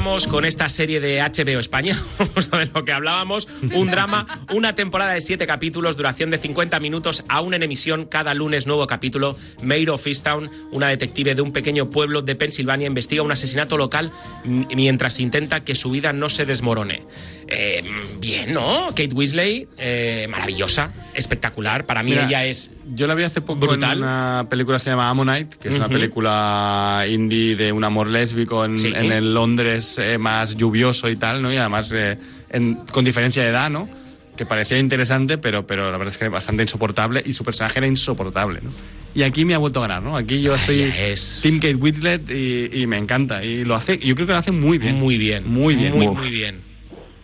Continuamos 0.00 0.28
con 0.28 0.46
esta 0.46 0.66
serie 0.70 0.98
de 0.98 1.20
HBO 1.20 1.60
España, 1.60 1.94
de 2.52 2.70
lo 2.72 2.86
que 2.86 2.92
hablábamos. 2.92 3.46
Un 3.74 3.90
drama, 3.90 4.26
una 4.50 4.74
temporada 4.74 5.12
de 5.12 5.20
siete 5.20 5.46
capítulos, 5.46 5.98
duración 5.98 6.30
de 6.30 6.38
50 6.38 6.80
minutos, 6.80 7.22
aún 7.28 7.52
en 7.52 7.62
emisión, 7.62 8.06
cada 8.06 8.32
lunes 8.32 8.66
nuevo 8.66 8.86
capítulo. 8.86 9.36
Mayor 9.60 9.90
of 9.90 10.06
Easttown, 10.06 10.50
una 10.72 10.88
detective 10.88 11.34
de 11.34 11.42
un 11.42 11.52
pequeño 11.52 11.90
pueblo 11.90 12.22
de 12.22 12.34
Pensilvania, 12.34 12.86
investiga 12.86 13.20
un 13.20 13.30
asesinato 13.30 13.76
local 13.76 14.10
mientras 14.42 15.20
intenta 15.20 15.64
que 15.64 15.74
su 15.74 15.90
vida 15.90 16.14
no 16.14 16.30
se 16.30 16.46
desmorone. 16.46 17.02
Eh, 17.48 17.84
bien, 18.18 18.54
¿no? 18.54 18.86
Kate 18.88 19.12
Weasley, 19.12 19.68
eh, 19.76 20.28
maravillosa, 20.30 20.94
espectacular. 21.12 21.84
Para 21.84 22.02
mí 22.02 22.12
Mira, 22.12 22.24
ella 22.24 22.46
es 22.46 22.70
Yo 22.92 23.06
la 23.06 23.14
vi 23.14 23.22
hace 23.22 23.40
poco 23.40 23.66
Brutal. 23.66 23.98
en 23.98 24.04
una 24.04 24.46
película 24.50 24.76
que 24.78 24.84
se 24.84 24.90
llama 24.90 25.08
Ammonite, 25.10 25.56
que 25.60 25.68
es 25.68 25.76
una 25.76 25.88
película 25.88 27.04
indie 27.08 27.54
de 27.56 27.72
un 27.72 27.84
amor 27.84 28.08
lésbico 28.08 28.64
en, 28.64 28.78
Sí. 28.78 28.92
en 28.94 29.12
el 29.12 29.32
Londres 29.32 29.98
eh, 29.98 30.18
más 30.18 30.56
lluvioso 30.56 31.08
y 31.08 31.16
tal, 31.16 31.40
¿no? 31.42 31.52
Y 31.52 31.56
además 31.56 31.92
eh, 31.94 32.18
en- 32.50 32.74
con 32.92 33.04
diferencia 33.04 33.42
de 33.42 33.50
edad, 33.50 33.70
¿no? 33.70 33.88
Que 34.36 34.44
parecía 34.46 34.78
interesante, 34.78 35.38
pero, 35.38 35.66
pero 35.66 35.90
la 35.92 35.98
verdad 35.98 36.08
es 36.12 36.18
que 36.18 36.28
bastante 36.28 36.62
insoportable 36.62 37.22
y 37.24 37.34
su 37.34 37.44
personaje 37.44 37.78
era 37.78 37.86
insoportable, 37.86 38.60
¿no? 38.62 38.70
Y 39.14 39.22
aquí 39.22 39.44
me 39.44 39.54
ha 39.54 39.58
vuelto 39.58 39.80
a 39.84 39.88
ganar, 39.88 40.02
¿no? 40.02 40.16
Aquí 40.16 40.40
yo 40.40 40.54
estoy 40.54 40.82
Ella 40.82 41.06
es- 41.08 41.40
Team 41.42 41.56
Kate 41.60 41.74
Winslet 41.76 42.30
y, 42.30 42.70
y 42.82 42.86
me 42.86 42.96
encanta. 42.96 43.44
Y 43.44 43.64
lo 43.64 43.74
hace, 43.74 43.98
yo 43.98 44.14
creo 44.14 44.26
que 44.26 44.32
lo 44.32 44.38
hace 44.38 44.52
muy 44.52 44.78
bien. 44.78 44.96
muy 44.96 45.16
bien. 45.18 45.46
Muy 45.48 45.74
bien. 45.76 45.92
Muy, 45.94 46.08
muy 46.08 46.30
bien. 46.30 46.60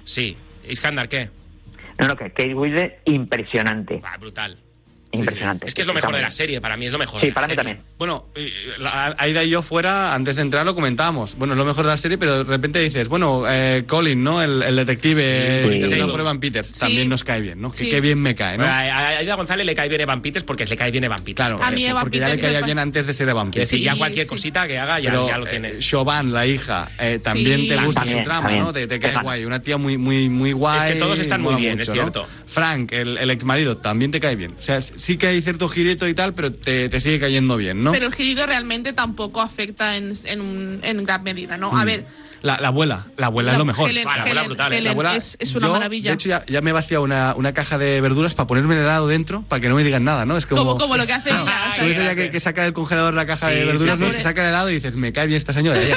Sí. 0.04 0.36
Iskandar, 0.68 1.08
¿qué? 1.08 1.30
No, 1.98 2.06
no, 2.08 2.16
que 2.16 2.30
Kate 2.30 2.54
Winslet, 2.54 3.00
impresionante. 3.06 4.00
Ah, 4.04 4.16
brutal. 4.18 4.58
Impresionante. 5.12 5.66
Es 5.66 5.74
que 5.74 5.80
es 5.82 5.86
lo 5.86 5.94
mejor 5.94 6.14
de 6.14 6.20
la 6.22 6.30
serie, 6.30 6.60
para 6.60 6.76
mí 6.76 6.86
es 6.86 6.92
lo 6.92 6.98
mejor. 6.98 7.20
Sí, 7.20 7.26
de 7.28 7.30
la 7.30 7.34
para 7.34 7.46
mí 7.46 7.52
serie. 7.52 7.56
también. 7.74 7.86
Bueno, 7.98 8.26
la- 8.78 9.14
Aida 9.18 9.44
y 9.44 9.50
yo 9.50 9.62
fuera, 9.62 10.14
antes 10.14 10.36
de 10.36 10.42
entrar 10.42 10.66
lo 10.66 10.74
comentábamos. 10.74 11.36
Bueno, 11.36 11.54
es 11.54 11.58
lo 11.58 11.64
mejor 11.64 11.84
de 11.86 11.90
la 11.92 11.96
serie, 11.96 12.18
pero 12.18 12.38
de 12.38 12.44
repente 12.44 12.80
dices, 12.80 13.08
bueno, 13.08 13.44
eh, 13.48 13.84
Colin, 13.86 14.22
¿no? 14.22 14.42
El, 14.42 14.62
el 14.62 14.76
detective 14.76 15.62
Sí, 15.68 15.74
interpretado 15.74 16.06
sí. 16.06 16.10
por 16.10 16.20
Evan 16.20 16.40
Peters, 16.40 16.68
Sí. 16.68 16.80
también 16.80 17.08
nos 17.08 17.24
cae 17.24 17.40
bien, 17.40 17.60
¿no? 17.60 17.70
Que 17.70 17.84
Sí. 17.84 17.88
qué 17.90 18.00
bien 18.00 18.20
me 18.20 18.34
cae, 18.34 18.58
¿no? 18.58 18.64
A 18.64 18.78
a 18.80 19.08
Aida 19.18 19.34
González 19.36 19.64
le 19.64 19.74
cae 19.74 19.88
bien 19.88 20.00
Evan 20.00 20.20
Peters 20.20 20.44
porque 20.44 20.66
le 20.66 20.76
cae 20.76 20.90
bien 20.90 21.04
Evan 21.04 21.18
Peters. 21.20 21.36
Claro, 21.36 21.56
por 21.58 21.66
A 21.66 21.70
mí 21.70 21.82
eso. 21.82 21.90
Evan 21.90 22.02
porque 22.02 22.18
ya 22.18 22.28
le 22.28 22.38
caía 22.40 22.60
bien 22.60 22.78
antes 22.78 23.06
de 23.06 23.12
ser 23.12 23.28
Evan 23.28 23.48
Es 23.48 23.52
Peters. 23.54 23.70
decir, 23.70 23.84
ya 23.84 23.96
cualquier 23.96 24.26
sí. 24.26 24.30
cosita 24.30 24.66
que 24.66 24.78
haga 24.78 25.00
ya, 25.00 25.10
Pero 25.10 25.28
ya 25.28 25.38
lo 25.38 25.46
tiene. 25.46 25.68
eh, 25.68 25.82
Siobhan, 25.82 26.32
la 26.32 26.46
hija, 26.46 26.86
eh, 27.00 27.20
también 27.22 27.60
Sí. 27.60 27.68
te 27.68 27.76
gusta 27.76 28.00
También, 28.02 28.18
su 28.18 28.24
trama, 28.24 28.42
también. 28.42 28.64
¿no? 28.64 28.72
Te, 28.72 28.86
te 28.86 28.98
cae 29.00 29.16
guay. 29.22 29.44
Una 29.44 29.62
tía 29.62 29.76
muy, 29.78 29.96
muy, 29.96 30.28
muy 30.28 30.52
guay. 30.52 30.78
Es 30.80 30.86
que 30.86 30.94
todos 31.00 31.18
están 31.18 31.40
muy 31.40 31.54
bien, 31.54 31.80
es 31.80 31.90
cierto. 31.90 32.26
Frank, 32.46 32.92
el, 32.92 33.18
el 33.18 33.30
ex 33.30 33.44
marido, 33.44 33.76
también 33.78 34.10
te 34.10 34.20
cae 34.20 34.36
bien. 34.36 34.54
O 34.58 34.62
sea, 34.62 34.80
sí 35.06 35.16
que 35.18 35.28
hay 35.28 35.40
cierto 35.40 35.68
girito 35.68 36.08
y 36.08 36.14
tal, 36.14 36.34
pero 36.34 36.52
te, 36.52 36.88
te 36.88 36.98
sigue 37.00 37.20
cayendo 37.20 37.56
bien, 37.56 37.80
¿no? 37.84 37.92
Pero 37.92 38.06
el 38.06 38.12
girido 38.14 38.44
realmente 38.44 38.92
tampoco 38.92 39.40
afecta 39.40 39.96
en, 39.96 40.12
en, 40.24 40.40
un- 40.40 40.80
en 40.82 41.04
gran 41.04 41.22
medida, 41.22 41.56
¿no? 41.56 41.68
A 41.76 41.82
Mm. 41.82 41.86
ver, 41.86 42.06
La, 42.42 42.58
la 42.60 42.68
abuela, 42.68 43.06
la 43.16 43.26
abuela 43.26 43.52
es 43.52 43.58
lo 43.58 43.64
mejor. 43.64 43.88
Helen, 43.88 44.06
Ah, 44.08 44.16
la 44.16 44.22
abuela 44.22 44.40
Helen- 44.42 44.46
brutal, 44.48 44.72
¿eh? 44.72 44.76
Helen 44.76 44.84
La 44.84 44.90
abuela, 44.90 45.16
es, 45.16 45.36
es 45.40 45.54
una 45.54 45.66
yo, 45.68 45.72
maravilla. 45.72 46.10
De 46.10 46.14
hecho, 46.14 46.28
ya, 46.28 46.44
ya 46.46 46.60
me 46.60 46.70
he 46.70 46.72
vaciado 46.72 47.02
una, 47.04 47.34
una 47.36 47.52
caja 47.54 47.78
de 47.78 48.00
verduras 48.00 48.34
para 48.34 48.46
ponerme 48.48 48.74
el 48.74 48.80
helado 48.82 49.06
dentro, 49.08 49.42
para 49.42 49.60
que 49.60 49.68
no 49.68 49.74
me 49.76 49.84
digan 49.84 50.02
nada, 50.04 50.26
¿no? 50.26 50.36
Es 50.36 50.44
como, 50.46 50.64
como, 50.64 50.76
como 50.78 50.96
lo 50.96 51.06
que 51.06 51.12
hace 51.14 51.30
ella. 51.30 51.42
o 51.42 51.46
sea, 51.46 51.74
Tú 51.78 51.84
ves 51.86 51.96
ella 51.98 52.14
que, 52.14 52.30
que 52.30 52.40
saca 52.40 52.62
del 52.64 52.72
congelador 52.72 53.14
la 53.14 53.26
caja 53.26 53.48
Sí, 53.48 53.54
de 53.54 53.64
verduras, 53.64 53.96
sí, 53.98 54.04
¿no? 54.04 54.10
Se 54.10 54.22
saca 54.22 54.42
el 54.42 54.48
helado 54.50 54.70
y 54.70 54.74
dices, 54.74 54.96
me 54.96 55.12
cae 55.12 55.26
bien 55.28 55.38
esta 55.38 55.52
señora. 55.52 55.80
ella, 55.80 55.96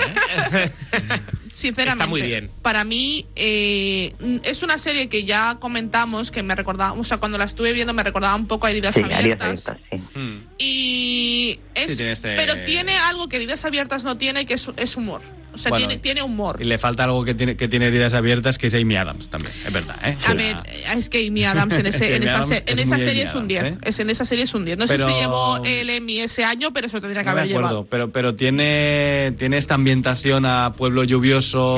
¿eh? 0.54 0.72
Sinceramente, 1.60 2.04
Está 2.04 2.10
muy 2.10 2.22
bien. 2.22 2.50
para 2.62 2.86
mí 2.86 3.26
eh, 3.36 4.14
es 4.44 4.64
una 4.64 4.78
serie 4.78 5.10
que 5.10 5.26
ya 5.26 5.58
comentamos, 5.60 6.32
que 6.32 6.42
me 6.42 6.56
recordaba, 6.56 6.94
o 6.94 7.04
sea, 7.04 7.18
cuando 7.18 7.38
la 7.38 7.44
estuve 7.44 7.74
viendo 7.74 7.94
me 7.94 8.02
recordaba 8.02 8.34
un 8.36 8.48
poco 8.48 8.68
a 8.68 8.72
Heridas 8.72 8.96
Sí, 8.96 9.02
heridas 9.02 9.20
Abiertas. 9.20 9.68
abiertas, 9.68 9.78
sí. 10.14 10.20
Mm. 10.20 10.38
Y 10.58 11.60
es, 11.76 11.88
Sí, 11.92 11.98
tiene 11.98 12.12
este- 12.14 12.36
pero 12.38 12.64
tiene 12.66 12.96
algo 12.98 13.28
que 13.28 13.36
Heridas 13.36 13.66
Abiertas 13.66 14.06
no 14.06 14.18
tiene, 14.18 14.46
que 14.46 14.54
es, 14.54 14.70
es 14.78 14.96
humor. 14.96 15.22
O 15.60 15.62
sea, 15.62 15.70
Bueno, 15.72 15.88
tiene, 15.88 16.02
tiene 16.02 16.24
humor. 16.24 16.58
Y 16.62 16.64
le 16.64 16.78
falta 16.78 17.04
algo 17.04 17.26
que 17.26 17.34
tiene, 17.34 17.58
que 17.58 17.68
tiene 17.68 17.88
heridas 17.88 18.14
abiertas, 18.14 18.58
que 18.58 18.68
es 18.68 18.74
Amy 18.74 18.96
Adams 18.96 19.30
también, 19.30 19.52
es 19.66 19.74
verdad, 19.74 19.98
¿eh? 20.08 20.18
Eh, 20.40 20.56
es 20.98 21.10
que 21.10 21.28
Amy 21.28 21.44
Adams 21.44 21.74
en, 21.76 21.86
ese- 21.88 22.16
en 22.16 22.24
esa, 22.24 22.44
se- 22.46 22.64
en 22.66 22.80
es 22.80 22.86
esa 22.86 22.98
serie 22.98 23.24
Amy 23.24 23.30
es 23.30 23.36
un 23.36 23.48
10. 23.50 23.60
Adams, 23.62 23.76
¿eh? 23.78 23.80
Es 23.90 24.00
en 24.00 24.10
esa 24.10 24.24
serie 24.26 24.44
es 24.46 24.54
un 24.54 24.64
10. 24.66 24.78
No 24.78 24.88
Pero- 24.88 25.06
sé 25.08 25.14
si 25.14 25.20
llevó 25.20 25.62
el 25.66 25.90
Emmy 25.90 26.20
ese 26.20 26.46
año, 26.46 26.72
pero 26.74 26.88
eso 26.88 27.02
tendría 27.02 27.24
que 27.24 27.30
No 27.30 27.36
me 27.36 27.42
haber 27.42 27.52
acuerdo, 27.52 27.68
llevado. 27.70 27.88
pero, 27.90 28.12
pero 28.12 28.36
tiene, 28.36 29.34
tiene 29.38 29.58
esta 29.58 29.76
ambientación 29.76 30.46
a 30.46 30.74
pueblo 30.78 31.04
lluvioso, 31.04 31.78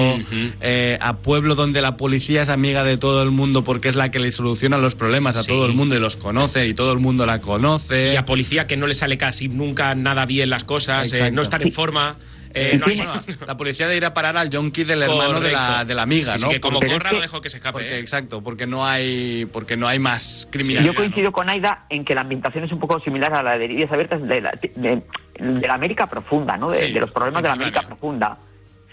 eh, 0.62 0.98
a 1.02 1.18
pueblo 1.18 1.56
donde 1.56 1.82
la 1.82 1.98
policía 1.98 2.44
es 2.44 2.50
amiga 2.50 2.84
de 2.84 2.98
todo 2.98 3.24
el 3.24 3.32
mundo 3.32 3.64
porque 3.64 3.90
es 3.90 3.96
la 3.96 4.12
que 4.12 4.20
le 4.20 4.32
soluciona 4.32 4.78
los 4.78 4.96
problemas 4.96 5.36
a 5.38 5.42
Sí. 5.44 5.48
todo 5.48 5.66
el 5.66 5.74
mundo 5.74 5.96
y 5.96 6.00
los 6.00 6.18
conoce 6.18 6.68
y 6.68 6.74
todo 6.74 6.92
el 6.94 7.00
mundo 7.00 7.26
la 7.26 7.42
conoce. 7.42 8.14
Y 8.14 8.16
a 8.16 8.26
policía 8.26 8.68
que 8.68 8.78
no 8.78 8.86
le 8.88 8.94
sale 8.94 9.18
casi 9.18 9.50
nunca 9.50 9.96
nada 9.96 10.26
bien 10.26 10.50
las 10.50 10.64
cosas, 10.64 11.12
eh, 11.14 11.32
no 11.32 11.42
están 11.42 11.62
en 11.64 11.72
forma. 11.72 12.18
Eh, 12.54 12.78
no 12.78 12.86
hay- 12.88 12.98
Bueno, 12.98 13.14
la 13.48 13.58
policía 13.58 13.88
de 13.88 13.98
ir 13.98 14.06
a 14.06 14.14
parar 14.14 14.38
al 14.38 14.50
yonki 14.50 14.84
del 14.84 15.04
hermano 15.04 15.40
de 15.40 15.52
la, 15.52 15.86
de 15.86 15.94
la 15.96 16.02
amiga, 16.04 16.34
Sí, 16.34 16.40
sí, 16.40 16.46
¿no? 16.46 16.52
que 16.52 16.62
como 16.62 16.80
Porque- 16.80 16.94
corra 16.94 17.12
lo 17.12 17.22
dejo 17.22 17.42
que 17.42 17.50
se 17.50 17.58
escape. 17.58 17.74
porque, 17.74 17.96
eh. 17.96 18.00
exacto, 18.00 18.42
porque 18.44 18.68
no 18.68 18.86
hay 18.86 19.46
porque 19.52 19.78
no 19.78 19.88
hay 19.88 20.00
más 20.00 20.48
criminalidad. 20.52 20.92
Yo 20.94 20.96
coincido 20.96 21.32
con 21.32 21.50
Aida 21.50 21.86
en 21.90 22.06
que 22.06 22.16
la 22.16 22.22
ambientación 22.22 22.64
es 22.64 22.72
un 22.72 22.80
poco 22.80 23.00
similar 23.02 23.34
a 23.34 23.44
la 23.44 23.58
de 23.58 23.66
Heridas 23.66 23.92
Abiertas 23.92 24.22
de 24.28 24.42
la, 24.42 24.52
de, 24.52 25.02
de 25.40 25.68
la 25.68 25.74
América 25.74 26.08
profunda, 26.08 26.58
¿no? 26.58 26.70
De, 26.70 26.76
Sí, 26.88 26.92
de 26.94 27.00
los 27.00 27.12
problemas 27.12 27.44
de 27.44 27.50
la. 27.50 27.54
América 27.54 27.82
profunda. 27.84 28.38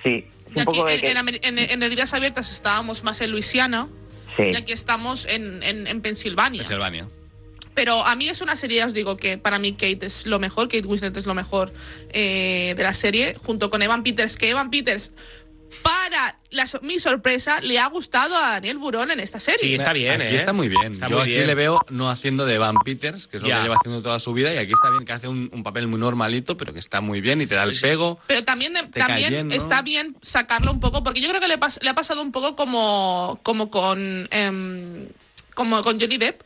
Sí, 0.04 0.24
es 0.46 0.50
Y 0.50 0.54
un 0.54 0.60
aquí, 0.60 0.64
poco 0.64 0.84
de 0.86 0.94
en, 0.94 1.00
que... 1.00 1.10
en 1.10 1.16
Amer- 1.16 1.40
en- 1.42 1.58
en 1.58 1.82
Heridas 1.82 2.12
Abiertas 2.14 2.52
estábamos 2.52 3.02
más 3.04 3.20
en 3.20 3.30
Luisiana 3.32 3.88
sí. 4.36 4.44
y 4.52 4.56
aquí 4.56 4.72
estamos 4.72 5.26
en, 5.26 5.62
en, 5.62 5.86
en 5.86 6.00
Pensilvania. 6.00 6.60
Pensilvania. 6.60 7.06
Pero 7.78 8.04
a 8.04 8.16
mí 8.16 8.28
es 8.28 8.40
una 8.40 8.56
serie, 8.56 8.78
ya 8.78 8.86
os 8.86 8.92
digo 8.92 9.16
que 9.16 9.38
para 9.38 9.60
mí 9.60 9.74
Kate 9.74 10.04
es 10.06 10.26
lo 10.26 10.40
mejor, 10.40 10.66
Kate 10.66 10.84
Winslet 10.84 11.16
es 11.16 11.26
lo 11.26 11.34
mejor 11.34 11.72
eh, 12.10 12.74
de 12.76 12.82
la 12.82 12.92
serie, 12.92 13.36
junto 13.44 13.70
con 13.70 13.82
Evan 13.82 14.02
Peters, 14.02 14.36
que 14.36 14.50
Evan 14.50 14.68
Peters, 14.68 15.12
para 15.82 16.38
la 16.50 16.66
so- 16.66 16.80
mi 16.82 16.98
sorpresa, 16.98 17.60
le 17.60 17.78
ha 17.78 17.86
gustado 17.86 18.36
a 18.36 18.50
Daniel 18.54 18.78
Burón 18.78 19.12
en 19.12 19.20
esta 19.20 19.38
serie. 19.38 19.60
Sí, 19.60 19.74
está 19.76 19.92
bien, 19.92 20.20
aquí 20.20 20.34
¿eh? 20.34 20.38
está 20.38 20.52
muy 20.52 20.66
bien. 20.68 20.90
Está 20.90 21.06
Yo 21.08 21.16
muy 21.18 21.22
aquí 21.22 21.34
bien. 21.34 21.46
le 21.46 21.54
veo 21.54 21.80
no 21.90 22.10
haciendo 22.10 22.46
de 22.46 22.58
Van 22.58 22.74
Peters, 22.84 23.28
que 23.28 23.36
es 23.36 23.42
lo 23.44 23.48
Ya. 23.48 23.58
que 23.58 23.62
lleva 23.62 23.76
haciendo 23.76 24.02
toda 24.02 24.18
su 24.18 24.32
vida, 24.32 24.52
y 24.52 24.56
aquí 24.56 24.72
está 24.72 24.90
bien, 24.90 25.04
que 25.04 25.12
hace 25.12 25.28
un, 25.28 25.48
un 25.52 25.62
papel 25.62 25.86
muy 25.86 26.00
normalito, 26.00 26.56
pero 26.56 26.72
que 26.72 26.80
está 26.80 27.00
muy 27.00 27.20
bien 27.20 27.40
y 27.42 27.46
te 27.46 27.54
da 27.54 27.62
el 27.62 27.78
pego. 27.78 28.18
Pero 28.26 28.42
también, 28.42 28.72
también 28.90 29.28
bien, 29.30 29.48
¿no? 29.48 29.54
está 29.54 29.82
bien 29.82 30.16
sacarlo 30.20 30.72
un 30.72 30.80
poco, 30.80 31.04
porque 31.04 31.20
yo 31.20 31.28
creo 31.28 31.40
que 31.40 31.46
le, 31.48 31.60
pas- 31.60 31.80
le 31.80 31.90
ha 31.90 31.94
pasado 31.94 32.22
un 32.22 32.32
poco 32.32 32.56
como, 32.56 33.38
como 33.44 33.70
con 33.70 34.26
em, 34.32 35.06
como 35.54 35.80
con 35.84 36.00
Johnny 36.00 36.16
Depp, 36.18 36.40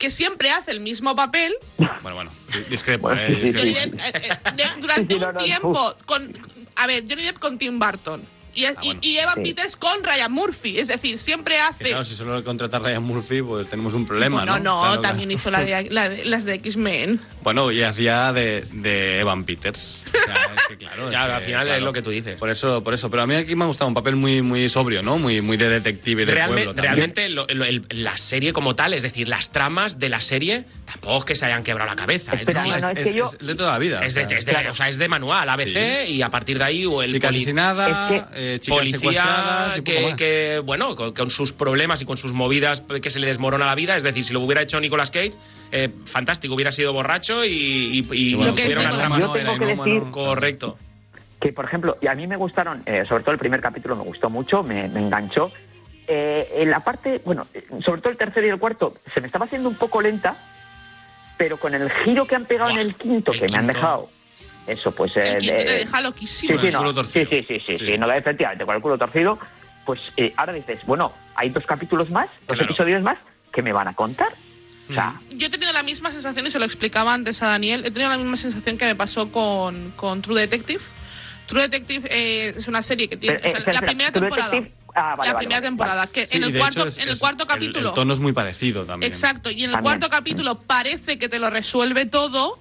que 0.00 0.10
siempre 0.10 0.50
hace 0.50 0.72
el 0.72 0.80
mismo 0.80 1.14
papel. 1.14 1.54
Bueno, 1.76 2.14
bueno, 2.14 2.30
di- 2.52 2.70
discrepo, 2.70 3.08
Bueno, 3.08 3.20
eh, 3.20 3.26
sí, 3.28 3.34
sí, 3.34 3.40
discrepo. 3.52 3.78
Johnny 3.78 3.90
Depp, 3.90 4.00
eh, 4.00 4.12
eh, 4.24 4.52
de- 4.56 4.80
durante 4.80 5.14
un 5.14 5.36
tiempo 5.44 5.94
con 6.06 6.32
a 6.74 6.86
ver, 6.86 7.04
Johnny 7.08 7.22
Depp 7.24 7.38
con 7.38 7.58
Tim 7.58 7.78
Burton. 7.78 8.26
Y, 8.54 8.64
Ah, 8.66 8.74
bueno. 8.82 9.00
y 9.02 9.16
Evan 9.18 9.34
Sí. 9.36 9.42
Peters 9.42 9.76
con 9.76 10.02
Ryan 10.02 10.32
Murphy. 10.32 10.78
Es 10.78 10.88
decir, 10.88 11.18
siempre 11.18 11.60
hace. 11.60 11.84
claro, 11.84 12.04
si 12.04 12.14
solo 12.14 12.36
le 12.36 12.42
contrata 12.44 12.78
a 12.78 12.80
Ryan 12.80 13.02
Murphy, 13.02 13.42
pues 13.42 13.68
tenemos 13.68 13.94
un 13.94 14.04
problema, 14.06 14.44
no, 14.44 14.58
¿no? 14.58 14.64
no, 14.64 14.80
Claro, 14.82 15.00
también 15.00 15.28
claro. 15.28 15.40
hizo 15.40 15.50
la 15.50 15.62
de, 15.82 15.90
la 15.90 16.08
de- 16.08 16.24
las 16.24 16.44
de 16.44 16.54
X-Men. 16.54 17.20
Bueno, 17.42 17.70
y 17.72 17.82
hacía 17.82 18.32
de, 18.32 18.64
de 18.72 19.20
Evan 19.20 19.44
Peters. 19.44 20.02
O 20.06 20.10
sea, 20.10 20.34
es 20.34 20.66
que 20.68 20.76
claro. 20.76 21.04
es 21.04 21.10
Claro, 21.10 21.28
que, 21.28 21.34
al 21.36 21.42
final 21.42 21.68
es 21.68 21.82
lo 21.82 21.92
que 21.92 22.02
tú 22.02 22.10
dices. 22.10 22.36
Por 22.38 22.50
eso, 22.50 22.82
por 22.82 22.94
eso. 22.94 23.10
Pero 23.10 23.22
a 23.22 23.26
mí 23.26 23.34
aquí 23.34 23.54
me 23.56 23.64
ha 23.64 23.66
gustado 23.68 23.88
un 23.88 23.94
papel 23.94 24.16
muy, 24.16 24.42
muy 24.42 24.68
sobrio, 24.68 25.02
¿no? 25.02 25.18
Muy, 25.18 25.40
muy 25.40 25.56
de 25.56 25.68
detective 25.68 26.22
y 26.22 26.26
de 26.26 26.34
Realme- 26.34 26.64
pueblo. 26.64 26.72
realmente 26.82 27.28
lo- 27.28 27.46
lo- 27.48 27.64
el- 27.64 27.86
la 27.90 28.16
serie 28.16 28.52
como 28.52 28.74
tal, 28.76 28.94
es 28.94 29.02
decir, 29.02 29.28
las 29.28 29.50
tramas 29.52 29.98
de 29.98 30.08
la 30.08 30.20
serie, 30.20 30.64
tampoco 30.84 31.18
es 31.20 31.24
que 31.24 31.36
se 31.36 31.46
hayan 31.46 31.62
quebrado 31.62 31.90
la 31.90 31.96
cabeza. 31.96 32.32
Es, 32.34 32.40
Espera, 32.42 32.62
decir, 32.62 32.74
no, 32.80 32.80
no, 32.80 32.92
es, 32.92 32.98
es 32.98 33.04
que 33.04 33.10
es- 33.10 33.16
yo- 33.16 33.30
es 33.40 33.46
de 33.46 33.54
toda 33.54 33.72
la 33.72 33.78
vida. 33.78 34.00
es 34.00 34.14
de, 34.14 34.24
o 34.24 34.28
sea, 34.28 34.38
es 34.38 34.46
de- 34.46 34.68
o 34.70 34.74
sea, 34.74 34.88
es 34.88 34.98
de 34.98 35.08
manual, 35.08 35.48
ABC, 35.48 36.06
y 36.08 36.22
a 36.22 36.28
partir 36.30 36.58
de 36.58 36.64
ahí 36.64 36.86
o 36.86 37.02
el 37.02 37.10
chica 37.12 37.28
poli- 37.28 37.38
asesinada, 37.38 38.08
Es 38.14 38.22
eh, 38.40 38.58
chicas 38.58 38.78
policía 38.78 39.74
y 39.76 39.82
que, 39.82 40.62
bueno, 40.64 40.96
con, 40.96 41.12
con 41.12 41.30
sus 41.30 41.52
problemas 41.52 42.00
y 42.00 42.06
con 42.06 42.16
sus 42.16 42.32
movidas 42.32 42.82
que 43.02 43.10
se 43.10 43.20
le 43.20 43.26
desmorona 43.26 43.66
la 43.66 43.74
vida. 43.74 43.96
Es 43.96 44.02
decir, 44.02 44.24
si 44.24 44.32
lo 44.32 44.40
hubiera 44.40 44.62
hecho 44.62 44.80
Nicolas 44.80 45.10
Cage, 45.10 45.32
eh, 45.72 45.90
fantástico, 46.06 46.54
hubiera 46.54 46.72
sido 46.72 46.92
borracho 46.92 47.44
y, 47.44 47.50
y, 47.50 48.08
y 48.12 48.34
bueno, 48.34 48.54
que 48.54 48.64
hubiera 48.64 48.80
una 48.80 48.96
trama 48.96 49.18
no, 49.18 49.36
era 49.36 49.58
correcto. 50.10 50.78
que, 51.40 51.52
por 51.52 51.64
ejemplo, 51.64 51.98
y 52.00 52.06
a 52.06 52.14
mí 52.14 52.26
me 52.26 52.36
gustaron, 52.36 52.82
eh, 52.86 53.04
sobre 53.08 53.22
todo 53.22 53.32
el 53.32 53.38
primer 53.38 53.60
capítulo 53.60 53.96
me 53.96 54.04
gustó 54.04 54.30
mucho, 54.30 54.62
me, 54.62 54.88
me 54.88 55.00
enganchó. 55.00 55.50
Eh, 56.06 56.62
en 56.62 56.70
la 56.70 56.80
parte, 56.80 57.20
bueno, 57.24 57.46
sobre 57.84 58.00
todo 58.00 58.10
el 58.10 58.18
tercero 58.18 58.46
y 58.46 58.50
el 58.50 58.58
cuarto, 58.58 58.94
se 59.14 59.20
me 59.20 59.26
estaba 59.26 59.44
haciendo 59.44 59.68
un 59.68 59.76
poco 59.76 60.00
lenta, 60.00 60.36
pero 61.36 61.56
con 61.56 61.74
el 61.74 61.90
giro 61.90 62.26
que 62.26 62.34
han 62.34 62.46
pegado 62.46 62.70
en 62.70 62.78
el 62.78 62.94
quinto, 62.94 63.32
el 63.32 63.40
que 63.40 63.48
me 63.52 63.58
han 63.58 63.66
dejado, 63.68 64.08
eso, 64.72 64.92
pues... 64.92 65.16
eh, 65.16 65.36
El 65.38 65.46
te 65.46 65.64
deja 65.64 66.00
loquísimo. 66.00 66.54
Sí, 66.54 66.60
sí, 66.60 66.66
el 66.68 66.72
no. 66.72 66.78
culo 66.80 66.90
sí, 66.90 66.94
torcido. 66.96 67.26
sí, 67.30 67.44
sí, 67.48 67.62
sí, 67.66 67.78
Sí. 67.78 67.86
sí, 67.86 67.98
no, 67.98 68.10
efectivamente, 68.12 68.64
con 68.64 68.74
el 68.76 68.82
culo 68.82 68.98
torcido, 68.98 69.38
pues 69.84 70.00
eh, 70.16 70.32
ahora 70.36 70.52
dices, 70.52 70.80
bueno, 70.86 71.12
hay 71.34 71.50
dos 71.50 71.64
capítulos 71.66 72.10
más, 72.10 72.28
dos 72.46 72.56
Claro. 72.56 72.64
episodios 72.64 73.02
más, 73.02 73.18
que 73.52 73.62
me 73.62 73.72
van 73.72 73.88
a 73.88 73.94
contar. 73.94 74.28
O 74.90 74.92
sea, 74.92 75.20
Yo 75.30 75.46
he 75.46 75.50
tenido 75.50 75.72
la 75.72 75.82
misma 75.84 76.10
sensación, 76.10 76.46
y 76.46 76.50
se 76.50 76.58
lo 76.58 76.64
explicaba 76.64 77.14
antes 77.14 77.42
a 77.42 77.46
Daniel, 77.48 77.82
he 77.84 77.90
tenido 77.90 78.08
la 78.10 78.16
misma 78.18 78.36
sensación 78.36 78.76
que 78.76 78.84
me 78.86 78.94
pasó 78.96 79.30
con, 79.30 79.92
con 79.92 80.20
True 80.20 80.40
Detective. 80.40 80.80
True 81.46 81.62
Detective 81.62 82.08
eh, 82.10 82.54
es 82.56 82.66
una 82.68 82.82
serie 82.82 83.08
que 83.08 83.16
tiene 83.16 83.36
Pero, 83.38 83.48
eh, 83.48 83.50
o 83.50 83.52
sea, 83.52 83.58
espera, 83.58 83.72
la 83.72 83.78
espera, 83.78 83.90
primera 83.90 84.12
True 84.12 84.20
temporada. 84.28 84.50
Detective- 84.50 84.74
ah, 84.94 85.14
vale, 85.16 85.30
la 85.32 85.36
primera 85.38 85.60
vale, 85.60 85.66
temporada, 85.68 85.96
vale. 85.96 86.10
que 86.12 86.26
Sí, 86.26 86.36
en 86.38 86.44
el 86.44 86.58
cuarto, 86.58 86.86
es- 86.88 86.98
en 86.98 87.04
el 87.08 87.14
es- 87.14 87.20
cuarto 87.20 87.46
capítulo. 87.46 87.88
El, 87.90 87.94
tono 87.94 88.12
es 88.12 88.20
muy 88.20 88.32
parecido 88.32 88.84
también. 88.84 89.12
Exacto, 89.12 89.50
y 89.50 89.54
en 89.64 89.70
el 89.70 89.72
También. 89.76 89.82
cuarto 89.82 90.10
capítulo 90.10 90.60
parece 90.60 91.18
que 91.18 91.28
te 91.28 91.38
lo 91.38 91.50
resuelve 91.50 92.06
todo 92.06 92.58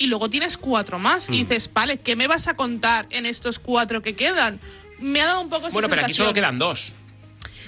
y 0.00 0.06
luego 0.06 0.28
tienes 0.30 0.56
cuatro 0.56 0.98
más 0.98 1.28
Mm. 1.28 1.34
y 1.34 1.44
dices, 1.44 1.70
vale, 1.72 1.98
¿qué 1.98 2.16
me 2.16 2.26
vas 2.26 2.48
a 2.48 2.54
contar 2.54 3.06
en 3.10 3.26
estos 3.26 3.58
cuatro 3.60 4.02
que 4.02 4.16
quedan? 4.16 4.58
Me 4.98 5.20
ha 5.20 5.26
dado 5.26 5.42
un 5.42 5.48
poco 5.50 5.68
esa 5.68 5.74
Bueno, 5.74 5.88
pero 5.88 6.02
aquí 6.02 6.12
solo 6.14 6.32
quedan 6.32 6.58
dos. 6.58 6.92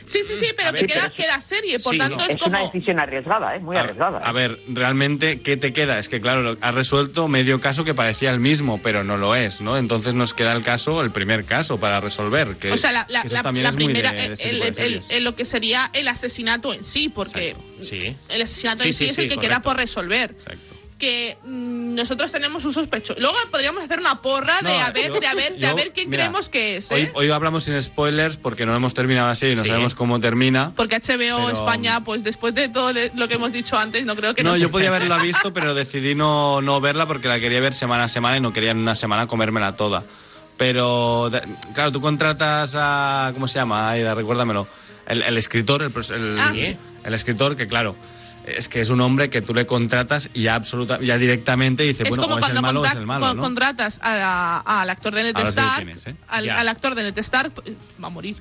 Sí, 0.04 0.18
sí, 0.26 0.34
sí, 0.38 0.46
pero 0.56 0.70
A 0.70 0.72
que 0.72 0.80
ver, 0.80 0.86
queda, 0.88 1.02
pero 1.02 1.14
queda 1.14 1.40
serie, 1.40 1.78
por 1.78 1.92
Sí, 1.92 1.98
tanto 1.98 2.16
no. 2.16 2.22
es, 2.24 2.30
es 2.30 2.36
como... 2.36 2.56
una 2.56 2.64
decisión 2.64 2.98
arriesgada, 2.98 3.54
¿eh? 3.54 3.60
Muy 3.60 3.76
A- 3.76 3.80
arriesgada. 3.82 4.18
A, 4.22 4.30
¿eh? 4.30 4.32
ver, 4.32 4.60
realmente, 4.68 5.40
¿qué 5.42 5.56
te 5.56 5.72
queda? 5.72 5.98
Es 5.98 6.08
que, 6.08 6.20
claro, 6.20 6.56
has 6.60 6.74
resuelto 6.74 7.28
medio 7.28 7.60
caso 7.60 7.84
que 7.84 7.94
parecía 7.94 8.30
el 8.30 8.40
mismo, 8.40 8.82
pero 8.82 9.04
no 9.04 9.16
lo 9.16 9.34
es, 9.36 9.60
¿no? 9.60 9.78
Entonces 9.78 10.12
nos 10.14 10.34
queda 10.34 10.52
el 10.54 10.62
caso, 10.64 11.02
el 11.02 11.12
primer 11.12 11.44
caso 11.44 11.78
para 11.78 12.00
resolver. 12.00 12.56
Que, 12.56 12.72
o 12.72 12.76
sea, 12.76 12.92
la, 12.92 13.06
la- 13.10 13.24
la- 13.24 13.42
también 13.42 13.62
la 13.64 13.70
es 13.70 13.76
muy 13.76 13.86
de- 13.86 13.92
primera, 13.92 14.12
de 14.12 14.24
el- 14.26 14.62
este 14.62 15.16
el- 15.16 15.24
lo 15.24 15.36
que 15.36 15.44
sería 15.46 15.88
el 15.92 16.08
asesinato 16.08 16.74
en 16.74 16.84
sí, 16.84 17.08
porque 17.08 17.56
sí. 17.80 18.16
el 18.28 18.42
asesinato 18.42 18.82
Sí, 18.82 18.88
en 18.88 18.94
sí, 18.94 19.04
sí, 19.04 19.10
es 19.10 19.18
el 19.18 19.28
que 19.28 19.34
correcto. 19.36 19.48
queda 19.54 19.62
por 19.62 19.76
resolver. 19.76 20.30
Exacto. 20.32 20.71
Que 21.02 21.36
mm, 21.42 21.96
nosotros 21.96 22.30
tenemos 22.30 22.64
un 22.64 22.72
sospecho. 22.72 23.16
Luego 23.18 23.34
podríamos 23.50 23.82
hacer 23.82 23.98
una 23.98 24.22
porra 24.22 24.58
de 24.62 24.68
No, 24.68 24.78
a 24.84 24.90
ver, 24.92 25.08
yo- 25.08 25.18
de 25.18 25.26
a 25.26 25.34
ver, 25.34 25.54
de 25.54 25.58
yo- 25.58 25.68
a 25.70 25.74
ver 25.74 25.90
quién 25.92 26.08
mira, 26.08 26.22
creemos 26.22 26.48
que 26.48 26.76
es, 26.76 26.92
Hoy, 26.92 27.00
¿eh? 27.00 27.10
hoy 27.14 27.28
hablamos 27.28 27.64
sin 27.64 27.82
spoilers 27.82 28.36
porque 28.36 28.66
no 28.66 28.76
hemos 28.76 28.94
terminado 28.94 29.26
así 29.28 29.48
y 29.48 29.56
no 29.56 29.62
Sí. 29.64 29.68
sabemos 29.70 29.96
cómo 29.96 30.20
termina. 30.20 30.72
Porque 30.76 30.94
HBO 30.94 31.46
Pero- 31.46 31.48
España, 31.50 32.04
pues 32.04 32.22
después 32.22 32.54
de 32.54 32.68
todo 32.68 32.92
de- 32.92 33.10
lo 33.16 33.26
que 33.26 33.34
hemos 33.34 33.52
dicho 33.52 33.76
antes, 33.76 34.04
no 34.06 34.14
creo 34.14 34.32
que 34.36 34.44
No, 34.44 34.50
nos- 34.52 34.60
yo 34.60 34.70
podía 34.70 34.90
haberla 34.90 35.18
visto, 35.18 35.52
pero 35.52 35.74
decidí 35.74 36.14
no, 36.14 36.60
no 36.62 36.80
verla 36.80 37.06
porque 37.08 37.26
la 37.26 37.40
quería 37.40 37.60
ver 37.60 37.74
semana 37.74 38.04
a 38.04 38.08
semana 38.08 38.36
y 38.36 38.40
no 38.40 38.52
quería 38.52 38.70
en 38.70 38.78
una 38.78 38.94
semana 38.94 39.26
comérmela 39.26 39.74
toda. 39.74 40.04
Pero, 40.56 41.30
de- 41.30 41.42
claro, 41.74 41.90
tú 41.90 42.00
contratas 42.00 42.74
a. 42.78 43.32
¿Cómo 43.34 43.48
se 43.48 43.58
llama? 43.58 43.90
Aida, 43.90 44.14
recuérdamelo. 44.14 44.68
El, 45.08 45.22
el 45.22 45.36
escritor, 45.36 45.82
el, 45.82 45.90
el, 46.14 46.36
Ah, 46.38 46.52
sí. 46.54 46.76
el 47.02 47.14
escritor, 47.14 47.56
que 47.56 47.66
claro, 47.66 47.96
es 48.46 48.68
que 48.68 48.80
es 48.80 48.90
un 48.90 49.00
hombre 49.00 49.30
que 49.30 49.40
tú 49.42 49.54
le 49.54 49.66
contratas 49.66 50.28
y 50.34 50.42
ya, 50.42 50.54
absoluta, 50.54 50.98
ya 51.00 51.16
directamente 51.18 51.82
dice, 51.84 52.02
es 52.02 52.08
bueno, 52.08 52.22
como 52.24 52.34
o 52.34 52.38
es 52.38 52.42
cuando 52.42 52.58
el 52.58 52.62
malo 52.62 52.80
o 52.80 52.84
es 52.84 52.94
el 52.94 53.06
malo, 53.06 53.26
con- 53.26 53.36
¿no? 53.36 53.42
contratas 53.42 53.98
a- 54.02 54.80
al 54.82 54.90
actor 54.90 55.14
de 55.14 55.22
Ned 55.24 55.36
Stark, 55.38 55.88
¿eh? 55.88 56.14
al, 56.28 56.68
actor 56.68 56.94
de 56.94 57.02
Ned 57.04 57.18
Stark, 57.18 57.52
va 58.02 58.06
a 58.06 58.10
morir. 58.10 58.36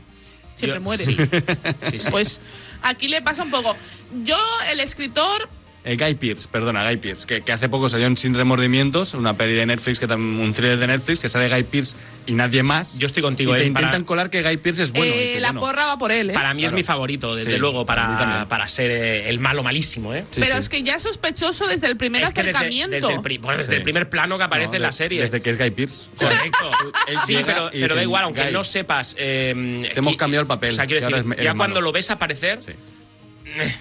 Siempre 0.55 0.79
Yo- 0.79 0.83
muere. 0.83 1.03
sí. 1.05 1.15
Sí, 1.91 1.99
sí. 1.99 2.11
Pues 2.11 2.39
aquí 2.83 3.07
le 3.07 3.21
pasa 3.21 3.43
un 3.43 3.51
poco. 3.51 3.75
Yo, 4.23 4.37
el 4.71 4.79
escritor, 4.79 5.49
Eh, 5.83 5.95
Guy 5.97 6.13
Pearce, 6.13 6.47
perdona, 6.47 6.83
Guy 6.87 6.97
Pearce, 6.97 7.25
que, 7.25 7.41
que 7.41 7.51
hace 7.51 7.67
poco 7.67 7.89
salió 7.89 8.05
en 8.05 8.15
Sin 8.15 8.35
Remordimientos, 8.35 9.15
una 9.15 9.33
peli 9.35 9.53
de 9.55 9.65
Netflix, 9.65 9.99
que 9.99 10.05
un 10.05 10.53
thriller 10.55 10.77
de 10.77 10.85
Netflix, 10.85 11.19
que 11.21 11.27
sale 11.27 11.49
Guy 11.49 11.63
Pearce 11.63 11.97
y 12.27 12.35
nadie 12.35 12.61
más. 12.61 12.99
Yo 12.99 13.07
estoy 13.07 13.23
contigo, 13.23 13.55
y 13.55 13.57
te 13.57 13.63
eh, 13.63 13.67
intentan 13.67 13.91
para- 13.91 14.05
colar 14.05 14.29
que 14.29 14.43
Guy 14.43 14.57
Pearce 14.57 14.83
es 14.83 14.91
bueno. 14.91 15.07
y 15.15 15.17
eh, 15.17 15.39
la 15.39 15.53
porra 15.53 15.87
va 15.87 15.97
por 15.97 16.11
él, 16.11 16.29
¿eh? 16.29 16.33
Para 16.33 16.53
mí 16.53 16.65
es 16.65 16.71
mi 16.71 16.83
favorito, 16.83 17.35
desde 17.35 17.53
Sí, 17.53 17.57
luego, 17.57 17.83
para 17.87 18.45
para, 18.47 18.67
ser 18.67 18.91
eh, 18.91 19.29
el 19.29 19.39
malo 19.39 19.63
malísimo, 19.63 20.13
¿eh? 20.13 20.23
Sí, 20.29 20.39
Pero 20.39 20.53
sí. 20.57 20.61
es 20.61 20.69
que 20.69 20.83
ya 20.83 20.95
es 20.97 21.03
sospechoso 21.03 21.65
desde 21.65 21.87
el 21.87 21.97
primer 21.97 22.21
es 22.21 22.31
que 22.31 22.41
desde, 22.43 22.51
acercamiento. 22.57 22.91
desde 23.07 23.13
el, 23.15 23.21
pri- 23.23 23.39
bueno, 23.39 23.57
desde 23.57 23.71
Sí. 23.73 23.77
el 23.77 23.83
primer 23.83 24.07
plano 24.07 24.37
que 24.37 24.43
aparece 24.43 24.69
No, 24.69 24.75
en 24.75 24.81
la 24.83 24.91
serie. 24.91 25.21
Desde 25.21 25.41
que 25.41 25.49
es 25.49 25.57
Guy 25.57 25.71
Pearce. 25.71 26.09
Correcto. 26.19 26.71
Él 27.07 27.17
sí, 27.25 27.37
pero, 27.43 27.95
da 27.95 28.03
igual, 28.03 28.25
aunque 28.25 28.43
Guy. 28.43 28.51
no 28.53 28.63
sepas. 28.63 29.15
eh, 29.17 29.89
Te 29.93 29.97
hemos 29.99 30.15
cambiado 30.15 30.41
el 30.43 30.47
papel, 30.47 30.69
O 30.69 30.73
sea, 30.73 30.85
quiero 30.85 31.07
decir, 31.09 31.35
ya 31.43 31.55
cuando 31.55 31.81
lo 31.81 31.91
ves 31.91 32.11
aparecer, 32.11 32.59
Sí. 32.61 32.71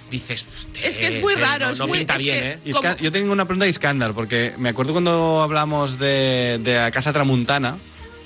Dices. 0.09 0.45
Es 0.83 0.97
que 0.97 1.07
es 1.07 1.21
muy 1.21 1.33
eh, 1.33 1.37
raro, 1.37 1.65
No, 1.67 1.71
es 1.73 1.79
no 1.79 1.87
muy- 1.87 1.99
pinta 1.99 2.15
es 2.15 2.23
bien, 2.23 2.39
que- 2.63 2.71
¿eh? 2.71 2.95
Yo 3.01 3.11
tengo 3.11 3.31
una 3.31 3.45
pregunta 3.45 3.65
de 3.65 3.71
Iskandar, 3.71 4.13
porque 4.13 4.53
me 4.57 4.69
acuerdo 4.69 4.91
cuando 4.93 5.41
hablamos 5.41 5.99
de, 5.99 6.59
de 6.63 6.75
la 6.75 6.91
caza 6.91 7.13
tramuntana, 7.13 7.77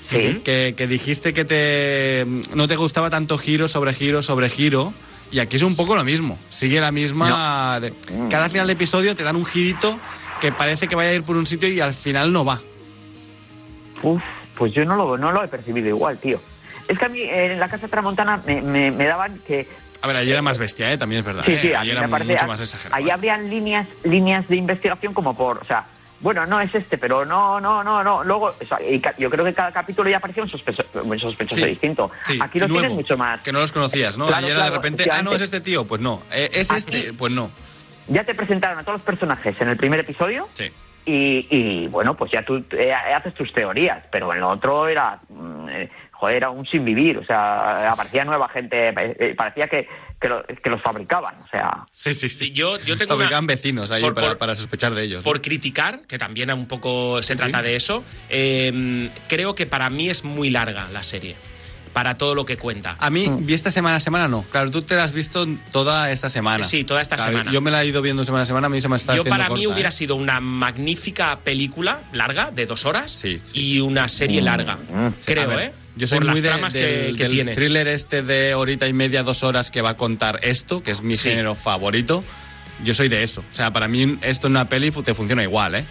Sí. 0.08 0.40
que, 0.44 0.74
que 0.76 0.86
dijiste 0.86 1.34
que 1.34 1.44
te 1.44 2.24
no 2.54 2.68
te 2.68 2.76
gustaba 2.76 3.10
tanto 3.10 3.36
giro 3.38 3.66
sobre 3.66 3.92
giro 3.92 4.22
sobre 4.22 4.48
giro. 4.48 4.92
Y 5.32 5.40
aquí 5.40 5.56
es 5.56 5.62
un 5.62 5.74
poco 5.74 5.96
lo 5.96 6.04
mismo. 6.04 6.38
Sigue 6.38 6.78
la 6.80 6.92
misma. 6.92 7.80
de- 7.80 7.92
cada 8.30 8.48
final 8.48 8.68
de 8.68 8.74
episodio 8.74 9.16
te 9.16 9.24
dan 9.24 9.34
un 9.34 9.44
girito 9.44 9.98
que 10.40 10.52
parece 10.52 10.86
que 10.86 10.94
vaya 10.94 11.10
a 11.10 11.14
ir 11.14 11.24
por 11.24 11.36
un 11.36 11.46
sitio 11.46 11.68
y 11.68 11.80
al 11.80 11.92
final 11.94 12.32
no 12.32 12.44
va. 12.44 12.60
Uf, 14.04 14.22
pues 14.56 14.72
yo 14.72 14.84
no 14.84 14.94
lo, 14.94 15.18
no 15.18 15.32
lo 15.32 15.42
he 15.42 15.48
percibido 15.48 15.88
igual, 15.88 16.18
tío. 16.18 16.40
Es 16.86 16.96
que 16.98 17.04
a 17.04 17.08
mí 17.08 17.20
eh, 17.20 17.52
en 17.52 17.58
la 17.58 17.68
Casa 17.68 17.88
Tramontana 17.88 18.40
me, 18.46 18.62
me, 18.62 18.90
me 18.92 19.04
daban 19.06 19.40
que 19.46 19.66
A 20.02 20.06
ver, 20.06 20.16
ayer 20.16 20.32
era 20.34 20.42
más 20.42 20.58
bestia, 20.58 20.92
¿eh? 20.92 20.98
También 20.98 21.20
es 21.20 21.24
verdad. 21.26 21.44
Sí, 21.46 21.52
¿eh? 21.52 21.58
sí, 21.62 21.74
ayer 21.74 21.96
era 21.96 22.08
parece. 22.08 22.32
mucho 22.32 22.46
más 22.46 22.60
exagerado. 22.60 22.96
Ahí 23.02 23.10
habrían 23.10 23.48
líneas, 23.50 23.86
líneas 24.04 24.46
de 24.48 24.56
investigación 24.56 25.12
como 25.14 25.36
por. 25.36 25.58
O 25.58 25.64
sea, 25.64 25.84
bueno, 26.20 26.46
no 26.46 26.60
es 26.60 26.74
este, 26.74 26.96
pero 26.98 27.24
no, 27.24 27.60
no, 27.60 27.82
no, 27.84 28.02
no. 28.02 28.24
Luego, 28.24 28.46
o 28.60 28.66
sea, 28.66 28.78
y 28.82 28.98
ca- 29.00 29.14
yo 29.18 29.28
creo 29.30 29.44
que 29.44 29.52
cada 29.54 29.72
capítulo 29.72 30.08
ya 30.08 30.18
parecía 30.20 30.42
un 30.42 30.48
sospechoso, 30.48 30.88
un 31.02 31.18
sospechoso 31.18 31.60
Sí, 31.60 31.66
distinto. 31.68 32.10
Sí, 32.24 32.38
Aquí 32.42 32.58
lo 32.58 32.68
nuevo, 32.68 32.80
tienes 32.80 32.96
mucho 32.96 33.16
más. 33.18 33.40
Que 33.40 33.52
no 33.52 33.58
los 33.60 33.72
conocías, 33.72 34.16
¿no? 34.16 34.26
Claro, 34.26 34.38
ayer 34.46 34.50
era 34.56 34.64
de 34.64 34.70
claro, 34.70 34.82
repente, 34.82 35.10
ah, 35.10 35.22
no, 35.22 35.32
es 35.32 35.42
este 35.42 35.60
tío. 35.60 35.86
Pues 35.86 36.00
no. 36.00 36.22
Eh, 36.32 36.48
¿Es 36.52 36.70
Aquí- 36.70 36.78
este? 36.78 37.12
Pues 37.12 37.32
no. 37.32 37.50
Ya 38.08 38.22
te 38.24 38.34
presentaron 38.34 38.78
a 38.78 38.82
todos 38.82 38.94
los 39.00 39.02
personajes 39.04 39.60
en 39.60 39.68
el 39.68 39.76
primer 39.76 40.00
episodio. 40.00 40.48
Sí. 40.54 40.70
Y, 41.08 41.46
y, 41.50 41.86
bueno, 41.86 42.16
pues 42.16 42.32
ya 42.32 42.42
tú 42.44 42.64
eh, 42.72 42.92
haces 42.92 43.32
tus 43.34 43.52
teorías, 43.52 44.02
pero 44.10 44.32
en 44.32 44.40
lo 44.40 44.48
otro 44.48 44.88
era, 44.88 45.20
mm, 45.28 45.55
eh, 45.68 45.90
joder, 46.12 46.36
era 46.38 46.50
un 46.50 46.64
sin 46.66 46.84
vivir, 46.84 47.18
o 47.18 47.24
sea, 47.24 47.90
aparecía 47.90 48.24
nueva 48.24 48.48
gente, 48.48 48.88
eh, 48.88 48.94
eh, 49.18 49.34
parecía 49.36 49.68
que, 49.68 49.86
que, 50.20 50.28
lo- 50.28 50.42
que 50.44 50.70
los 50.70 50.80
fabricaban, 50.80 51.34
o 51.42 51.46
sea, 51.48 51.84
Sí, 51.92 52.14
sí, 52.14 52.28
sí. 52.30 52.52
Yo, 52.52 52.78
yo 52.78 52.96
tengo 52.96 53.14
una- 53.14 53.24
Fabricaban 53.24 53.46
vecinos 53.46 53.90
ahí 53.90 54.02
por- 54.02 54.14
para, 54.14 54.28
por- 54.28 54.38
para 54.38 54.54
sospechar 54.56 54.94
de 54.94 55.02
ellos. 55.02 55.18
¿no? 55.18 55.24
por 55.24 55.42
criticar, 55.42 56.00
que 56.08 56.18
también 56.18 56.50
un 56.52 56.66
poco 56.66 57.22
se 57.22 57.34
Sí. 57.34 57.38
trata 57.38 57.60
de 57.62 57.76
eso, 57.76 58.02
eh, 58.30 59.10
creo 59.28 59.54
que 59.54 59.66
para 59.66 59.90
mí 59.90 60.08
es 60.08 60.24
muy 60.24 60.50
larga 60.50 60.88
la 60.92 61.02
serie. 61.02 61.36
Para 61.96 62.18
todo 62.18 62.34
lo 62.34 62.44
que 62.44 62.58
cuenta. 62.58 62.94
A 63.00 63.08
mí, 63.08 63.26
vi 63.40 63.54
esta 63.54 63.70
semana 63.70 63.96
a 63.96 64.00
semana, 64.00 64.28
no. 64.28 64.42
Claro, 64.52 64.70
tú 64.70 64.82
te 64.82 64.94
la 64.96 65.04
has 65.04 65.12
visto 65.12 65.46
toda 65.72 66.12
esta 66.12 66.28
semana. 66.28 66.62
Sí, 66.62 66.84
toda 66.84 67.00
esta 67.00 67.16
Claro, 67.16 67.30
semana. 67.32 67.50
Yo 67.50 67.62
me 67.62 67.70
la 67.70 67.82
he 67.82 67.86
ido 67.86 68.02
viendo 68.02 68.22
semana 68.26 68.42
a 68.42 68.46
semana, 68.46 68.66
a 68.66 68.68
mí 68.68 68.82
se 68.82 68.88
me 68.90 68.96
está 68.98 69.14
Yo 69.14 69.22
haciendo 69.22 69.42
para 69.42 69.48
mí 69.48 69.66
hubiera 69.66 69.88
¿eh? 69.88 69.92
sido 69.92 70.14
una 70.14 70.38
magnífica 70.38 71.38
película 71.42 72.00
larga 72.12 72.50
de 72.50 72.66
dos 72.66 72.84
horas 72.84 73.12
Sí, 73.12 73.40
sí. 73.42 73.58
y 73.58 73.80
una 73.80 74.10
serie 74.10 74.42
larga, 74.42 74.76
creo, 75.24 75.48
ver, 75.48 75.58
¿eh? 75.58 75.72
Yo 75.96 76.06
soy 76.06 76.18
Por 76.18 76.26
muy 76.26 76.34
las 76.34 76.42
de- 76.42 76.48
tramas 76.50 76.72
que- 76.74 76.80
del, 76.80 77.16
que, 77.16 77.22
del 77.22 77.32
tiene. 77.32 77.54
thriller 77.54 77.88
este 77.88 78.22
de 78.22 78.54
horita 78.54 78.86
y 78.86 78.92
media, 78.92 79.22
dos 79.22 79.42
horas 79.42 79.70
que 79.70 79.80
va 79.80 79.88
a 79.88 79.96
contar 79.96 80.40
esto, 80.42 80.82
que 80.82 80.90
es 80.90 81.00
mi 81.00 81.16
Sí. 81.16 81.30
género 81.30 81.54
favorito. 81.54 82.22
Yo 82.84 82.94
soy 82.94 83.08
de 83.08 83.22
eso. 83.22 83.40
O 83.50 83.54
sea, 83.54 83.72
para 83.72 83.88
mí 83.88 84.18
esto 84.20 84.48
en 84.48 84.52
una 84.52 84.68
peli 84.68 84.90
te 84.90 85.14
funciona 85.14 85.42
igual, 85.42 85.76
¿eh? 85.76 85.84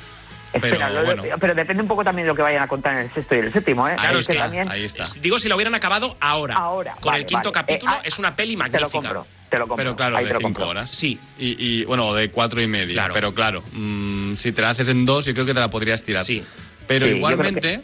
Pero 0.61 0.65
espera, 0.75 0.89
lo- 0.89 1.03
bueno. 1.05 1.23
pero 1.39 1.53
depende 1.55 1.81
un 1.83 1.87
poco 1.87 2.03
también 2.03 2.25
de 2.25 2.29
lo 2.31 2.35
que 2.35 2.41
vayan 2.41 2.61
a 2.63 2.67
contar 2.67 2.93
en 2.93 2.99
el 3.01 3.13
sexto 3.13 3.35
y 3.35 3.39
el 3.39 3.51
séptimo, 3.53 3.87
¿eh? 3.87 3.95
Claro, 3.95 4.13
Ahí 4.15 4.19
es 4.19 4.27
que 4.27 4.35
también, 4.35 4.69
ahí 4.71 4.83
está. 4.85 5.03
Digo, 5.19 5.37
si 5.39 5.49
la 5.49 5.55
hubieran 5.55 5.75
acabado 5.75 6.15
ahora. 6.19 6.55
Ahora, 6.55 6.93
Con 6.99 7.11
vale, 7.11 7.19
el 7.19 7.25
quinto 7.25 7.51
vale. 7.51 7.65
capítulo 7.65 7.91
Eh, 7.93 7.95
ah, 7.99 8.01
es 8.03 8.17
una 8.19 8.35
peli 8.35 8.53
te 8.53 8.57
magnífica. 8.57 8.85
lo 8.85 8.89
compro, 8.91 9.27
te 9.49 9.57
lo 9.57 9.67
compro. 9.67 9.75
Pero 9.77 9.95
claro, 9.95 10.17
ahí 10.17 10.23
de 10.23 10.27
te 10.29 10.33
lo 10.35 10.39
cinco 10.39 10.47
compro. 10.61 10.67
horas. 10.69 10.91
Sí. 10.91 11.19
Y, 11.37 11.55
y, 11.81 11.85
bueno, 11.85 12.13
de 12.13 12.29
cuatro 12.31 12.61
y 12.61 12.67
media. 12.67 12.93
Claro. 12.93 13.13
Pero 13.13 13.33
claro, 13.33 13.63
mm, 13.73 14.35
si 14.35 14.51
te 14.51 14.61
la 14.61 14.69
haces 14.71 14.87
en 14.89 15.05
dos, 15.05 15.25
yo 15.25 15.33
creo 15.33 15.45
que 15.45 15.53
te 15.53 15.59
la 15.59 15.69
podrías 15.69 16.03
tirar. 16.03 16.23
Sí. 16.23 16.43
Pero 16.87 17.05
Sí, 17.07 17.13
igualmente, 17.13 17.81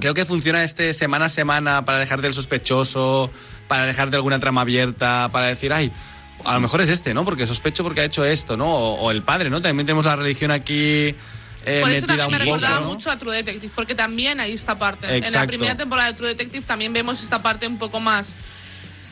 creo 0.00 0.14
que... 0.14 0.24
funciona 0.24 0.64
este 0.64 0.92
semana 0.94 1.26
a 1.26 1.28
semana 1.28 1.84
para 1.84 1.98
dejarte 1.98 2.26
el 2.26 2.34
sospechoso, 2.34 3.30
para 3.68 3.86
dejarte 3.86 4.16
alguna 4.16 4.38
trama 4.40 4.62
abierta, 4.62 5.28
para 5.32 5.46
decir, 5.46 5.72
ay, 5.72 5.92
a 6.44 6.54
lo 6.54 6.60
mejor 6.60 6.80
es 6.82 6.90
este, 6.90 7.14
¿no? 7.14 7.24
Porque 7.24 7.46
sospecho 7.46 7.82
porque 7.84 8.00
ha 8.00 8.04
hecho 8.04 8.24
esto, 8.24 8.56
¿no? 8.56 8.66
O, 8.66 8.94
o 9.00 9.10
el 9.10 9.22
padre, 9.22 9.48
¿no? 9.50 9.62
También 9.62 9.86
tenemos 9.86 10.04
la 10.04 10.16
religión 10.16 10.50
aquí. 10.50 11.14
Eh, 11.66 11.80
Por 11.80 11.90
eso 11.90 12.06
también 12.06 12.30
me 12.30 12.38
recordaba 12.38 12.80
¿no? 12.80 12.86
mucho 12.88 13.10
a 13.10 13.18
True 13.18 13.36
Detective, 13.36 13.72
porque 13.74 13.94
también 13.94 14.40
hay 14.40 14.52
esta 14.52 14.78
parte. 14.78 15.06
En 15.16 15.32
la 15.32 15.46
primera 15.46 15.76
temporada 15.76 16.08
de 16.12 16.14
True 16.16 16.28
Detective 16.28 16.64
también 16.66 16.92
vemos 16.92 17.22
esta 17.22 17.42
parte 17.42 17.66
un 17.66 17.78
poco 17.78 18.00
más 18.00 18.36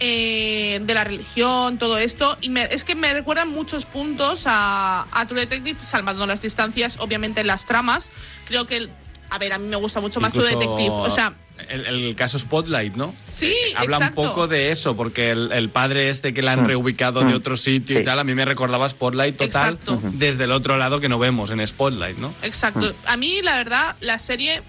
eh, 0.00 0.80
de 0.82 0.94
la 0.94 1.04
religión, 1.04 1.78
todo 1.78 1.96
esto. 1.98 2.36
Y 2.40 2.48
me- 2.48 2.64
es 2.64 2.84
que 2.84 2.94
me 2.94 3.12
recuerdan 3.14 3.48
muchos 3.48 3.84
puntos 3.86 4.42
a, 4.46 5.06
a 5.12 5.26
True 5.26 5.40
Detective, 5.40 5.78
salvando 5.82 6.26
las 6.26 6.42
distancias, 6.42 6.96
obviamente 6.98 7.40
en 7.42 7.46
las 7.46 7.66
tramas. 7.66 8.10
Creo 8.46 8.66
que, 8.66 8.88
a 9.32 9.38
ver, 9.38 9.52
a 9.52 9.58
mí 9.58 9.66
me 9.66 9.76
gusta 9.76 10.00
mucho 10.00 10.20
más 10.20 10.32
True 10.32 10.44
Incluso 10.44 10.60
Detective. 10.60 10.94
O 10.94 11.10
sea, 11.10 11.34
El, 11.68 11.86
el 11.86 12.14
caso 12.14 12.38
Spotlight, 12.38 12.94
¿no? 12.94 13.14
sí, 13.30 13.54
Habla 13.76 13.96
exacto. 13.96 14.20
un 14.20 14.28
poco 14.28 14.48
de 14.48 14.70
eso, 14.72 14.96
porque 14.96 15.30
el, 15.30 15.50
el 15.52 15.70
padre 15.70 16.10
este 16.10 16.34
que 16.34 16.42
la 16.42 16.52
han 16.52 16.64
reubicado 16.64 17.22
de 17.24 17.34
otro 17.34 17.56
sitio 17.56 17.98
y 17.98 18.04
tal, 18.04 18.18
a 18.18 18.24
mí 18.24 18.34
me 18.34 18.44
recordaba 18.44 18.88
Spotlight 18.88 19.36
total 19.36 19.74
Exacto. 19.74 20.00
desde 20.12 20.44
el 20.44 20.52
otro 20.52 20.76
lado 20.76 21.00
que 21.00 21.08
no 21.08 21.18
vemos 21.18 21.50
en 21.50 21.66
Spotlight, 21.66 22.18
¿no? 22.18 22.32
Exacto. 22.42 22.94
A 23.06 23.16
mí, 23.16 23.40
la 23.42 23.56
verdad, 23.56 23.96
la 24.00 24.18
serie 24.18 24.62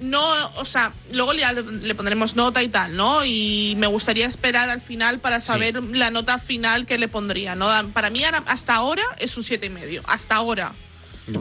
no, 0.00 0.22
o 0.56 0.64
sea, 0.64 0.92
luego 1.12 1.34
ya 1.34 1.52
le, 1.52 1.62
le 1.62 1.94
pondremos 1.94 2.36
nota 2.36 2.62
y 2.62 2.68
tal, 2.68 2.96
¿no? 2.96 3.24
Y 3.24 3.74
me 3.78 3.88
gustaría 3.88 4.26
esperar 4.26 4.70
al 4.70 4.80
final 4.80 5.18
para 5.18 5.40
saber 5.40 5.82
la 5.82 6.10
nota 6.10 6.38
final 6.38 6.86
que 6.86 6.98
le 6.98 7.08
pondría, 7.08 7.56
¿no? 7.56 7.68
Para 7.92 8.08
mí 8.08 8.22
hasta 8.24 8.74
ahora 8.76 9.02
es 9.18 9.36
un 9.36 9.42
siete 9.42 9.66
y 9.66 9.70
medio, 9.70 10.02
hasta 10.06 10.36
ahora. 10.36 10.72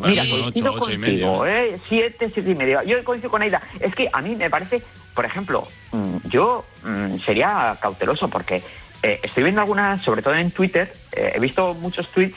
Mira, 0.10 0.26
son 0.26 0.40
ocho, 0.44 0.66
ocho 0.72 0.92
y 0.92 0.98
medio. 0.98 1.46
¿eh? 1.46 1.80
Siete, 1.88 2.32
siete 2.34 2.52
y 2.52 2.56
medio. 2.56 2.84
Yo 2.84 3.04
coincido 3.04 3.32
con 3.32 3.42
Aida. 3.42 3.62
Es 3.80 3.96
que 3.96 4.10
a 4.12 4.22
mí 4.22 4.36
me 4.36 4.50
parece, 4.50 4.82
por 5.14 5.26
ejemplo, 5.26 5.68
mm, 5.92 6.18
yo 6.30 6.66
mm, 6.84 7.20
sería 7.20 7.78
cauteloso 7.82 8.28
porque 8.30 8.62
eh, 9.04 9.20
estoy 9.24 9.44
viendo 9.44 9.62
algunas, 9.62 10.04
sobre 10.04 10.22
todo 10.22 10.34
en 10.36 10.52
Twitter, 10.52 10.94
eh, 11.14 11.34
he 11.36 11.40
visto 11.40 11.74
muchos 11.76 12.08
tweets 12.10 12.36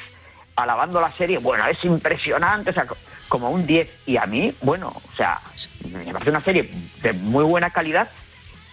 alabando 0.56 1.00
la 1.00 1.10
serie. 1.12 1.38
Bueno, 1.38 1.66
es 1.66 1.82
impresionante, 1.84 2.70
o 2.70 2.72
sea, 2.72 2.86
co- 2.86 2.96
como 3.28 3.50
un 3.50 3.66
10. 3.66 3.88
Y 4.06 4.16
a 4.16 4.26
mí, 4.26 4.52
bueno, 4.62 4.88
o 4.88 5.16
sea, 5.16 5.40
me 5.90 6.12
parece 6.12 6.30
una 6.30 6.40
serie 6.40 6.70
de 7.02 7.12
muy 7.14 7.44
buena 7.44 7.70
calidad, 7.70 8.08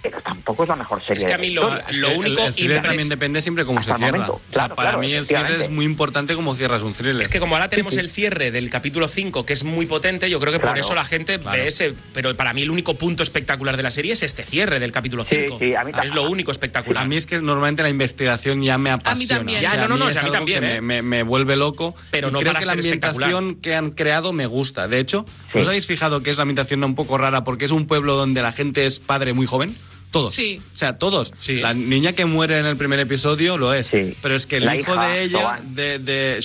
pero 0.10 0.22
tampoco 0.22 0.64
es 0.64 0.70
la 0.70 0.76
mejor 0.76 1.02
serie. 1.02 1.18
Es 1.24 1.24
que 1.26 1.34
a 1.34 1.38
mí 1.38 1.50
lo- 1.52 1.70
el- 1.88 2.04
único 2.18 2.46
el, 2.46 2.54
thriller 2.54 2.82
también 2.82 3.10
depende 3.10 3.42
siempre 3.42 3.66
cómo 3.66 3.82
se 3.82 3.94
cierra. 3.96 4.12
momento. 4.12 4.34
o 4.36 4.54
sea, 4.54 4.68
para 4.70 4.90
claro, 4.92 5.00
mí 5.00 5.14
el 5.14 5.26
thriller 5.26 5.42
efectivamente. 5.46 5.64
es 5.66 5.70
muy 5.72 5.86
importante 5.86 6.36
cómo 6.36 6.56
cierras 6.56 6.84
un 6.84 6.94
thriller. 6.94 7.22
Es 7.22 7.28
que 7.30 7.40
como 7.40 7.56
ahora 7.56 7.70
tenemos 7.70 7.96
el 7.98 8.10
cierre 8.10 8.52
del 8.52 8.70
capítulo 8.70 9.08
5, 9.08 9.46
que 9.46 9.54
es 9.54 9.64
muy 9.64 9.86
potente, 9.86 10.30
yo 10.30 10.40
creo 10.40 10.52
que 10.54 10.60
por 10.60 10.78
eso 10.78 10.94
la 10.96 11.06
gente 11.06 11.40
Claro. 11.40 11.58
ve 11.58 11.68
ese. 11.68 11.94
Pero 12.14 12.36
para 12.36 12.54
mí 12.54 12.62
el 12.64 12.72
único 12.72 12.96
punto 12.96 13.24
espectacular 13.24 13.78
de 13.78 13.84
la 13.84 13.92
serie 13.92 14.14
es 14.14 14.24
este 14.24 14.44
cierre 14.44 14.80
del 14.80 14.92
capítulo 14.92 15.24
Sí, 15.24 15.36
5. 15.44 15.58
sí, 15.60 15.76
a 15.76 15.84
mí 15.84 15.92
es 15.92 15.96
también. 15.96 16.16
lo 16.16 16.30
único 16.30 16.52
espectacular. 16.52 17.04
A 17.04 17.08
mí 17.08 17.16
es 17.18 17.26
que 17.26 17.42
normalmente 17.42 17.84
la 17.84 17.90
investigación 17.90 18.62
ya 18.62 18.78
me 18.78 18.90
apasiona. 18.92 19.38
también. 19.38 19.60
O 19.60 19.62
sea, 19.62 19.72
Ya, 19.76 19.82
no, 19.82 19.88
no, 19.90 19.98
no, 19.98 20.10
es 20.10 20.18
a 20.18 20.22
mí 20.22 20.26
algo 20.28 20.38
también, 20.38 20.60
que 20.62 20.76
¿eh? 20.78 20.82
me, 20.82 21.02
me- 21.02 21.18
me 21.18 21.24
vuelve 21.24 21.56
loco. 21.56 21.96
Pero 22.12 22.30
y 22.30 22.32
no 22.32 22.40
creo 22.40 22.52
para 22.54 22.60
que 22.62 22.66
la 22.66 22.72
ambientación 22.74 23.56
que 23.56 23.76
han 23.76 23.92
creado 23.92 24.34
me 24.34 24.46
gusta. 24.46 24.88
De 24.88 25.00
hecho. 25.00 25.26
¿os 25.54 25.68
habéis 25.68 25.88
fijado 25.88 26.22
que 26.24 26.30
es 26.30 26.38
la 26.38 26.44
ambientación 26.44 26.84
un 26.84 26.96
poco 26.96 27.18
rara 27.18 27.44
porque 27.44 27.66
es 27.66 27.72
un 27.72 27.88
pueblo 27.88 28.16
donde 28.16 28.42
la 28.42 28.52
gente 28.52 28.86
es 28.86 29.00
padre 29.00 29.34
muy 29.34 29.46
joven? 29.48 29.76
Todos. 30.12 30.34
Sí. 30.34 30.62
O 30.74 30.78
sea, 30.78 30.98
todos. 30.98 31.34
Sí. 31.38 31.58
La 31.58 31.74
niña 31.74 32.14
que 32.14 32.26
muere 32.26 32.58
en 32.58 32.66
el 32.66 32.78
primer 32.78 33.00
episodio 33.00 33.58
lo 33.58 33.74
es. 33.74 33.88
Sí. 33.88 34.16
Pero 34.22 34.36
es 34.36 34.48
que 34.48 34.58
el 34.58 34.66
La 34.66 34.76
hijo 34.76 34.94
hija, 34.94 35.08
de 35.08 35.24
ella, 35.24 35.60
de, 35.64 36.00
de 36.00 36.36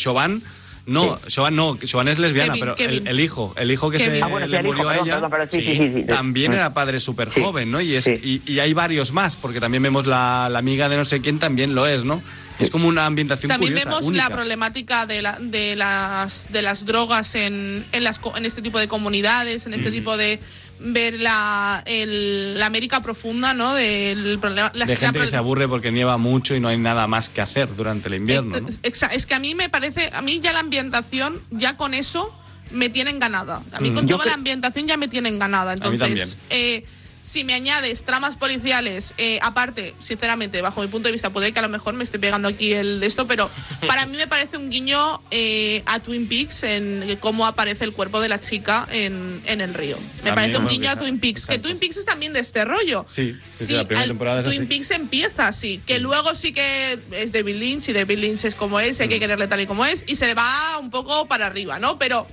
no, 0.84 1.16
Siobhan 1.28 1.54
no, 1.54 1.78
Siobhan 1.86 2.08
es 2.08 2.18
lesbiana, 2.18 2.54
Kevin, 2.54 2.60
pero 2.60 2.74
Kevin. 2.74 3.06
El, 3.06 3.08
el 3.08 3.20
hijo, 3.20 3.54
el 3.56 3.70
hijo 3.70 3.88
que 3.90 3.98
Kevin. 3.98 4.14
se 4.14 4.22
Ah, 4.22 4.26
bueno, 4.26 4.46
sí, 4.46 4.52
le 4.52 4.58
hijo, 4.58 4.66
murió 4.66 4.88
a 4.88 4.96
ella, 4.96 5.28
perdón, 5.30 5.48
sí, 5.48 5.60
sí, 5.60 5.66
sí, 5.66 5.76
sí, 5.78 5.92
sí. 5.94 6.06
también 6.08 6.52
era 6.54 6.74
padre 6.74 6.98
súper 6.98 7.30
Sí. 7.30 7.40
joven, 7.40 7.70
¿no? 7.70 7.80
Y, 7.80 7.94
es, 7.94 8.04
Sí. 8.04 8.42
y, 8.46 8.52
y 8.52 8.58
hay 8.58 8.72
varios 8.72 9.12
más, 9.12 9.36
porque 9.36 9.60
también 9.60 9.82
vemos 9.84 10.06
la, 10.06 10.48
la 10.50 10.58
amiga 10.58 10.88
de 10.88 10.96
no 10.96 11.04
sé 11.04 11.20
quién 11.20 11.38
también 11.38 11.76
lo 11.76 11.86
es, 11.86 12.02
¿no? 12.04 12.20
Es 12.58 12.68
como 12.68 12.88
una 12.88 13.06
ambientación 13.06 13.48
También 13.48 13.72
curiosa, 13.74 13.90
vemos 13.90 14.04
única. 14.06 14.28
la 14.28 14.34
problemática 14.34 15.06
de, 15.06 15.22
la- 15.22 15.38
de, 15.40 15.76
las, 15.76 16.52
de 16.52 16.62
las 16.62 16.84
drogas 16.84 17.34
en, 17.36 17.84
en, 17.92 18.04
las, 18.04 18.18
co- 18.18 18.36
en 18.36 18.44
este 18.44 18.60
tipo 18.60 18.78
de 18.80 18.88
comunidades, 18.88 19.66
en 19.66 19.74
este 19.74 19.90
tipo 19.92 20.16
de 20.16 20.38
ver 20.84 21.20
la, 21.20 21.82
el- 21.86 22.58
la 22.58 22.66
América 22.66 23.00
profunda, 23.02 23.54
¿no? 23.54 23.74
Del 23.74 24.38
problema. 24.40 24.70
las- 24.74 24.88
de 24.88 24.94
la 24.94 25.00
gente 25.00 25.20
que 25.20 25.26
se 25.28 25.36
aburre 25.36 25.68
porque 25.68 25.92
nieva 25.92 26.18
mucho 26.18 26.54
y 26.54 26.60
no 26.60 26.68
hay 26.68 26.78
nada 26.78 27.06
más 27.06 27.28
que 27.28 27.40
hacer 27.40 27.74
durante 27.76 28.08
el 28.08 28.14
invierno, 28.16 28.58
¿no? 28.60 28.68
Eh, 28.68 28.72
exa- 28.82 29.10
Es 29.12 29.26
que 29.26 29.34
a 29.34 29.38
mí 29.38 29.54
me 29.54 29.68
parece, 29.68 30.10
a 30.12 30.22
mí 30.22 30.40
ya 30.40 30.52
la 30.52 30.60
ambientación, 30.60 31.42
ya 31.50 31.76
con 31.76 31.94
eso, 31.94 32.34
me 32.70 32.88
tienen 32.88 33.20
ganada. 33.20 33.62
A 33.72 33.80
mí 33.80 33.90
Mm. 33.90 33.94
con 33.94 34.06
Yo 34.08 34.16
toda 34.16 34.26
la 34.26 34.34
ambientación 34.34 34.86
ya 34.88 34.96
me 34.96 35.08
tienen 35.08 35.38
ganada. 35.38 35.76
también. 35.76 36.02
Entonces, 36.02 36.36
eh, 36.50 36.84
si 37.22 37.44
me 37.44 37.54
añades 37.54 38.04
tramas 38.04 38.34
policiales, 38.34 39.14
eh, 39.16 39.38
aparte, 39.42 39.94
sinceramente, 40.00 40.60
bajo 40.60 40.80
mi 40.82 40.88
punto 40.88 41.06
de 41.08 41.12
vista, 41.12 41.30
puede 41.30 41.52
que 41.52 41.58
a 41.60 41.62
lo 41.62 41.68
mejor 41.68 41.94
me 41.94 42.02
esté 42.02 42.18
pegando 42.18 42.48
aquí 42.48 42.72
el 42.72 42.98
de 42.98 43.06
esto, 43.06 43.28
pero 43.28 43.48
para 43.86 44.06
mí 44.06 44.16
me 44.16 44.26
parece 44.26 44.56
un 44.56 44.70
guiño 44.70 45.22
eh, 45.30 45.84
a 45.86 46.00
Twin 46.00 46.28
Peaks 46.28 46.64
en 46.64 47.16
cómo 47.20 47.46
aparece 47.46 47.84
el 47.84 47.92
cuerpo 47.92 48.20
de 48.20 48.28
la 48.28 48.40
chica 48.40 48.88
en, 48.90 49.40
en 49.46 49.60
el 49.60 49.72
río. 49.72 49.96
Me 50.24 50.32
parece 50.32 50.58
un 50.58 50.66
guiño 50.66 50.90
a 50.90 50.98
Twin 50.98 51.20
Peaks. 51.20 51.46
Que. 51.46 51.58
Twin 51.58 51.78
Peaks 51.78 51.98
es 51.98 52.04
también 52.04 52.32
de 52.32 52.40
este 52.40 52.64
rollo. 52.64 53.04
Sí, 53.08 53.38
sí, 53.52 53.66
sí, 53.66 53.72
la 53.74 53.84
primera 53.86 54.02
al- 54.02 54.08
temporada 54.08 54.40
es 54.40 54.46
Twin 54.46 54.62
así. 54.62 54.66
Peaks 54.66 54.90
empieza 54.90 55.46
así, 55.46 55.80
que 55.86 56.00
luego 56.00 56.34
sí 56.34 56.52
que 56.52 56.98
es 57.12 57.30
David 57.32 57.54
Lynch 57.56 57.88
y 57.88 57.92
David 57.92 58.18
Lynch 58.18 58.44
es 58.46 58.54
como 58.56 58.80
es, 58.80 58.98
y 58.98 59.02
hay 59.02 59.08
Mm. 59.08 59.10
que 59.10 59.20
quererle 59.20 59.46
tal 59.46 59.60
y 59.60 59.66
como 59.66 59.86
es, 59.86 60.04
y 60.08 60.16
se 60.16 60.26
le 60.26 60.34
va 60.34 60.76
un 60.78 60.90
poco 60.90 61.26
para 61.28 61.46
arriba, 61.46 61.78
¿no? 61.78 61.98
Pero 61.98 62.26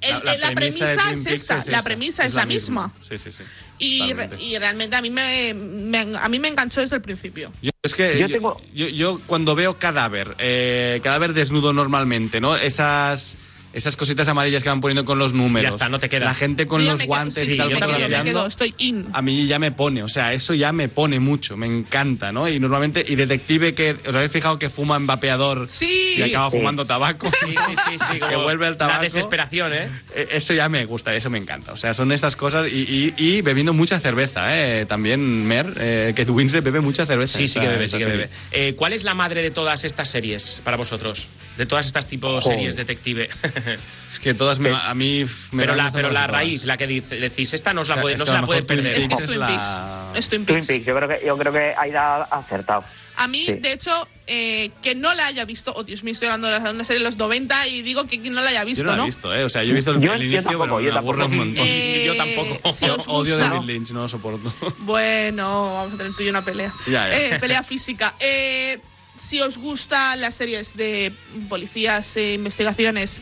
el- 0.00 0.10
La- 0.24 0.34
el- 0.34 0.40
la 0.40 0.48
la, 0.50 0.54
premisa 0.54 0.86
de 0.86 1.14
es 1.14 1.26
esta, 1.26 1.58
es 1.58 1.66
la 1.68 1.78
esa, 1.78 1.82
premisa 1.84 2.24
es, 2.24 2.34
la 2.34 2.46
misma. 2.46 2.92
Sí, 3.06 3.18
sí, 3.18 3.30
sí. 3.30 3.42
Y, 3.78 4.12
re- 4.12 4.30
y 4.40 4.56
realmente 4.58 4.96
a 4.96 5.02
mí 5.02 5.10
me, 5.10 5.52
me- 5.54 6.16
a 6.18 6.28
mí 6.28 6.38
me 6.38 6.48
enganchó 6.48 6.80
desde 6.80 6.96
el 6.96 7.02
principio. 7.02 7.52
Yo, 7.62 7.70
es 7.82 7.94
que 7.94 8.18
Yo 8.18 8.26
yo, 8.26 8.36
tengo- 8.36 8.62
yo- 8.74 8.88
yo 8.88 9.20
cuando 9.26 9.54
veo 9.54 9.78
cadáver, 9.78 10.34
eh, 10.38 11.00
cadáver 11.02 11.32
desnudo 11.34 11.72
normalmente, 11.72 12.40
¿no? 12.40 12.56
Esas 12.56 13.36
esas 13.76 13.94
cositas 13.96 14.26
amarillas 14.28 14.62
que 14.62 14.70
van 14.70 14.80
poniendo 14.80 15.04
con 15.04 15.18
los 15.18 15.34
números. 15.34 15.62
Ya 15.62 15.68
está, 15.68 15.88
no 15.90 15.98
te 15.98 16.08
queda. 16.08 16.24
La 16.24 16.32
gente 16.34 16.66
con 16.66 16.82
Yo 16.82 16.92
los 16.92 17.06
guantes 17.06 17.46
sí, 17.46 17.54
y 17.54 17.56
tal, 17.58 17.68
me 17.68 17.74
como 17.78 17.94
quedo, 17.96 18.08
me 18.08 18.24
quedo, 18.24 18.46
estoy 18.46 18.74
in. 18.78 19.06
A 19.12 19.20
mí 19.20 19.46
ya 19.46 19.58
me 19.58 19.70
pone, 19.70 20.02
o 20.02 20.08
sea, 20.08 20.32
eso 20.32 20.54
ya 20.54 20.72
me 20.72 20.88
pone 20.88 21.20
mucho, 21.20 21.58
me 21.58 21.66
encanta, 21.66 22.32
¿no? 22.32 22.48
Y 22.48 22.58
normalmente, 22.58 23.04
y 23.06 23.16
detective 23.16 23.74
que, 23.74 23.94
¿os 24.08 24.14
habéis 24.14 24.30
fijado 24.32 24.58
que 24.58 24.70
fuma 24.70 24.96
en 24.96 25.06
vapeador 25.06 25.66
Sí. 25.70 26.14
y 26.16 26.22
acaba 26.22 26.50
fumando 26.50 26.86
tabaco? 26.86 27.30
Sí, 27.44 27.54
sí, 27.66 27.74
sí, 27.86 27.96
sí. 28.12 28.18
que 28.28 28.36
vuelve 28.36 28.66
el 28.66 28.78
tabaco. 28.78 28.96
La 28.96 29.02
desesperación, 29.02 29.72
¿eh? 29.74 29.88
Eh, 30.14 30.28
Eso 30.32 30.54
ya 30.54 30.68
me 30.70 30.84
gusta, 30.86 31.14
eso 31.14 31.28
me 31.28 31.36
encanta. 31.38 31.72
O 31.72 31.76
sea, 31.76 31.92
son 31.92 32.12
esas 32.12 32.34
cosas 32.34 32.68
y, 32.72 32.80
y- 32.82 33.14
y 33.18 33.42
bebiendo 33.42 33.74
mucha 33.74 34.00
cerveza, 34.00 34.56
¿eh? 34.58 34.86
También 34.86 35.46
Mer, 35.46 35.74
eh, 35.78 36.12
que 36.16 36.22
Winslet 36.24 36.64
bebe 36.64 36.80
mucha 36.80 37.04
cerveza. 37.04 37.36
Sí, 37.36 37.46
sí 37.46 37.60
que 37.60 37.68
bebe, 37.68 37.88
sí 37.88 37.98
que 37.98 38.06
bebe. 38.06 38.28
Eh, 38.52 38.74
¿Cuál 38.74 38.94
es 38.94 39.04
la 39.04 39.12
madre 39.12 39.42
de 39.42 39.50
todas 39.50 39.84
estas 39.84 40.08
series 40.08 40.62
para 40.64 40.76
vosotros? 40.78 41.26
De 41.56 41.66
todas 41.66 41.86
estas 41.86 42.06
tipos 42.06 42.44
Joder. 42.44 42.58
series 42.58 42.76
detective. 42.76 43.28
Es 44.10 44.20
que 44.20 44.34
todas 44.34 44.58
me, 44.60 44.70
a 44.74 44.94
mí 44.94 45.24
me 45.52 45.62
pero 45.62 45.74
la, 45.74 45.90
pero 45.90 46.10
la 46.10 46.26
raíz, 46.26 46.64
la 46.64 46.76
que 46.76 46.86
dice- 46.86 47.16
decís, 47.16 47.52
esta 47.54 47.74
no, 47.74 47.80
os 47.82 47.88
la 47.88 48.00
puede- 48.00 48.14
es 48.14 48.20
no 48.20 48.26
se 48.26 48.32
la 48.32 48.42
puede 48.46 48.62
perder. 48.62 48.98
Es 48.98 49.08
que 49.08 49.14
es 49.14 49.24
Twin 49.24 49.40
la- 49.40 49.46
Peaks. 49.48 50.18
Es 50.18 50.28
Twin 50.28 50.46
Twin 50.46 50.56
Peaks. 50.58 50.66
Peaks, 50.68 50.86
yo 50.86 50.94
creo 50.96 51.08
que, 51.08 51.26
yo 51.26 51.36
creo 51.36 51.52
que 51.52 51.74
Aida 51.76 52.16
ha 52.30 52.38
acertado. 52.38 52.84
A 53.16 53.26
mí, 53.28 53.46
Sí. 53.46 53.54
de 53.54 53.72
hecho, 53.72 54.06
eh, 54.26 54.70
que 54.82 54.94
no 54.94 55.14
la 55.14 55.26
haya 55.26 55.44
visto, 55.46 55.72
oh 55.74 55.82
Dios 55.84 56.02
mío, 56.04 56.12
estoy 56.12 56.28
hablando 56.28 56.48
de 56.48 56.58
una 56.70 56.84
serie 56.84 57.02
de 57.02 57.04
los 57.08 57.16
90 57.16 57.66
y 57.66 57.80
digo 57.82 58.06
que 58.06 58.18
no 58.18 58.42
la 58.42 58.50
haya 58.50 58.60
Yo 58.60 58.66
visto, 58.66 58.84
no 58.84 58.90
la 58.90 58.96
¿no? 58.98 59.02
he 59.04 59.06
visto, 59.06 59.34
¿eh? 59.34 59.44
O 59.44 59.48
sea, 59.48 59.64
yo 59.64 59.70
he 59.72 59.74
visto 59.74 59.90
el, 59.90 60.00
Yo- 60.00 60.12
el 60.12 60.18
yo 60.20 60.24
inicio, 60.26 60.42
tampoco, 60.42 60.64
pero 60.64 60.76
me 60.76 60.84
yo 60.84 60.98
aburre 60.98 61.24
un 61.24 61.30
tampoco. 61.30 61.46
montón. 61.46 61.64
Eh, 61.66 62.04
yo 62.06 62.16
tampoco. 62.16 62.72
si 62.72 62.84
os 62.84 63.04
Odio 63.08 63.38
David 63.38 63.66
Lynch, 63.66 63.90
no 63.92 64.02
lo 64.02 64.08
soporto. 64.08 64.52
Bueno, 64.80 65.72
vamos 65.74 65.94
a 65.94 65.96
tener 65.96 66.12
tú 66.14 66.22
y 66.22 66.26
yo 66.26 66.30
una 66.30 66.44
pelea. 66.44 66.72
Ya, 66.86 67.08
ya. 67.08 67.18
Eh, 67.18 67.38
pelea 67.40 67.62
física. 67.62 68.14
Eh, 68.20 68.78
si 69.16 69.40
os 69.40 69.58
gustan 69.58 70.20
las 70.20 70.34
series 70.34 70.76
de 70.76 71.12
policías 71.48 72.16
e 72.16 72.34
investigaciones 72.34 73.20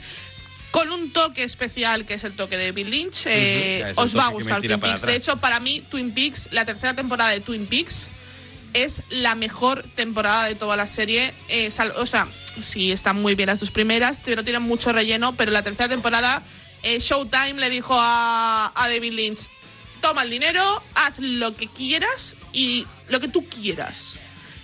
con 0.70 0.90
un 0.90 1.12
toque 1.12 1.44
especial 1.44 2.04
que 2.04 2.14
es 2.14 2.24
el 2.24 2.34
toque 2.34 2.56
de 2.56 2.72
Bill 2.72 2.90
Lynch, 2.90 3.26
eh, 3.26 3.92
os 3.94 4.16
va 4.16 4.26
a 4.26 4.30
gustar 4.30 4.60
Twin 4.60 4.80
Peaks. 4.80 5.02
De 5.02 5.14
hecho, 5.14 5.36
para 5.36 5.60
mí, 5.60 5.82
Twin 5.88 6.12
Peaks, 6.12 6.48
la 6.50 6.64
tercera 6.64 6.94
temporada 6.94 7.30
de 7.30 7.40
Twin 7.40 7.66
Peaks 7.66 8.10
es 8.72 9.02
la 9.08 9.36
mejor 9.36 9.84
temporada 9.94 10.46
de 10.46 10.56
toda 10.56 10.76
la 10.76 10.88
serie. 10.88 11.32
Eh, 11.48 11.70
o 11.96 12.06
sea, 12.06 12.26
sí 12.60 12.90
están 12.90 13.22
muy 13.22 13.36
bien 13.36 13.46
las 13.46 13.60
dos 13.60 13.70
primeras, 13.70 14.20
pero 14.24 14.42
tienen 14.42 14.62
mucho 14.62 14.92
relleno. 14.92 15.36
Pero 15.36 15.52
la 15.52 15.62
tercera 15.62 15.88
temporada, 15.88 16.42
eh, 16.82 16.98
Showtime 16.98 17.54
le 17.54 17.70
dijo 17.70 17.94
a, 17.96 18.72
a 18.74 18.88
David 18.88 19.12
Lynch: 19.12 19.48
toma 20.00 20.24
el 20.24 20.30
dinero, 20.30 20.82
haz 20.96 21.14
lo 21.20 21.54
que 21.54 21.68
quieras 21.68 22.36
y 22.52 22.84
lo 23.08 23.20
que 23.20 23.28
tú 23.28 23.48
quieras. 23.48 24.16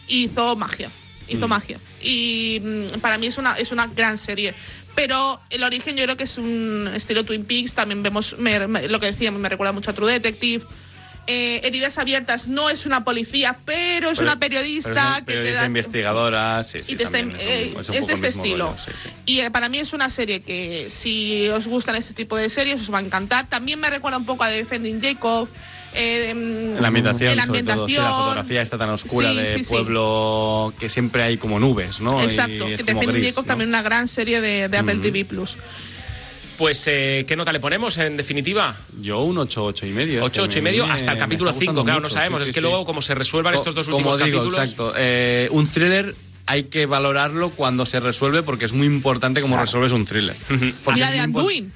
Y 0.09 0.25
hizo 0.25 0.57
magia. 0.57 0.91
Hizo 1.31 1.49
magia. 1.49 1.79
Y 2.03 2.61
mm, 2.63 3.01
para 3.01 3.19
mí 3.19 3.27
es 3.29 3.39
una, 3.39 3.55
es 3.55 3.73
una 3.73 3.87
gran 3.87 4.19
serie. 4.19 4.55
Pero 4.95 5.41
el 5.51 5.63
origen 5.63 5.97
yo 5.97 6.05
creo 6.05 6.17
que 6.17 6.25
es 6.25 6.37
un 6.39 6.91
estilo 6.95 7.25
Twin 7.25 7.45
Peaks. 7.45 7.75
También 7.75 8.03
vemos 8.03 8.37
me- 8.39 8.67
me- 8.67 8.89
lo 8.89 8.99
que 9.01 9.07
decíamos, 9.07 9.41
me 9.41 9.49
recuerda 9.49 9.73
mucho 9.73 9.91
a 9.91 9.95
True 9.95 10.13
Detective. 10.13 10.65
Eh, 11.27 11.61
heridas 11.65 11.97
abiertas 11.99 12.49
no 12.49 12.71
es 12.71 12.87
una 12.87 13.05
policía, 13.05 13.59
pero 13.65 14.11
es 14.11 14.19
Pero- 14.19 14.31
una 14.33 14.41
periodista 14.41 15.13
es 15.13 15.19
que 15.19 15.25
periodista 15.27 15.53
te 15.55 15.61
da 15.61 15.67
investigadora, 15.67 16.65
sí, 16.65 16.79
sí, 16.81 16.93
y 16.93 16.97
te 16.97 17.05
está- 17.05 17.19
también, 17.19 17.39
eh, 17.41 17.67
es 17.67 17.75
un- 17.75 17.81
es 17.83 17.89
un 17.89 17.95
es 17.95 18.01
poco 18.01 18.07
de 18.09 18.15
este 18.15 18.29
estilo. 18.29 18.67
rollo, 18.71 18.79
sí, 18.79 18.91
sí. 19.01 19.09
Y 19.27 19.41
eh, 19.41 19.51
para 19.51 19.69
mí 19.69 19.79
es 19.79 19.93
una 19.93 20.11
serie 20.11 20.41
que 20.41 20.89
si 20.91 21.49
os 21.51 21.69
gustan 21.69 21.95
este 21.95 22.15
tipo 22.15 22.37
de 22.37 22.51
series 22.51 22.81
os 22.81 22.93
va 22.93 22.99
a 22.99 23.03
encantar. 23.03 23.49
También 23.49 23.79
me 23.79 23.91
recuerda 23.91 24.19
un 24.19 24.25
poco 24.27 24.43
a 24.45 24.49
Defending 24.49 25.01
Jacob. 25.01 25.49
Eh, 25.95 26.33
mm, 26.35 26.81
La 26.81 26.89
ambientación, 26.89 27.31
en 27.33 27.37
la 27.37 27.47
sobre 27.47 27.63
todo, 27.63 27.87
sí, 27.89 27.95
la 27.95 28.01
ambientación. 28.03 28.23
fotografía 28.25 28.63
está 28.63 28.79
tan 28.79 28.91
oscura 28.91 29.31
Sí, 29.31 29.37
de 29.37 29.59
sí, 29.59 29.65
sí. 29.65 29.71
pueblo 29.71 30.73
que 30.79 30.89
siempre 30.89 31.23
hay 31.23 31.37
como 31.37 31.59
nubes, 31.59 32.01
¿no? 32.01 32.21
Exacto, 32.23 32.53
Y 32.53 32.59
que 32.69 32.75
es 32.75 32.83
como 32.83 33.01
Defending 33.01 33.11
gris, 33.23 33.27
Jacob 33.29 33.45
¿no? 33.45 33.49
también 33.49 33.69
una 33.71 33.83
gran 33.83 34.07
serie 34.09 34.41
de, 34.41 34.69
de 34.69 34.79
Apple 34.79 34.97
TV 34.97 35.25
Plus. 35.25 35.57
Pues, 36.59 36.85
eh, 36.89 37.25
¿qué 37.27 37.37
nota 37.37 37.53
le 37.55 37.61
ponemos 37.61 37.97
en 37.97 38.19
definitiva? 38.19 38.77
Yo 39.01 39.21
un 39.23 39.39
8, 39.39 39.65
8 39.65 39.87
y 39.87 39.91
medio. 39.91 40.21
es 40.21 40.27
8, 40.27 40.33
que 40.33 40.41
8 40.43 40.59
y 40.59 40.63
me- 40.63 40.71
medio 40.71 40.87
me- 40.87 40.93
hasta 40.93 41.13
el 41.13 41.19
capítulo 41.19 41.51
está 41.51 41.61
5, 41.61 41.73
gustando 41.73 41.85
claro, 41.85 42.01
no 42.01 42.05
mucho, 42.07 42.15
sabemos. 42.15 42.41
sí, 42.43 42.51
es 42.51 42.55
que 42.55 42.61
sí. 42.61 42.67
luego, 42.67 42.85
como 42.85 43.01
se 43.01 43.15
resuelvan 43.15 43.55
estos 43.55 43.75
dos 43.75 43.89
Co- 43.89 43.97
últimos 43.97 44.17
Como 44.17 44.25
digo, 44.27 44.39
capítulos. 44.41 44.63
exacto. 44.65 44.93
Eh, 44.97 45.49
un 45.53 45.67
thriller 45.67 46.15
hay 46.47 46.65
que 46.65 46.85
valorarlo 46.85 47.51
cuando 47.51 47.87
se 47.87 47.99
resuelve 48.01 48.43
porque 48.43 48.67
es 48.67 48.73
muy 48.75 48.87
importante 48.87 49.41
cómo 49.41 49.57
resuelves 49.59 49.93
un 49.93 50.05
thriller. 50.05 50.37
Porque 50.85 51.01
Y 51.01 51.03
la 51.03 51.11
de 51.13 51.21
Anduin, 51.21 51.73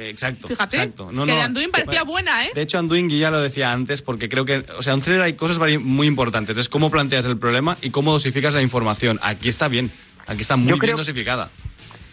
Exacto. 0.00 0.48
fíjate, 0.48 0.76
exacto. 0.76 1.10
No, 1.12 1.24
que 1.26 1.32
no, 1.32 1.36
de 1.38 1.42
Anduin 1.42 1.70
parecía 1.70 2.04
buena, 2.04 2.44
¿eh? 2.46 2.50
De 2.54 2.62
hecho, 2.62 2.78
Anduin, 2.78 3.08
ya 3.10 3.30
lo 3.30 3.40
decía 3.40 3.72
antes, 3.72 4.02
porque 4.02 4.28
creo 4.28 4.44
que, 4.44 4.64
o 4.78 4.82
sea, 4.82 4.94
un 4.94 5.00
thriller 5.00 5.22
hay 5.22 5.32
cosas 5.34 5.58
vari- 5.58 5.80
muy 5.80 6.06
importantes. 6.06 6.56
Es 6.58 6.68
cómo 6.68 6.90
planteas 6.90 7.26
el 7.26 7.36
problema 7.38 7.76
y 7.82 7.90
cómo 7.90 8.12
dosificas 8.12 8.54
la 8.54 8.62
información. 8.62 9.18
Aquí 9.22 9.48
está 9.48 9.68
bien. 9.68 9.90
Aquí 10.26 10.42
está 10.42 10.56
muy 10.56 10.68
Yo 10.68 10.74
bien 10.74 10.80
creo- 10.80 10.96
dosificada. 10.98 11.50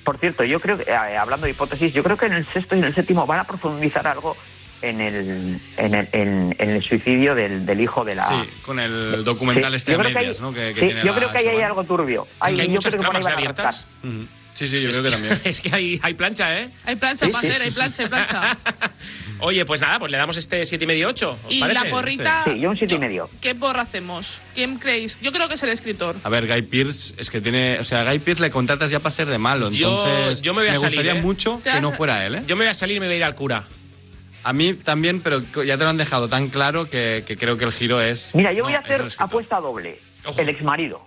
Por 0.03 0.19
cierto, 0.19 0.43
yo 0.43 0.59
creo 0.59 0.77
que, 0.77 0.83
eh, 0.89 0.95
hablando 0.95 1.45
de 1.45 1.51
hipótesis, 1.51 1.93
yo 1.93 2.03
creo 2.03 2.15
que 2.17 2.27
en 2.27 2.33
el 2.33 2.47
sexto 2.53 2.75
y 2.75 2.79
en 2.79 2.85
el 2.85 2.93
séptimo 2.95 3.25
van 3.25 3.39
a 3.39 3.43
profundizar 3.43 4.05
algo 4.07 4.37
en 4.83 5.01
el, 5.01 5.59
en 5.77 5.95
el, 5.95 6.07
en, 6.11 6.55
en 6.59 6.69
el 6.69 6.83
suicidio 6.83 7.33
del, 7.33 7.65
del 7.65 7.81
hijo 7.81 8.05
de 8.05 8.13
la... 8.13 8.23
Sí, 8.27 8.35
con 8.61 8.79
el 8.79 9.23
documental 9.23 9.71
Sí, 9.71 9.77
este 9.77 9.93
yo 9.93 9.97
a 9.97 10.01
creo 10.01 10.13
que 10.13 10.19
medias, 10.19 10.37
hay- 10.37 10.41
¿no? 10.43 10.53
Que, 10.53 10.73
que 10.75 10.79
sí, 10.81 10.85
tiene 10.87 10.99
yo 11.03 11.11
la 11.11 11.17
creo 11.17 11.31
que 11.31 11.37
ahí 11.39 11.47
hay 11.47 11.61
algo 11.61 11.83
turbio. 11.85 12.27
Es 12.45 12.53
que 12.53 12.61
hay 12.61 12.67
yo 12.67 12.73
muchas 12.73 12.95
tramas 12.95 13.25
abiertas. 13.25 13.85
Sí, 14.55 14.69
sí, 14.69 14.81
yo 14.81 14.89
creo 14.89 15.03
que 15.03 15.11
también. 15.11 15.41
es 15.43 15.59
que 15.59 15.69
hay, 15.75 15.99
hay 16.01 16.13
plancha, 16.13 16.59
¿eh? 16.59 16.69
Hay 16.85 16.95
plancha 16.95 17.27
para 17.27 17.47
hacer, 17.47 17.61
hay 17.61 17.71
plancha, 17.71 18.03
hay 18.03 18.09
plancha. 18.09 18.57
Oye, 19.39 19.65
pues 19.65 19.81
nada, 19.81 19.99
pues 19.99 20.09
le 20.11 20.17
damos 20.17 20.37
este 20.37 20.65
7 20.65 20.81
y 20.81 20.87
medio 20.87 21.09
8. 21.09 21.39
Y 21.49 21.59
la 21.59 21.83
porrita. 21.89 22.43
Sí, 22.45 22.57
yo 22.59 22.69
un 22.69 22.77
siete 22.77 22.95
y 22.95 22.99
medio. 22.99 23.29
¿Qué 23.41 23.53
porra 23.53 23.81
hacemos? 23.81 24.39
¿Quién 24.53 24.77
creéis? 24.77 25.19
Yo 25.21 25.33
creo 25.33 25.49
que 25.49 25.55
es 25.55 25.63
el 25.63 25.69
escritor. 25.69 26.15
A 26.23 26.29
ver, 26.29 26.47
Guy 26.47 26.61
Pierce, 26.63 27.13
es 27.17 27.29
que 27.29 27.41
tiene. 27.41 27.77
O 27.79 27.83
sea, 27.83 28.09
Guy 28.09 28.19
Pierce 28.19 28.41
le 28.41 28.49
contratas 28.49 28.89
ya 28.89 28.99
para 29.01 29.11
hacer 29.13 29.27
de 29.27 29.37
malo. 29.37 29.69
Yo- 29.71 30.07
Entonces, 30.07 30.41
yo 30.41 30.53
me 30.53 30.61
voy 30.61 30.69
a 30.69 30.75
salir, 30.75 30.99
gustaría 30.99 31.19
¿eh? 31.19 31.21
mucho 31.21 31.61
que 31.61 31.81
no 31.81 31.91
fuera 31.91 32.25
él, 32.25 32.35
¿eh? 32.35 32.43
Yo 32.47 32.55
me 32.55 32.63
voy 32.63 32.71
a 32.71 32.73
salir 32.73 32.95
y 32.95 32.99
me 33.01 33.07
voy 33.07 33.15
a 33.15 33.17
ir 33.17 33.23
al 33.25 33.35
cura. 33.35 33.65
A 34.43 34.53
mí 34.53 34.73
también, 34.73 35.19
pero 35.19 35.41
ya 35.65 35.77
te 35.77 35.83
lo 35.83 35.89
han 35.89 35.97
dejado 35.97 36.29
tan 36.29 36.47
claro 36.47 36.89
que, 36.89 37.23
que 37.27 37.35
creo 37.35 37.57
que 37.57 37.65
el 37.65 37.73
giro 37.73 37.99
es. 38.01 38.33
Mira, 38.35 38.53
yo 38.53 38.63
voy 38.63 38.71
no, 38.73 38.77
a 38.79 38.81
hacer 38.81 39.05
apuesta 39.17 39.59
doble. 39.59 39.99
Ojo. 40.23 40.39
El 40.39 40.47
exmarido. 40.49 41.01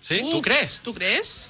¿Sí? 0.00 0.20
¿Tú 0.30 0.40
crees? 0.40 0.80
¿Tú 0.84 0.94
crees? 0.94 1.49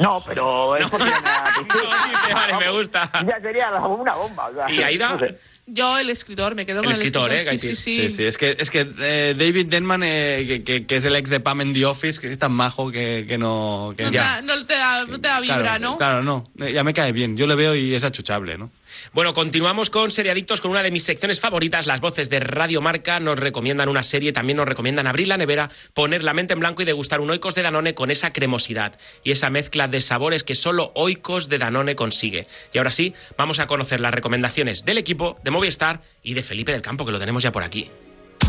No, 0.00 0.22
pero 0.26 0.76
No, 0.80 0.88
vale, 2.34 2.56
me 2.58 2.70
gusta. 2.70 3.10
Ya 3.26 3.40
sería 3.40 3.70
la- 3.70 3.86
una 3.86 4.14
bomba. 4.14 4.46
o 4.48 4.54
sea, 4.54 4.70
¿Y 4.70 4.82
Aida? 4.82 5.10
no 5.12 5.18
sé. 5.18 5.38
Yo, 5.66 5.98
el 5.98 6.10
escritor, 6.10 6.54
me 6.56 6.66
quedo 6.66 6.78
El 6.80 6.84
con 6.86 6.92
escritor, 6.92 7.30
el 7.30 7.36
¿eh? 7.36 7.40
Escritor. 7.42 7.76
Sí, 7.76 7.76
sí, 7.76 7.96
Sí, 8.02 8.10
sí. 8.10 8.16
sí, 8.16 8.24
es 8.24 8.36
que, 8.38 8.56
es 8.58 8.70
que 8.70 8.88
eh, 8.98 9.34
David 9.38 9.66
Denman, 9.66 10.02
eh, 10.02 10.44
que, 10.46 10.64
que- 10.64 10.86
que 10.86 10.96
es 10.96 11.04
el 11.04 11.14
ex 11.14 11.30
de 11.30 11.38
Pam 11.38 11.60
en 11.60 11.72
The 11.72 11.86
Office, 11.86 12.20
que 12.20 12.26
es 12.28 12.38
tan 12.38 12.50
majo 12.52 12.90
que, 12.90 13.24
que 13.28 13.38
no. 13.38 13.94
Que 13.96 14.04
No, 14.04 14.10
te 14.10 14.16
da, 14.18 14.42
no 14.42 14.66
te 14.66 14.74
da, 14.74 15.04
no 15.04 15.20
te 15.20 15.28
da 15.28 15.38
vibra, 15.40 15.60
claro, 15.60 15.78
¿no? 15.80 15.98
Claro, 15.98 16.22
no. 16.22 16.44
Eh, 16.60 16.72
Ya 16.72 16.82
me 16.82 16.92
cae 16.92 17.12
bien. 17.12 17.36
Yo 17.36 17.46
le 17.46 17.54
veo 17.54 17.76
y 17.76 17.94
es 17.94 18.02
achuchable, 18.02 18.58
¿no? 18.58 18.70
Bueno, 19.12 19.34
continuamos 19.34 19.90
con 19.90 20.10
Seriadictos 20.10 20.60
con 20.60 20.70
una 20.70 20.82
de 20.82 20.90
mis 20.90 21.04
secciones 21.04 21.40
favoritas. 21.40 21.86
Las 21.86 22.00
voces 22.00 22.30
de 22.30 22.40
Radio 22.40 22.80
Marca 22.80 23.20
nos 23.20 23.38
recomiendan 23.38 23.88
una 23.88 24.02
serie, 24.02 24.32
también 24.32 24.56
nos 24.56 24.68
recomiendan 24.68 25.06
abrir 25.06 25.28
la 25.28 25.36
nevera, 25.36 25.70
poner 25.94 26.24
la 26.24 26.34
mente 26.34 26.54
en 26.54 26.60
blanco 26.60 26.82
y 26.82 26.84
degustar 26.84 27.20
un 27.20 27.30
Oikos 27.30 27.54
de 27.54 27.62
Danone 27.62 27.94
con 27.94 28.10
esa 28.10 28.32
cremosidad 28.32 28.98
y 29.24 29.32
esa 29.32 29.50
mezcla 29.50 29.88
de 29.88 30.00
sabores 30.00 30.44
que 30.44 30.54
solo 30.54 30.92
Oikos 30.94 31.48
de 31.48 31.58
Danone 31.58 31.96
consigue. 31.96 32.46
Y 32.72 32.78
ahora 32.78 32.90
sí, 32.90 33.14
vamos 33.36 33.60
a 33.60 33.66
conocer 33.66 34.00
las 34.00 34.14
recomendaciones 34.14 34.84
del 34.84 34.98
equipo 34.98 35.38
de 35.42 35.50
Movistar 35.50 36.02
y 36.22 36.34
de 36.34 36.42
Felipe 36.42 36.72
del 36.72 36.82
Campo, 36.82 37.04
que 37.04 37.12
lo 37.12 37.18
tenemos 37.18 37.42
ya 37.42 37.52
por 37.52 37.64
aquí. 37.64 37.90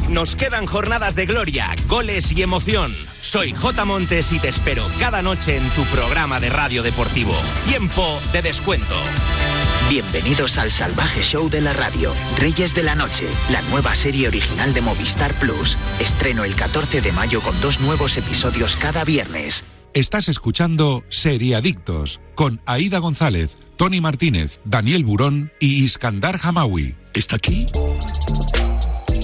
Nos 0.10 0.36
quedan 0.36 0.66
jornadas 0.66 1.16
de 1.16 1.26
gloria, 1.26 1.74
goles 1.88 2.32
y 2.34 2.41
emoción. 2.41 2.93
Soy 3.22 3.54
J. 3.54 3.86
Montes 3.86 4.32
y 4.34 4.39
te 4.39 4.49
espero 4.49 4.86
cada 4.99 5.22
noche 5.22 5.56
en 5.56 5.70
tu 5.70 5.84
programa 5.86 6.39
de 6.39 6.49
radio 6.49 6.84
deportivo. 6.84 7.34
Tiempo 7.66 8.20
de 8.34 8.41
descuento. 8.41 8.97
Bienvenidos 9.92 10.58
al 10.58 10.72
salvaje 10.72 11.22
show 11.22 11.50
de 11.50 11.60
la 11.60 11.74
radio, 11.74 12.14
Reyes 12.38 12.74
de 12.74 12.82
la 12.82 12.96
Noche, 12.96 13.28
la 13.50 13.62
nueva 13.64 13.94
serie 13.94 14.30
original 14.30 14.74
de 14.74 14.80
Movistar 14.80 15.34
Plus. 15.34 15.76
Estreno 16.00 16.46
el 16.46 16.56
14 16.56 17.02
de 17.02 17.12
mayo 17.12 17.42
con 17.42 17.60
dos 17.60 17.82
nuevos 17.82 18.16
episodios 18.16 18.78
cada 18.78 19.04
viernes. 19.04 19.66
Estás 19.94 20.30
escuchando 20.30 21.04
Seriadictos 21.10 22.22
con 22.36 22.62
Aida 22.66 23.00
González, 23.00 23.58
Tony 23.76 24.00
Martínez, 24.00 24.62
Daniel 24.64 25.04
Burón 25.04 25.52
y 25.60 25.84
Iskandar 25.84 26.39
Hamawi. 26.42 26.96
¿Está 27.14 27.36
aquí? 27.36 27.66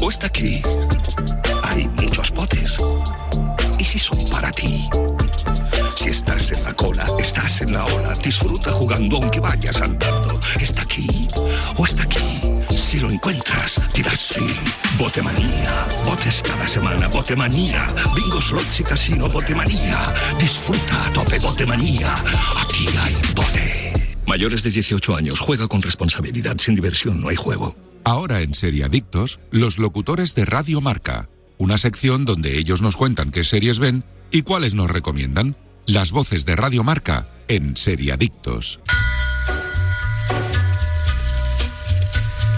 ¿O 0.02 0.10
está 0.10 0.28
aquí? 0.28 0.62
Hay 1.64 1.88
muchos 1.88 2.30
potes. 2.32 2.76
¿Y 3.80 3.86
si 3.86 4.00
son 4.00 4.20
para 4.30 4.52
ti? 4.52 4.90
Si 5.96 6.10
estás 6.10 6.52
en 6.52 6.62
la 6.66 6.74
cola, 6.74 7.06
estás 7.20 7.62
en 7.62 7.72
la 7.72 7.86
ola. 7.86 8.12
Disfruta 8.22 8.70
jugando 8.72 9.16
aunque 9.16 9.40
vayas 9.40 9.82
andando. 9.82 10.37
¿O 11.78 11.86
está 11.86 12.04
aquí? 12.04 12.20
Si 12.76 13.00
lo 13.00 13.10
encuentras, 13.10 13.82
dirás 13.94 14.20
sí. 14.20 14.46
Botemanía. 14.98 15.88
Botes 16.06 16.42
cada 16.42 16.68
semana. 16.68 17.08
Botemanía. 17.08 17.94
Bingo, 18.16 18.42
slots 18.42 18.80
y 18.80 18.84
casino. 18.84 19.28
Botemanía. 19.28 20.14
Disfruta 20.40 21.06
a 21.06 21.14
tope. 21.14 21.40
Botemanía. 21.40 22.14
Aquí 22.60 22.88
hay 22.98 23.16
bote. 23.36 23.94
Mayores 24.26 24.64
de 24.64 24.72
18 24.72 25.16
años. 25.16 25.40
Juega 25.40 25.68
con 25.68 25.82
responsabilidad. 25.82 26.58
Sin 26.60 26.76
diversión 26.76 27.22
no 27.22 27.30
hay 27.30 27.36
juego. 27.36 27.76
Ahora 28.04 28.42
en 28.42 28.56
Seriadictos, 28.56 29.40
los 29.52 29.80
locutores 29.80 30.34
de 30.34 30.46
Radio 30.46 30.80
Marca, 30.80 31.28
una 31.58 31.78
sección 31.78 32.24
donde 32.24 32.58
ellos 32.58 32.82
nos 32.82 32.96
cuentan 32.96 33.32
qué 33.32 33.44
series 33.44 33.80
ven 33.80 34.04
y 34.32 34.44
cuáles 34.44 34.74
nos 34.74 34.90
recomiendan. 34.90 35.58
Las 35.86 36.12
voces 36.12 36.46
de 36.46 36.56
Radio 36.56 36.84
Marca 36.84 37.30
en 37.48 37.76
Seriadictos. 37.76 38.80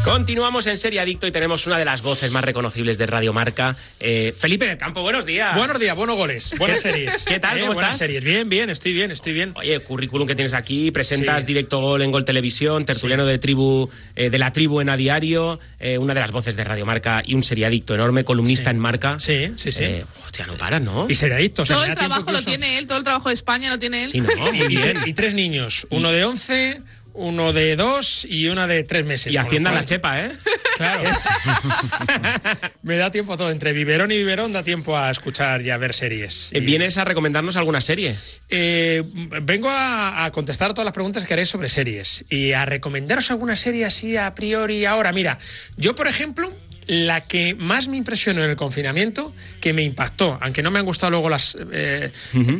Continuamos 0.10 0.66
en 0.66 0.76
Serie 0.78 1.00
Adicto 1.02 1.28
y 1.28 1.32
tenemos 1.32 1.68
una 1.68 1.78
de 1.78 1.86
las 1.86 2.02
voces 2.02 2.32
más 2.32 2.44
reconocibles 2.44 2.98
de 2.98 3.06
Radio 3.06 3.32
Marca. 3.32 3.76
Eh, 4.00 4.34
Felipe 4.38 4.66
del 4.68 4.76
Campo, 4.76 5.04
buenos 5.04 5.24
días. 5.28 5.56
Buenos 5.56 5.80
días, 5.80 5.96
buenos 5.96 6.16
goles, 6.16 6.52
buenas 6.58 6.82
series. 6.82 7.26
¿Qué 7.28 7.40
tal? 7.40 7.58
Eh, 7.60 7.62
¿Cómo 7.62 7.74
buenas 7.76 7.92
estás? 7.92 8.08
series. 8.08 8.24
Bien, 8.24 8.50
bien, 8.50 8.72
estoy 8.72 8.94
bien, 8.94 9.12
estoy 9.12 9.34
bien. 9.34 9.52
Oye, 9.56 9.80
currículum 9.82 10.28
que 10.28 10.34
tienes 10.34 10.56
aquí, 10.56 10.90
presentas 10.90 11.42
Sí. 11.44 11.48
directo 11.48 11.80
gol 11.80 12.02
en 12.02 12.12
Gol 12.12 12.26
Televisión, 12.26 12.86
tertuliano 12.86 13.24
de 13.24 13.38
tribu 13.38 13.88
eh, 14.16 14.32
de 14.32 14.40
la 14.40 14.52
tribu 14.52 14.82
en 14.82 14.90
A 14.90 14.98
Diario, 14.98 15.60
eh, 15.80 16.00
una 16.00 16.16
de 16.16 16.22
las 16.22 16.32
voces 16.32 16.56
de 16.56 16.64
Radio 16.64 16.88
Marca 16.88 17.22
y 17.24 17.36
un 17.36 17.44
seriadicto 17.44 17.94
enorme, 17.94 18.24
columnista 18.24 18.72
Sí. 18.72 18.76
en 18.76 18.80
Marca. 18.80 19.20
Sí, 19.20 19.52
sí, 19.58 19.72
sí. 19.72 19.84
Eh, 19.84 20.06
hostia, 20.26 20.48
no 20.48 20.56
paras, 20.56 20.82
¿no? 20.82 21.06
Y 21.08 21.14
seriadicto, 21.14 21.62
o 21.62 21.66
sea, 21.68 21.76
todo 21.76 21.86
el 21.86 21.94
trabajo 21.96 22.32
lo 22.32 22.42
tiene 22.42 22.80
él, 22.80 22.88
todo 22.88 22.98
el 22.98 23.04
trabajo 23.04 23.30
de 23.30 23.36
España 23.36 23.70
lo 23.70 23.78
tiene 23.78 24.06
él. 24.06 24.10
Sí, 24.10 24.22
¿no? 24.22 24.52
Muy 24.52 24.68
bien. 24.68 24.98
y 25.06 25.14
tres 25.14 25.36
niños, 25.36 25.86
uno 25.92 26.12
de 26.12 26.26
11, 26.26 26.82
uno 27.20 27.54
de 27.54 27.76
2 27.76 28.26
y 28.30 28.48
una 28.48 28.66
de 28.68 28.84
3 28.84 29.06
meses. 29.06 29.34
Y 29.34 29.38
Hacienda 29.38 29.72
la 29.72 29.84
chepa, 29.86 30.22
¿eh? 30.22 30.32
Claro. 30.78 31.04
me 32.84 32.96
da 32.98 33.12
tiempo 33.12 33.34
a 33.34 33.38
todo. 33.38 33.52
Entre 33.52 33.74
biberón 33.74 34.12
y 34.12 34.18
biberón 34.18 34.54
da 34.54 34.64
tiempo 34.64 34.98
a 34.98 35.12
escuchar 35.12 35.62
y 35.62 35.70
a 35.70 35.78
ver 35.78 35.94
series. 35.94 36.52
Eh, 36.54 36.60
Y- 36.60 36.62
¿Vienes 36.62 36.98
a 36.98 37.04
recomendarnos 37.04 37.58
alguna 37.58 37.82
serie? 37.82 38.16
Eh, 38.50 39.04
vengo 39.44 39.70
a, 39.70 40.24
a 40.26 40.32
contestar 40.32 40.72
todas 40.74 40.86
las 40.86 40.94
preguntas 40.94 41.26
que 41.26 41.34
haréis 41.34 41.50
sobre 41.50 41.68
series 41.70 42.24
y 42.30 42.54
a 42.54 42.66
recomendaros 42.66 43.30
alguna 43.32 43.56
serie 43.58 43.86
así 43.86 44.16
a 44.16 44.34
priori 44.36 44.86
ahora. 44.86 45.12
Mira, 45.12 45.38
yo 45.76 45.96
por 45.96 46.08
ejemplo, 46.08 46.50
la 46.88 47.22
que 47.22 47.56
más 47.56 47.88
me 47.90 47.98
impresionó 47.98 48.44
en 48.44 48.50
el 48.52 48.56
confinamiento, 48.56 49.36
que 49.60 49.74
me 49.74 49.84
impactó, 49.84 50.38
aunque 50.42 50.64
no 50.64 50.72
me 50.72 50.80
han 50.80 50.86
gustado 50.86 51.12
luego 51.12 51.30
las 51.30 51.58
eh, 51.74 52.10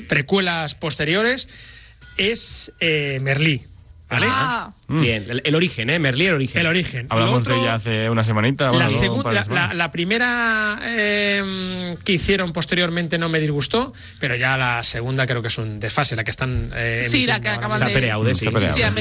precuelas 0.10 0.76
posteriores, 0.76 1.48
es 2.18 2.74
eh, 2.82 3.20
Merlí. 3.22 3.64
¿Vale? 4.10 4.26
Ah, 4.30 4.72
Bien, 4.88 5.24
el, 5.30 5.42
el 5.46 5.54
origen, 5.56 5.90
¿eh? 5.92 6.00
Merlí, 6.00 6.26
el 6.26 6.34
origen. 6.34 6.62
El 6.62 6.68
origen. 6.68 7.06
Hablamos 7.10 7.42
otro- 7.42 7.54
de 7.54 7.62
ella 7.62 7.76
hace 7.76 8.10
una 8.10 8.24
semanita. 8.24 8.72
bueno, 8.72 8.90
la, 8.90 9.08
no, 9.08 9.32
la- 9.32 9.44
semanas. 9.44 9.68
la- 9.70 9.74
la 9.76 9.92
primera 9.92 10.80
eh, 10.84 11.96
que 12.04 12.14
hicieron 12.14 12.52
posteriormente 12.52 13.18
no 13.20 13.30
me 13.30 13.40
disgustó, 13.40 13.94
pero 14.20 14.36
ya 14.36 14.58
la 14.58 14.84
segunda 14.84 15.28
creo 15.28 15.42
que 15.44 15.50
es 15.50 15.58
un 15.60 15.80
desfase, 15.80 16.16
la 16.16 16.24
que 16.24 16.32
están. 16.32 16.72
eh, 16.76 17.06
sí, 17.08 17.26
la 17.28 17.40
que 17.40 17.50
acaban 17.50 17.80
de... 17.88 17.94
sí. 18.36 18.46
Sí, 18.46 18.46
sí, 18.78 18.84
a 18.84 18.90
sí. 18.90 18.94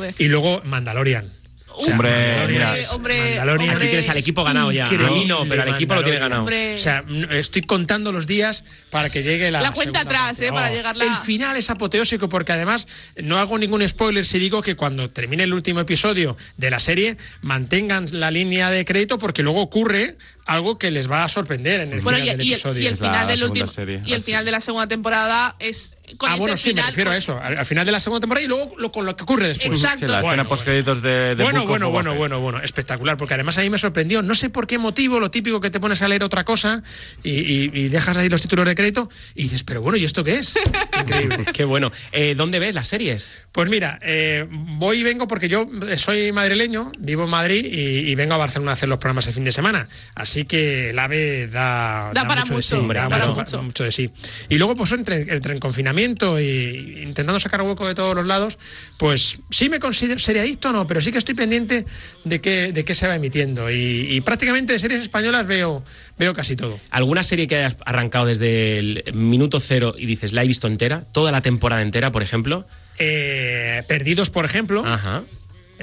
De... 0.00 0.14
Y 0.18 0.26
luego 0.26 0.62
Mandalorian. 0.64 1.28
O 1.74 1.82
sea, 1.84 1.94
Hombre, 1.94 2.46
mira. 2.48 2.74
hombre, 2.92 3.20
Mandalorian 3.30 3.76
Aquí 3.76 3.86
tienes 3.86 4.08
al 4.08 4.16
equipo 4.18 4.44
ganado 4.44 4.70
ya. 4.72 4.84
A 4.84 4.92
increíble, 4.92 5.18
mí 5.20 5.24
no, 5.26 5.46
pero 5.48 5.62
al 5.62 5.68
equipo 5.70 5.94
lo 5.94 6.02
tiene 6.04 6.18
ganado. 6.18 6.42
Hombre. 6.42 6.74
O 6.74 6.78
sea, 6.78 7.04
estoy 7.30 7.62
contando 7.62 8.12
los 8.12 8.26
días 8.26 8.64
para 8.90 9.08
que 9.08 9.22
llegue 9.22 9.50
la. 9.50 9.60
La 9.60 9.72
cuenta 9.72 10.00
atrás, 10.00 10.28
parte. 10.32 10.46
¿eh? 10.48 10.52
Para 10.52 10.70
llegar 10.70 10.96
la- 10.96 11.04
El 11.04 11.16
final 11.16 11.56
es 11.56 11.70
apoteósico 11.70 12.28
porque 12.28 12.52
además 12.52 12.86
no 13.22 13.38
hago 13.38 13.56
ningún 13.58 13.86
spoiler 13.88 14.26
si 14.26 14.38
digo 14.38 14.62
que 14.62 14.76
cuando 14.76 15.08
termine 15.08 15.44
el 15.44 15.52
último 15.54 15.80
episodio 15.80 16.36
de 16.56 16.70
la 16.70 16.80
serie 16.80 17.16
mantengan 17.42 18.06
la 18.12 18.30
línea 18.30 18.70
de 18.70 18.84
crédito 18.84 19.18
porque 19.18 19.42
luego 19.42 19.60
ocurre 19.62 20.16
algo 20.50 20.78
que 20.78 20.90
les 20.90 21.10
va 21.10 21.24
a 21.24 21.28
sorprender 21.28 21.80
en 21.80 21.92
el 21.92 22.00
Bueno, 22.00 22.18
final 22.18 22.34
y, 22.34 22.38
del 22.38 22.46
y 22.46 22.48
el, 22.48 22.52
episodio. 22.54 22.82
y 22.82 22.86
el 22.86 22.96
final 22.96 23.26
del 23.28 23.38
segunda 23.38 23.52
último 23.62 23.68
serie. 23.72 24.02
y 24.04 24.12
el 24.12 24.22
final 24.22 24.44
de 24.44 24.50
la 24.50 24.60
segunda 24.60 24.86
temporada 24.86 25.56
es 25.58 25.96
con 26.16 26.28
ah, 26.28 26.32
ese 26.32 26.40
bueno, 26.40 26.56
sí, 26.56 26.74
me 26.74 26.82
refiero 26.82 27.12
a 27.12 27.16
eso, 27.16 27.38
al, 27.40 27.56
al 27.56 27.64
final 27.66 27.86
de 27.86 27.92
la 27.92 28.00
segunda 28.00 28.20
temporada 28.20 28.44
y 28.44 28.48
luego 28.48 28.74
lo- 28.78 28.90
con 28.90 29.06
lo 29.06 29.14
que 29.14 29.22
ocurre 29.22 29.46
después. 29.46 29.70
Exacto. 29.80 30.06
Sí, 30.06 30.12
la 30.12 30.20
Bueno, 30.22 30.44
créditos 30.48 31.02
de, 31.02 31.36
de 31.36 31.42
Bueno, 31.44 31.64
bueno, 31.66 31.90
bueno, 31.90 32.16
bueno, 32.16 32.40
bueno, 32.40 32.58
espectacular, 32.60 33.16
porque 33.16 33.34
además 33.34 33.58
a 33.58 33.60
mí 33.60 33.70
me 33.70 33.78
sorprendió, 33.78 34.20
no 34.20 34.34
sé 34.34 34.50
por 34.50 34.66
qué 34.66 34.76
motivo, 34.78 35.20
lo 35.20 35.30
típico 35.30 35.60
que 35.60 35.70
te 35.70 35.78
pones 35.78 36.02
a 36.02 36.08
leer 36.08 36.24
otra 36.24 36.42
cosa 36.44 36.82
y, 37.22 37.30
y- 37.30 37.70
y 37.72 37.88
dejas 37.90 38.16
ahí 38.16 38.28
los 38.28 38.42
títulos 38.42 38.66
de 38.66 38.74
crédito 38.74 39.08
y 39.36 39.44
dices, 39.44 39.62
pero 39.62 39.82
bueno, 39.82 39.98
¿y 39.98 40.04
esto 40.04 40.24
qué 40.24 40.34
es? 40.38 40.54
Increíble. 41.00 41.44
Qué 41.54 41.64
bueno. 41.64 41.92
Eh, 42.10 42.34
¿Dónde 42.36 42.58
ves 42.58 42.74
las 42.74 42.88
series? 42.88 43.30
Pues 43.52 43.68
mira, 43.68 44.00
eh, 44.02 44.46
voy 44.50 44.98
y 44.98 45.02
vengo 45.04 45.28
porque 45.28 45.48
yo 45.48 45.68
soy 45.96 46.32
madrileño, 46.32 46.90
vivo 46.98 47.22
en 47.24 47.30
Madrid 47.30 47.64
y, 47.64 48.10
y 48.10 48.14
vengo 48.16 48.34
a 48.34 48.38
Barcelona 48.38 48.72
a 48.72 48.74
hacer 48.74 48.88
los 48.88 48.98
programas 48.98 49.28
el 49.28 49.34
fin 49.34 49.44
de 49.44 49.52
semana. 49.52 49.88
Así 50.16 50.39
que 50.44 50.90
el 50.90 50.98
AVE 50.98 51.46
da, 51.48 52.10
Da 52.14 52.26
para 52.26 52.42
mucho, 52.42 52.56
de 52.56 52.62
sí, 52.62 52.74
hombre, 52.74 52.98
da 53.00 53.08
para 53.08 53.26
mucho, 53.28 53.40
mucho. 53.40 53.62
mucho 53.62 53.84
de 53.84 53.92
sí. 53.92 54.10
Y 54.48 54.56
luego, 54.56 54.76
pues 54.76 54.92
entre, 54.92 55.32
entre 55.32 55.54
en 55.54 55.60
confinamiento 55.60 56.40
y 56.40 57.02
intentando 57.02 57.38
sacar 57.40 57.62
hueco 57.62 57.86
de 57.86 57.94
todos 57.94 58.14
los 58.14 58.26
lados, 58.26 58.58
pues 58.98 59.38
sí 59.50 59.68
me 59.68 59.80
considero 59.80 60.18
seriadicto 60.18 60.70
o 60.70 60.72
no, 60.72 60.86
pero 60.86 61.00
sí 61.00 61.12
que 61.12 61.18
estoy 61.18 61.34
pendiente 61.34 61.86
de 62.24 62.40
qué, 62.40 62.72
de 62.72 62.84
qué 62.84 62.94
se 62.94 63.06
va 63.06 63.14
emitiendo. 63.16 63.70
Y, 63.70 64.06
y 64.10 64.20
prácticamente 64.20 64.72
de 64.72 64.78
series 64.78 65.00
españolas 65.00 65.46
veo, 65.46 65.84
veo 66.18 66.34
casi 66.34 66.56
todo. 66.56 66.78
¿Alguna 66.90 67.22
serie 67.22 67.46
que 67.46 67.56
hayas 67.56 67.76
arrancado 67.84 68.26
desde 68.26 68.78
el 68.78 69.04
minuto 69.14 69.60
cero 69.60 69.94
y 69.96 70.06
dices, 70.06 70.32
la 70.32 70.44
he 70.44 70.46
visto 70.46 70.66
entera? 70.66 71.04
¿Toda 71.12 71.32
la 71.32 71.40
temporada 71.40 71.82
entera, 71.82 72.12
por 72.12 72.22
ejemplo? 72.22 72.66
Eh, 72.98 73.82
Perdidos, 73.88 74.30
por 74.30 74.44
ejemplo. 74.44 74.84
Ajá. 74.84 75.22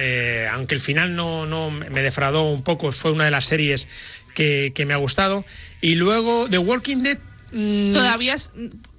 Eh, 0.00 0.46
aunque 0.52 0.76
el 0.76 0.80
final 0.80 1.16
no, 1.16 1.44
no 1.44 1.70
me 1.72 2.02
defraudó 2.02 2.44
un 2.44 2.62
poco, 2.62 2.92
fue 2.92 3.10
una 3.10 3.24
de 3.24 3.32
las 3.32 3.46
series 3.46 3.88
que, 4.38 4.84
me 4.86 4.94
ha 4.94 4.98
gustado. 4.98 5.44
Y 5.80 5.94
luego 5.94 6.48
The 6.48 6.58
Walking 6.58 6.98
Dead. 6.98 7.18
mm, 7.52 7.92
Todavía 7.92 8.34
es... 8.34 8.50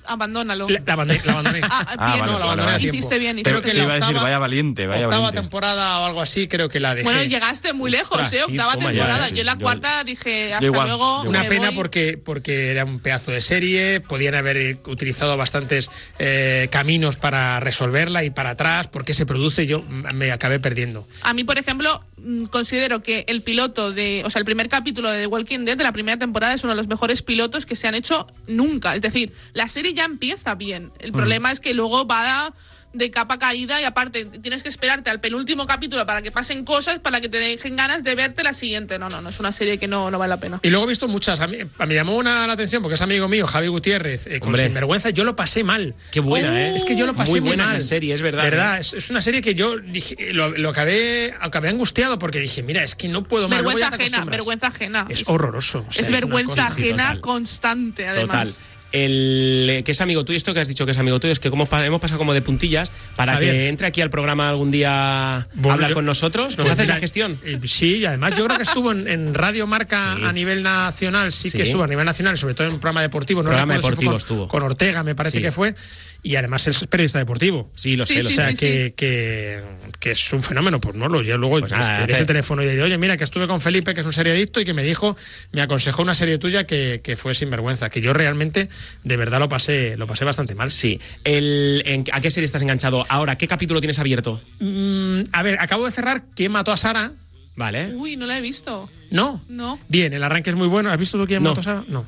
Abandónalo. 0.05 0.67
La, 0.69 0.81
la 0.85 0.93
abandoné. 0.93 1.21
la 1.25 1.31
abandoné. 1.33 1.61
Ah, 1.69 1.85
Ah, 1.97 2.13
bien, 2.13 2.19
vale, 2.25 2.31
no, 2.31 2.39
la 2.39 2.45
abandoné 2.45 2.65
vale. 2.65 2.75
a 2.75 2.79
tiempo. 2.79 2.97
Hiciste 2.97 3.19
bien, 3.19 3.37
Creo 3.41 3.53
hiciste 3.57 3.61
que 3.61 3.71
Te 3.71 3.77
la 3.77 3.83
iba 3.83 3.91
a 3.93 3.95
decir, 3.95 4.07
octava- 4.15 4.23
vaya 4.23 4.39
valiente, 4.39 4.87
vaya 4.87 5.05
octava 5.05 5.21
valiente. 5.23 5.41
temporada 5.41 5.99
o 5.99 6.05
algo 6.05 6.21
así, 6.21 6.47
creo 6.47 6.69
que 6.69 6.79
la 6.79 6.95
dejé. 6.95 7.03
Bueno, 7.03 7.23
llegaste 7.23 7.73
muy 7.73 7.91
lejos, 7.91 8.11
Ostras, 8.19 8.33
¿eh? 8.33 8.43
Octava 8.43 8.77
temporada. 8.77 9.27
¿eh? 9.29 9.31
Yo 9.33 9.39
en 9.41 9.45
la 9.45 9.53
Yo- 9.53 9.59
cuarta 9.59 10.03
dije, 10.03 10.53
hasta 10.53 10.65
igual, 10.65 10.87
luego. 10.87 11.21
Una 11.23 11.43
pena 11.43 11.67
voy. 11.67 11.75
porque, 11.75 12.17
porque 12.23 12.71
era 12.71 12.85
un 12.85 12.99
pedazo 12.99 13.31
de 13.31 13.41
serie, 13.41 13.99
podían 14.01 14.35
haber 14.35 14.57
eh, 14.57 14.77
utilizado 14.85 15.37
bastantes 15.37 15.89
eh, 16.17 16.67
caminos 16.71 17.17
para 17.17 17.59
resolverla 17.59 18.23
y 18.23 18.29
para 18.29 18.51
atrás, 18.51 18.87
porque 18.87 19.13
se 19.13 19.25
produce, 19.25 19.67
yo 19.67 19.83
me 19.83 20.31
acabé 20.31 20.59
perdiendo. 20.59 21.07
A 21.23 21.33
mí, 21.33 21.43
por 21.43 21.57
ejemplo, 21.59 22.03
mm, 22.17 22.45
considero 22.45 23.03
que 23.03 23.25
el 23.27 23.41
piloto 23.43 23.91
de, 23.91 24.23
o 24.25 24.29
sea, 24.29 24.39
el 24.39 24.45
primer 24.45 24.69
capítulo 24.69 25.09
de 25.11 25.19
The 25.21 25.27
Walking 25.27 25.65
Dead 25.65 25.77
de 25.77 25.83
la 25.83 25.91
primera 25.91 26.17
temporada 26.17 26.53
es 26.53 26.63
uno 26.63 26.71
de 26.71 26.77
los 26.77 26.87
mejores 26.87 27.21
pilotos 27.21 27.65
que 27.65 27.75
se 27.75 27.87
han 27.87 27.95
hecho 27.95 28.27
nunca. 28.47 28.95
Es 28.95 29.01
decir, 29.01 29.33
la 29.53 29.67
serie 29.67 29.93
ya 29.99 30.05
empieza 30.05 30.55
bien. 30.55 30.91
El 30.99 31.11
problema 31.11 31.51
es 31.51 31.59
que 31.59 31.73
luego 31.73 32.07
va 32.07 32.53
de 32.91 33.11
capa 33.11 33.37
caída 33.37 33.79
y 33.79 33.83
aparte 33.83 34.25
tienes 34.25 34.63
que 34.63 34.69
esperarte 34.69 35.11
al 35.11 35.19
penúltimo 35.19 35.67
capítulo 35.67 36.07
para 36.07 36.23
que 36.23 36.31
pasen 36.31 36.65
cosas 36.65 36.97
para 36.97 37.21
que 37.21 37.29
te 37.29 37.37
dejen 37.37 37.75
ganas 37.75 38.03
de 38.03 38.15
verte 38.15 38.41
la 38.41 38.55
siguiente. 38.55 38.97
No, 38.97 39.09
no, 39.09 39.21
no 39.21 39.29
es 39.29 39.39
una 39.39 39.51
serie 39.51 39.77
que 39.77 39.87
no, 39.87 40.09
no 40.09 40.17
vale 40.17 40.29
la 40.29 40.39
pena. 40.39 40.59
Y 40.63 40.69
luego 40.71 40.85
he 40.85 40.87
visto 40.87 41.07
muchas. 41.07 41.39
A 41.39 41.45
mí, 41.47 41.57
a 41.59 41.85
mí 41.85 41.89
me 41.89 41.93
llamó 41.93 42.15
una 42.17 42.47
la 42.47 42.53
atención 42.53 42.81
porque 42.81 42.95
es 42.95 43.01
amigo 43.03 43.27
mío, 43.27 43.45
Javi 43.45 43.67
Gutiérrez, 43.67 44.25
eh, 44.25 44.39
con. 44.39 44.57
Sinvergüenza. 44.57 45.11
Yo 45.11 45.23
lo 45.23 45.35
pasé 45.35 45.63
mal. 45.63 45.93
Qué 46.11 46.19
buena, 46.19 46.49
Oh, 46.51 46.55
¿eh? 46.55 46.75
Es 46.75 46.83
que 46.83 46.95
yo 46.97 47.05
lo 47.05 47.13
pasé 47.13 47.29
Muy 47.29 47.41
muy, 47.41 47.49
buena 47.51 47.65
mal. 47.65 47.75
esa 47.77 47.87
serie, 47.87 48.11
es 48.15 48.23
verdad, 48.23 48.41
Verdad, 48.43 48.77
¿eh? 48.77 48.81
es, 48.81 48.93
es 48.93 49.09
una 49.11 49.21
serie 49.21 49.41
que 49.41 49.53
yo 49.53 49.77
dije, 49.77 50.33
lo, 50.33 50.49
lo 50.57 50.69
acabé, 50.69 51.35
acabé 51.41 51.69
angustiado 51.69 52.17
porque 52.17 52.39
dije, 52.39 52.63
mira, 52.63 52.83
es 52.83 52.95
que 52.95 53.07
no 53.07 53.23
puedo 53.23 53.47
más. 53.49 53.59
Vergüenza 53.63 53.89
ajena, 53.89 54.25
vergüenza 54.25 54.67
ajena. 54.67 55.05
Es 55.09 55.25
horroroso. 55.27 55.85
o 55.87 55.91
sea, 55.91 56.05
es 56.05 56.11
vergüenza 56.11 56.67
sí, 56.69 56.81
ajena 56.81 57.03
total. 57.09 57.21
constante, 57.21 58.07
Total. 58.15 58.49
El 58.91 59.67
eh, 59.69 59.83
que 59.83 59.91
es 59.91 60.01
amigo 60.01 60.25
tuyo, 60.25 60.37
esto 60.37 60.53
que 60.53 60.59
has 60.61 60.67
dicho 60.67 60.85
que 60.85 60.91
es 60.93 60.97
amigo 60.97 61.19
tuyo, 61.19 61.31
es 61.31 61.39
que 61.39 61.49
como 61.49 61.67
hemos 61.71 62.01
pasado 62.01 62.17
como 62.17 62.33
de 62.33 62.41
puntillas 62.41 62.91
para 63.15 63.33
Javier. 63.33 63.53
que 63.53 63.67
entre 63.67 63.87
aquí 63.87 64.01
al 64.01 64.09
programa 64.09 64.49
algún 64.49 64.71
día 64.71 65.37
a 65.37 65.47
Bueno, 65.53 65.73
hablar 65.73 65.89
yo- 65.91 65.95
con 65.95 66.05
nosotros. 66.05 66.57
¿Nos 66.57 66.65
Pues 66.65 66.69
haces 66.71 66.85
mira, 66.85 66.95
la 66.95 66.99
gestión? 66.99 67.39
eh, 67.45 67.59
sí, 67.65 67.97
y 67.97 68.05
además 68.05 68.33
yo 68.37 68.45
creo 68.45 68.57
que 68.57 68.63
estuvo 68.63 68.91
en, 68.91 69.07
en 69.07 69.33
Radio 69.33 69.67
Marca 69.67 70.15
Sí. 70.19 70.23
a 70.25 70.31
nivel 70.31 70.63
nacional, 70.63 71.31
sí, 71.31 71.49
Sí. 71.51 71.57
que 71.57 71.63
estuvo 71.63 71.83
a 71.83 71.87
nivel 71.87 72.05
nacional, 72.05 72.37
sobre 72.37 72.53
todo 72.55 72.67
en 72.67 72.73
un 72.73 72.79
programa 72.79 73.01
deportivo. 73.01 73.41
No 73.43 73.49
Programa 73.49 73.75
recuerdo 73.75 73.99
si 73.99 74.05
fue 74.05 74.13
deportivo 74.13 74.35
con, 74.35 74.45
estuvo. 74.45 74.47
con 74.47 74.63
Ortega, 74.63 75.03
me 75.03 75.15
parece 75.15 75.37
Sí. 75.37 75.43
que 75.43 75.51
fue. 75.51 75.75
Y 76.21 76.35
además 76.35 76.67
es 76.67 76.85
periodista 76.87 77.17
deportivo. 77.19 77.71
Sí, 77.75 77.95
lo 77.95 78.05
Sí, 78.05 78.15
sé, 78.15 78.23
lo 78.23 78.27
O 78.27 78.31
sí, 78.31 78.35
sé. 78.35 78.41
sea, 78.41 78.49
sí, 78.51 78.57
que, 78.57 78.85
sí. 78.89 78.93
Que, 78.97 79.61
que 79.99 80.11
es 80.11 80.33
un 80.33 80.43
fenómeno, 80.43 80.79
pues 80.81 80.95
no 80.95 81.07
lo. 81.07 81.21
Yo 81.21 81.37
luego 81.37 81.59
Pues 81.59 81.71
nada, 81.71 81.83
le 81.99 82.01
dije 82.01 82.13
hace- 82.13 82.21
el 82.21 82.27
teléfono 82.27 82.61
y 82.61 82.65
dije, 82.65 82.81
oye, 82.83 82.97
mira, 82.97 83.15
que 83.15 83.23
estuve 83.23 83.47
con 83.47 83.61
Felipe, 83.61 83.93
que 83.93 84.01
es 84.01 84.05
un 84.05 84.11
seriadicto, 84.13 84.59
y 84.59 84.65
que 84.65 84.73
me 84.73 84.83
dijo, 84.83 85.15
me 85.53 85.61
aconsejó 85.61 86.01
una 86.01 86.15
serie 86.15 86.37
tuya 86.37 86.65
que, 86.65 86.99
que 87.03 87.15
fue 87.15 87.33
sinvergüenza, 87.35 87.89
que 87.89 88.01
yo 88.01 88.11
realmente, 88.13 88.67
de 89.03 89.17
verdad, 89.17 89.39
lo 89.39 89.47
pasé, 89.47 89.95
lo 89.97 90.07
pasé 90.07 90.25
bastante 90.25 90.55
mal. 90.55 90.71
Sí. 90.73 90.99
El, 91.23 91.83
en- 91.85 92.03
¿A 92.11 92.19
qué 92.19 92.31
serie 92.31 92.45
estás 92.45 92.61
enganchado 92.61 93.05
ahora? 93.07 93.37
¿Qué 93.37 93.47
capítulo 93.47 93.79
tienes 93.79 93.99
abierto? 93.99 94.41
Mm, 94.59 95.21
a 95.31 95.41
ver, 95.43 95.57
acabo 95.59 95.85
de 95.85 95.91
cerrar 95.91 96.23
¿Quién 96.35 96.51
mató 96.51 96.71
a 96.73 96.77
Sara? 96.77 97.11
Vale. 97.55 97.93
Uy, 97.95 98.15
no 98.15 98.25
la 98.25 98.37
he 98.37 98.41
visto. 98.41 98.89
No. 99.11 99.43
No. 99.49 99.79
Bien, 99.89 100.13
el 100.13 100.23
arranque 100.23 100.49
es 100.49 100.55
muy 100.55 100.67
bueno. 100.67 100.91
¿Has 100.91 100.97
visto 100.97 101.17
tú 101.17 101.25
quién 101.27 101.43
No. 101.43 101.49
mató 101.49 101.61
a 101.61 101.63
Sara? 101.63 101.83
No. 101.89 102.05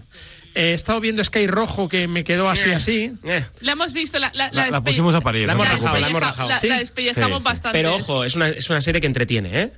Eh, 0.54 0.72
he 0.72 0.74
estado 0.74 1.00
viendo 1.00 1.24
Sky 1.24 1.48
Rojo 1.48 1.88
que 1.88 2.08
me 2.08 2.24
quedó 2.24 2.50
así, 2.50 2.70
Eh. 2.70 2.74
así. 2.76 3.12
Eh. 3.24 3.46
La 3.62 3.72
hemos 3.74 3.94
visto, 3.94 4.20
la, 4.20 4.32
la, 4.34 4.52
La, 4.52 4.84
pusimos 4.84 5.16
a 5.16 5.22
parir. 5.22 5.48
La 5.48 5.54
hemos 5.54 5.68
rajado, 5.68 6.00
la 6.00 6.08
hemos 6.10 6.22
rajado. 6.22 6.50
la- 6.50 6.60
Sí. 6.60 6.68
la 6.68 6.78
despellejamos 6.80 7.38
Sí, 7.38 7.42
sí. 7.42 7.46
bastante. 7.46 7.78
Pero 7.78 7.96
ojo, 7.96 8.24
es 8.24 8.36
una, 8.36 8.50
es 8.50 8.70
una 8.70 8.82
serie 8.82 9.00
que 9.02 9.08
entretiene, 9.08 9.62
¿eh? 9.62 9.74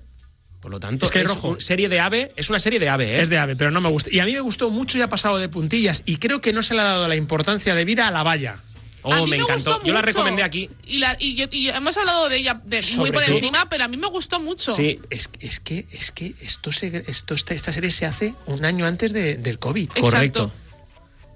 Por 0.61 0.71
lo 0.71 0.79
tanto, 0.79 1.05
Es 1.05 1.11
que 1.11 1.23
rojo. 1.23 1.49
un- 1.49 1.61
serie 1.61 1.89
de 1.89 1.99
ave, 1.99 2.31
es 2.37 2.49
una 2.49 2.57
serie 2.59 2.79
de 2.79 2.87
ave, 2.89 3.17
¿eh? 3.17 3.21
Es 3.21 3.29
de 3.29 3.37
ave, 3.37 3.55
pero 3.55 3.69
no 3.69 3.81
me 3.81 3.89
gusta. 3.89 4.09
Y 4.13 4.19
a 4.19 4.25
mí 4.25 4.31
me 4.31 4.39
gustó 4.39 4.69
mucho 4.69 4.97
y 4.97 5.01
ha 5.01 5.09
pasado 5.09 5.37
de 5.37 5.49
puntillas. 5.49 6.03
Y 6.05 6.17
creo 6.17 6.39
que 6.41 6.53
no 6.53 6.63
se 6.63 6.73
le 6.73 6.81
ha 6.81 6.85
dado 6.85 7.07
la 7.07 7.15
importancia 7.17 7.75
debida 7.75 8.07
a 8.07 8.11
la 8.11 8.23
valla. 8.23 8.59
Oh, 9.05 9.11
A 9.11 9.17
mí 9.25 9.31
me 9.31 9.35
encantó. 9.35 9.71
gustó 9.73 9.85
Yo 9.85 9.93
la 9.93 10.01
recomendé 10.01 10.43
aquí. 10.43 10.69
Y, 10.85 10.99
la- 10.99 11.17
y 11.19 11.35
yo- 11.35 11.47
y 11.51 11.67
hemos 11.67 11.97
hablado 11.97 12.29
de 12.29 12.37
ella 12.37 12.61
de- 12.63 12.81
muy 12.95 13.11
por 13.11 13.21
encima, 13.23 13.67
pero 13.67 13.83
a 13.83 13.89
mí 13.89 13.97
me 13.97 14.07
gustó 14.07 14.39
mucho. 14.39 14.73
Sí. 14.73 15.01
Es, 15.09 15.29
es 15.41 15.59
que, 15.59 15.85
es 15.91 16.11
que 16.13 16.33
esto 16.39 16.71
se, 16.71 17.03
esto, 17.07 17.33
esta, 17.33 17.53
esta 17.53 17.73
serie 17.73 17.91
se 17.91 18.05
hace 18.05 18.33
un 18.45 18.63
año 18.63 18.85
antes 18.85 19.11
de- 19.11 19.35
del 19.35 19.59
COVID. 19.59 19.89
Correcto. 19.99 20.53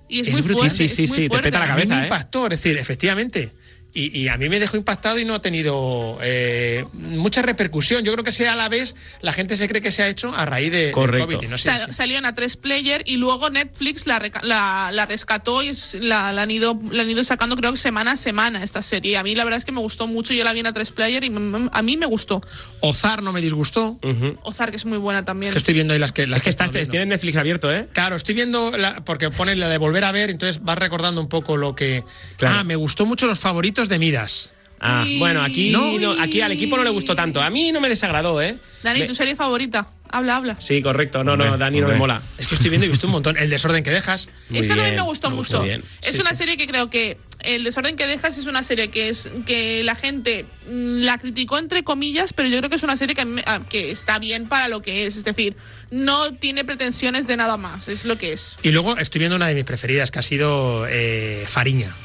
Y 0.07 0.21
es, 0.21 0.27
Es 0.27 0.33
muy 0.33 0.41
fuerte. 0.41 0.69
Sí, 0.69 0.87
sí, 0.87 1.03
es 1.03 1.11
sí, 1.11 1.19
muy 1.19 1.23
te 1.23 1.29
fuerte. 1.29 1.47
peta 1.49 1.59
la 1.59 1.65
A 1.65 1.67
mí 1.75 1.81
cabeza, 1.81 1.99
me 1.99 2.05
¿eh? 2.05 2.09
es 2.09 2.49
decir, 2.49 2.77
efectivamente. 2.77 3.51
Y, 3.99 4.17
y 4.17 4.27
a 4.27 4.37
mí 4.37 4.47
me 4.49 4.59
dejó 4.59 4.77
impactado 4.77 5.17
y 5.19 5.25
no 5.25 5.33
ha 5.35 5.41
tenido 5.41 6.17
eh, 6.21 6.85
mucha 6.93 7.41
repercusión. 7.41 8.03
Yo 8.03 8.11
creo 8.13 8.23
que 8.23 8.31
sea 8.31 8.53
a 8.53 8.55
la 8.55 8.69
vez, 8.69 8.95
la 9.21 9.33
gente 9.33 9.57
se 9.57 9.67
cree 9.67 9.81
que 9.81 9.91
se 9.91 10.03
ha 10.03 10.07
hecho 10.07 10.33
a 10.35 10.45
raíz 10.45 10.71
de, 10.71 10.91
Correcto. 10.91 11.27
COVID. 11.27 11.41
y 11.43 11.47
no 11.47 11.57
sé 11.57 11.69
Sal- 11.71 11.93
salió 11.93 12.17
en 12.17 12.25
a 12.25 12.35
3 12.35 12.57
player 12.57 13.03
y 13.05 13.17
luego 13.17 13.49
Netflix 13.49 14.05
la, 14.07 14.19
reca- 14.19 14.41
la, 14.43 14.89
la 14.93 15.05
rescató 15.05 15.63
y 15.63 15.71
la, 15.99 16.31
la 16.33 16.43
han 16.43 16.51
ido, 16.51 16.79
la 16.91 17.01
han 17.03 17.09
ido 17.09 17.23
sacando 17.23 17.55
creo 17.55 17.71
que 17.71 17.77
semana 17.77 18.11
a 18.11 18.17
semana 18.17 18.63
esta 18.63 18.81
serie. 18.81 19.17
A 19.17 19.23
mí 19.23 19.35
la 19.35 19.43
verdad 19.43 19.57
es 19.57 19.65
que 19.65 19.71
me 19.71 19.79
gustó 19.81 20.07
mucho, 20.07 20.33
yo 20.33 20.43
la 20.43 20.53
vi 20.53 20.59
en 20.59 20.67
a 20.67 20.73
3 20.73 20.91
player 20.91 21.23
y 21.23 21.31
a 21.71 21.81
mí 21.81 21.97
me 21.97 22.05
gustó. 22.05 22.41
Ozar 22.81 23.23
no 23.23 23.33
me 23.33 23.41
disgustó. 23.41 23.99
Ozark 24.43 24.75
es 24.75 24.85
muy 24.85 24.97
buena 24.97 25.25
también. 25.25 25.51
Que 25.51 25.57
estoy 25.57 25.73
viendo 25.73 25.93
ahí 25.93 25.99
las 25.99 26.11
que. 26.11 26.27
Las 26.27 26.37
Es 26.37 26.43
que 26.43 26.49
estás, 26.49 26.71
viendo. 26.71 26.91
tienes 26.91 27.07
Netflix 27.07 27.37
abierto, 27.37 27.71
¿eh? 27.73 27.87
Claro, 27.93 28.15
estoy 28.15 28.35
viendo, 28.35 28.77
la- 28.77 29.03
porque 29.03 29.29
pone 29.31 29.55
la 29.55 29.69
de 29.69 29.77
volver 29.77 30.03
a 30.03 30.11
ver, 30.11 30.29
entonces 30.29 30.61
vas 30.63 30.77
recordando 30.77 31.19
un 31.21 31.29
poco 31.29 31.57
lo 31.57 31.73
que... 31.75 32.03
Claro. 32.37 32.57
Ah, 32.59 32.63
me 32.63 32.75
gustó 32.75 33.05
mucho 33.05 33.25
los 33.27 33.39
favoritos 33.39 33.86
de 33.89 33.99
Midas. 33.99 34.53
Ah, 34.79 35.05
bueno, 35.17 35.41
aquí, 35.41 35.71
No. 35.71 35.97
no, 35.97 36.21
aquí 36.21 36.39
al 36.41 36.51
equipo 36.51 36.77
no 36.77 36.83
le 36.83 36.91
gustó 36.91 37.15
tanto. 37.15 37.41
A 37.41 37.49
mí 37.49 37.71
no 37.71 37.81
me 37.81 37.89
desagradó, 37.89 38.41
¿eh? 38.43 38.57
Dani, 38.83 38.99
Me- 39.01 39.07
¿tu 39.07 39.15
serie 39.15 39.35
favorita? 39.35 39.87
Habla, 40.09 40.35
habla. 40.35 40.55
Sí, 40.61 40.81
correcto. 40.83 41.23
No, 41.23 41.35
no, 41.35 41.43
Hombre, 41.45 41.57
Dani 41.59 41.81
no 41.81 41.87
me 41.87 41.95
mola. 41.95 42.21
Es 42.37 42.45
que 42.47 42.53
estoy 42.55 42.69
viendo 42.69 42.85
y 42.85 42.87
he 42.87 42.91
visto 42.91 43.07
un 43.07 43.13
montón. 43.13 43.37
El 43.37 43.49
desorden 43.49 43.83
que 43.83 43.89
dejas. 43.89 44.29
Muy 44.49 44.59
Esa 44.59 44.75
también 44.75 44.95
me 44.95 45.01
gustó 45.01 45.29
me 45.31 45.35
mucho. 45.37 45.63
bien. 45.63 45.83
Es 46.03 46.13
Sí, 46.15 46.21
una 46.21 46.29
sí. 46.29 46.35
serie 46.37 46.57
que 46.57 46.67
creo 46.67 46.89
que 46.91 47.17
El 47.39 47.63
desorden 47.63 47.95
que 47.95 48.07
dejas 48.07 48.37
es 48.37 48.45
una 48.47 48.63
serie 48.63 48.89
que 48.89 49.09
es 49.09 49.29
que 49.45 49.83
la 49.83 49.95
gente 49.95 50.45
mm, 50.67 51.01
la 51.03 51.17
criticó 51.17 51.57
entre 51.59 51.83
comillas, 51.83 52.33
pero 52.33 52.47
yo 52.49 52.57
creo 52.59 52.69
que 52.69 52.77
es 52.77 52.83
una 52.83 52.97
serie 52.97 53.15
que, 53.15 53.43
que 53.69 53.91
está 53.91 54.17
bien 54.19 54.47
para 54.47 54.67
lo 54.69 54.81
que 54.81 55.05
es. 55.07 55.17
Es 55.17 55.23
decir, 55.23 55.55
no 55.91 56.33
tiene 56.35 56.65
pretensiones 56.65 57.25
de 57.27 57.35
nada 57.37 57.57
más. 57.57 57.87
Es 57.87 58.05
lo 58.05 58.17
que 58.17 58.33
es. 58.33 58.55
Y 58.63 58.69
luego 58.69 58.97
estoy 58.97 59.19
viendo 59.19 59.35
una 59.35 59.47
de 59.47 59.55
mis 59.55 59.65
preferidas, 59.65 60.09
que 60.11 60.19
ha 60.19 60.23
sido 60.23 60.85
eh, 60.89 61.45
Fariña. 61.47 61.95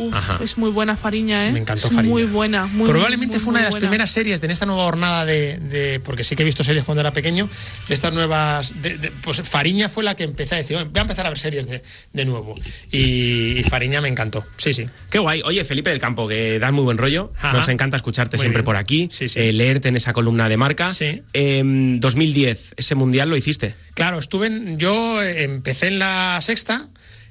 Uf, 0.00 0.14
Ajá. 0.14 0.38
es 0.42 0.56
muy 0.58 0.70
buena 0.70 0.96
Fariña, 0.96 1.48
¿eh? 1.48 1.52
Me 1.52 1.58
encantó 1.60 1.86
es 1.88 1.92
Fariña. 1.94 2.10
Muy 2.12 2.24
buena. 2.24 2.66
Muy, 2.66 2.88
Probablemente 2.88 3.36
muy, 3.36 3.44
fue 3.44 3.50
una 3.50 3.58
muy 3.58 3.60
de 3.60 3.64
las 3.66 3.70
buena. 3.74 3.86
primeras 3.88 4.10
series 4.10 4.40
de 4.40 4.46
en 4.46 4.50
esta 4.52 4.66
nueva 4.66 4.84
jornada 4.84 5.24
de, 5.26 5.58
de- 5.58 6.00
porque 6.00 6.24
sí 6.24 6.34
que 6.36 6.42
he 6.42 6.46
visto 6.46 6.64
series 6.64 6.84
cuando 6.84 7.00
era 7.00 7.12
pequeño, 7.12 7.48
de 7.88 7.94
estas 7.94 8.12
nuevas, 8.14 8.74
de- 8.82 8.98
de- 8.98 9.10
pues 9.10 9.42
Fariña 9.42 9.88
fue 9.88 10.02
la 10.02 10.14
que 10.16 10.24
empecé 10.24 10.54
a 10.54 10.58
decir, 10.58 10.76
"Bueno, 10.76 10.90
voy 10.90 10.98
a 10.98 11.02
empezar 11.02 11.26
a 11.26 11.28
ver 11.28 11.38
series 11.38 11.66
de, 11.68 11.82
de 12.12 12.24
nuevo. 12.24 12.56
Y, 12.90 13.58
y 13.58 13.62
Fariña 13.64 14.00
me 14.00 14.08
encantó, 14.08 14.44
sí, 14.56 14.74
sí. 14.74 14.86
Qué 15.10 15.18
guay. 15.18 15.42
Oye, 15.44 15.64
Felipe 15.64 15.90
del 15.90 15.98
Campo, 16.00 16.26
que 16.26 16.58
das 16.58 16.72
muy 16.72 16.84
buen 16.84 16.98
rollo. 16.98 17.32
Ajá. 17.38 17.52
Nos 17.52 17.68
encanta 17.68 17.96
escucharte 17.96 18.36
Muy 18.36 18.42
siempre 18.42 18.60
bien. 18.62 18.64
por 18.66 18.76
aquí, 18.76 19.08
Sí, 19.12 19.28
sí. 19.28 19.38
eh, 19.40 19.52
leerte 19.52 19.88
en 19.88 19.96
esa 19.96 20.12
columna 20.12 20.48
de 20.48 20.56
marca. 20.56 20.92
Sí. 20.92 21.22
Em, 21.32 22.00
2010, 22.00 22.74
ese 22.76 22.94
mundial 22.94 23.28
lo 23.30 23.36
hiciste. 23.36 23.74
Claro, 23.94 24.18
estuve 24.18 24.46
en- 24.46 24.78
yo 24.78 25.22
eh, 25.22 25.44
empecé 25.44 25.88
en 25.88 25.98
la 25.98 26.38
sexta 26.42 26.88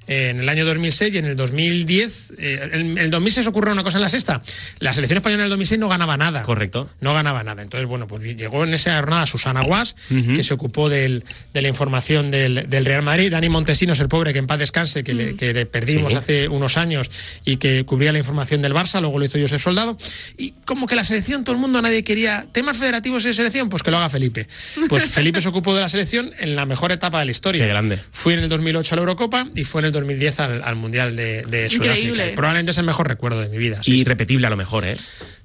eh, 0.09 0.29
en 0.31 0.39
el 0.41 0.49
año 0.49 0.65
2006 0.65 1.13
y 1.13 1.17
en 1.19 1.25
el 1.25 1.35
2010, 1.35 2.33
eh, 2.37 2.69
en 2.73 2.97
el 2.97 3.09
2006 3.11 3.47
ocurrió 3.47 3.71
una 3.73 3.83
cosa 3.83 3.97
en 3.97 4.01
la 4.01 4.09
sexta. 4.09 4.41
La 4.79 4.93
selección 4.93 5.17
española 5.17 5.43
en 5.43 5.45
el 5.45 5.49
2006 5.51 5.79
no 5.79 5.87
ganaba 5.87 6.17
nada. 6.17 6.41
Correcto. 6.41 6.89
No 6.99 7.13
ganaba 7.13 7.43
nada. 7.43 7.61
Entonces, 7.61 7.87
bueno, 7.87 8.07
pues 8.07 8.21
llegó 8.23 8.63
en 8.63 8.73
esa 8.73 8.95
jornada 8.97 9.25
Susana 9.25 9.61
Guas, 9.61 9.95
que 10.35 10.43
se 10.43 10.53
ocupó 10.53 10.89
del- 10.89 11.23
de 11.53 11.61
la 11.61 11.67
información 11.67 12.31
del, 12.31 12.67
del 12.69 12.85
Real 12.85 13.03
Madrid. 13.03 13.31
Dani 13.31 13.49
Montesinos, 13.49 13.99
el 13.99 14.07
pobre, 14.09 14.33
que 14.33 14.39
en 14.39 14.47
paz 14.47 14.59
descanse, 14.59 15.03
que, 15.03 15.13
le, 15.13 15.35
que 15.35 15.53
le 15.53 15.65
perdimos 15.65 16.11
Sí. 16.13 16.17
hace 16.17 16.47
unos 16.47 16.77
años 16.77 17.09
y 17.45 17.57
que 17.57 17.85
cubría 17.85 18.11
la 18.11 18.19
información 18.19 18.61
del 18.61 18.73
Barça, 18.73 18.99
luego 19.01 19.19
lo 19.19 19.25
hizo 19.25 19.39
Josep 19.39 19.59
Soldado. 19.61 19.97
Y 20.37 20.53
como 20.65 20.87
que 20.87 20.95
la 20.95 21.03
selección, 21.03 21.43
todo 21.43 21.55
el 21.55 21.61
mundo, 21.61 21.81
nadie 21.81 22.03
quería 22.03 22.47
temas 22.51 22.77
federativos 22.77 23.23
de 23.23 23.33
selección, 23.33 23.69
pues 23.69 23.83
que 23.83 23.91
lo 23.91 23.97
haga 23.97 24.09
Felipe. 24.09 24.47
Pues 24.87 25.05
Felipe 25.11 25.41
se 25.41 25.49
ocupó 25.49 25.75
de 25.75 25.81
la 25.81 25.89
selección 25.89 26.31
en 26.39 26.55
la 26.55 26.65
mejor 26.65 26.91
etapa 26.91 27.19
de 27.19 27.25
la 27.25 27.31
historia. 27.31 27.63
Qué 27.63 27.69
grande. 27.69 27.99
Fui 28.11 28.33
en 28.33 28.39
el 28.39 28.49
2008 28.49 28.93
a 28.93 28.95
la 28.95 29.01
Eurocopa 29.01 29.47
y 29.55 29.63
fue 29.65 29.81
en 29.81 29.85
el 29.85 29.91
2010 29.99 30.39
al, 30.39 30.63
al 30.63 30.75
Mundial 30.75 31.15
de, 31.15 31.43
de 31.43 31.69
Sudáfrica. 31.69 31.97
Increíble. 31.97 32.31
Y 32.31 32.35
Probablemente 32.35 32.71
es 32.71 32.77
el 32.77 32.85
mejor 32.85 33.07
recuerdo 33.07 33.41
de 33.41 33.49
mi 33.49 33.57
vida. 33.57 33.81
sí, 33.83 33.91
sí. 33.91 33.99
Irrepetible 33.99 34.47
a 34.47 34.49
lo 34.49 34.57
mejor, 34.57 34.85
¿eh? 34.85 34.95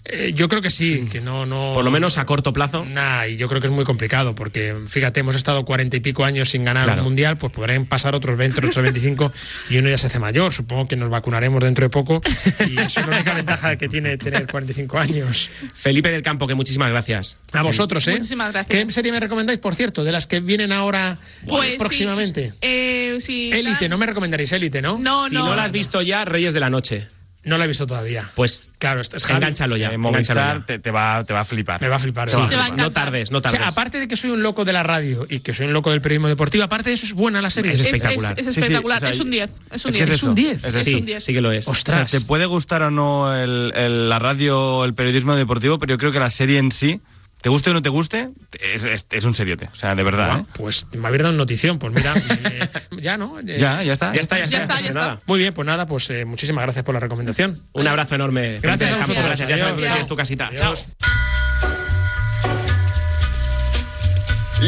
Eh, 0.06 0.32
yo 0.34 0.48
creo 0.50 0.60
que 0.60 0.70
sí, 0.70 1.08
que 1.10 1.22
no, 1.22 1.46
no. 1.46 1.72
Por 1.74 1.82
lo 1.82 1.90
menos 1.90 2.18
a 2.18 2.26
corto 2.26 2.52
plazo. 2.52 2.84
Nah, 2.84 3.26
y 3.26 3.36
yo 3.36 3.48
creo 3.48 3.62
que 3.62 3.68
es 3.68 3.72
muy 3.72 3.86
complicado, 3.86 4.34
porque 4.34 4.74
fíjate, 4.86 5.20
hemos 5.20 5.34
estado 5.34 5.64
cuarenta 5.64 5.96
y 5.96 6.00
pico 6.00 6.24
años 6.26 6.50
sin 6.50 6.62
ganar 6.62 6.84
Claro. 6.84 7.00
un 7.00 7.04
mundial, 7.08 7.38
pues 7.38 7.52
podrán 7.54 7.86
pasar 7.86 8.14
otros 8.14 8.36
20, 8.36 8.58
otros 8.66 8.82
25, 8.82 9.32
y 9.70 9.78
uno 9.78 9.88
ya 9.88 9.96
se 9.96 10.08
hace 10.08 10.18
mayor. 10.18 10.52
Supongo 10.52 10.86
que 10.88 10.96
nos 10.96 11.08
vacunaremos 11.08 11.62
dentro 11.64 11.84
de 11.86 11.88
poco, 11.88 12.20
y 12.68 12.78
eso 12.78 13.00
es 13.00 13.06
la 13.06 13.16
única 13.16 13.32
ventaja 13.34 13.76
que 13.76 13.88
tiene 13.88 14.18
tener 14.18 14.46
45 14.46 14.98
años. 14.98 15.48
Felipe 15.74 16.10
del 16.10 16.22
Campo, 16.22 16.46
que 16.46 16.54
muchísimas 16.54 16.90
gracias. 16.90 17.38
A 17.52 17.62
vosotros, 17.62 18.06
¿eh? 18.08 18.12
Muchísimas 18.12 18.52
gracias. 18.52 18.84
¿Qué 18.84 18.92
serie 18.92 19.10
me 19.10 19.20
recomendáis, 19.20 19.58
por 19.58 19.74
cierto, 19.74 20.04
de 20.04 20.12
las 20.12 20.26
que 20.26 20.40
vienen 20.40 20.70
ahora 20.72 21.18
Pues 21.46 21.70
sí. 21.72 21.76
próximamente? 21.78 22.52
Eh, 22.60 23.16
sí, 23.20 23.50
Élite, 23.54 23.82
las- 23.82 23.90
no 23.90 23.96
me 23.96 24.04
recomendaréis 24.04 24.52
Élite, 24.52 24.82
¿no? 24.82 24.98
No, 24.98 25.28
si 25.30 25.34
no. 25.34 25.46
no, 25.46 25.56
la 25.56 25.64
has 25.64 25.72
visto 25.72 26.02
ya, 26.02 26.26
Reyes 26.26 26.52
de 26.52 26.60
la 26.60 26.68
Noche. 26.68 27.08
No 27.44 27.58
la 27.58 27.64
he 27.64 27.68
visto 27.68 27.86
todavía. 27.86 28.24
Pues 28.34 28.70
Claro, 28.78 29.00
es, 29.00 29.12
es 29.12 29.24
Javi. 29.24 29.36
engánchalo 29.36 29.76
ya. 29.76 29.90
Eh, 29.90 29.94
engánchalo 29.94 30.40
ya. 30.40 30.46
Movistar 30.54 30.66
te, 30.66 30.78
te 30.78 30.90
va, 30.90 31.24
te 31.24 31.32
va 31.32 31.40
a 31.40 31.44
flipar. 31.44 31.80
Me 31.80 31.88
va 31.88 31.96
a 31.96 31.98
flipar. 31.98 32.30
Sí. 32.30 32.36
Te 32.48 32.56
va 32.56 32.66
a. 32.66 32.68
No 32.70 32.90
tardes, 32.90 33.30
no 33.30 33.38
O 33.38 33.40
sea, 33.42 33.50
tardes. 33.52 33.66
aparte 33.66 34.00
de 34.00 34.08
que 34.08 34.16
soy 34.16 34.30
un 34.30 34.42
loco 34.42 34.64
de 34.64 34.72
la 34.72 34.82
radio 34.82 35.26
y 35.28 35.40
que 35.40 35.52
soy 35.54 35.66
un 35.66 35.72
loco 35.72 35.90
del 35.90 36.00
periodismo 36.00 36.28
deportivo, 36.28 36.64
aparte 36.64 36.90
de 36.90 36.94
eso 36.94 37.06
es 37.06 37.12
buena 37.12 37.40
la 37.42 37.50
serie. 37.50 37.72
Es 37.72 37.80
Es, 37.80 37.86
espectacular. 37.86 38.32
es- 38.38 38.46
es 38.46 38.46
Sí, 38.46 38.52
sí, 38.54 38.60
espectacular. 38.60 38.96
o 38.98 39.00
sea, 39.00 39.10
es 39.10 39.20
un 39.20 39.30
10. 39.30 39.50
Es 39.72 39.84
un 39.84 39.88
es 39.90 39.96
que 39.96 40.04
10. 40.04 40.10
es 40.10 40.16
Es 40.16 40.22
un 40.22 40.28
eso. 40.30 40.34
10. 40.34 40.64
Es 40.64 40.74
Es 40.74 40.84
sí, 40.84 40.94
un 40.94 41.06
10. 41.06 41.24
sí 41.24 41.32
que 41.32 41.40
lo 41.40 41.52
es. 41.52 41.68
O 41.68 41.72
sea, 41.74 41.78
Ostras. 41.78 42.10
te 42.10 42.20
puede 42.20 42.46
gustar 42.46 42.82
o 42.82 42.90
no 42.90 43.34
el- 43.34 43.72
el- 43.76 44.08
la 44.08 44.18
radio 44.18 44.60
o 44.78 44.84
el 44.84 44.94
periodismo 44.94 45.34
deportivo, 45.36 45.78
pero 45.78 45.94
yo 45.94 45.98
creo 45.98 46.12
que 46.12 46.18
la 46.20 46.30
serie 46.30 46.58
en 46.58 46.72
sí, 46.72 47.00
te 47.44 47.50
guste 47.50 47.68
o 47.68 47.74
no 47.74 47.82
te 47.82 47.90
guste, 47.90 48.30
es, 48.58 48.84
es- 48.84 49.06
es 49.10 49.24
un 49.26 49.34
seriote. 49.34 49.68
O 49.70 49.74
sea, 49.74 49.94
de 49.94 50.02
verdad. 50.02 50.38
¿eh? 50.40 50.44
Pues 50.56 50.86
me 50.96 51.06
habéis 51.08 51.24
dado 51.24 51.34
notición, 51.34 51.78
pues 51.78 51.92
mira, 51.92 52.14
eh, 52.50 52.66
ya 53.02 53.18
no. 53.18 53.38
Eh, 53.40 53.58
Ya, 53.60 53.82
ya 53.82 53.92
está. 53.92 54.14
Ya 54.14 54.22
está, 54.22 54.38
ya 54.38 54.44
está. 54.44 54.56
Ya 54.56 54.62
está, 54.62 54.80
ya 54.80 54.88
está. 54.88 55.00
nada. 55.00 55.20
Muy 55.26 55.38
bien, 55.40 55.52
pues 55.52 55.66
nada, 55.66 55.86
pues 55.86 56.08
eh, 56.08 56.24
muchísimas 56.24 56.62
gracias 56.64 56.86
por 56.86 56.94
la 56.94 57.00
recomendación. 57.00 57.62
Un 57.74 57.86
abrazo 57.86 58.14
enorme. 58.14 58.60
Gracias 58.62 58.88
del 58.88 58.98
Campo, 58.98 59.12
gracias. 59.22 59.46
Ya 59.46 59.58
sabes 59.58 59.74
que 59.78 59.86
Adiós. 59.88 60.08
tu 60.08 60.16
casita. 60.16 60.46
Adiós. 60.46 60.86
Chao. 60.98 61.33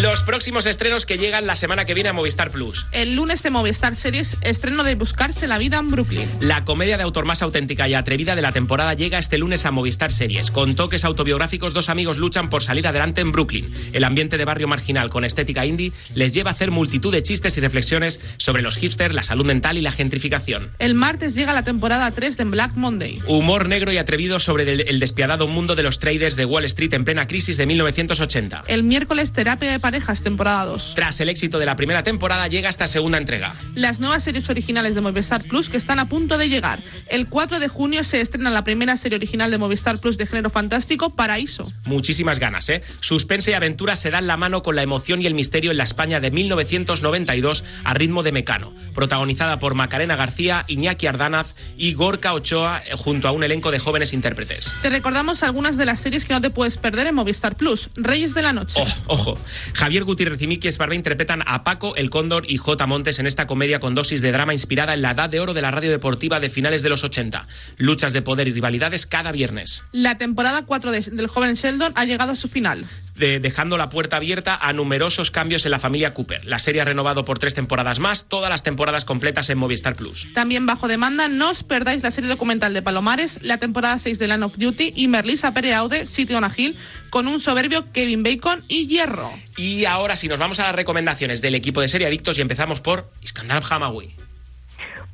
Los 0.03 0.22
próximos 0.22 0.66
estrenos 0.66 1.07
que 1.07 1.16
llegan 1.16 1.47
la 1.47 1.55
semana 1.55 1.86
que 1.86 1.94
viene 1.94 2.11
a 2.11 2.12
Movistar 2.12 2.51
Plus. 2.51 2.86
El 2.92 3.14
lunes 3.14 3.42
de 3.42 3.49
Movistar 3.49 3.97
Series, 3.97 4.36
estreno 4.42 4.84
de 4.84 4.94
Buscarse 4.94 5.47
la 5.47 5.57
vida 5.57 5.78
en 5.78 5.90
Brooklyn. 5.90 6.28
La 6.40 6.66
comedia 6.66 6.99
de 6.99 7.03
autor 7.03 7.24
más 7.24 7.40
auténtica 7.40 7.88
y 7.88 7.94
atrevida 7.94 8.36
de 8.36 8.42
la 8.42 8.53
temporada 8.53 8.92
llega 8.92 9.18
este 9.18 9.38
lunes 9.38 9.64
a 9.64 9.70
Movistar 9.70 10.12
Series. 10.12 10.51
Con 10.51 10.74
toques 10.74 11.07
autobiográficos, 11.07 11.72
dos 11.72 11.88
amigos 11.88 12.18
luchan 12.18 12.51
por 12.51 12.62
salir 12.62 12.86
adelante 12.86 13.22
en 13.22 13.32
Brooklyn. 13.32 13.72
El 13.94 14.05
ambiente 14.05 14.36
de 14.36 14.44
barrio 14.44 14.68
marginal 14.68 15.09
con 15.09 15.24
estética 15.24 15.64
indie 15.64 15.92
les 16.14 16.34
lleva 16.34 16.51
a 16.51 16.53
hacer 16.53 16.70
multitud 16.70 17.11
de 17.11 17.22
chistes 17.22 17.57
y 17.57 17.62
reflexiones 17.62 18.20
sobre 18.36 18.61
los 18.61 18.76
hipsters, 18.76 19.14
la 19.14 19.22
salud 19.22 19.47
mental 19.47 19.78
y 19.78 19.80
la 19.80 19.92
gentrificación. 19.92 20.72
El 20.78 20.94
martes 20.94 21.34
llega 21.34 21.55
la 21.55 21.64
temporada 21.64 22.11
3 22.11 22.36
de 22.36 22.44
Black 22.44 22.74
Monday. 22.74 23.18
Humor 23.28 23.66
negro 23.66 23.90
y 23.92 23.97
atrevido 23.97 24.40
sobre 24.40 24.70
el, 24.70 24.86
el 24.88 25.01
despiadado 25.01 25.47
mundo 25.47 25.74
de 25.74 25.84
los 25.84 26.01
traders 26.01 26.36
de 26.36 26.44
Wall 26.44 26.66
Street 26.66 26.92
en 26.92 27.07
plena 27.07 27.26
crisis 27.26 27.57
de 27.57 27.64
1980. 27.64 28.64
El 28.66 28.82
miércoles 28.82 29.32
Terapia 29.32 29.72
de 29.72 29.86
Parejas, 29.87 30.20
temporada 30.20 30.64
2. 30.64 30.95
Tras 30.97 31.20
el 31.20 31.28
éxito 31.28 31.61
de 31.61 31.64
la 31.64 31.76
primera 31.76 32.03
temporada, 32.03 32.49
llega 32.49 32.68
esta 32.68 32.89
segunda 32.89 33.18
entrega. 33.18 33.55
Las 33.76 34.01
nuevas 34.01 34.24
series 34.24 34.51
originales 34.51 34.97
de 34.97 35.01
Movistar 35.01 35.45
Plus 35.45 35.70
que 35.70 35.76
están 35.76 36.01
a 36.01 36.09
punto 36.09 36.39
de 36.39 36.49
llegar. 36.49 36.80
El 37.09 37.28
4 37.28 37.61
de 37.61 37.68
junio 37.68 38.03
se 38.03 38.20
estrena 38.20 38.51
la 38.51 38.64
primera 38.64 38.97
serie 38.97 39.14
original 39.14 39.53
de 39.53 39.59
Movistar 39.59 39.97
Plus 40.01 40.18
de 40.18 40.26
género 40.26 40.51
fantástico, 40.51 41.11
Paraíso. 41.11 41.72
Muchísimas 41.84 42.41
ganas, 42.41 42.68
¿eh? 42.68 42.82
Suspense 42.99 43.53
y 43.53 43.55
aventura 43.55 43.95
se 43.95 44.11
dan 44.11 44.26
la 44.26 44.37
mano 44.37 44.64
con 44.64 44.74
la 44.74 44.82
emoción 44.82 45.22
y 45.22 45.26
el 45.26 45.34
misterio 45.34 45.70
en 45.70 45.76
la 45.76 45.84
España 45.84 46.18
de 46.18 46.32
1992 46.32 47.62
a 47.84 47.95
ritmo 47.95 48.24
de 48.24 48.32
Mecano, 48.32 48.74
protagonizada 48.93 49.61
por 49.61 49.74
Macarena 49.74 50.16
García, 50.16 50.64
Iñaki 50.66 51.07
Ardanaz 51.07 51.55
y 51.76 51.95
Gorka 51.95 52.32
Ochoa 52.32 52.82
eh, 52.84 52.97
junto 52.97 53.28
a 53.28 53.30
un 53.30 53.45
elenco 53.45 53.70
de 53.70 53.78
jóvenes 53.78 54.12
intérpretes. 54.12 54.74
Te 54.82 54.91
recordamos 54.91 55.45
algunas 55.45 55.76
de 55.76 55.87
las 55.87 56.01
series 56.01 56.24
que 56.24 56.34
no 56.34 56.41
te 56.41 56.51
puedes 56.51 56.76
perder 56.76 57.07
en 57.07 57.14
Movistar 57.14 57.55
Plus. 57.55 57.89
Reyes 57.95 58.34
de 58.34 58.43
la 58.43 58.53
Noche. 58.53 58.80
Oh, 59.07 59.14
ojo, 59.14 59.39
Javier 59.74 60.04
Gutiérrez 60.04 60.40
y 60.42 60.46
Miki 60.46 60.68
Esparvé 60.68 60.94
interpretan 60.96 61.42
a 61.46 61.64
Paco, 61.64 61.96
el 61.96 62.10
Cóndor 62.10 62.44
y 62.50 62.56
J. 62.56 62.86
Montes 62.86 63.18
en 63.18 63.26
esta 63.26 63.46
comedia 63.46 63.80
con 63.80 63.94
dosis 63.94 64.22
de 64.22 64.32
drama 64.32 64.52
inspirada 64.52 64.94
en 64.94 65.02
la 65.02 65.12
edad 65.12 65.30
de 65.30 65.40
oro 65.40 65.54
de 65.54 65.62
la 65.62 65.70
radio 65.70 65.90
deportiva 65.90 66.40
de 66.40 66.48
finales 66.50 66.82
de 66.82 66.88
los 66.88 67.04
80. 67.04 67.46
Luchas 67.78 68.12
de 68.12 68.22
poder 68.22 68.48
y 68.48 68.52
rivalidades 68.52 69.06
cada 69.06 69.32
viernes. 69.32 69.84
La 69.92 70.18
temporada 70.18 70.62
4 70.66 70.90
de- 70.90 71.00
del 71.00 71.26
joven 71.28 71.54
Sheldon 71.54 71.92
ha 71.94 72.04
llegado 72.04 72.32
a 72.32 72.36
su 72.36 72.48
final. 72.48 72.84
De- 73.16 73.40
dejando 73.40 73.76
la 73.78 73.88
puerta 73.88 74.16
abierta 74.16 74.54
a 74.54 74.72
numerosos 74.72 75.30
cambios 75.30 75.64
en 75.64 75.70
la 75.72 75.78
familia 75.78 76.14
Cooper. 76.14 76.44
La 76.44 76.58
serie 76.58 76.82
ha 76.82 76.84
renovado 76.84 77.24
por 77.24 77.38
tres 77.38 77.54
temporadas 77.54 77.98
más, 77.98 78.26
todas 78.28 78.50
las 78.50 78.62
temporadas 78.62 79.04
completas 79.04 79.50
en 79.50 79.58
Movistar 79.58 79.96
Plus. 79.96 80.28
También 80.34 80.66
bajo 80.66 80.88
demanda, 80.88 81.28
no 81.28 81.50
os 81.50 81.62
perdáis 81.62 82.02
la 82.02 82.10
serie 82.10 82.28
documental 82.30 82.74
de 82.74 82.82
Palomares, 82.82 83.42
la 83.42 83.58
temporada 83.58 83.98
6 83.98 84.18
de 84.18 84.28
Land 84.28 84.42
of 84.44 84.58
Duty 84.58 84.92
y 84.94 85.08
Merlisa 85.08 85.52
Pereaude, 85.54 86.06
City 86.06 86.34
on 86.34 86.44
a 86.44 86.52
Hill, 86.56 86.76
con 87.10 87.26
un 87.28 87.40
soberbio 87.40 87.90
Kevin 87.92 88.22
Bacon 88.22 88.64
y 88.68 88.86
Hierro. 88.86 89.30
Y 89.56 89.84
ahora 89.86 90.16
sí, 90.16 90.28
nos 90.28 90.38
vamos 90.38 90.60
a 90.60 90.64
las 90.64 90.74
recomendaciones 90.74 91.40
del 91.42 91.54
equipo 91.54 91.80
de 91.80 91.88
serie 91.88 92.06
Adictos 92.06 92.38
y 92.38 92.42
empezamos 92.42 92.80
por 92.80 93.10
Iskandar 93.22 93.62
Hamawi. 93.68 94.14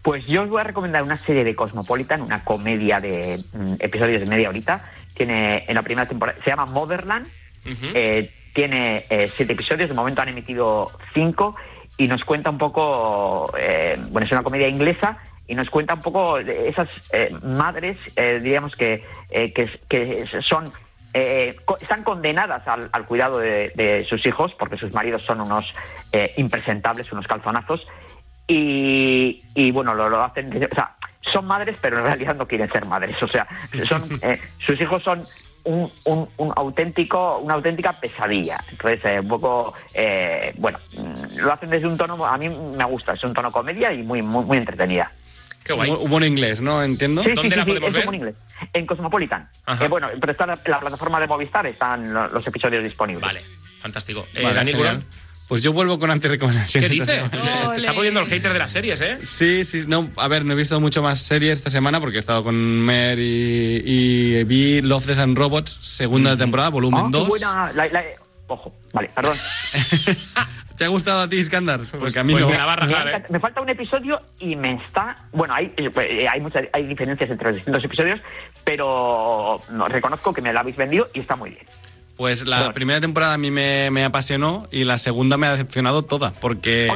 Pues 0.03 0.27
yo 0.27 0.43
os 0.43 0.49
voy 0.49 0.61
a 0.61 0.65
recomendar 0.65 1.05
una 1.05 1.17
serie 1.17 1.45
de 1.45 1.55
Cosmopolitan, 1.55 2.23
una 2.23 2.43
comedia 2.43 2.99
de 2.99 3.39
mm, 3.53 3.75
episodios 3.79 4.21
de 4.21 4.27
media 4.27 4.49
horita. 4.49 4.91
Tiene 5.15 5.65
en 5.69 5.75
la 5.77 5.83
primera 5.83 6.07
temporada, 6.09 6.37
se 6.43 6.51
llama 6.51 6.67
Motherland. 6.67 7.29
Eh, 7.95 8.31
tiene 8.55 9.05
eh, 9.09 9.31
siete 9.35 9.53
episodios, 9.55 9.89
de 9.89 9.95
momento 9.95 10.21
han 10.23 10.29
emitido 10.29 10.91
cinco 11.15 11.57
y 11.97 12.07
nos 12.09 12.23
cuenta 12.25 12.51
un 12.51 12.59
poco, 12.59 13.53
eh, 13.59 13.97
bueno, 14.11 14.27
es 14.27 14.33
una 14.33 14.43
comedia 14.43 14.69
inglesa 14.69 15.17
y 15.47 15.55
nos 15.55 15.71
cuenta 15.71 15.95
un 15.95 16.01
poco 16.01 16.37
de 16.43 16.69
esas 16.69 16.89
eh, 17.13 17.35
madres, 17.43 17.97
eh, 18.17 18.41
diríamos 18.43 18.75
que, 18.77 19.05
eh, 19.31 19.53
que, 19.53 19.69
que 19.89 20.27
son 20.49 20.71
eh, 21.15 21.57
co- 21.65 21.77
están 21.79 22.03
condenadas 22.05 22.67
al, 22.67 22.89
al 22.93 23.05
cuidado 23.07 23.39
de, 23.39 23.73
de 23.75 24.05
sus 24.09 24.25
hijos 24.27 24.55
porque 24.59 24.77
sus 24.79 24.93
maridos 24.95 25.23
son 25.25 25.41
unos 25.41 25.65
eh, 26.13 26.33
impresentables, 26.37 27.11
unos 27.13 27.27
calzonazos 27.27 27.87
y, 28.47 29.43
y, 29.55 29.71
bueno, 29.73 29.95
lo, 29.95 30.09
lo 30.09 30.23
hacen, 30.23 30.51
o 30.65 30.75
sea, 30.75 30.97
son 31.33 31.47
madres 31.47 31.79
pero 31.81 31.99
en 31.99 32.05
realidad 32.05 32.35
no 32.35 32.47
quieren 32.47 32.71
ser 32.71 32.85
madres, 32.87 33.21
o 33.23 33.29
sea, 33.29 33.47
son, 33.87 34.03
eh, 34.23 34.41
sus 34.67 34.81
hijos 34.81 35.03
son 35.03 35.23
un, 35.65 35.91
un, 36.05 36.29
un 36.37 36.53
auténtico, 36.57 37.39
una 37.39 37.55
auténtica 37.55 37.93
pesadilla. 37.99 38.59
Entonces, 38.71 39.01
eh, 39.05 39.21
un 39.21 39.29
poco, 39.29 39.75
eh, 39.95 40.53
bueno, 40.59 40.79
lo 41.37 41.53
hacen 41.53 41.69
desde 41.71 41.87
un 41.87 41.97
tono, 41.97 42.25
a 42.27 42.37
mí 42.39 42.49
me 42.49 42.85
gusta, 42.85 43.13
es 43.15 43.23
un 43.25 43.33
tono 43.35 43.51
comedia 43.53 43.93
y 43.93 44.03
muy, 44.03 44.23
muy, 44.23 44.45
muy 44.45 44.57
entretenida. 44.59 45.11
Qué 45.65 45.73
guay. 45.75 45.91
Humor, 45.91 46.25
inglés, 46.25 46.61
¿no? 46.61 46.83
Entiendo. 46.83 47.23
Sí, 47.23 47.29
sí, 47.29 47.35
¿Dónde 47.37 47.51
sí, 47.51 47.57
la 47.57 47.63
sí, 47.65 47.69
podemos 47.71 47.93
es 47.95 48.05
ver? 48.07 48.15
inglés. 48.15 48.35
En 48.73 48.85
Cosmopolitan. 48.87 49.49
Ajá. 49.65 49.85
Eh, 49.85 49.89
bueno, 49.89 50.09
pero 50.21 50.33
está 50.33 50.45
en 50.45 50.51
la, 50.51 50.59
la 50.67 50.81
plataforma 50.81 51.21
de 51.21 51.27
Movistar, 51.29 51.65
están 51.67 52.13
lo- 52.13 52.27
los 52.29 52.45
episodios 52.47 52.83
disponibles. 52.83 53.25
Vale, 53.25 53.43
fantástico. 53.81 54.27
Eh, 54.35 54.43
Vale, 54.43 54.55
Dani 54.57 54.73
genial. 54.73 54.97
Gurón, 54.97 55.09
Pues 55.49 55.61
yo 55.63 55.73
vuelvo 55.73 55.99
con 55.99 56.11
antirrecomendaciones. 56.11 56.89
¿qué 56.91 56.95
dices? 56.95 57.31
Te 57.31 57.77
está 57.81 57.93
poniendo 57.95 58.21
el 58.21 58.27
hater 58.27 58.53
de 58.53 58.59
las 58.59 58.71
series, 58.71 59.01
¿eh? 59.03 59.19
Sí, 59.23 59.65
sí, 59.65 59.85
no, 59.87 60.11
a 60.17 60.29
ver, 60.29 60.45
no 60.45 60.53
he 60.55 60.57
visto 60.57 60.81
mucho 60.81 61.03
más 61.03 61.21
series 61.21 61.59
esta 61.59 61.69
semana 61.71 62.01
porque 62.01 62.17
he 62.17 62.21
estado 62.21 62.43
con 62.45 62.55
Mer 62.57 63.19
y, 63.19 63.83
y 63.85 64.45
vi 64.45 64.81
Love, 64.81 65.07
Death 65.07 65.19
and 65.19 65.37
Robots, 65.37 65.73
segunda 65.81 66.37
temporada, 66.37 66.71
volumen 66.71 67.01
Ah, 67.05 67.09
qué 67.13 67.19
2. 67.19 67.29
buena. 67.29 67.73
la- 67.75 67.87
la- 67.89 68.05
ojo, 68.47 68.73
vale, 68.93 69.11
perdón. 69.15 69.37
¿Te 70.77 70.87
ha 70.87 70.89
gustado 70.89 71.21
a 71.23 71.29
ti, 71.29 71.37
Iskandar? 71.37 71.81
Porque 71.99 72.19
a 72.19 72.25
mí 72.25 72.33
pues 72.33 72.47
no. 72.47 72.51
me 72.53 72.59
la 72.59 72.65
va 72.67 72.75
a 72.75 72.87
Me, 72.87 72.93
¿eh? 73.17 73.23
me 73.29 73.39
falta 73.39 73.61
un 73.61 73.69
episodio 73.69 74.21
y 74.41 74.57
me 74.57 74.73
está. 74.75 75.15
Bueno, 75.33 75.55
hay, 75.55 75.73
eh, 75.77 76.27
hay 76.29 76.41
muchas 76.41 76.65
hay 76.73 76.87
diferencias 76.87 77.31
entre 77.31 77.49
los 77.49 77.57
distintos 77.57 77.85
episodios, 77.85 78.21
pero 78.65 79.61
no, 79.71 79.87
reconozco 79.89 80.33
que 80.33 80.41
me 80.41 80.53
la 80.53 80.61
habéis 80.61 80.77
vendido 80.77 81.09
y 81.15 81.21
está 81.21 81.37
muy 81.37 81.51
bien. 81.51 81.67
Pues 82.17 82.47
la 82.47 82.73
primera 82.73 83.01
temporada 83.01 83.35
a 83.35 83.39
mí 83.39 83.51
me, 83.51 83.91
me 83.91 84.05
apasionó 84.05 84.69
y 84.71 84.85
la 84.85 84.99
segunda 84.99 85.37
me 85.37 85.47
ha 85.47 85.53
decepcionado 85.53 86.03
toda 86.03 86.33
porque 86.33 86.89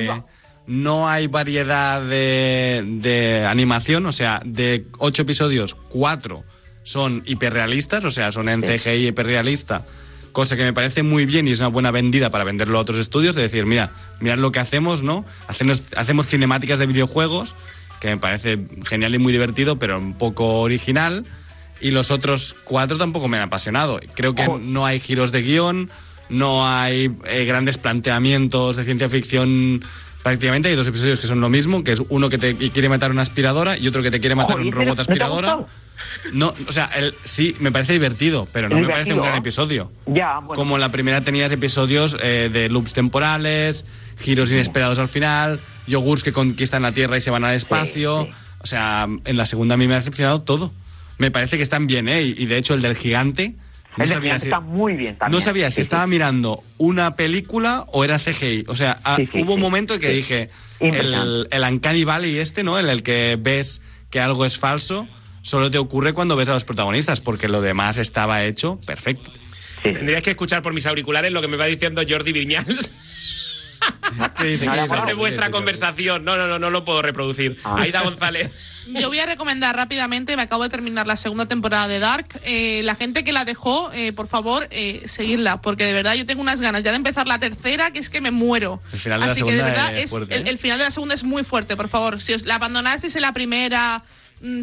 no 0.67 1.09
hay 1.09 1.27
variedad 1.27 2.03
de, 2.03 2.85
de 2.87 3.45
animación, 3.45 4.07
o 4.07 4.13
sea, 4.13 4.41
de 4.45 4.87
ocho 4.99 5.23
episodios, 5.23 5.75
cuatro 5.75 6.45
son 6.87 7.25
hiperrealistas, 7.27 8.05
o 8.05 8.11
sea, 8.13 8.31
son 8.31 8.49
en 8.49 8.63
CGI 8.63 9.09
hiperrealista, 9.09 9.85
cosa 10.31 10.57
que 10.57 10.63
me 10.63 10.73
parece 10.73 11.03
muy 11.03 11.27
bien 11.27 11.49
y 11.49 11.51
es 11.51 11.59
una 11.59 11.69
buena 11.69 11.91
vendida 11.91 12.31
para 12.31 12.45
venderlo 12.45 12.79
a 12.79 12.83
otros 12.83 12.99
estudios, 12.99 13.35
de 13.35 13.43
decir, 13.43 13.67
mira, 13.67 13.91
mirad 14.21 14.39
lo 14.39 14.53
que 14.53 14.61
hacemos, 14.61 15.03
¿no? 15.03 15.25
Hacemos, 15.49 15.83
hacemos 15.97 16.29
cinemáticas 16.29 16.79
de 16.79 16.87
videojuegos, 16.87 17.57
que 18.01 18.09
me 18.09 18.19
parece 18.19 18.61
genial 18.85 19.17
y 19.17 19.19
muy 19.19 19.33
divertido, 19.33 19.81
pero 19.81 19.99
un 19.99 20.15
poco 20.15 20.61
original. 20.61 21.25
Y 21.81 21.91
los 21.91 22.11
otros 22.11 22.57
cuatro 22.65 22.97
tampoco 22.97 23.29
me 23.29 23.37
han 23.37 23.45
apasionado. 23.45 24.01
Creo 24.15 24.35
que 24.35 24.49
no 24.49 24.87
hay 24.87 24.99
giros 25.01 25.33
de 25.33 25.43
guion, 25.43 25.91
no 26.29 26.67
hay 26.67 27.15
eh, 27.27 27.45
grandes 27.45 27.79
planteamientos 27.79 28.77
de 28.77 28.85
ciencia 28.85 29.09
ficción. 29.11 29.85
Prácticamente 30.23 30.69
hay 30.69 30.75
dos 30.75 30.89
episodios 30.89 31.21
que 31.21 31.27
son 31.27 31.41
lo 31.41 31.49
mismo, 31.49 31.85
que 31.85 31.93
es 31.93 32.03
uno 32.09 32.29
que 32.29 32.39
te 32.39 32.57
quiere 32.57 32.89
matar 32.89 33.11
una 33.11 33.23
aspiradora 33.23 33.79
y 33.79 33.87
otro 33.87 34.03
que 34.03 34.11
te 34.11 34.21
quiere 34.21 34.35
matar 34.35 34.57
Ojo, 34.57 34.65
¿y 34.65 34.69
un 34.69 34.73
robot 34.73 34.99
aspiradora. 34.99 35.67
No, 36.33 36.53
o 36.69 36.73
sea, 36.73 36.91
el, 36.97 37.15
sí, 37.25 37.57
me 37.61 37.71
parece 37.73 37.93
divertido, 37.93 38.49
pero 38.53 38.69
no 38.69 38.79
me 38.79 38.89
parece 38.89 39.15
un 39.15 39.21
gran 39.21 39.37
episodio. 39.37 39.93
Ya, 40.07 40.41
bueno. 40.41 40.55
Como 40.55 40.75
en 40.75 40.81
la 40.81 40.91
primera 40.91 41.23
tenías 41.23 41.53
episodios 41.53 42.17
eh, 42.23 42.51
de 42.53 42.69
loops 42.69 42.93
temporales, 42.93 43.85
giros 44.19 44.51
inesperados 44.51 44.99
al 44.99 45.09
final, 45.09 45.61
yogurts 45.87 46.25
que 46.25 46.33
conquistan 46.33 46.83
la 46.83 46.93
Tierra 46.93 47.17
y 47.17 47.21
se 47.21 47.31
van 47.31 47.45
al 47.45 47.55
espacio. 47.55 48.25
sí. 48.25 48.37
O 48.67 48.69
sea, 48.69 49.07
en 49.25 49.37
la 49.37 49.47
segunda 49.47 49.75
a 49.75 49.79
mí 49.79 49.87
me 49.87 49.95
ha 49.95 49.99
decepcionado 49.99 50.43
todo. 50.43 50.73
Me 51.19 51.31
parece 51.31 51.57
que 51.57 51.63
están 51.63 51.87
bien, 51.87 52.09
¿eh? 52.09 52.23
Y 52.23 52.47
de 52.47 52.57
hecho 52.59 52.75
el 52.75 52.83
del 52.83 52.97
gigante... 52.97 53.55
No 53.97 54.05
El 54.05 54.11
sabía, 54.11 54.23
Gigante 54.39 54.43
si, 54.43 54.49
está 54.49 54.61
muy 54.61 54.93
bien 54.95 55.17
también. 55.17 55.39
no 55.39 55.43
sabía 55.43 55.71
si 55.71 55.77
Sí, 55.77 55.77
sí. 55.77 55.81
estaba 55.81 56.07
mirando 56.07 56.63
una 56.77 57.17
película 57.17 57.87
o 57.93 58.05
era 58.05 58.19
CGI. 58.19 58.67
O 58.69 58.77
sea, 58.77 59.01
ah, 59.05 59.17
hubo 59.33 59.55
un 59.55 59.61
momento 59.61 59.95
en 59.95 60.01
que 60.01 60.09
Sí. 60.11 60.17
dije, 60.17 60.49
el, 60.81 61.49
el 61.51 61.63
Uncanny 61.63 62.05
Valley 62.05 62.37
este, 62.37 62.63
¿no? 62.63 62.79
En 62.79 62.91
el 62.91 63.03
que 63.03 63.39
ves 63.41 63.81
que 64.11 64.21
algo 64.21 64.45
es 64.45 64.59
falso, 64.59 65.09
solo 65.41 65.71
te 65.71 65.79
ocurre 65.79 66.13
cuando 66.13 66.37
ves 66.37 66.51
a 66.51 66.53
los 66.53 66.65
protagonistas, 66.67 67.23
porque 67.23 67.49
lo 67.49 67.63
demás 67.63 67.97
estaba 67.97 68.45
hecho 68.45 68.79
perfecto. 68.85 69.33
Sí. 69.83 69.93
Tendrías 69.93 70.23
que 70.23 70.31
escuchar 70.33 70.61
por 70.61 70.75
mis 70.75 70.85
auriculares 70.85 71.33
lo 71.33 71.41
que 71.41 71.49
me 71.49 71.57
va 71.57 71.65
diciendo 71.65 72.03
Jordi 72.07 72.33
Viñals 72.33 72.93
sobre 74.89 75.15
vuestra 75.15 75.51
conversación. 75.51 76.25
No, 76.25 76.37
no, 76.37 76.47
no, 76.47 76.59
no 76.59 76.71
lo 76.71 76.85
puedo 76.85 77.03
reproducir. 77.03 77.59
Ah. 77.65 77.77
Aida 77.81 78.03
González. 78.03 78.51
Yo 78.89 79.09
voy 79.09 79.19
a 79.19 79.27
recomendar 79.27 79.75
rápidamente, 79.75 80.37
me 80.37 80.43
acabo 80.43 80.63
de 80.63 80.69
terminar 80.69 81.07
la 81.07 81.17
segunda 81.17 81.47
temporada 81.47 81.89
de 81.89 81.99
Dark. 81.99 82.41
Eh, 82.45 82.83
la 82.85 82.95
gente 82.95 83.25
que 83.25 83.33
la 83.33 83.45
dejó, 83.45 83.91
eh, 83.93 84.13
por 84.13 84.29
favor, 84.29 84.69
eh, 84.71 85.03
seguirla, 85.07 85.61
porque 85.61 85.85
de 85.85 85.93
verdad 85.93 86.15
yo 86.15 86.25
tengo 86.25 86.41
unas 86.41 86.61
ganas 86.61 86.83
ya 86.83 86.93
de 86.93 86.97
empezar 86.97 87.27
la 87.27 87.39
tercera, 87.39 87.91
que 87.91 87.99
es 87.99 88.11
que 88.11 88.21
me 88.21 88.31
muero. 88.31 88.81
El 88.93 89.01
final 89.01 89.21
de 89.21 89.27
la 89.27 89.33
Así 89.33 89.43
que 89.43 89.53
de 89.53 89.59
segunda 89.59 89.75
verdad 89.75 89.97
es 89.97 90.05
es, 90.05 90.11
fuerte, 90.11 90.35
el, 90.37 90.47
¿eh? 90.47 90.51
el 90.51 90.59
final 90.59 90.79
de 90.79 90.85
la 90.85 90.91
segunda 90.91 91.15
es 91.15 91.25
muy 91.25 91.43
fuerte, 91.43 91.77
por 91.77 91.89
favor. 91.89 92.21
Si 92.21 92.33
os 92.33 92.47
la 92.47 92.57
abandonasteis 92.57 93.17
en 93.17 93.23
la 93.23 93.33
primera, 93.33 94.05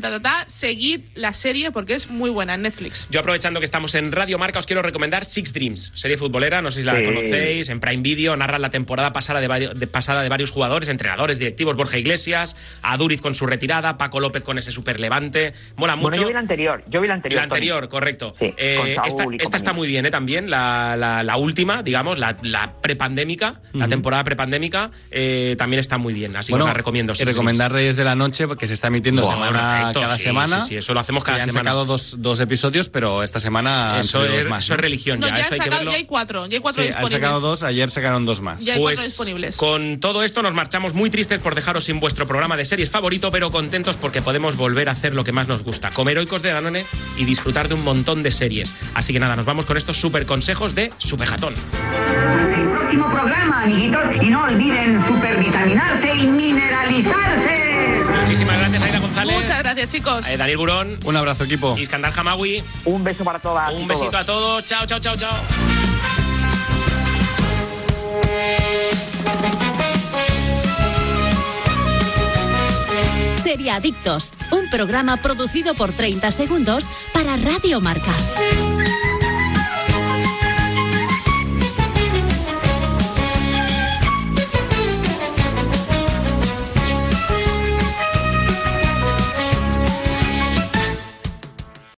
ta, 0.01 0.09
ta, 0.11 0.19
ta, 0.21 0.45
seguid 0.47 1.01
la 1.15 1.33
serie 1.33 1.71
porque 1.71 1.95
es 1.95 2.09
muy 2.09 2.29
buena 2.29 2.53
en 2.55 2.61
Netflix. 2.63 3.07
Yo 3.09 3.19
aprovechando 3.19 3.59
que 3.59 3.65
estamos 3.65 3.95
en 3.95 4.11
Radio 4.11 4.37
Marca 4.37 4.59
os 4.59 4.65
quiero 4.65 4.81
recomendar 4.81 5.25
Six 5.25 5.53
Dreams, 5.53 5.91
serie 5.95 6.17
futbolera, 6.17 6.61
no 6.61 6.71
sé 6.71 6.81
si 6.81 6.85
la 6.85 6.97
Sí. 6.97 7.05
conocéis, 7.05 7.69
en 7.69 7.79
Prime 7.79 8.03
Video, 8.03 8.35
narra 8.35 8.59
la 8.59 8.69
temporada 8.69 9.13
pasada 9.13 9.41
de, 9.41 9.49
vari- 9.49 9.73
de- 9.73 9.87
pasada 9.87 10.21
de 10.23 10.29
varios 10.29 10.51
jugadores, 10.51 10.89
entrenadores, 10.89 11.39
directivos, 11.39 11.75
Borja 11.75 11.97
Iglesias, 11.97 12.55
Aduriz 12.81 13.19
con 13.21 13.35
su 13.35 13.45
retirada, 13.45 13.97
Paco 13.97 14.19
López 14.19 14.43
con 14.43 14.57
ese 14.57 14.71
super 14.71 14.99
levante, 14.99 15.53
mola 15.75 15.95
mucho. 15.95 16.09
Bueno, 16.09 16.21
yo 16.23 16.27
vi 16.27 16.33
la 16.33 16.39
anterior. 16.39 16.83
Yo 16.87 17.01
vi 17.01 17.07
la 17.07 17.13
anterior. 17.15 17.37
La 17.37 17.43
anterior, 17.43 17.89
correcto. 17.89 18.35
Sí, 18.39 18.53
Eh, 18.57 18.95
esta 19.39 19.57
está 19.57 19.73
muy 19.73 19.87
bien, 19.87 20.05
¿eh? 20.05 20.11
También, 20.11 20.49
la, 20.49 20.95
la- 20.97 21.23
la 21.23 21.37
última, 21.37 21.81
digamos, 21.83 22.17
la, 22.19 22.37
la 22.43 22.73
prepandémica, 22.81 23.61
la 23.73 23.87
temporada 23.87 24.23
prepandémica, 24.23 24.91
eh, 25.11 25.55
también 25.57 25.79
está 25.79 25.97
muy 25.97 26.13
bien. 26.13 26.35
Así 26.35 26.53
que 26.53 26.59
os 26.59 26.65
la 26.65 26.73
recomiendo. 26.73 27.13
y 27.13 27.15
Six 27.15 27.27
recomendar 27.27 27.69
Dreams. 27.71 27.81
Reyes 27.81 27.95
de 27.95 28.03
la 28.03 28.15
Noche, 28.15 28.47
porque 28.47 28.67
se 28.67 28.73
está 28.75 28.87
emitiendo 28.87 29.25
semana 29.25 29.62
correcto, 29.63 30.01
cada 30.01 30.17
sí, 30.17 30.23
semana. 30.23 30.61
sí, 30.61 30.67
sí, 30.69 30.75
eso 30.77 30.93
lo 30.93 30.99
hacemos 30.99 31.23
cada 31.23 31.37
Y 31.39 31.41
han 31.41 31.45
semana. 31.51 31.69
sacado 31.69 31.85
dos, 31.85 32.15
dos 32.19 32.39
episodios, 32.39 32.89
pero 32.89 33.23
esta 33.23 33.39
semana 33.39 33.93
han 33.95 33.99
Eso 34.01 34.19
salido 34.19 34.33
es, 34.35 34.43
dos 34.43 34.49
más. 34.49 34.65
eso 34.65 34.73
es 34.75 34.79
religión, 34.79 35.19
No, 35.19 35.27
ya, 35.27 35.35
ya, 35.35 35.39
eso 35.41 35.47
han 35.47 35.53
hay 35.53 35.59
que 35.59 35.63
sacado, 35.65 35.79
verlo. 35.79 35.91
ya 35.91 35.97
hay 35.97 36.05
cuatro, 36.05 36.45
ya 36.47 36.55
hay 36.55 36.61
cuatro 36.61 36.81
Sí, 36.83 36.87
han 36.89 36.93
disponibles. 36.95 37.21
sacado 37.21 37.39
dos, 37.41 37.63
ayer 37.63 37.89
sacaron 37.89 38.25
dos 38.25 38.41
más. 38.41 38.63
Ya 38.63 38.73
hay 38.73 38.79
Pues 38.79 38.95
cuatro 38.99 39.07
disponibles. 39.09 39.57
con 39.57 39.99
todo 39.99 40.23
esto 40.23 40.41
nos 40.41 40.53
marchamos 40.53 40.93
muy 40.93 41.09
tristes 41.09 41.39
por 41.39 41.55
dejaros 41.55 41.83
sin 41.85 41.99
vuestro 41.99 42.27
programa 42.27 42.57
de 42.57 42.65
series 42.65 42.89
favorito, 42.89 43.31
pero 43.31 43.51
contentos 43.51 43.97
porque 43.97 44.21
podemos 44.21 44.55
volver 44.57 44.89
a 44.89 44.93
hacer 44.93 45.13
lo 45.13 45.23
que 45.23 45.31
más 45.31 45.47
nos 45.47 45.63
gusta, 45.63 45.91
comer 45.91 46.17
oicos 46.17 46.41
de 46.41 46.51
Danone 46.51 46.85
y 47.17 47.25
disfrutar 47.25 47.67
de 47.67 47.73
un 47.75 47.83
montón 47.83 48.23
de 48.23 48.31
series. 48.31 48.75
Así 48.93 49.13
que 49.13 49.19
nada, 49.19 49.35
nos 49.35 49.45
vamos 49.45 49.65
con 49.65 49.77
estos 49.77 49.97
super 49.99 50.25
consejos 50.25 50.75
de 50.75 50.91
Supejatón. 50.97 51.53
el 52.55 52.69
próximo 52.69 53.09
programa, 53.11 53.63
amiguitos. 53.63 54.21
Y 54.21 54.27
no 54.29 54.43
olviden 54.43 55.03
supervitaminarse 55.07 56.15
y 56.15 56.27
mineralizarse. 56.27 57.62
Muchísimas 58.33 58.57
gracias, 58.57 58.81
Aida 58.81 58.99
González. 58.99 59.35
Muchas 59.35 59.59
gracias, 59.59 59.89
chicos. 59.91 60.27
eh, 60.27 60.37
Daniel 60.37 60.57
Burón. 60.57 60.97
Un 61.05 61.15
abrazo, 61.15 61.43
equipo. 61.43 61.77
Iskandar 61.77 62.11
Hamawi. 62.17 62.63
Un 62.85 63.03
beso 63.03 63.23
para 63.23 63.37
todas. 63.37 63.69
Un 63.69 63.75
todos. 63.75 63.87
besito 63.87 64.17
a 64.17 64.25
todos. 64.25 64.65
Chao, 64.65 64.87
chao, 64.87 64.99
chao, 64.99 65.15
chao. 65.15 65.35
Seriadictos, 73.43 74.33
un 74.51 74.69
programa 74.69 75.17
producido 75.17 75.73
por 75.75 75.91
30 75.91 76.31
segundos 76.31 76.85
para 77.13 77.35
Radio 77.35 77.81
Marca. 77.81 78.13